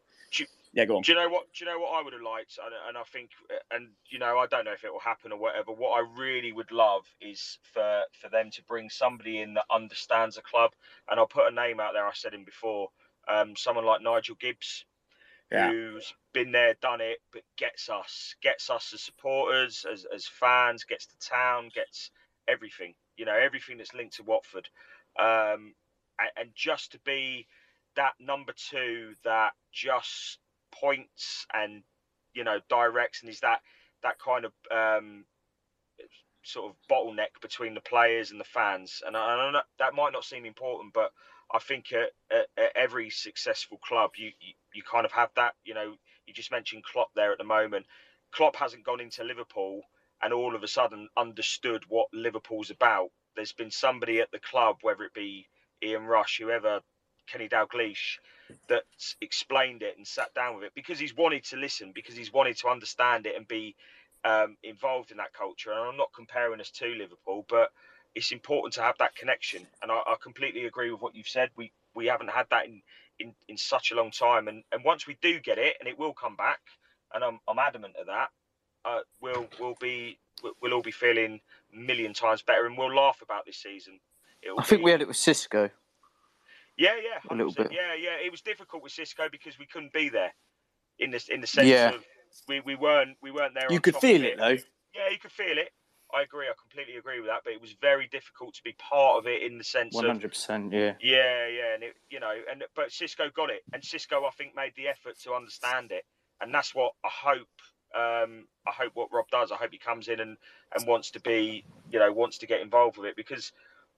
yeah, 0.73 0.85
go 0.85 0.97
on. 0.97 1.03
Do 1.03 1.11
you 1.11 1.17
know 1.17 1.29
what? 1.29 1.45
Do 1.53 1.63
you 1.63 1.71
know 1.71 1.79
what 1.79 1.91
I 1.93 2.01
would 2.03 2.13
have 2.13 2.21
liked? 2.21 2.57
And, 2.63 2.73
and 2.89 2.97
I 2.97 3.03
think, 3.03 3.29
and 3.71 3.89
you 4.09 4.19
know, 4.19 4.37
I 4.39 4.47
don't 4.47 4.65
know 4.65 4.71
if 4.73 4.83
it 4.83 4.91
will 4.91 4.99
happen 4.99 5.31
or 5.31 5.37
whatever. 5.39 5.71
What 5.71 5.91
I 5.99 6.05
really 6.19 6.51
would 6.51 6.71
love 6.71 7.05
is 7.21 7.59
for 7.73 8.01
for 8.19 8.29
them 8.29 8.49
to 8.51 8.63
bring 8.63 8.89
somebody 8.89 9.39
in 9.41 9.53
that 9.53 9.65
understands 9.71 10.35
the 10.35 10.41
club. 10.41 10.71
And 11.09 11.19
I'll 11.19 11.27
put 11.27 11.47
a 11.51 11.55
name 11.55 11.79
out 11.79 11.93
there. 11.93 12.05
I 12.05 12.11
said 12.13 12.33
him 12.33 12.43
before. 12.43 12.89
Um, 13.27 13.55
someone 13.55 13.85
like 13.85 14.01
Nigel 14.01 14.35
Gibbs, 14.39 14.85
Yeah. 15.51 15.69
who's 15.71 16.13
been 16.33 16.51
there, 16.51 16.75
done 16.81 17.01
it, 17.01 17.19
but 17.31 17.43
gets 17.57 17.89
us, 17.89 18.35
gets 18.41 18.69
us 18.69 18.91
as 18.93 19.01
supporters, 19.01 19.85
as 19.91 20.05
as 20.13 20.27
fans, 20.27 20.83
gets 20.83 21.05
the 21.07 21.17
town, 21.17 21.69
gets 21.73 22.11
everything. 22.47 22.93
You 23.17 23.25
know, 23.25 23.35
everything 23.35 23.77
that's 23.77 23.93
linked 23.93 24.15
to 24.15 24.23
Watford. 24.23 24.67
Um, 25.19 25.75
and, 26.19 26.31
and 26.37 26.49
just 26.55 26.93
to 26.93 26.99
be 26.99 27.47
that 27.95 28.13
number 28.19 28.53
two 28.53 29.13
that 29.23 29.51
just 29.71 30.39
points 30.71 31.45
and 31.53 31.83
you 32.33 32.43
know 32.43 32.59
directs 32.67 33.21
and 33.21 33.29
is 33.29 33.39
that 33.41 33.61
that 34.01 34.19
kind 34.19 34.45
of 34.45 34.51
um, 34.71 35.25
sort 36.43 36.69
of 36.71 36.75
bottleneck 36.91 37.41
between 37.41 37.73
the 37.73 37.81
players 37.81 38.31
and 38.31 38.39
the 38.39 38.45
fans. 38.45 39.01
And 39.05 39.15
I, 39.15 39.51
know, 39.51 39.61
that 39.79 39.93
might 39.93 40.13
not 40.13 40.25
seem 40.25 40.45
important, 40.45 40.93
but 40.93 41.11
I 41.51 41.59
think 41.59 41.93
at, 41.93 42.11
at, 42.31 42.47
at 42.57 42.71
every 42.75 43.09
successful 43.09 43.77
club, 43.77 44.11
you, 44.17 44.31
you 44.39 44.53
you 44.73 44.83
kind 44.83 45.05
of 45.05 45.11
have 45.11 45.29
that. 45.35 45.53
You 45.63 45.73
know, 45.73 45.93
you 46.27 46.33
just 46.33 46.51
mentioned 46.51 46.83
Klopp 46.83 47.09
there 47.15 47.31
at 47.31 47.37
the 47.37 47.43
moment. 47.43 47.85
Klopp 48.31 48.55
hasn't 48.55 48.83
gone 48.85 48.99
into 48.99 49.23
Liverpool 49.23 49.81
and 50.21 50.33
all 50.33 50.55
of 50.55 50.63
a 50.63 50.67
sudden 50.67 51.09
understood 51.17 51.83
what 51.87 52.07
Liverpool's 52.13 52.71
about. 52.71 53.09
There's 53.35 53.51
been 53.53 53.71
somebody 53.71 54.21
at 54.21 54.31
the 54.31 54.39
club, 54.39 54.77
whether 54.81 55.03
it 55.03 55.13
be 55.13 55.47
Ian 55.83 56.05
Rush, 56.05 56.39
whoever, 56.39 56.81
Kenny 57.27 57.49
Dalglish, 57.49 58.19
that's 58.67 59.15
explained 59.21 59.81
it 59.81 59.97
and 59.97 60.07
sat 60.07 60.33
down 60.33 60.55
with 60.55 60.65
it 60.65 60.71
because 60.75 60.99
he's 60.99 61.15
wanted 61.15 61.43
to 61.45 61.57
listen, 61.57 61.91
because 61.93 62.15
he's 62.15 62.31
wanted 62.33 62.57
to 62.57 62.67
understand 62.69 63.25
it 63.25 63.35
and 63.35 63.47
be 63.47 63.75
um, 64.23 64.57
involved 64.63 65.11
in 65.11 65.17
that 65.17 65.33
culture. 65.33 65.71
And 65.71 65.79
I'm 65.79 65.97
not 65.97 66.13
comparing 66.15 66.59
us 66.61 66.71
to 66.71 66.87
Liverpool, 66.87 67.45
but 67.49 67.71
it's 68.15 68.31
important 68.31 68.73
to 68.75 68.81
have 68.81 68.97
that 68.99 69.15
connection. 69.15 69.65
And 69.81 69.91
I, 69.91 69.95
I 69.95 70.15
completely 70.21 70.65
agree 70.65 70.91
with 70.91 71.01
what 71.01 71.15
you've 71.15 71.27
said. 71.27 71.49
We 71.55 71.71
we 71.95 72.07
haven't 72.07 72.29
had 72.29 72.47
that 72.49 72.65
in, 72.65 72.81
in, 73.19 73.33
in 73.47 73.57
such 73.57 73.91
a 73.91 73.95
long 73.95 74.11
time. 74.11 74.47
And, 74.47 74.63
and 74.71 74.83
once 74.83 75.07
we 75.07 75.17
do 75.21 75.39
get 75.39 75.57
it, 75.57 75.75
and 75.79 75.87
it 75.87 75.97
will 75.97 76.13
come 76.13 76.35
back, 76.35 76.59
and 77.13 77.23
I'm, 77.23 77.39
I'm 77.47 77.59
adamant 77.59 77.95
of 77.99 78.07
that, 78.07 78.29
uh, 78.85 78.99
we'll 79.21 79.47
we'll 79.59 79.77
be 79.79 80.17
we'll, 80.61 80.73
all 80.73 80.81
be 80.81 80.91
feeling 80.91 81.39
a 81.73 81.77
million 81.77 82.13
times 82.13 82.41
better, 82.41 82.65
and 82.65 82.77
we'll 82.77 82.93
laugh 82.93 83.21
about 83.21 83.45
this 83.45 83.57
season. 83.57 83.99
It'll 84.41 84.59
I 84.59 84.63
think 84.63 84.81
be- 84.81 84.85
we 84.85 84.91
had 84.91 85.01
it 85.01 85.07
with 85.07 85.17
Xisco. 85.17 85.69
Yeah, 86.75 86.95
yeah, 86.95 87.19
A 87.29 87.35
little 87.35 87.53
bit. 87.53 87.71
Yeah, 87.71 87.93
yeah. 87.93 88.15
It 88.25 88.31
was 88.31 88.41
difficult 88.41 88.81
with 88.83 88.93
Xisco 88.93 89.31
because 89.31 89.59
we 89.59 89.67
couldn't 89.67 89.93
be 89.93 90.09
there 90.09 90.33
in 90.97 91.11
the 91.11 91.23
in 91.29 91.39
the 91.39 91.47
sense 91.47 91.67
Yeah. 91.67 91.91
of 91.91 92.03
we, 92.47 92.61
we 92.61 92.75
weren't 92.75 93.15
we 93.21 93.31
weren't 93.31 93.53
there. 93.53 93.71
You 93.71 93.79
could 93.79 93.95
feel 93.97 94.23
it, 94.25 94.37
though. 94.37 94.57
Yeah, 94.95 95.09
you 95.11 95.19
could 95.21 95.31
feel 95.31 95.57
it. 95.57 95.69
I 96.13 96.21
agree. 96.21 96.47
I 96.47 96.53
completely 96.59 96.97
agree 96.97 97.19
with 97.19 97.29
that. 97.29 97.41
But 97.43 97.53
it 97.53 97.61
was 97.61 97.73
very 97.81 98.07
difficult 98.07 98.53
to 98.55 98.63
be 98.63 98.73
part 98.73 99.17
of 99.17 99.27
it 99.27 99.43
in 99.43 99.57
the 99.57 99.63
sense 99.63 99.95
One 99.95 100.05
of 100.05 100.11
hundred 100.11 100.31
percent. 100.31 100.71
Yeah. 100.73 100.93
yeah, 101.01 101.47
yeah, 101.47 101.73
and 101.73 101.83
it, 101.83 101.95
you 102.09 102.19
know, 102.19 102.33
and 102.51 102.63
but 102.75 102.89
Xisco 102.89 103.33
got 103.33 103.49
it, 103.49 103.63
and 103.73 103.81
Xisco 103.81 104.25
I 104.25 104.31
think 104.31 104.55
made 104.55 104.73
the 104.75 104.87
effort 104.87 105.19
to 105.23 105.33
understand 105.33 105.91
it, 105.91 106.05
and 106.41 106.53
that's 106.53 106.75
what 106.75 106.93
I 107.03 107.09
hope. 107.11 107.49
Um, 107.95 108.45
I 108.67 108.71
hope 108.71 108.91
what 108.95 109.09
Rob 109.11 109.29
does. 109.31 109.51
I 109.51 109.55
hope 109.55 109.71
he 109.71 109.77
comes 109.77 110.07
in 110.07 110.19
and, 110.19 110.37
and 110.75 110.87
wants 110.87 111.11
to 111.11 111.19
be, 111.21 111.63
you 111.91 111.99
know, 111.99 112.11
wants 112.11 112.39
to 112.39 112.47
get 112.47 112.61
involved 112.61 112.97
with 112.97 113.07
it 113.07 113.15
because 113.15 113.51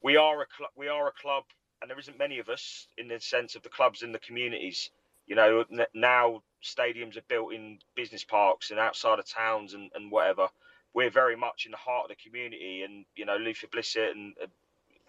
we 0.03 0.17
are 0.17 0.41
a 0.41 0.45
club. 0.45 0.71
We 0.75 0.87
are 0.89 1.07
a 1.07 1.11
club, 1.11 1.43
and 1.81 1.89
there 1.89 1.99
isn't 1.99 2.17
many 2.19 2.39
of 2.39 2.49
us 2.49 2.87
in 2.97 3.07
the 3.07 3.19
sense 3.19 3.55
of 3.55 3.63
the 3.63 3.69
clubs 3.69 4.03
in 4.03 4.11
the 4.11 4.19
communities. 4.19 4.89
You 5.27 5.35
know, 5.35 5.63
n- 5.71 5.85
now 5.93 6.43
stadiums 6.63 7.17
are 7.17 7.23
built 7.29 7.53
in 7.53 7.79
business 7.95 8.23
parks 8.23 8.71
and 8.71 8.79
outside 8.79 9.19
of 9.19 9.25
towns 9.27 9.73
and, 9.73 9.91
and 9.95 10.11
whatever. 10.11 10.49
We're 10.95 11.11
very 11.11 11.37
much 11.37 11.65
in 11.65 11.71
the 11.71 11.77
heart 11.77 12.09
of 12.09 12.17
the 12.17 12.23
community, 12.23 12.83
and 12.83 13.05
you 13.15 13.25
know, 13.25 13.37
Luther 13.37 13.67
Blissett 13.67 14.11
and 14.11 14.33
uh, 14.41 14.47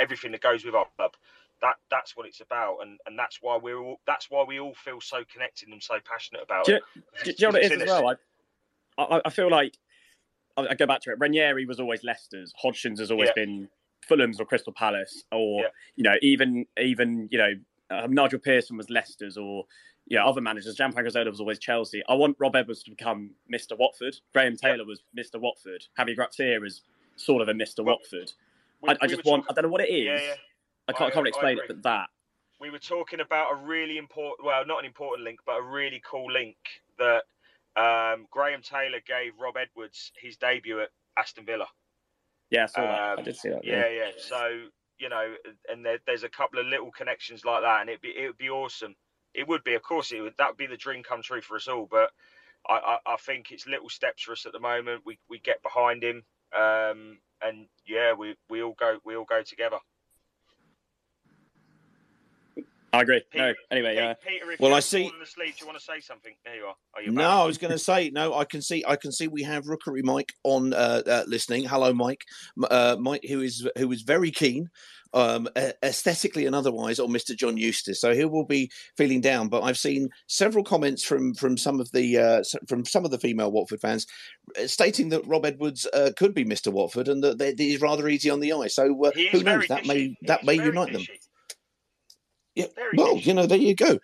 everything 0.00 0.32
that 0.32 0.42
goes 0.42 0.64
with 0.64 0.74
our 0.74 0.86
club. 0.96 1.12
That 1.62 1.76
that's 1.90 2.16
what 2.16 2.26
it's 2.26 2.40
about, 2.40 2.78
and, 2.82 2.98
and 3.06 3.18
that's 3.18 3.38
why 3.40 3.56
we're 3.56 3.78
all 3.78 4.00
that's 4.06 4.30
why 4.30 4.44
we 4.46 4.60
all 4.60 4.74
feel 4.74 5.00
so 5.00 5.24
connected 5.32 5.68
and 5.70 5.82
so 5.82 5.96
passionate 6.04 6.42
about 6.42 6.66
Do 6.66 6.72
you, 6.72 6.78
it. 6.78 6.82
do 7.24 7.30
you 7.30 7.48
know 7.48 7.52
what 7.52 7.62
It's 7.62 7.70
as 7.76 7.86
well? 7.88 8.16
I, 8.98 9.02
I, 9.02 9.20
I 9.26 9.30
feel 9.30 9.50
like 9.50 9.78
I, 10.56 10.68
I 10.70 10.74
go 10.74 10.86
back 10.86 11.00
to 11.02 11.12
it. 11.12 11.18
Ranieri 11.18 11.66
was 11.66 11.80
always 11.80 12.04
Leicester's. 12.04 12.52
Hodgson's 12.56 13.00
has 13.00 13.10
always 13.10 13.28
Yeah. 13.28 13.34
been 13.34 13.68
Fulham's 14.06 14.40
or 14.40 14.46
Crystal 14.46 14.72
Palace, 14.72 15.24
or 15.32 15.62
Yeah. 15.62 15.68
you 15.96 16.04
know, 16.04 16.14
even 16.22 16.66
even 16.80 17.28
you 17.30 17.38
know, 17.38 17.52
um, 17.90 18.12
Nigel 18.12 18.38
Pearson 18.38 18.76
was 18.76 18.90
Leicester's, 18.90 19.36
or 19.36 19.64
know, 20.18 20.24
other 20.26 20.40
managers. 20.40 20.76
Gianfranco 20.76 21.10
Zola 21.10 21.30
was 21.30 21.40
always 21.40 21.58
Chelsea. 21.58 22.02
I 22.08 22.14
want 22.14 22.36
Rob 22.38 22.54
Edwards 22.54 22.82
to 22.84 22.90
become 22.90 23.32
Mr. 23.52 23.76
Watford. 23.76 24.14
Graham 24.32 24.56
Taylor 24.56 24.84
was 24.84 25.02
Mr. 25.18 25.40
Watford. 25.40 25.84
Javi 25.98 26.14
Gracia 26.14 26.62
is 26.64 26.82
sort 27.16 27.42
of 27.42 27.48
a 27.48 27.52
Mr. 27.52 27.84
Watford. 27.84 28.30
we- 28.82 28.90
I, 28.90 28.92
I 28.92 28.96
we 29.02 29.08
just 29.08 29.24
want. 29.24 29.42
talking- 29.44 29.52
I 29.58 29.60
don't 29.60 29.68
know 29.68 29.72
what 29.72 29.80
it 29.80 29.90
is. 29.92 30.04
Yeah, 30.20 30.26
yeah. 30.28 30.34
I 30.88 30.92
can't, 30.92 31.02
I 31.02 31.06
I- 31.06 31.10
can't 31.10 31.26
explain 31.28 31.58
it, 31.58 31.64
but 31.66 31.82
that. 31.82 32.08
we 32.60 32.70
were 32.70 32.78
talking 32.78 33.20
about 33.20 33.52
a 33.52 33.56
really 33.56 33.98
important, 33.98 34.46
well, 34.46 34.64
not 34.64 34.78
an 34.78 34.84
important 34.84 35.24
link, 35.24 35.40
but 35.44 35.56
a 35.58 35.62
really 35.62 36.00
cool 36.08 36.30
link 36.30 36.56
that 36.98 37.24
um, 37.76 38.26
Graham 38.30 38.62
Taylor 38.62 39.00
gave 39.06 39.32
Rob 39.38 39.56
Edwards 39.56 40.12
his 40.16 40.36
debut 40.36 40.80
at 40.80 40.90
Aston 41.18 41.44
Villa. 41.44 41.66
Yeah, 42.50 42.64
I 42.64 42.66
saw 42.66 42.80
that. 42.82 42.90
I 43.00 43.14
Um, 43.14 43.24
did 43.24 43.36
see 43.36 43.48
that. 43.48 43.64
Yeah, 43.64 43.88
yeah. 43.88 44.10
So 44.18 44.68
you 44.98 45.08
know, 45.10 45.34
and 45.70 45.84
there, 45.84 45.98
there's 46.06 46.22
a 46.22 46.28
couple 46.28 46.58
of 46.58 46.66
little 46.66 46.90
connections 46.92 47.44
like 47.44 47.62
that, 47.62 47.80
and 47.80 47.90
it'd 47.90 48.00
be 48.00 48.10
it 48.16 48.28
would 48.28 48.38
be 48.38 48.48
awesome. 48.48 48.94
It 49.36 49.48
would 49.48 49.64
be, 49.64 49.74
of 49.74 49.82
course, 49.82 50.12
it 50.12 50.22
would. 50.22 50.34
That 50.38 50.50
would 50.50 50.58
be 50.58 50.66
the 50.68 50.78
dream 50.78 51.04
come 51.04 51.22
true 51.22 51.42
for 51.42 51.56
us 51.56 51.68
all. 51.68 51.88
But 51.90 52.10
I, 52.68 52.74
I, 53.06 53.14
I 53.14 53.16
think 53.18 53.52
it's 53.52 53.66
little 53.66 53.90
steps 53.90 54.22
for 54.24 54.32
us 54.32 54.46
at 54.46 54.52
the 54.52 54.60
moment. 54.60 55.02
We 55.06 55.18
we 55.30 55.40
get 55.40 55.62
behind 55.62 56.04
him, 56.04 56.24
um, 56.58 57.18
and 57.42 57.68
yeah, 57.86 58.14
we, 58.14 58.36
we 58.50 58.62
all 58.62 58.76
go 58.78 58.98
we 59.04 59.16
all 59.16 59.26
go 59.26 59.42
together. 59.42 59.78
I 62.96 63.02
agree. 63.02 63.22
No, 63.34 63.52
anyway, 63.70 63.98
uh, 63.98 64.14
Peter, 64.26 64.50
if 64.52 64.60
Well, 64.60 64.70
you're 64.70 64.76
I 64.76 64.80
see- 64.80 65.08
falling 65.08 65.22
asleep, 65.22 65.56
do 65.56 65.60
you 65.64 65.66
want 65.66 65.78
to 65.78 65.84
say 65.84 66.00
something? 66.00 66.32
There 66.44 66.56
you 66.56 66.64
are. 66.64 66.74
Are 66.94 67.02
you 67.02 67.10
No, 67.12 67.20
back? 67.22 67.30
I 67.30 67.44
was 67.44 67.58
going 67.58 67.72
to 67.72 67.78
say 67.78 68.10
no. 68.10 68.34
I 68.34 68.44
can 68.44 68.62
see. 68.62 68.84
I 68.86 68.96
can 68.96 69.12
see 69.12 69.28
we 69.28 69.42
have 69.42 69.66
Rookery 69.68 70.02
Mike 70.02 70.32
on 70.44 70.72
uh, 70.72 71.02
uh, 71.06 71.24
listening. 71.26 71.64
Hello, 71.64 71.92
Mike. 71.92 72.22
Uh, 72.70 72.96
Mike, 72.98 73.24
who 73.28 73.40
is 73.42 73.68
who 73.78 73.92
is 73.92 74.02
very 74.02 74.30
keen, 74.30 74.68
um, 75.12 75.48
aesthetically 75.82 76.46
and 76.46 76.54
otherwise, 76.54 76.98
on 76.98 77.08
Mr. 77.10 77.36
John 77.36 77.56
Eustace. 77.56 78.00
So 78.00 78.14
he 78.14 78.24
will 78.24 78.44
be 78.46 78.70
feeling 78.96 79.20
down. 79.20 79.48
But 79.48 79.62
I've 79.62 79.78
seen 79.78 80.08
several 80.26 80.64
comments 80.64 81.04
from 81.04 81.34
from 81.34 81.56
some 81.56 81.80
of 81.80 81.90
the 81.92 82.18
uh, 82.18 82.42
from 82.66 82.84
some 82.84 83.04
of 83.04 83.10
the 83.10 83.18
female 83.18 83.52
Watford 83.52 83.80
fans 83.80 84.06
uh, 84.58 84.66
stating 84.66 85.10
that 85.10 85.26
Rob 85.26 85.44
Edwards 85.44 85.86
uh, 85.92 86.12
could 86.16 86.34
be 86.34 86.44
Mr. 86.44 86.72
Watford 86.72 87.08
and 87.08 87.22
that, 87.22 87.38
that 87.38 87.58
he's 87.58 87.80
rather 87.80 88.08
easy 88.08 88.30
on 88.30 88.40
the 88.40 88.52
eye. 88.52 88.68
So 88.68 89.04
uh, 89.04 89.10
who 89.32 89.42
knows? 89.42 89.42
very 89.42 89.66
That 89.66 89.86
fishy. 89.86 89.88
may 89.88 90.16
that 90.28 90.40
He's 90.40 90.46
may 90.46 90.56
very 90.56 90.68
unite 90.68 90.92
them. 90.92 91.02
Yeah. 92.56 92.66
Very 92.74 92.92
Well, 92.96 93.14
fishy. 93.16 93.28
you 93.28 93.34
know, 93.34 93.46
there 93.46 93.58
you 93.58 93.74
go. 93.76 93.98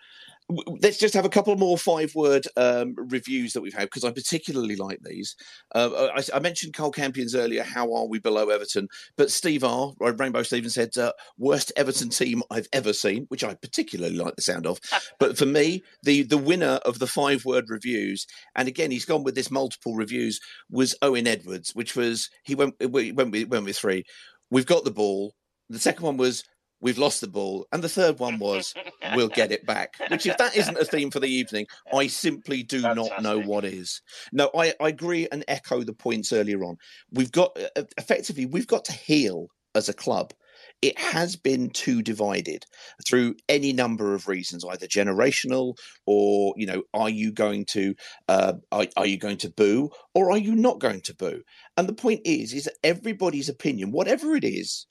Let's 0.81 0.97
just 0.97 1.13
have 1.13 1.23
a 1.23 1.29
couple 1.29 1.55
more 1.55 1.77
five-word 1.77 2.47
um, 2.57 2.95
reviews 2.97 3.53
that 3.53 3.61
we've 3.61 3.73
had 3.73 3.85
because 3.85 4.03
I 4.03 4.11
particularly 4.11 4.75
like 4.75 4.99
these. 5.01 5.37
Uh, 5.73 6.09
I, 6.17 6.21
I 6.35 6.39
mentioned 6.39 6.73
Cole 6.75 6.91
Campion's 6.91 7.33
earlier. 7.33 7.63
How 7.63 7.93
are 7.93 8.05
we 8.05 8.19
below 8.19 8.49
Everton? 8.49 8.89
But 9.15 9.31
Steve 9.31 9.63
R. 9.63 9.93
uh, 10.01 10.13
Rainbow 10.13 10.43
Stephen 10.43 10.69
said 10.69 10.97
uh, 10.97 11.13
worst 11.37 11.71
Everton 11.77 12.09
team 12.09 12.43
I've 12.51 12.67
ever 12.73 12.91
seen, 12.91 13.25
which 13.29 13.43
I 13.43 13.53
particularly 13.55 14.15
like 14.17 14.35
the 14.35 14.41
sound 14.41 14.67
of. 14.67 14.79
But 15.17 15.37
for 15.37 15.45
me, 15.45 15.81
the 16.03 16.23
the 16.23 16.37
winner 16.37 16.79
of 16.85 16.99
the 16.99 17.07
five-word 17.07 17.69
reviews, 17.69 18.27
and 18.55 18.67
again 18.67 18.91
he's 18.91 19.05
gone 19.05 19.23
with 19.23 19.35
this 19.35 19.49
multiple 19.49 19.95
reviews, 19.95 20.41
was 20.69 20.93
Owen 21.01 21.25
Edwards, 21.25 21.71
which 21.73 21.95
was 21.95 22.29
he 22.43 22.53
went 22.53 22.75
we 22.91 23.13
went 23.13 23.31
with, 23.31 23.47
went 23.47 23.63
with 23.65 23.77
three. 23.77 24.03
We've 24.51 24.65
got 24.65 24.83
the 24.83 24.91
ball. 24.91 25.33
The 25.69 25.79
second 25.79 26.05
one 26.05 26.17
was 26.17 26.43
we've 26.83 26.99
lost 26.99 27.21
the 27.21 27.27
ball, 27.27 27.65
and 27.71 27.83
the 27.83 27.89
third 27.89 28.19
one 28.19 28.37
was 28.37 28.75
we'll 29.15 29.29
get 29.29 29.51
it 29.51 29.65
back. 29.65 29.95
Which, 30.09 30.27
if 30.27 30.37
that 30.37 30.55
isn't 30.55 30.77
a 30.77 30.85
theme 30.85 31.09
for 31.09 31.19
the 31.19 31.27
evening, 31.27 31.65
I 31.91 32.07
simply 32.07 32.61
do 32.61 32.81
not 32.81 33.23
know 33.23 33.39
what 33.39 33.65
is. 33.65 34.01
No, 34.31 34.51
I, 34.55 34.73
I 34.79 34.89
agree 34.89 35.27
and 35.31 35.43
echo 35.47 35.81
the 35.83 35.93
points 35.93 36.31
earlier 36.31 36.63
on. 36.63 36.75
We've 37.11 37.31
got 37.31 37.57
effectively 37.97 38.45
we've 38.45 38.67
got 38.67 38.85
to 38.85 38.93
heal 38.93 39.47
as 39.73 39.89
a 39.89 39.93
club. 39.93 40.33
It 40.81 40.99
has 40.99 41.35
been 41.35 41.69
too 41.69 42.01
divided 42.01 42.65
through 43.05 43.35
any 43.47 43.71
number 43.71 44.13
of 44.13 44.27
reasons, 44.27 44.65
either 44.65 44.85
generational 44.85 45.77
or 46.05 46.53
you 46.57 46.65
know, 46.65 46.83
are 46.93 47.09
you 47.09 47.31
going 47.31 47.65
to 47.67 47.95
uh, 48.27 48.53
are, 48.71 48.87
are 48.97 49.05
you 49.05 49.17
going 49.17 49.37
to 49.37 49.49
boo 49.49 49.89
or 50.13 50.31
are 50.31 50.37
you 50.37 50.55
not 50.55 50.79
going 50.79 51.01
to 51.01 51.15
boo? 51.15 51.41
And 51.77 51.87
the 51.87 51.93
point 51.93 52.21
is, 52.25 52.53
is 52.53 52.65
that 52.65 52.75
everybody's 52.83 53.49
opinion, 53.49 53.91
whatever 53.91 54.35
it 54.35 54.43
is, 54.43 54.85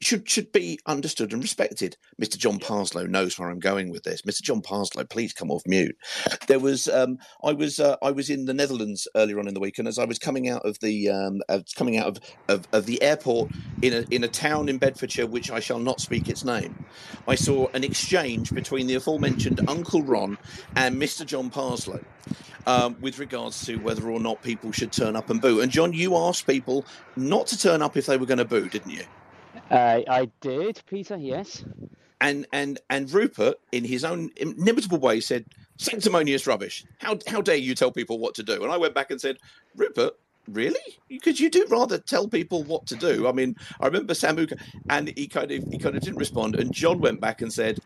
should 0.00 0.28
should 0.28 0.52
be 0.52 0.78
understood 0.86 1.32
and 1.32 1.42
respected. 1.42 1.96
Mr. 2.20 2.36
John 2.36 2.58
Parslow 2.58 3.06
knows 3.08 3.38
where 3.38 3.48
I'm 3.48 3.58
going 3.58 3.90
with 3.90 4.02
this. 4.02 4.22
Mr. 4.22 4.42
John 4.42 4.60
Parslow, 4.60 5.08
please 5.08 5.32
come 5.32 5.50
off 5.50 5.62
mute. 5.66 5.96
There 6.46 6.58
was 6.58 6.88
um, 6.88 7.18
I 7.42 7.52
was 7.52 7.80
uh, 7.80 7.96
I 8.02 8.10
was 8.10 8.30
in 8.30 8.44
the 8.44 8.54
Netherlands 8.54 9.08
earlier 9.16 9.38
on 9.38 9.48
in 9.48 9.54
the 9.54 9.60
week, 9.60 9.78
and 9.78 9.88
as 9.88 9.98
I 9.98 10.04
was 10.04 10.18
coming 10.18 10.48
out 10.48 10.64
of 10.64 10.78
the 10.80 11.08
um, 11.10 11.40
uh, 11.48 11.60
coming 11.76 11.96
out 11.96 12.08
of, 12.08 12.18
of, 12.48 12.68
of 12.72 12.86
the 12.86 13.00
airport 13.02 13.50
in 13.82 13.92
a 13.92 14.04
in 14.10 14.24
a 14.24 14.28
town 14.28 14.68
in 14.68 14.78
Bedfordshire, 14.78 15.26
which 15.26 15.50
I 15.50 15.60
shall 15.60 15.78
not 15.78 16.00
speak 16.00 16.28
its 16.28 16.44
name, 16.44 16.84
I 17.26 17.34
saw 17.34 17.68
an 17.68 17.84
exchange 17.84 18.52
between 18.52 18.86
the 18.86 18.94
aforementioned 18.94 19.60
Uncle 19.68 20.02
Ron 20.02 20.38
and 20.76 21.00
Mr. 21.00 21.24
John 21.24 21.50
Parslow. 21.50 22.04
Um, 22.66 22.96
with 23.02 23.18
regards 23.18 23.66
to 23.66 23.76
whether 23.76 24.08
or 24.08 24.18
not 24.18 24.40
people 24.40 24.72
should 24.72 24.90
turn 24.90 25.16
up 25.16 25.28
and 25.28 25.38
boo. 25.38 25.60
And 25.60 25.70
John, 25.70 25.92
you 25.92 26.16
asked 26.16 26.46
people 26.46 26.86
not 27.14 27.46
to 27.48 27.58
turn 27.58 27.82
up 27.82 27.94
if 27.98 28.06
they 28.06 28.16
were 28.16 28.24
going 28.24 28.38
to 28.38 28.46
boo, 28.46 28.70
didn't 28.70 28.90
you? 28.90 29.04
Uh, 29.70 30.00
I 30.08 30.30
did, 30.40 30.82
Peter. 30.86 31.16
Yes. 31.16 31.64
and 32.20 32.46
and 32.52 32.80
and 32.90 33.10
Rupert, 33.12 33.56
in 33.72 33.84
his 33.84 34.04
own 34.04 34.30
inimitable 34.36 34.98
way, 34.98 35.20
said, 35.20 35.46
"Sanctimonious 35.78 36.46
rubbish. 36.46 36.84
How 36.98 37.18
how 37.26 37.40
dare 37.42 37.56
you 37.56 37.74
tell 37.74 37.90
people 37.92 38.18
what 38.18 38.34
to 38.36 38.42
do?" 38.42 38.62
And 38.62 38.72
I 38.72 38.76
went 38.76 38.94
back 38.94 39.10
and 39.10 39.20
said, 39.20 39.38
"Rupert." 39.76 40.14
Really? 40.46 40.98
Because 41.08 41.40
you 41.40 41.48
do 41.48 41.64
rather 41.70 41.96
tell 41.96 42.28
people 42.28 42.64
what 42.64 42.86
to 42.88 42.96
do. 42.96 43.26
I 43.26 43.32
mean, 43.32 43.56
I 43.80 43.86
remember 43.86 44.12
Samuka, 44.12 44.60
and 44.90 45.10
he 45.16 45.26
kind 45.26 45.50
of 45.50 45.64
he 45.70 45.78
kind 45.78 45.96
of 45.96 46.02
didn't 46.02 46.18
respond. 46.18 46.54
And 46.56 46.70
John 46.72 47.00
went 47.00 47.18
back 47.20 47.40
and 47.40 47.50
said, 47.50 47.78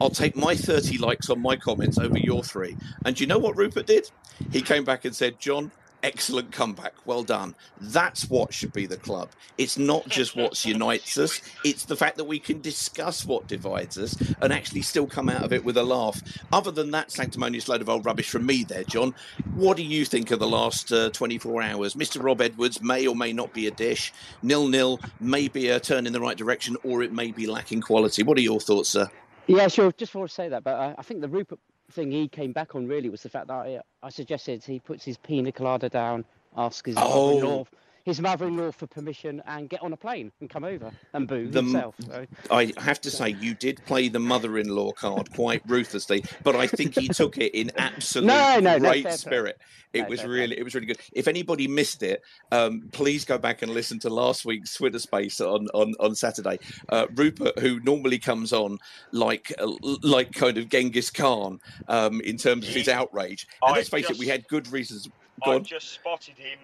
"I'll 0.00 0.08
take 0.08 0.34
my 0.34 0.54
thirty 0.54 0.96
likes 0.96 1.28
on 1.28 1.42
my 1.42 1.56
comments 1.56 1.98
over 1.98 2.18
your 2.18 2.42
three. 2.42 2.74
And 3.04 3.20
you 3.20 3.26
know 3.26 3.38
what 3.38 3.56
Rupert 3.58 3.86
did? 3.86 4.10
He 4.50 4.62
came 4.62 4.82
back 4.82 5.04
and 5.04 5.14
said, 5.14 5.38
"John, 5.38 5.70
excellent 6.02 6.52
comeback. 6.52 6.94
Well 7.04 7.22
done. 7.22 7.54
That's 7.80 8.28
what 8.28 8.52
should 8.52 8.72
be 8.72 8.86
the 8.86 8.96
club. 8.96 9.30
It's 9.58 9.78
not 9.78 10.08
just 10.08 10.36
what 10.36 10.64
unites 10.64 11.18
us, 11.18 11.40
it's 11.64 11.84
the 11.84 11.96
fact 11.96 12.16
that 12.16 12.24
we 12.24 12.38
can 12.38 12.60
discuss 12.60 13.24
what 13.24 13.46
divides 13.46 13.98
us 13.98 14.16
and 14.40 14.52
actually 14.52 14.82
still 14.82 15.06
come 15.06 15.28
out 15.28 15.42
of 15.42 15.52
it 15.52 15.64
with 15.64 15.76
a 15.76 15.82
laugh. 15.82 16.20
Other 16.52 16.70
than 16.70 16.90
that 16.92 17.10
sanctimonious 17.10 17.68
load 17.68 17.80
of 17.80 17.88
old 17.88 18.04
rubbish 18.04 18.28
from 18.28 18.46
me 18.46 18.64
there, 18.64 18.84
John, 18.84 19.14
what 19.54 19.76
do 19.76 19.82
you 19.82 20.04
think 20.04 20.30
of 20.30 20.38
the 20.38 20.48
last 20.48 20.92
uh, 20.92 21.10
24 21.10 21.62
hours? 21.62 21.94
Mr. 21.94 22.22
Rob 22.22 22.40
Edwards 22.40 22.82
may 22.82 23.06
or 23.06 23.16
may 23.16 23.32
not 23.32 23.52
be 23.52 23.66
a 23.66 23.70
dish. 23.70 24.12
Nil 24.42 24.68
nil 24.68 25.00
may 25.20 25.48
be 25.48 25.68
a 25.68 25.80
turn 25.80 26.06
in 26.06 26.12
the 26.12 26.20
right 26.20 26.36
direction 26.36 26.76
or 26.84 27.02
it 27.02 27.12
may 27.12 27.30
be 27.30 27.46
lacking 27.46 27.80
quality. 27.80 28.22
What 28.22 28.38
are 28.38 28.42
your 28.42 28.60
thoughts, 28.60 28.90
sir? 28.90 29.08
Yeah, 29.46 29.68
sure. 29.68 29.92
Just 29.92 30.14
want 30.14 30.28
to 30.28 30.34
say 30.34 30.48
that, 30.48 30.64
but 30.64 30.94
I 30.98 31.02
think 31.02 31.20
the 31.20 31.28
Rupert 31.28 31.60
thing 31.92 32.10
he 32.10 32.28
came 32.28 32.52
back 32.52 32.74
on 32.74 32.86
really 32.86 33.08
was 33.08 33.22
the 33.22 33.28
fact 33.28 33.48
that 33.48 33.54
I, 33.54 33.80
I 34.02 34.10
suggested 34.10 34.64
he 34.64 34.78
puts 34.80 35.04
his 35.04 35.16
pina 35.16 35.52
colada 35.52 35.88
down, 35.88 36.24
asks 36.56 36.86
his 36.86 36.96
Oh. 36.98 37.26
mother-in-law 37.38 37.66
his 38.06 38.20
mother-in-law 38.20 38.70
for 38.70 38.86
permission 38.86 39.42
and 39.46 39.68
get 39.68 39.82
on 39.82 39.92
a 39.92 39.96
plane 39.96 40.30
and 40.40 40.48
come 40.48 40.62
over 40.62 40.92
and 41.12 41.26
boo 41.26 41.48
The- 41.48 41.60
himself. 41.60 41.96
So. 42.06 42.24
I 42.52 42.72
have 42.78 43.00
to 43.00 43.10
say, 43.10 43.30
you 43.40 43.52
did 43.54 43.84
play 43.84 44.08
the 44.08 44.20
mother-in-law 44.20 44.92
card 44.92 45.32
quite 45.34 45.60
ruthlessly, 45.66 46.22
but 46.44 46.54
I 46.54 46.68
think 46.68 46.94
he 46.96 47.08
took 47.08 47.36
it 47.36 47.52
in 47.52 47.72
absolute 47.76 48.26
No, 48.28 48.60
no, 48.60 48.78
no, 48.78 48.90
great 48.90 49.02
fair 49.02 49.10
play. 49.10 49.16
spirit. 49.16 49.58
It 49.92 50.02
No, 50.02 50.08
was 50.08 50.20
fair 50.20 50.30
really, 50.30 50.56
it 50.56 50.62
was 50.62 50.74
really 50.76 50.86
good. 50.86 51.00
If 51.14 51.26
anybody 51.26 51.66
missed 51.66 52.04
it, 52.04 52.22
um, 52.52 52.88
please 52.92 53.24
go 53.24 53.38
back 53.38 53.62
and 53.62 53.72
listen 53.72 53.98
to 54.00 54.08
last 54.08 54.44
week's 54.44 54.72
Twitter 54.74 55.00
Space 55.00 55.40
on 55.40 55.66
on, 55.74 55.94
on 55.98 56.14
Saturday. 56.14 56.60
Uh, 56.88 57.06
Rupert, 57.16 57.58
who 57.58 57.80
normally 57.80 58.18
comes 58.20 58.52
on 58.52 58.78
like 59.10 59.52
uh, 59.58 59.66
like 60.02 60.32
kind 60.32 60.58
of 60.58 60.68
Genghis 60.68 61.10
Khan 61.10 61.58
um, 61.88 62.20
in 62.20 62.36
terms 62.36 62.68
of 62.68 62.74
his 62.74 62.88
outrage, 62.88 63.48
and 63.62 63.72
I 63.72 63.76
let's 63.78 63.88
face 63.88 64.08
it, 64.10 64.16
we 64.18 64.28
had 64.28 64.46
good 64.46 64.70
reasons. 64.70 65.08
Go 65.44 65.50
I've 65.52 65.56
on. 65.58 65.64
just 65.64 65.92
spotted 65.92 66.36
him 66.36 66.58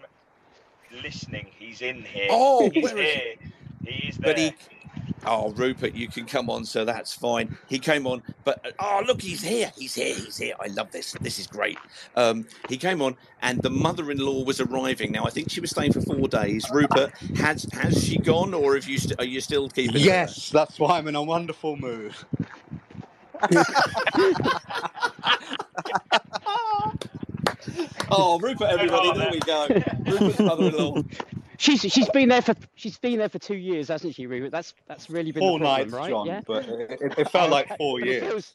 listening. 1.03 1.47
He's 1.59 1.83
in 1.83 2.03
here. 2.03 2.29
Oh, 2.31 2.71
he's 2.71 2.85
where 2.85 2.99
is 2.99 3.11
here. 3.11 3.35
He 3.85 4.09
is 4.09 4.19
there. 4.19 4.35
But 4.35 4.39
he, 4.39 4.55
oh, 5.27 5.53
Rupert, 5.53 5.95
you 5.95 6.09
can 6.09 6.27
come 6.27 6.51
on, 6.51 6.65
so 6.65 6.85
that's 6.85 7.15
fine. 7.15 7.57
He 7.69 7.79
came 7.79 8.07
on, 8.07 8.23
but 8.45 8.75
oh, 8.79 9.03
look, 9.07 9.23
he's 9.23 9.43
here. 9.43 9.73
He's 9.77 9.95
here. 9.95 10.15
He's 10.15 10.37
here. 10.37 10.55
I 10.61 10.67
love 10.69 10.91
this. 10.91 11.13
This 11.21 11.39
is 11.39 11.47
great. 11.47 11.79
Um, 12.17 12.47
he 12.69 12.77
came 12.77 13.03
on, 13.03 13.17
and 13.41 13.63
the 13.63 13.71
mother-in-law 13.71 14.45
was 14.45 14.61
arriving. 14.61 15.13
Now, 15.13 15.25
I 15.25 15.31
think 15.31 15.51
she 15.51 15.61
was 15.61 15.71
staying 15.71 15.93
for 15.93 16.01
four 16.03 16.29
days. 16.29 16.71
Rupert, 16.71 17.13
has 17.37 17.67
has 17.73 18.05
she 18.05 18.19
gone, 18.19 18.55
or 18.55 18.75
have 18.75 18.89
you 18.89 18.99
st- 18.99 19.21
are 19.21 19.25
you 19.25 19.41
still 19.41 19.69
keeping? 19.69 19.95
her? 19.95 19.99
Yes, 19.99 20.51
that's 20.51 20.79
why 20.79 20.99
I'm 20.99 21.09
in 21.09 21.17
a 21.17 21.23
wonderful 21.23 21.77
mood. 21.77 22.15
Oh, 28.11 28.39
Rupert, 28.39 28.69
everybody, 28.69 29.19
there 29.19 29.31
we 29.33 29.41
go. 29.41 29.67
Rupert's 30.07 30.39
mother-in-law. 30.39 31.03
She's 31.59 31.81
she's 31.81 32.09
been 32.11 32.29
there 32.29 32.43
for 32.43 32.55
she's 32.75 32.99
been 32.99 33.19
there 33.19 33.29
for 33.29 33.39
two 33.39 33.57
years, 33.57 33.89
hasn't 33.89 34.15
she, 34.15 34.27
Rupert? 34.27 34.51
That's 34.51 34.75
that's 34.87 35.09
really 35.09 35.31
been 35.33 35.41
Four 35.41 35.59
the 35.59 35.65
problem, 35.65 35.91
nights, 35.91 35.93
right? 36.01 36.11
John, 36.11 36.27
yeah. 36.27 36.41
but 36.47 36.69
it, 36.69 36.91
it- 37.01 37.15
it 37.19 37.31
felt 37.31 37.49
oh, 37.51 37.53
like 37.53 37.77
four 37.79 38.01
years. 38.05 38.23
feels- 38.25 38.55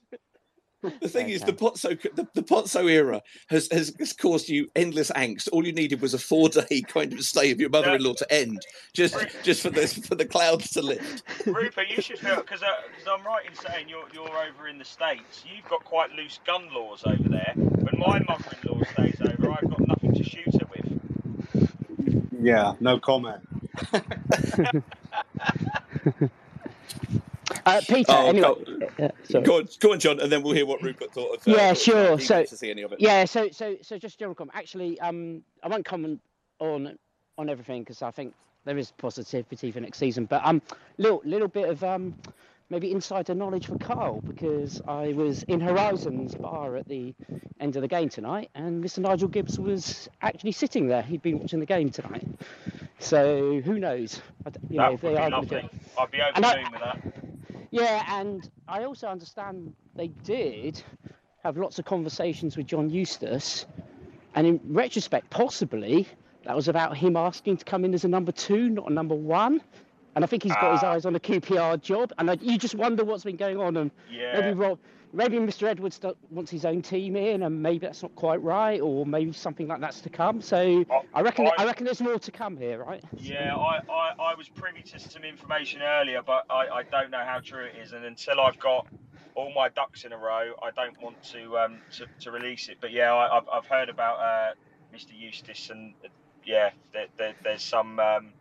The 1.01 1.07
thing 1.09 1.29
is, 1.29 1.41
the 1.41 1.53
Pozzo 1.53 1.99
the, 2.15 2.27
the 2.35 2.43
Pozzo 2.43 2.87
era 2.89 3.21
has, 3.49 3.67
has 3.71 3.93
has 3.97 4.13
caused 4.13 4.47
you 4.47 4.67
endless 4.75 5.09
angst. 5.11 5.47
All 5.51 5.65
you 5.65 5.73
needed 5.73 6.01
was 6.01 6.13
a 6.13 6.19
four 6.19 6.49
day 6.49 6.81
kind 6.87 7.11
of 7.13 7.21
stay 7.23 7.49
of 7.51 7.59
your 7.59 7.69
mother-in-law 7.71 8.13
to 8.13 8.31
end, 8.33 8.61
just 8.93 9.15
just 9.43 9.61
for 9.63 9.71
this 9.71 9.93
for 10.05 10.13
the 10.15 10.25
clouds 10.25 10.69
to 10.71 10.81
lift. 10.83 11.23
Rupert, 11.47 11.87
you 11.89 11.99
should 12.01 12.19
feel 12.19 12.35
because 12.37 12.61
uh, 12.61 12.67
I'm 13.11 13.25
right 13.25 13.43
in 13.47 13.55
saying 13.55 13.89
you're 13.89 14.07
you're 14.13 14.29
over 14.37 14.67
in 14.67 14.77
the 14.77 14.85
states. 14.85 15.43
You've 15.51 15.67
got 15.67 15.83
quite 15.83 16.11
loose 16.11 16.39
gun 16.45 16.69
laws 16.71 17.03
over 17.07 17.27
there. 17.27 17.53
When 17.97 18.09
my 18.09 18.19
mother-in-law 18.27 18.83
stays 18.93 19.19
over, 19.21 19.51
I've 19.51 19.69
got 19.69 19.87
nothing 19.87 20.13
to 20.13 20.23
shoot 20.23 20.53
her 20.53 20.67
with. 20.69 22.29
Yeah, 22.41 22.73
no 22.79 22.99
comment. 22.99 23.41
Uh, 27.65 27.81
Peter, 27.87 28.05
Oh, 28.13 28.29
anyway. 28.29 28.41
go, 28.97 29.05
uh, 29.05 29.09
sorry. 29.23 29.43
go 29.43 29.57
on, 29.57 29.67
go 29.81 29.91
on, 29.91 29.99
John, 29.99 30.19
and 30.21 30.31
then 30.31 30.41
we'll 30.41 30.53
hear 30.53 30.65
what 30.65 30.81
Rupert 30.81 31.11
thought 31.13 31.35
of. 31.35 31.47
uh, 31.47 31.51
yeah, 31.51 31.73
sure. 31.73 32.17
So 32.19 32.43
to 32.45 32.55
see 32.57 32.71
any 32.71 32.81
of 32.83 32.93
it. 32.93 33.01
yeah, 33.01 33.25
so 33.25 33.49
so 33.51 33.75
so 33.81 33.97
just 33.97 34.17
general 34.19 34.35
comment. 34.35 34.55
Actually, 34.55 34.97
um, 35.01 35.43
I 35.63 35.67
won't 35.67 35.83
comment 35.85 36.21
on 36.59 36.97
on 37.37 37.49
everything 37.49 37.81
because 37.83 38.01
I 38.01 38.11
think 38.11 38.33
there 38.63 38.77
is 38.77 38.91
positivity 38.91 39.71
for 39.71 39.81
next 39.81 39.97
season. 39.97 40.25
But 40.25 40.45
um, 40.45 40.61
little 40.97 41.21
little 41.25 41.49
bit 41.49 41.67
of 41.67 41.83
um, 41.83 42.15
maybe 42.69 42.91
insider 42.91 43.33
knowledge 43.33 43.67
for 43.67 43.77
Carl 43.77 44.21
because 44.21 44.81
I 44.87 45.13
was 45.13 45.43
in 45.43 45.59
Horizons 45.59 46.35
bar 46.35 46.75
at 46.75 46.87
the 46.87 47.13
end 47.59 47.75
of 47.75 47.81
the 47.81 47.87
game 47.87 48.09
tonight, 48.09 48.49
and 48.55 48.83
Mr. 48.83 48.99
Nigel 48.99 49.27
Gibbs 49.29 49.57
was 49.59 50.09
actually 50.21 50.51
sitting 50.51 50.87
there. 50.87 51.01
He'd 51.01 51.21
been 51.21 51.39
watching 51.39 51.59
the 51.59 51.65
game 51.65 51.89
tonight. 51.89 52.27
So 52.99 53.61
who 53.61 53.79
knows? 53.79 54.21
I 54.45 54.51
you 54.69 54.77
That 54.77 54.91
would 54.91 55.01
they 55.01 55.09
be 55.09 55.15
are 55.17 55.29
gonna 55.29 55.35
lovely. 55.37 55.69
I'd 55.97 56.11
be 56.11 56.21
over 56.21 56.31
I- 56.45 56.69
with 56.71 56.81
that. 56.81 57.67
yeah, 57.71 58.19
and 58.19 58.49
I 58.67 58.83
also 58.83 59.07
understand 59.07 59.73
they 59.95 60.07
did 60.07 60.81
have 61.43 61.57
lots 61.57 61.79
of 61.79 61.85
conversations 61.85 62.57
with 62.57 62.65
John 62.67 62.89
Eustace, 62.89 63.65
and 64.35 64.45
in 64.45 64.59
retrospect, 64.65 65.29
possibly 65.29 66.07
that 66.43 66.55
was 66.55 66.67
about 66.67 66.97
him 66.97 67.15
asking 67.15 67.57
to 67.57 67.65
come 67.65 67.85
in 67.85 67.93
as 67.93 68.03
a 68.03 68.07
number 68.07 68.31
two, 68.31 68.69
not 68.69 68.89
a 68.89 68.93
number 68.93 69.15
one. 69.15 69.61
And 70.17 70.23
I 70.23 70.27
think 70.27 70.41
he's 70.41 70.55
got 70.55 70.71
his 70.73 70.83
Ah. 70.83 70.93
eyes 70.93 71.05
on 71.05 71.15
a 71.15 71.19
QPR 71.19 71.79
job, 71.79 72.11
and 72.17 72.31
I, 72.31 72.39
you 72.41 72.57
just 72.57 72.73
wonder 72.73 73.03
what's 73.03 73.23
been 73.23 73.35
going 73.35 73.59
on. 73.59 73.77
And 73.77 73.91
Yeah. 74.09 74.39
maybe 74.41 74.53
Rob, 74.57 74.79
maybe 75.13 75.37
Mr. 75.37 75.67
Edwards 75.67 75.99
wants 76.31 76.49
his 76.49 76.65
own 76.65 76.81
team 76.81 77.15
in, 77.15 77.43
and 77.43 77.61
maybe 77.61 77.77
that's 77.85 78.01
not 78.01 78.15
quite 78.15 78.41
right, 78.41 78.81
or 78.81 79.05
maybe 79.05 79.31
something 79.31 79.67
like 79.67 79.79
that's 79.79 80.01
to 80.01 80.09
come. 80.09 80.41
So 80.41 80.83
I 81.13 81.21
reckon 81.21 81.45
I, 81.45 81.51
I- 81.59 81.65
reckon 81.65 81.85
there's 81.85 82.01
more 82.01 82.17
to 82.17 82.31
come 82.31 82.57
here, 82.57 82.83
right? 82.83 83.03
Yeah, 83.17 83.55
I, 83.55 83.79
I, 83.87 84.13
I 84.31 84.33
was 84.33 84.49
privy 84.49 84.81
to 84.81 84.97
some 84.99 85.23
information 85.23 85.83
earlier, 85.83 86.23
but 86.23 86.45
I, 86.49 86.67
I 86.67 86.81
don't 86.81 87.11
know 87.11 87.23
how 87.23 87.39
true 87.39 87.65
it 87.65 87.75
is. 87.79 87.93
And 87.93 88.03
until 88.03 88.41
I've 88.41 88.57
got 88.57 88.87
all 89.35 89.53
my 89.53 89.69
ducks 89.69 90.03
in 90.03 90.13
a 90.13 90.17
row, 90.17 90.53
I 90.63 90.71
don't 90.71 90.99
want 90.99 91.21
to 91.25 91.59
um, 91.59 91.77
to, 91.91 92.07
to 92.21 92.31
release 92.31 92.69
it. 92.69 92.77
But 92.81 92.91
yeah, 92.91 93.13
I, 93.13 93.37
I've, 93.37 93.47
I've 93.53 93.65
heard 93.67 93.89
about 93.89 94.17
uh, 94.17 94.53
Mr. 94.91 95.09
Eustace, 95.15 95.69
and 95.69 95.93
uh, 96.03 96.07
yeah, 96.43 96.71
there, 96.91 97.05
there, 97.19 97.35
there's 97.43 97.61
some 97.61 97.99
um, 97.99 98.33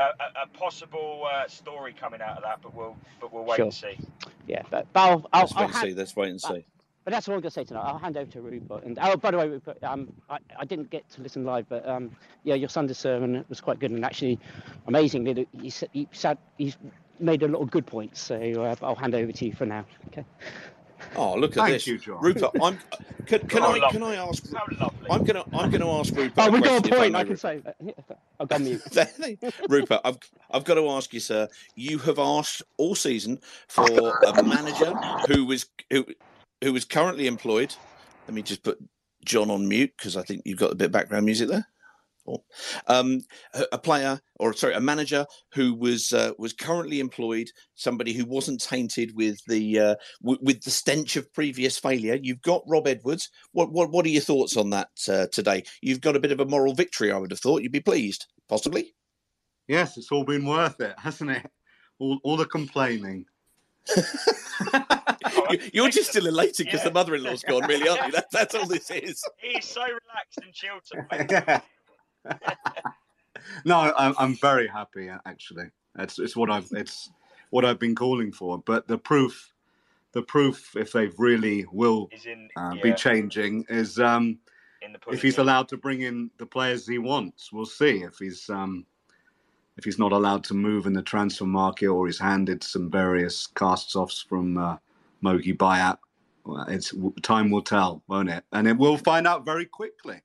a, 0.00 0.04
a, 0.40 0.42
a 0.44 0.46
possible 0.58 1.26
uh, 1.32 1.46
story 1.48 1.92
coming 1.92 2.20
out 2.20 2.36
of 2.38 2.42
that, 2.42 2.60
but 2.62 2.74
we'll 2.74 2.96
but 3.20 3.32
we'll 3.32 3.44
wait 3.44 3.56
Sure. 3.56 3.66
and 3.66 3.74
see. 3.74 3.98
Yeah, 4.46 4.62
but, 4.70 4.86
but 4.92 5.00
I'll, 5.00 5.28
I'll, 5.32 5.40
Let's 5.42 5.52
I'll 5.56 5.64
and 5.64 5.72
hand- 5.74 5.88
see. 5.88 5.94
Let's 5.94 6.16
wait 6.16 6.30
and 6.30 6.40
see. 6.40 6.64
But 7.04 7.12
that's 7.12 7.28
all 7.28 7.34
I'm 7.34 7.40
going 7.40 7.50
to 7.50 7.54
say 7.54 7.64
tonight. 7.64 7.84
I'll 7.86 7.98
hand 7.98 8.16
over 8.18 8.30
to 8.30 8.42
Rupert. 8.42 8.84
And 8.84 8.98
oh, 9.00 9.16
by 9.16 9.30
the 9.30 9.38
way, 9.38 9.48
Rupert, 9.48 9.82
um, 9.82 10.12
I, 10.28 10.38
I 10.58 10.64
didn't 10.66 10.90
get 10.90 11.08
to 11.12 11.22
listen 11.22 11.44
live, 11.44 11.66
but 11.68 11.88
um, 11.88 12.10
yeah, 12.44 12.54
your 12.56 12.68
Sunday 12.68 12.92
sermon 12.92 13.42
was 13.48 13.60
quite 13.60 13.78
good, 13.78 13.90
and 13.90 14.04
actually, 14.04 14.38
amazingly, 14.86 15.46
he 15.60 15.70
said 15.70 15.88
he 15.92 16.08
said 16.12 16.36
he's 16.58 16.76
made 17.18 17.42
a 17.42 17.48
lot 17.48 17.62
of 17.62 17.70
good 17.70 17.86
points. 17.86 18.20
So 18.20 18.36
uh, 18.36 18.74
I'll 18.82 18.94
hand 18.94 19.14
over 19.14 19.32
to 19.32 19.44
you 19.46 19.52
for 19.54 19.64
now. 19.66 19.84
Okay. 20.08 20.24
Oh, 21.16 21.34
look 21.34 21.52
at 21.52 21.56
Thank 21.56 21.72
this, 21.74 21.86
you, 21.86 21.98
John. 21.98 22.22
Rupert. 22.22 22.50
I'm. 22.62 22.78
Uh, 22.92 22.96
can, 23.26 23.40
can 23.48 23.62
Oh, 23.62 23.66
I? 23.72 23.78
lovely. 23.78 23.98
Can 23.98 24.02
I 24.02 24.14
ask? 24.16 24.52
How 24.52 24.64
lovely. 24.78 25.10
I'm 25.10 25.24
gonna. 25.24 25.44
I'm 25.52 25.70
gonna 25.70 25.90
ask 25.98 26.14
Rupert. 26.14 26.32
Oh, 26.38 26.48
a 26.48 26.50
we 26.50 26.60
got 26.60 26.86
a 26.86 26.88
point. 26.88 27.12
may, 27.12 27.18
I 27.18 27.24
can 27.24 27.36
say 27.36 27.58
that. 27.58 27.76
I'll 28.38 28.46
go 28.46 28.58
mute. 28.58 28.82
Rupert, 29.68 30.00
I've 30.04 30.18
I've 30.50 30.64
got 30.64 30.74
to 30.74 30.88
ask 30.90 31.12
you, 31.12 31.20
sir. 31.20 31.48
You 31.74 31.98
have 31.98 32.18
asked 32.18 32.62
all 32.76 32.94
season 32.94 33.40
for 33.68 34.18
a 34.26 34.42
manager 34.42 34.94
who 35.28 35.44
was 35.46 35.66
who 35.90 36.06
who 36.62 36.72
was 36.72 36.84
currently 36.84 37.26
employed. 37.26 37.74
Let 38.26 38.34
me 38.34 38.42
just 38.42 38.62
put 38.62 38.78
John 39.24 39.50
on 39.50 39.68
mute 39.68 39.92
because 39.96 40.16
I 40.16 40.22
think 40.22 40.42
you've 40.44 40.58
got 40.58 40.72
a 40.72 40.74
bit 40.74 40.86
of 40.86 40.92
background 40.92 41.26
music 41.26 41.48
there. 41.48 41.66
Or, 42.30 42.42
um, 42.86 43.20
a, 43.54 43.64
a 43.72 43.78
player, 43.78 44.20
or 44.38 44.52
sorry, 44.52 44.74
a 44.74 44.80
manager 44.80 45.26
who 45.54 45.74
was 45.74 46.12
uh, 46.12 46.32
was 46.38 46.52
currently 46.52 47.00
employed, 47.00 47.48
somebody 47.74 48.12
who 48.12 48.24
wasn't 48.24 48.60
tainted 48.62 49.16
with 49.16 49.44
the 49.46 49.78
uh, 49.80 49.94
w- 50.22 50.38
with 50.42 50.62
the 50.62 50.70
stench 50.70 51.16
of 51.16 51.32
previous 51.32 51.76
failure. 51.78 52.18
You've 52.22 52.42
got 52.42 52.62
Rob 52.68 52.86
Edwards. 52.86 53.28
What 53.52 53.72
what 53.72 53.90
what 53.90 54.06
are 54.06 54.10
your 54.10 54.22
thoughts 54.22 54.56
on 54.56 54.70
that 54.70 54.90
uh, 55.08 55.26
today? 55.32 55.64
You've 55.82 56.00
got 56.00 56.14
a 56.16 56.20
bit 56.20 56.32
of 56.32 56.40
a 56.40 56.46
moral 56.46 56.74
victory. 56.74 57.10
I 57.10 57.18
would 57.18 57.30
have 57.32 57.40
thought 57.40 57.62
you'd 57.62 57.72
be 57.72 57.80
pleased, 57.80 58.26
possibly. 58.48 58.94
Yes, 59.66 59.96
it's 59.96 60.12
all 60.12 60.24
been 60.24 60.46
worth 60.46 60.80
it, 60.80 60.94
hasn't 60.98 61.30
it? 61.30 61.50
All, 61.98 62.18
all 62.22 62.36
the 62.36 62.46
complaining. 62.46 63.26
You- 65.50 65.60
You're 65.72 65.90
just 65.90 66.10
still 66.10 66.26
elated 66.26 66.66
because 66.66 66.82
the 66.84 66.92
mother-in-law's 66.92 67.42
gone, 67.42 67.66
really, 67.68 67.88
aren't 67.88 68.06
you? 68.06 68.12
That, 68.12 68.26
that's 68.32 68.54
all 68.54 68.66
this 68.66 68.90
is. 68.90 69.22
He's 69.38 69.64
so 69.66 69.82
relaxed 69.82 70.38
and 70.42 70.52
chilled 70.52 70.82
tonight. 70.84 71.62
no, 73.64 73.92
I'm, 73.96 74.14
I'm 74.18 74.36
very 74.36 74.66
happy 74.66 75.08
actually. 75.26 75.70
It's 75.98 76.18
it's 76.18 76.36
what 76.36 76.50
I've 76.50 76.68
it's 76.72 77.10
what 77.50 77.64
I've 77.64 77.78
been 77.78 77.94
calling 77.94 78.32
for. 78.32 78.58
But 78.58 78.86
the 78.86 78.98
proof, 78.98 79.52
the 80.12 80.22
proof, 80.22 80.76
if 80.76 80.92
they 80.92 81.08
really 81.18 81.66
will 81.72 82.08
in- 82.24 82.48
uh, 82.56 82.72
yeah. 82.76 82.82
be 82.82 82.92
changing, 82.94 83.64
is 83.68 83.98
um, 83.98 84.38
In 84.82 84.92
the 84.92 84.98
if 85.12 85.22
he's 85.22 85.38
allowed 85.38 85.68
to 85.68 85.76
bring 85.76 86.02
in 86.02 86.30
the 86.38 86.46
players 86.46 86.86
he 86.86 86.98
wants. 86.98 87.52
We'll 87.52 87.66
see 87.66 88.02
if 88.02 88.18
he's 88.18 88.48
um, 88.48 88.86
if 89.76 89.84
he's 89.84 89.98
not 89.98 90.12
allowed 90.12 90.44
to 90.44 90.54
move 90.54 90.86
in 90.86 90.92
the 90.92 91.02
transfer 91.02 91.46
market 91.46 91.88
or 91.88 92.06
he's 92.06 92.18
handed 92.18 92.62
some 92.62 92.90
various 92.90 93.46
casts-offs 93.46 94.20
from 94.20 94.58
uh, 94.58 94.76
Mogi 95.22 95.56
Bayat. 95.56 95.96
Well, 96.44 96.64
it's 96.68 96.94
time 97.22 97.50
will 97.50 97.62
tell, 97.62 98.02
won't 98.06 98.30
it? 98.30 98.44
And 98.52 98.66
it 98.66 98.76
will 98.76 98.96
find 98.96 99.26
out 99.26 99.44
very 99.44 99.66
quickly. 99.66 100.20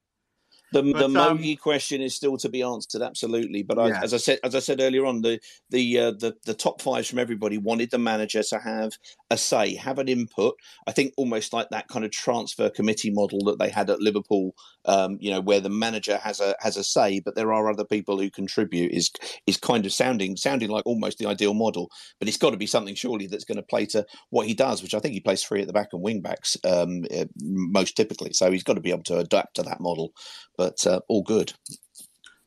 The, 0.76 0.81
the 0.81 1.06
um, 1.06 1.14
Mogi 1.14 1.57
question 1.57 2.02
is 2.02 2.14
still 2.14 2.35
to 2.35 2.49
be 2.49 2.61
answered, 2.61 3.02
absolutely. 3.02 3.64
But 3.64 3.80
I, 3.80 3.88
Yeah. 3.88 4.02
as 4.03 4.14
I 4.14 4.18
said, 4.18 4.39
as 4.43 4.56
I 4.56 4.60
said 4.60 4.81
earlier 4.81 5.06
on, 5.06 5.22
the 5.22 5.39
the, 5.69 5.99
uh, 5.99 6.11
the 6.11 6.35
the 6.45 6.53
top 6.53 6.81
fives 6.81 7.10
from 7.10 7.19
everybody 7.19 7.57
wanted 7.57 7.91
the 7.91 7.97
manager 7.97 8.43
to 8.43 8.60
have 8.60 8.97
a 9.30 9.38
say, 9.38 9.76
have 9.76 9.99
an 9.99 10.10
input. 10.10 10.56
I 10.85 10.91
think 10.91 11.14
almost 11.15 11.53
like 11.53 11.69
that 11.69 11.88
kind 11.88 12.03
of 12.03 12.11
transfer 12.11 12.69
committee 12.69 13.10
model 13.10 13.39
that 13.45 13.57
they 13.57 13.69
had 13.69 13.89
at 13.89 14.02
Liverpool, 14.02 14.53
um, 14.84 15.18
you 15.22 15.31
know, 15.31 15.39
where 15.39 15.61
the 15.61 15.69
manager 15.69 16.18
has 16.18 16.41
a 16.41 16.56
has 16.60 16.76
a 16.76 16.84
say, 16.84 17.22
but 17.23 17.35
there 17.35 17.53
are 17.53 17.69
other 17.69 17.85
people 17.85 18.19
who 18.19 18.30
contribute. 18.30 18.91
Is 18.91 19.11
is 19.47 19.56
kind 19.56 19.85
of 19.85 19.93
sounding 19.93 20.35
sounding 20.35 20.69
like 20.69 20.85
almost 20.85 21.19
the 21.19 21.27
ideal 21.27 21.53
model. 21.53 21.89
But 22.19 22.27
it's 22.27 22.38
got 22.38 22.49
to 22.49 22.57
be 22.57 22.68
something 22.68 22.95
surely 22.95 23.27
that's 23.27 23.45
going 23.45 23.57
to 23.57 23.64
play 23.64 23.85
to 23.88 24.06
what 24.30 24.45
he 24.45 24.53
does, 24.53 24.84
which 24.84 24.93
I 24.93 24.99
think 24.99 25.14
he 25.14 25.22
plays 25.22 25.41
three 25.41 25.61
at 25.61 25.68
the 25.68 25.73
back 25.73 25.89
and 25.93 26.02
wing 26.02 26.19
backs 26.19 26.57
um, 26.65 27.06
uh, 27.15 27.26
most 27.41 27.95
typically. 27.95 28.34
So 28.34 28.52
he's 28.52 28.64
got 28.64 28.73
to 28.73 28.81
be 28.81 28.91
able 28.91 29.03
to 29.03 29.19
adapt 29.19 29.56
to 29.56 29.64
that 29.64 29.80
model. 29.80 30.11
But 30.57 30.65
uh, 30.88 31.00
all 31.08 31.22
good. 31.22 31.54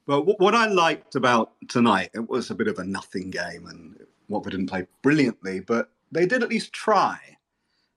Well, 0.07 0.24
what 0.24 0.55
I 0.55 0.66
liked 0.66 1.15
about 1.16 1.53
tonight, 1.69 2.11
it 2.15 2.28
was 2.28 2.51
a 2.51 2.55
bit 2.55 2.69
of 2.69 2.78
a 2.78 2.85
nothing 2.85 3.31
game, 3.31 3.66
and 3.66 3.95
Watford 4.28 4.53
didn't 4.53 4.70
play 4.70 4.86
brilliantly, 5.03 5.61
but 5.61 5.90
they 6.11 6.24
did 6.24 6.43
at 6.43 6.49
least 6.49 6.73
try. 6.73 7.19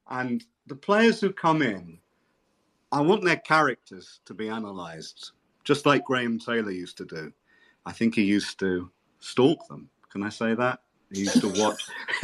And 0.10 0.44
the 0.68 0.76
players 0.76 1.22
who 1.22 1.32
come 1.32 1.62
in, 1.62 2.00
I 2.92 3.00
want 3.00 3.24
their 3.24 3.38
characters 3.38 4.20
to 4.26 4.34
be 4.34 4.50
analysed, 4.50 5.32
just 5.64 5.86
like 5.86 6.04
Graham 6.04 6.38
Taylor 6.38 6.72
used 6.72 6.98
to 6.98 7.06
do. 7.06 7.32
I 7.86 7.94
think 7.94 8.16
he 8.16 8.24
used 8.24 8.60
to 8.60 8.92
stalk 9.20 9.66
them. 9.70 9.90
Can 10.12 10.24
I 10.24 10.30
say 10.30 10.54
that? 10.56 10.82
He 11.12 11.22
used 11.22 11.42
to 11.42 11.50
watch, 11.50 11.84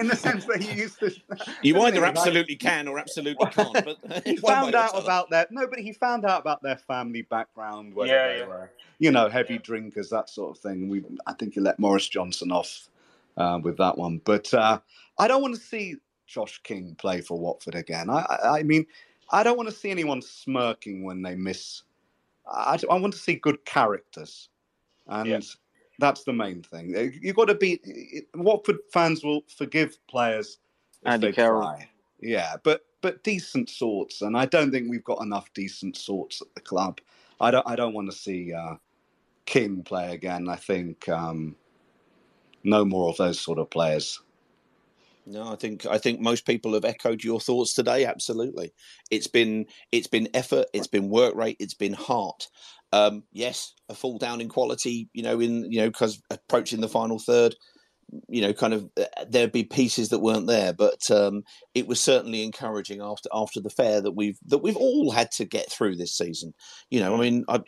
in 0.00 0.06
the 0.06 0.16
sense 0.16 0.46
that 0.46 0.62
he 0.62 0.80
used 0.80 0.98
to. 1.00 1.10
You 1.62 1.78
either 1.80 1.96
he? 1.96 2.00
Like- 2.00 2.16
absolutely 2.16 2.56
can 2.56 2.88
or 2.88 2.98
absolutely 2.98 3.46
can't. 3.50 3.84
But 3.84 4.22
he 4.26 4.36
found 4.36 4.74
out 4.74 4.98
about 4.98 5.28
their 5.30 5.46
no, 5.50 5.66
but 5.66 5.78
he 5.78 5.92
found 5.92 6.24
out 6.24 6.40
about 6.40 6.62
their 6.62 6.76
family 6.78 7.22
background, 7.22 7.94
whether 7.94 8.12
Yeah, 8.12 8.28
they 8.28 8.38
yeah. 8.40 8.46
were, 8.46 8.70
you 8.98 9.10
know, 9.10 9.28
heavy 9.28 9.58
drinkers, 9.58 10.08
that 10.10 10.30
sort 10.30 10.56
of 10.56 10.62
thing. 10.62 10.88
We, 10.88 11.04
I 11.26 11.34
think 11.34 11.54
he 11.54 11.60
let 11.60 11.78
Maurice 11.78 12.08
Johnston 12.08 12.50
off 12.50 12.88
uh, 13.36 13.60
with 13.62 13.76
that 13.76 13.98
one, 13.98 14.20
but 14.24 14.52
uh, 14.54 14.80
I 15.18 15.28
don't 15.28 15.42
want 15.42 15.54
to 15.54 15.60
see 15.60 15.96
Josh 16.26 16.60
King 16.62 16.94
play 16.96 17.20
for 17.20 17.38
Watford 17.38 17.74
again. 17.74 18.08
I, 18.08 18.20
I, 18.20 18.58
I 18.58 18.62
mean, 18.62 18.86
I 19.30 19.42
don't 19.42 19.56
want 19.58 19.68
to 19.68 19.74
see 19.74 19.90
anyone 19.90 20.22
smirking 20.22 21.04
when 21.04 21.20
they 21.22 21.34
miss. 21.34 21.82
I, 22.50 22.78
I 22.90 22.94
want 22.96 23.12
to 23.12 23.20
see 23.20 23.34
good 23.36 23.64
characters, 23.66 24.48
and 25.06 25.28
that's 26.02 26.24
the 26.24 26.34
main 26.34 26.62
thing. 26.64 26.94
You've 27.22 27.36
got 27.36 27.46
to 27.48 27.56
be. 27.56 27.80
Watford 28.36 28.78
fans 28.92 29.24
will 29.24 29.44
forgive 29.56 29.98
players 30.08 30.58
if 31.04 31.12
Andy 31.12 31.20
they 31.20 31.32
Carroll. 31.32 31.62
try. 31.62 31.88
Yeah, 32.20 32.56
but 32.64 32.82
but 33.02 33.24
decent 33.24 33.70
sorts, 33.70 34.22
and 34.22 34.36
I 34.36 34.46
don't 34.46 34.72
think 34.72 34.90
we've 34.90 35.04
got 35.04 35.22
enough 35.22 35.52
decent 35.54 35.96
sorts 35.98 36.42
at 36.42 36.54
the 36.56 36.62
club. 36.62 37.00
I 37.40 37.52
don't 37.52 37.68
I 37.68 37.76
don't 37.76 37.94
want 37.94 38.10
to 38.12 38.16
see 38.18 38.54
uh, 38.54 38.76
King 39.46 39.82
play 39.84 40.14
again. 40.14 40.48
I 40.48 40.56
think 40.56 41.08
um, 41.08 41.56
no 42.64 42.84
more 42.84 43.10
of 43.10 43.18
those 43.18 43.40
sort 43.40 43.58
of 43.58 43.70
players. 43.70 44.20
No, 45.24 45.52
I 45.52 45.56
think 45.56 45.86
I 45.86 45.98
think 45.98 46.20
most 46.20 46.46
people 46.46 46.74
have 46.74 46.84
echoed 46.84 47.22
your 47.22 47.40
thoughts 47.40 47.74
today. 47.74 48.04
Absolutely, 48.04 48.72
it's 49.10 49.28
been 49.28 49.66
it's 49.92 50.08
been 50.08 50.28
effort, 50.34 50.66
it's 50.74 50.88
been 50.88 51.08
work 51.08 51.34
rate, 51.36 51.56
it's 51.60 51.74
been 51.74 51.92
heart. 51.92 52.48
Um, 52.92 53.22
yes, 53.32 53.72
a 53.88 53.94
fall 53.94 54.18
down 54.18 54.40
in 54.40 54.48
quality, 54.48 55.08
you 55.12 55.22
know, 55.22 55.38
in 55.40 55.70
you 55.70 55.80
know 55.80 55.88
because 55.88 56.20
approaching 56.30 56.80
the 56.80 56.88
final 56.88 57.20
third, 57.20 57.54
you 58.28 58.42
know, 58.42 58.52
kind 58.52 58.74
of 58.74 58.88
uh, 58.98 59.04
there'd 59.28 59.52
be 59.52 59.64
pieces 59.64 60.10
that 60.10 60.18
weren't 60.18 60.46
there, 60.46 60.72
but 60.72 61.10
um, 61.10 61.44
it 61.74 61.86
was 61.86 62.00
certainly 62.00 62.42
encouraging 62.42 63.00
after 63.00 63.28
after 63.32 63.60
the 63.60 63.70
fair 63.70 64.00
that 64.00 64.12
we've 64.12 64.38
that 64.46 64.58
we've 64.58 64.76
all 64.76 65.10
had 65.10 65.30
to 65.32 65.44
get 65.44 65.70
through 65.70 65.96
this 65.96 66.16
season. 66.16 66.52
You 66.90 67.00
know, 67.00 67.14
I 67.14 67.18
mean, 67.18 67.44
I, 67.48 67.60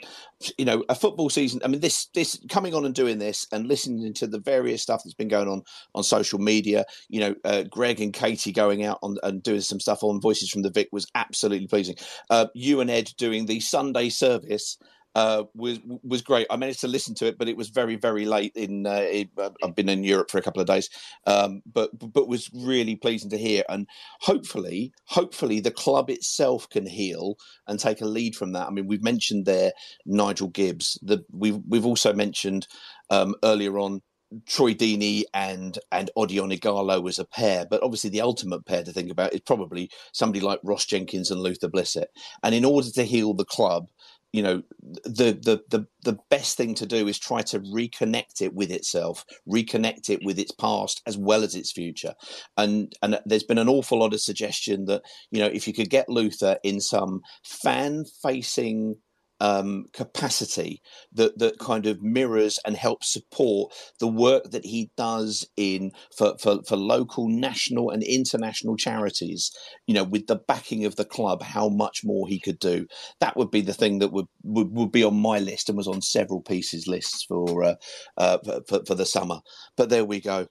you 0.59 0.65
know, 0.65 0.85
a 0.89 0.95
football 0.95 1.31
season. 1.31 1.61
I 1.65 1.69
mean, 1.69 1.81
this 1.81 2.07
this 2.15 2.39
coming 2.51 2.75
on 2.75 2.85
and 2.85 2.95
doing 2.95 3.19
this 3.19 3.47
and 3.53 3.67
listening 3.67 4.13
to 4.15 4.27
the 4.27 4.41
various 4.41 4.83
stuff 4.83 5.03
that's 5.05 5.15
been 5.15 5.29
going 5.29 5.49
on 5.49 5.63
on 5.95 6.03
social 6.03 6.39
media. 6.39 6.85
You 7.09 7.21
know, 7.21 7.35
uh, 7.45 7.63
Greg 7.63 8.01
and 8.01 8.13
Katie 8.13 8.53
going 8.53 8.85
out 8.85 8.99
on 9.03 9.17
and 9.23 9.43
doing 9.43 9.63
some 9.63 9.81
stuff 9.81 10.03
on 10.03 10.21
Voices 10.21 10.51
from 10.51 10.63
the 10.63 10.71
Vic 10.71 10.89
was 10.93 11.07
absolutely 11.15 11.69
pleasing. 11.69 11.97
Uh, 12.29 12.47
you 12.55 12.81
and 12.81 12.91
Ed 12.91 13.13
doing 13.17 13.47
the 13.47 13.61
Sunday 13.61 14.11
service 14.11 14.79
uh, 15.15 15.45
was 15.55 15.79
was 16.03 16.23
great. 16.23 16.47
I 16.51 16.57
managed 16.57 16.81
to 16.81 16.89
listen 16.89 17.15
to 17.17 17.27
it, 17.27 17.39
but 17.39 17.49
it 17.49 17.57
was 17.57 17.69
very 17.69 17.97
very 17.97 18.25
late. 18.25 18.53
In 18.57 18.87
uh, 18.87 19.07
it, 19.09 19.29
uh, 19.39 19.51
I've 19.63 19.75
been 19.75 19.89
in 19.89 20.05
Europe 20.05 20.31
for 20.31 20.39
a 20.39 20.43
couple 20.43 20.61
of 20.61 20.67
days, 20.67 20.91
um, 21.27 21.63
but 21.71 21.91
but 22.13 22.29
was 22.29 22.51
really 22.53 22.97
pleasing 22.97 23.31
to 23.31 23.39
hear. 23.39 23.63
And 23.69 23.87
hopefully, 24.21 24.93
hopefully 25.07 25.61
the 25.61 25.71
club 25.71 26.11
itself 26.11 26.69
can 26.69 26.87
heal 26.87 27.37
and 27.67 27.79
take 27.79 28.01
a 28.01 28.07
lead 28.07 28.35
from 28.35 28.53
that. 28.53 28.67
I 28.67 28.71
mean, 28.71 28.87
we've 28.87 29.03
mentioned 29.03 29.47
there 29.47 29.73
Nigel 30.05 30.49
Gibbs. 30.49 30.99
The 31.03 31.25
we've 31.31 31.61
we've 31.69 31.87
also 31.87 32.13
mentioned 32.13 32.67
um, 33.11 33.35
earlier 33.43 33.79
on. 33.79 34.03
Troy 34.47 34.75
Deeney 34.75 35.23
and 35.33 35.79
and 35.93 36.11
Odion 36.17 36.59
Ighalo 36.59 37.09
as 37.09 37.21
a 37.21 37.25
pair, 37.25 37.67
but 37.71 37.83
obviously 37.85 38.11
the 38.11 38.23
ultimate 38.23 38.67
pair 38.67 38.83
to 38.83 38.93
think 38.93 39.11
about 39.13 39.33
is 39.33 39.41
probably 39.41 39.91
somebody 40.13 40.41
like 40.41 40.59
Ross 40.65 40.87
Jenkins 40.87 41.31
and 41.31 41.41
Luther 41.41 41.69
Blissett. 41.69 42.07
And 42.43 42.53
in 42.53 42.65
order 42.65 42.91
to 42.91 43.05
heal 43.05 43.35
the 43.35 43.45
club, 43.45 43.91
you 44.35 44.43
know 44.43 44.63
the 45.05 45.39
the 45.41 45.63
the 45.71 45.87
the 46.03 46.19
best 46.29 46.57
thing 46.57 46.75
to 46.75 46.87
do 46.87 47.07
is 47.07 47.21
try 47.21 47.41
to 47.41 47.61
reconnect 47.61 48.41
it 48.41 48.53
with 48.53 48.73
itself 48.73 49.25
reconnect 49.49 50.11
it 50.11 50.25
with 50.25 50.41
its 50.41 50.51
past 50.51 51.01
as 51.07 51.17
well 51.17 51.45
as 51.45 51.55
its 51.55 51.71
future. 51.71 52.15
And 52.57 52.93
and 53.01 53.21
there's 53.25 53.45
been 53.45 53.59
an 53.59 53.69
awful 53.69 54.01
lot 54.01 54.13
of 54.13 54.21
suggestion 54.21 54.87
that 54.87 55.03
you 55.31 55.39
know 55.39 55.47
if 55.47 55.69
you 55.69 55.73
could 55.73 55.89
get 55.89 56.09
luther 56.09 56.59
in 56.65 56.81
some 56.81 57.21
fan 57.45 58.07
facing 58.25 58.97
um, 59.45 59.85
capacity 59.93 60.81
that 61.13 61.39
that 61.39 61.59
kind 61.59 61.87
of 61.87 62.03
mirrors 62.03 62.59
and 62.65 62.75
helps 62.77 63.13
support 63.13 63.75
the 64.01 64.09
work 64.09 64.51
that 64.53 64.65
he 64.65 64.91
does 64.97 65.47
in 65.59 65.93
for, 66.17 66.35
for 66.39 66.63
for 66.67 66.77
local, 66.77 67.29
national, 67.29 67.91
and 67.91 68.03
international 68.03 68.75
charities. 68.75 69.51
You 69.87 69.93
know, 69.93 70.05
with 70.05 70.29
the 70.29 70.41
backing 70.49 70.87
of 70.87 70.97
the 70.97 71.05
club, 71.05 71.43
how 71.43 71.69
much 71.69 72.01
more 72.05 72.27
he 72.27 72.41
could 72.41 72.59
do. 72.59 72.87
That 73.21 73.37
would 73.37 73.51
be 73.51 73.61
the 73.61 73.75
thing 73.75 73.99
that 73.99 74.13
would 74.13 74.27
would, 74.45 74.73
would 74.73 74.93
be 74.93 75.05
on 75.05 75.21
my 75.21 75.39
list 75.41 75.69
and 75.69 75.77
was 75.77 75.89
on 75.89 76.01
several 76.01 76.41
pieces 76.41 76.87
lists 76.87 77.25
for 77.25 77.65
uh, 77.65 77.75
uh, 78.17 78.39
for, 78.67 78.81
for 78.87 78.95
the 78.95 79.05
summer. 79.05 79.41
But 79.77 79.91
there 79.91 80.07
we 80.07 80.23
go. 80.23 80.47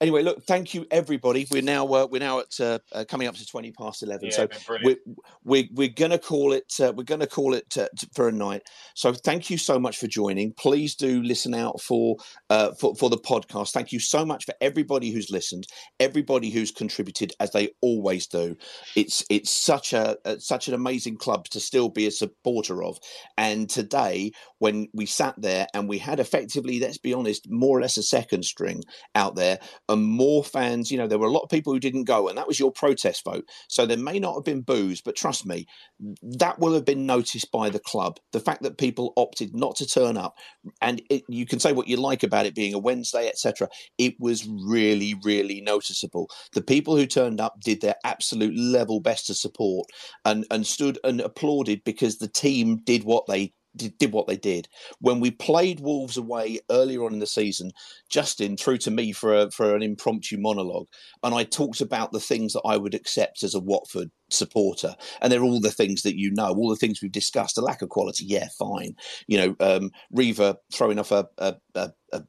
Anyway, 0.00 0.22
look, 0.22 0.44
thank 0.44 0.74
you 0.74 0.86
everybody. 0.92 1.44
We're 1.50 1.60
now 1.60 1.84
uh, 1.86 2.06
we're 2.08 2.20
now 2.20 2.38
at 2.38 2.60
uh, 2.60 2.78
uh, 2.92 3.04
coming 3.08 3.26
up 3.26 3.34
to 3.34 3.44
twenty 3.44 3.72
past 3.72 4.04
eleven. 4.04 4.28
Yeah, 4.28 4.46
so 4.46 4.48
we're, 4.84 4.96
we're 5.44 5.64
we're 5.72 5.88
gonna 5.88 6.18
call 6.20 6.52
it 6.52 6.72
uh, 6.80 6.92
we're 6.94 7.02
gonna 7.02 7.26
call 7.26 7.52
it 7.54 7.76
uh, 7.76 7.88
for 8.14 8.28
a 8.28 8.32
night. 8.32 8.62
So 8.94 9.12
thank 9.12 9.50
you 9.50 9.58
so 9.58 9.76
much 9.80 9.98
for 9.98 10.06
joining. 10.06 10.52
Please 10.52 10.94
do 10.94 11.20
listen 11.22 11.52
out 11.52 11.80
for 11.80 12.16
uh, 12.48 12.74
for 12.74 12.94
for 12.94 13.10
the 13.10 13.18
podcast. 13.18 13.72
Thank 13.72 13.90
you 13.90 13.98
so 13.98 14.24
much 14.24 14.44
for 14.44 14.54
everybody 14.60 15.10
who's 15.10 15.32
listened, 15.32 15.66
everybody 15.98 16.50
who's 16.50 16.70
contributed 16.70 17.32
as 17.40 17.50
they 17.50 17.70
always 17.80 18.28
do. 18.28 18.56
It's 18.94 19.24
it's 19.28 19.50
such 19.50 19.92
a, 19.92 20.16
a 20.24 20.38
such 20.38 20.68
an 20.68 20.74
amazing 20.74 21.16
club 21.16 21.46
to 21.48 21.58
still 21.58 21.88
be 21.88 22.06
a 22.06 22.12
supporter 22.12 22.84
of. 22.84 22.98
And 23.36 23.68
today, 23.68 24.30
when 24.60 24.86
we 24.94 25.06
sat 25.06 25.34
there 25.38 25.66
and 25.74 25.88
we 25.88 25.98
had 25.98 26.20
effectively, 26.20 26.78
let's 26.78 26.98
be 26.98 27.14
honest, 27.14 27.50
more 27.50 27.78
or 27.78 27.80
less 27.80 27.96
a 27.96 28.02
second 28.04 28.44
string 28.44 28.84
out 29.16 29.34
there, 29.34 29.58
and 29.88 30.02
more 30.02 30.44
fans. 30.44 30.90
You 30.90 30.98
know, 30.98 31.06
there 31.06 31.18
were 31.18 31.26
a 31.26 31.32
lot 31.32 31.42
of 31.42 31.50
people 31.50 31.72
who 31.72 31.80
didn't 31.80 32.04
go, 32.04 32.28
and 32.28 32.36
that 32.38 32.46
was 32.46 32.58
your 32.58 32.72
protest 32.72 33.24
vote. 33.24 33.48
So 33.68 33.86
there 33.86 33.96
may 33.96 34.18
not 34.18 34.34
have 34.34 34.44
been 34.44 34.62
booze, 34.62 35.00
but 35.00 35.16
trust 35.16 35.46
me, 35.46 35.66
that 36.22 36.58
will 36.58 36.74
have 36.74 36.84
been 36.84 37.06
noticed 37.06 37.50
by 37.50 37.70
the 37.70 37.78
club. 37.78 38.18
The 38.32 38.40
fact 38.40 38.62
that 38.62 38.78
people 38.78 39.12
opted 39.16 39.54
not 39.54 39.76
to 39.76 39.86
turn 39.86 40.16
up, 40.16 40.34
and 40.80 41.02
it, 41.10 41.22
you 41.28 41.46
can 41.46 41.60
say 41.60 41.72
what 41.72 41.88
you 41.88 41.96
like 41.96 42.22
about 42.22 42.46
it 42.46 42.54
being 42.54 42.74
a 42.74 42.78
Wednesday, 42.78 43.28
etc. 43.28 43.68
It 43.98 44.14
was 44.18 44.46
really, 44.46 45.14
really 45.22 45.60
noticeable. 45.60 46.28
The 46.52 46.62
people 46.62 46.96
who 46.96 47.06
turned 47.06 47.40
up 47.40 47.60
did 47.60 47.80
their 47.80 47.96
absolute 48.04 48.56
level 48.56 49.00
best 49.00 49.26
to 49.26 49.34
support, 49.34 49.88
and 50.24 50.46
and 50.50 50.66
stood 50.66 50.98
and 51.04 51.20
applauded 51.20 51.82
because 51.84 52.18
the 52.18 52.28
team 52.28 52.78
did 52.84 53.04
what 53.04 53.26
they 53.26 53.52
did, 53.76 53.96
did 53.98 54.12
what 54.12 54.26
they 54.26 54.36
did. 54.36 54.68
When 55.00 55.20
we 55.20 55.30
played 55.30 55.80
Wolves 55.80 56.16
away 56.16 56.60
earlier 56.70 57.04
on 57.04 57.12
in 57.12 57.18
the 57.18 57.26
season, 57.26 57.70
Justin 58.10 58.56
threw 58.56 58.78
to 58.78 58.90
me 58.90 59.12
for 59.12 59.34
a, 59.34 59.50
for 59.50 59.74
an 59.74 59.82
impromptu 59.82 60.38
monologue, 60.38 60.88
and 61.22 61.34
I 61.34 61.44
talked 61.44 61.80
about 61.80 62.12
the 62.12 62.20
things 62.20 62.52
that 62.52 62.62
I 62.64 62.76
would 62.76 62.94
accept 62.94 63.42
as 63.42 63.54
a 63.54 63.60
Watford 63.60 64.10
supporter, 64.30 64.94
and 65.20 65.32
they're 65.32 65.42
all 65.42 65.60
the 65.60 65.70
things 65.70 66.02
that 66.02 66.18
you 66.18 66.30
know, 66.32 66.48
all 66.48 66.70
the 66.70 66.76
things 66.76 67.00
we've 67.00 67.12
discussed. 67.12 67.58
A 67.58 67.62
lack 67.62 67.82
of 67.82 67.88
quality, 67.88 68.24
yeah, 68.24 68.48
fine. 68.58 68.94
You 69.26 69.38
know, 69.38 69.56
um, 69.60 69.90
Reaver 70.10 70.56
throwing 70.72 70.98
off 70.98 71.12
a, 71.12 71.28
a, 71.38 71.56
a, 71.74 71.90
a 72.12 72.22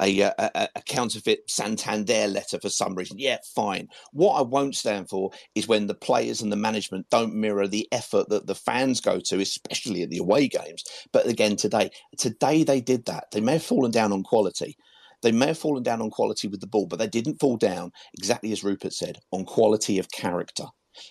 a, 0.00 0.22
uh, 0.22 0.32
a, 0.38 0.68
a 0.76 0.82
counterfeit 0.82 1.40
Santander 1.48 2.26
letter 2.26 2.58
for 2.60 2.68
some 2.68 2.94
reason. 2.94 3.18
Yeah, 3.18 3.38
fine. 3.54 3.88
What 4.12 4.34
I 4.34 4.42
won't 4.42 4.76
stand 4.76 5.08
for 5.08 5.30
is 5.54 5.68
when 5.68 5.86
the 5.86 5.94
players 5.94 6.40
and 6.40 6.50
the 6.50 6.56
management 6.56 7.06
don't 7.10 7.34
mirror 7.34 7.66
the 7.68 7.88
effort 7.92 8.28
that 8.30 8.46
the 8.46 8.54
fans 8.54 9.00
go 9.00 9.20
to, 9.20 9.40
especially 9.40 10.02
at 10.02 10.10
the 10.10 10.18
away 10.18 10.48
games. 10.48 10.84
But 11.12 11.26
again, 11.26 11.56
today, 11.56 11.90
today 12.16 12.64
they 12.64 12.80
did 12.80 13.06
that. 13.06 13.24
They 13.32 13.40
may 13.40 13.54
have 13.54 13.64
fallen 13.64 13.90
down 13.90 14.12
on 14.12 14.22
quality. 14.22 14.76
They 15.22 15.32
may 15.32 15.48
have 15.48 15.58
fallen 15.58 15.82
down 15.82 16.00
on 16.00 16.10
quality 16.10 16.48
with 16.48 16.60
the 16.60 16.66
ball, 16.66 16.86
but 16.86 16.98
they 16.98 17.06
didn't 17.06 17.40
fall 17.40 17.56
down, 17.56 17.92
exactly 18.14 18.52
as 18.52 18.64
Rupert 18.64 18.94
said, 18.94 19.18
on 19.30 19.44
quality 19.44 19.98
of 19.98 20.10
character. 20.10 20.64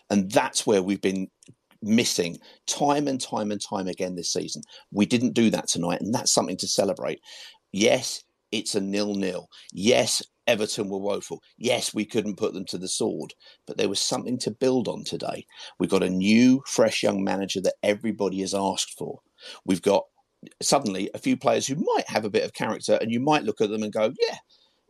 And 0.10 0.32
that's 0.32 0.66
where 0.66 0.82
we've 0.82 1.02
been 1.02 1.28
missing 1.82 2.38
time 2.68 3.08
and 3.08 3.22
time 3.22 3.52
and 3.52 3.62
time 3.62 3.88
again 3.88 4.16
this 4.16 4.34
season. 4.34 4.64
We 4.92 5.06
didn't 5.06 5.34
do 5.34 5.50
that 5.52 5.68
tonight, 5.68 6.02
and 6.02 6.14
that's 6.14 6.34
something 6.34 6.58
to 6.58 6.68
celebrate. 6.68 7.20
Yes, 7.72 8.24
it's 8.52 8.76
a 8.76 8.82
nil-nil. 8.82 9.50
Yes, 9.72 10.24
Everton 10.48 10.90
were 10.90 10.98
woeful. 10.98 11.42
Yes, 11.58 11.94
we 11.94 12.06
couldn't 12.06 12.38
put 12.38 12.54
them 12.54 12.66
to 12.66 12.78
the 12.78 12.88
sword, 12.88 13.34
but 13.68 13.78
there 13.78 13.90
was 13.90 14.00
something 14.00 14.40
to 14.40 14.52
build 14.52 14.88
on 14.88 15.04
today. 15.04 15.46
We've 15.80 15.90
got 15.90 16.04
a 16.04 16.10
new, 16.10 16.64
fresh 16.66 17.04
young 17.04 17.24
manager 17.24 17.62
that 17.62 17.76
everybody 17.84 18.40
has 18.42 18.56
asked 18.56 18.98
for. 18.98 19.20
We've 19.66 19.82
got 19.82 20.06
suddenly 20.62 21.10
a 21.14 21.20
few 21.20 21.38
players 21.38 21.68
who 21.68 21.76
might 21.76 22.08
have 22.08 22.26
a 22.26 22.30
bit 22.30 22.44
of 22.44 22.54
character, 22.54 22.98
and 23.02 23.12
you 23.12 23.20
might 23.20 23.44
look 23.44 23.62
at 23.62 23.70
them 23.70 23.84
and 23.84 23.94
go, 23.94 24.14
"Yeah." 24.20 24.38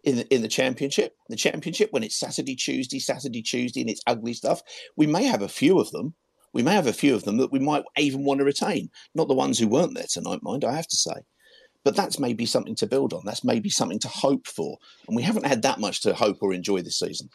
In 0.05 0.15
the, 0.15 0.33
in 0.33 0.41
the 0.41 0.47
championship, 0.47 1.17
the 1.27 1.35
championship 1.35 1.91
when 1.91 2.03
it's 2.03 2.17
Saturday, 2.17 2.55
Tuesday, 2.55 2.99
Saturday, 2.99 3.41
Tuesday, 3.41 3.81
and 3.81 3.89
it's 3.89 4.01
ugly 4.07 4.33
stuff, 4.33 4.61
we 4.95 5.05
may 5.05 5.25
have 5.25 5.41
a 5.41 5.49
few 5.49 5.77
of 5.77 5.91
them, 5.91 6.15
we 6.53 6.63
may 6.63 6.73
have 6.73 6.87
a 6.87 6.93
few 6.93 7.13
of 7.13 7.25
them 7.25 7.35
that 7.35 7.51
we 7.51 7.59
might 7.59 7.83
even 7.97 8.23
want 8.23 8.37
to 8.37 8.45
retain. 8.45 8.89
Not 9.13 9.27
the 9.27 9.33
ones 9.33 9.59
who 9.59 9.67
weren't 9.67 9.95
there 9.95 10.05
tonight, 10.09 10.39
mind, 10.41 10.63
I 10.63 10.73
have 10.73 10.87
to 10.87 10.95
say. 10.95 11.25
But 11.85 11.95
that's 11.95 12.19
maybe 12.19 12.45
something 12.45 12.75
to 12.75 12.87
build 12.87 13.13
on. 13.13 13.21
That's 13.25 13.43
maybe 13.43 13.69
something 13.69 13.99
to 13.99 14.07
hope 14.09 14.47
for. 14.47 14.77
And 15.07 15.15
we 15.15 15.23
haven't 15.23 15.45
had 15.45 15.61
that 15.61 15.79
much 15.79 16.01
to 16.01 16.13
hope 16.13 16.37
or 16.41 16.53
enjoy 16.53 16.81
this 16.81 16.99
season. 16.99 17.29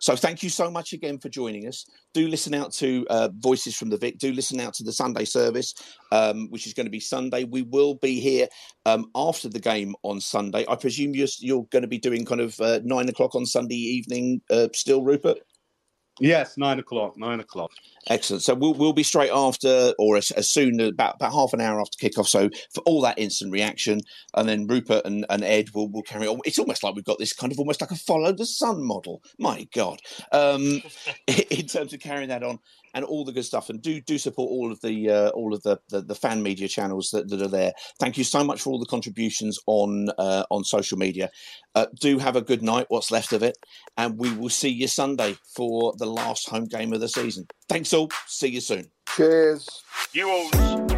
So 0.00 0.14
thank 0.14 0.42
you 0.42 0.50
so 0.50 0.70
much 0.70 0.92
again 0.92 1.18
for 1.18 1.28
joining 1.28 1.66
us. 1.66 1.84
Do 2.14 2.28
listen 2.28 2.54
out 2.54 2.72
to 2.74 3.04
uh, 3.10 3.28
Voices 3.38 3.76
from 3.76 3.90
the 3.90 3.96
Vic. 3.96 4.18
Do 4.18 4.32
listen 4.32 4.60
out 4.60 4.74
to 4.74 4.84
the 4.84 4.92
Sunday 4.92 5.24
service, 5.24 5.74
um, 6.12 6.48
which 6.50 6.66
is 6.66 6.74
going 6.74 6.86
to 6.86 6.90
be 6.90 7.00
Sunday. 7.00 7.44
We 7.44 7.62
will 7.62 7.96
be 7.96 8.20
here 8.20 8.46
um, 8.86 9.10
after 9.14 9.48
the 9.48 9.60
game 9.60 9.94
on 10.04 10.20
Sunday. 10.20 10.64
I 10.68 10.76
presume 10.76 11.14
you're, 11.14 11.28
you're 11.40 11.66
going 11.70 11.82
to 11.82 11.88
be 11.88 11.98
doing 11.98 12.24
kind 12.24 12.40
of 12.40 12.58
uh, 12.60 12.80
nine 12.84 13.08
o'clock 13.08 13.34
on 13.34 13.46
Sunday 13.46 13.74
evening 13.74 14.40
uh, 14.50 14.68
still, 14.72 15.02
Rupert? 15.02 15.38
Yes, 16.20 16.56
nine 16.56 16.78
o'clock. 16.78 17.16
Nine 17.16 17.40
o'clock. 17.40 17.70
Excellent. 18.08 18.42
So 18.42 18.54
we'll, 18.54 18.74
we'll 18.74 18.92
be 18.92 19.02
straight 19.02 19.30
after, 19.32 19.92
or 19.98 20.16
as, 20.16 20.30
as 20.32 20.50
soon 20.50 20.80
about 20.80 21.16
about 21.16 21.32
half 21.32 21.52
an 21.52 21.60
hour 21.60 21.80
after 21.80 21.98
kickoff. 21.98 22.26
So 22.26 22.50
for 22.74 22.80
all 22.86 23.00
that 23.02 23.18
instant 23.18 23.52
reaction, 23.52 24.00
and 24.34 24.48
then 24.48 24.66
Rupert 24.66 25.04
and, 25.04 25.26
and 25.30 25.44
Ed 25.44 25.70
will 25.74 25.88
will 25.88 26.02
carry 26.02 26.26
on. 26.26 26.40
It's 26.44 26.58
almost 26.58 26.82
like 26.82 26.94
we've 26.94 27.04
got 27.04 27.18
this 27.18 27.32
kind 27.32 27.52
of 27.52 27.58
almost 27.58 27.80
like 27.80 27.90
a 27.90 27.96
follow 27.96 28.32
the 28.32 28.46
sun 28.46 28.82
model. 28.82 29.22
My 29.38 29.68
God, 29.74 30.00
um, 30.32 30.82
in 31.26 31.66
terms 31.66 31.92
of 31.92 32.00
carrying 32.00 32.28
that 32.28 32.42
on 32.42 32.58
and 32.94 33.04
all 33.04 33.24
the 33.24 33.32
good 33.32 33.44
stuff. 33.44 33.70
And 33.70 33.80
do 33.80 34.00
do 34.00 34.18
support 34.18 34.50
all 34.50 34.72
of 34.72 34.80
the 34.80 35.10
uh, 35.10 35.28
all 35.30 35.54
of 35.54 35.62
the, 35.62 35.78
the, 35.88 36.02
the 36.02 36.14
fan 36.14 36.42
media 36.42 36.68
channels 36.68 37.10
that, 37.12 37.28
that 37.28 37.42
are 37.42 37.48
there. 37.48 37.72
Thank 37.98 38.18
you 38.18 38.24
so 38.24 38.44
much 38.44 38.62
for 38.62 38.70
all 38.70 38.78
the 38.78 38.86
contributions 38.86 39.58
on 39.66 40.10
uh, 40.18 40.44
on 40.50 40.64
social 40.64 40.98
media. 40.98 41.30
Uh, 41.74 41.86
do 42.00 42.18
have 42.18 42.36
a 42.36 42.42
good 42.42 42.62
night, 42.62 42.86
what's 42.88 43.10
left 43.10 43.32
of 43.32 43.42
it, 43.42 43.56
and 43.96 44.18
we 44.18 44.32
will 44.34 44.48
see 44.48 44.68
you 44.68 44.88
Sunday 44.88 45.36
for 45.54 45.94
the 45.98 46.06
last 46.06 46.48
home 46.48 46.64
game 46.64 46.92
of 46.92 47.00
the 47.00 47.08
season. 47.08 47.46
Thanks 47.68 47.92
all. 47.92 48.08
See 48.26 48.48
you 48.48 48.60
soon. 48.60 48.90
Cheers. 49.16 49.68
You 50.12 50.28
all. 50.30 50.97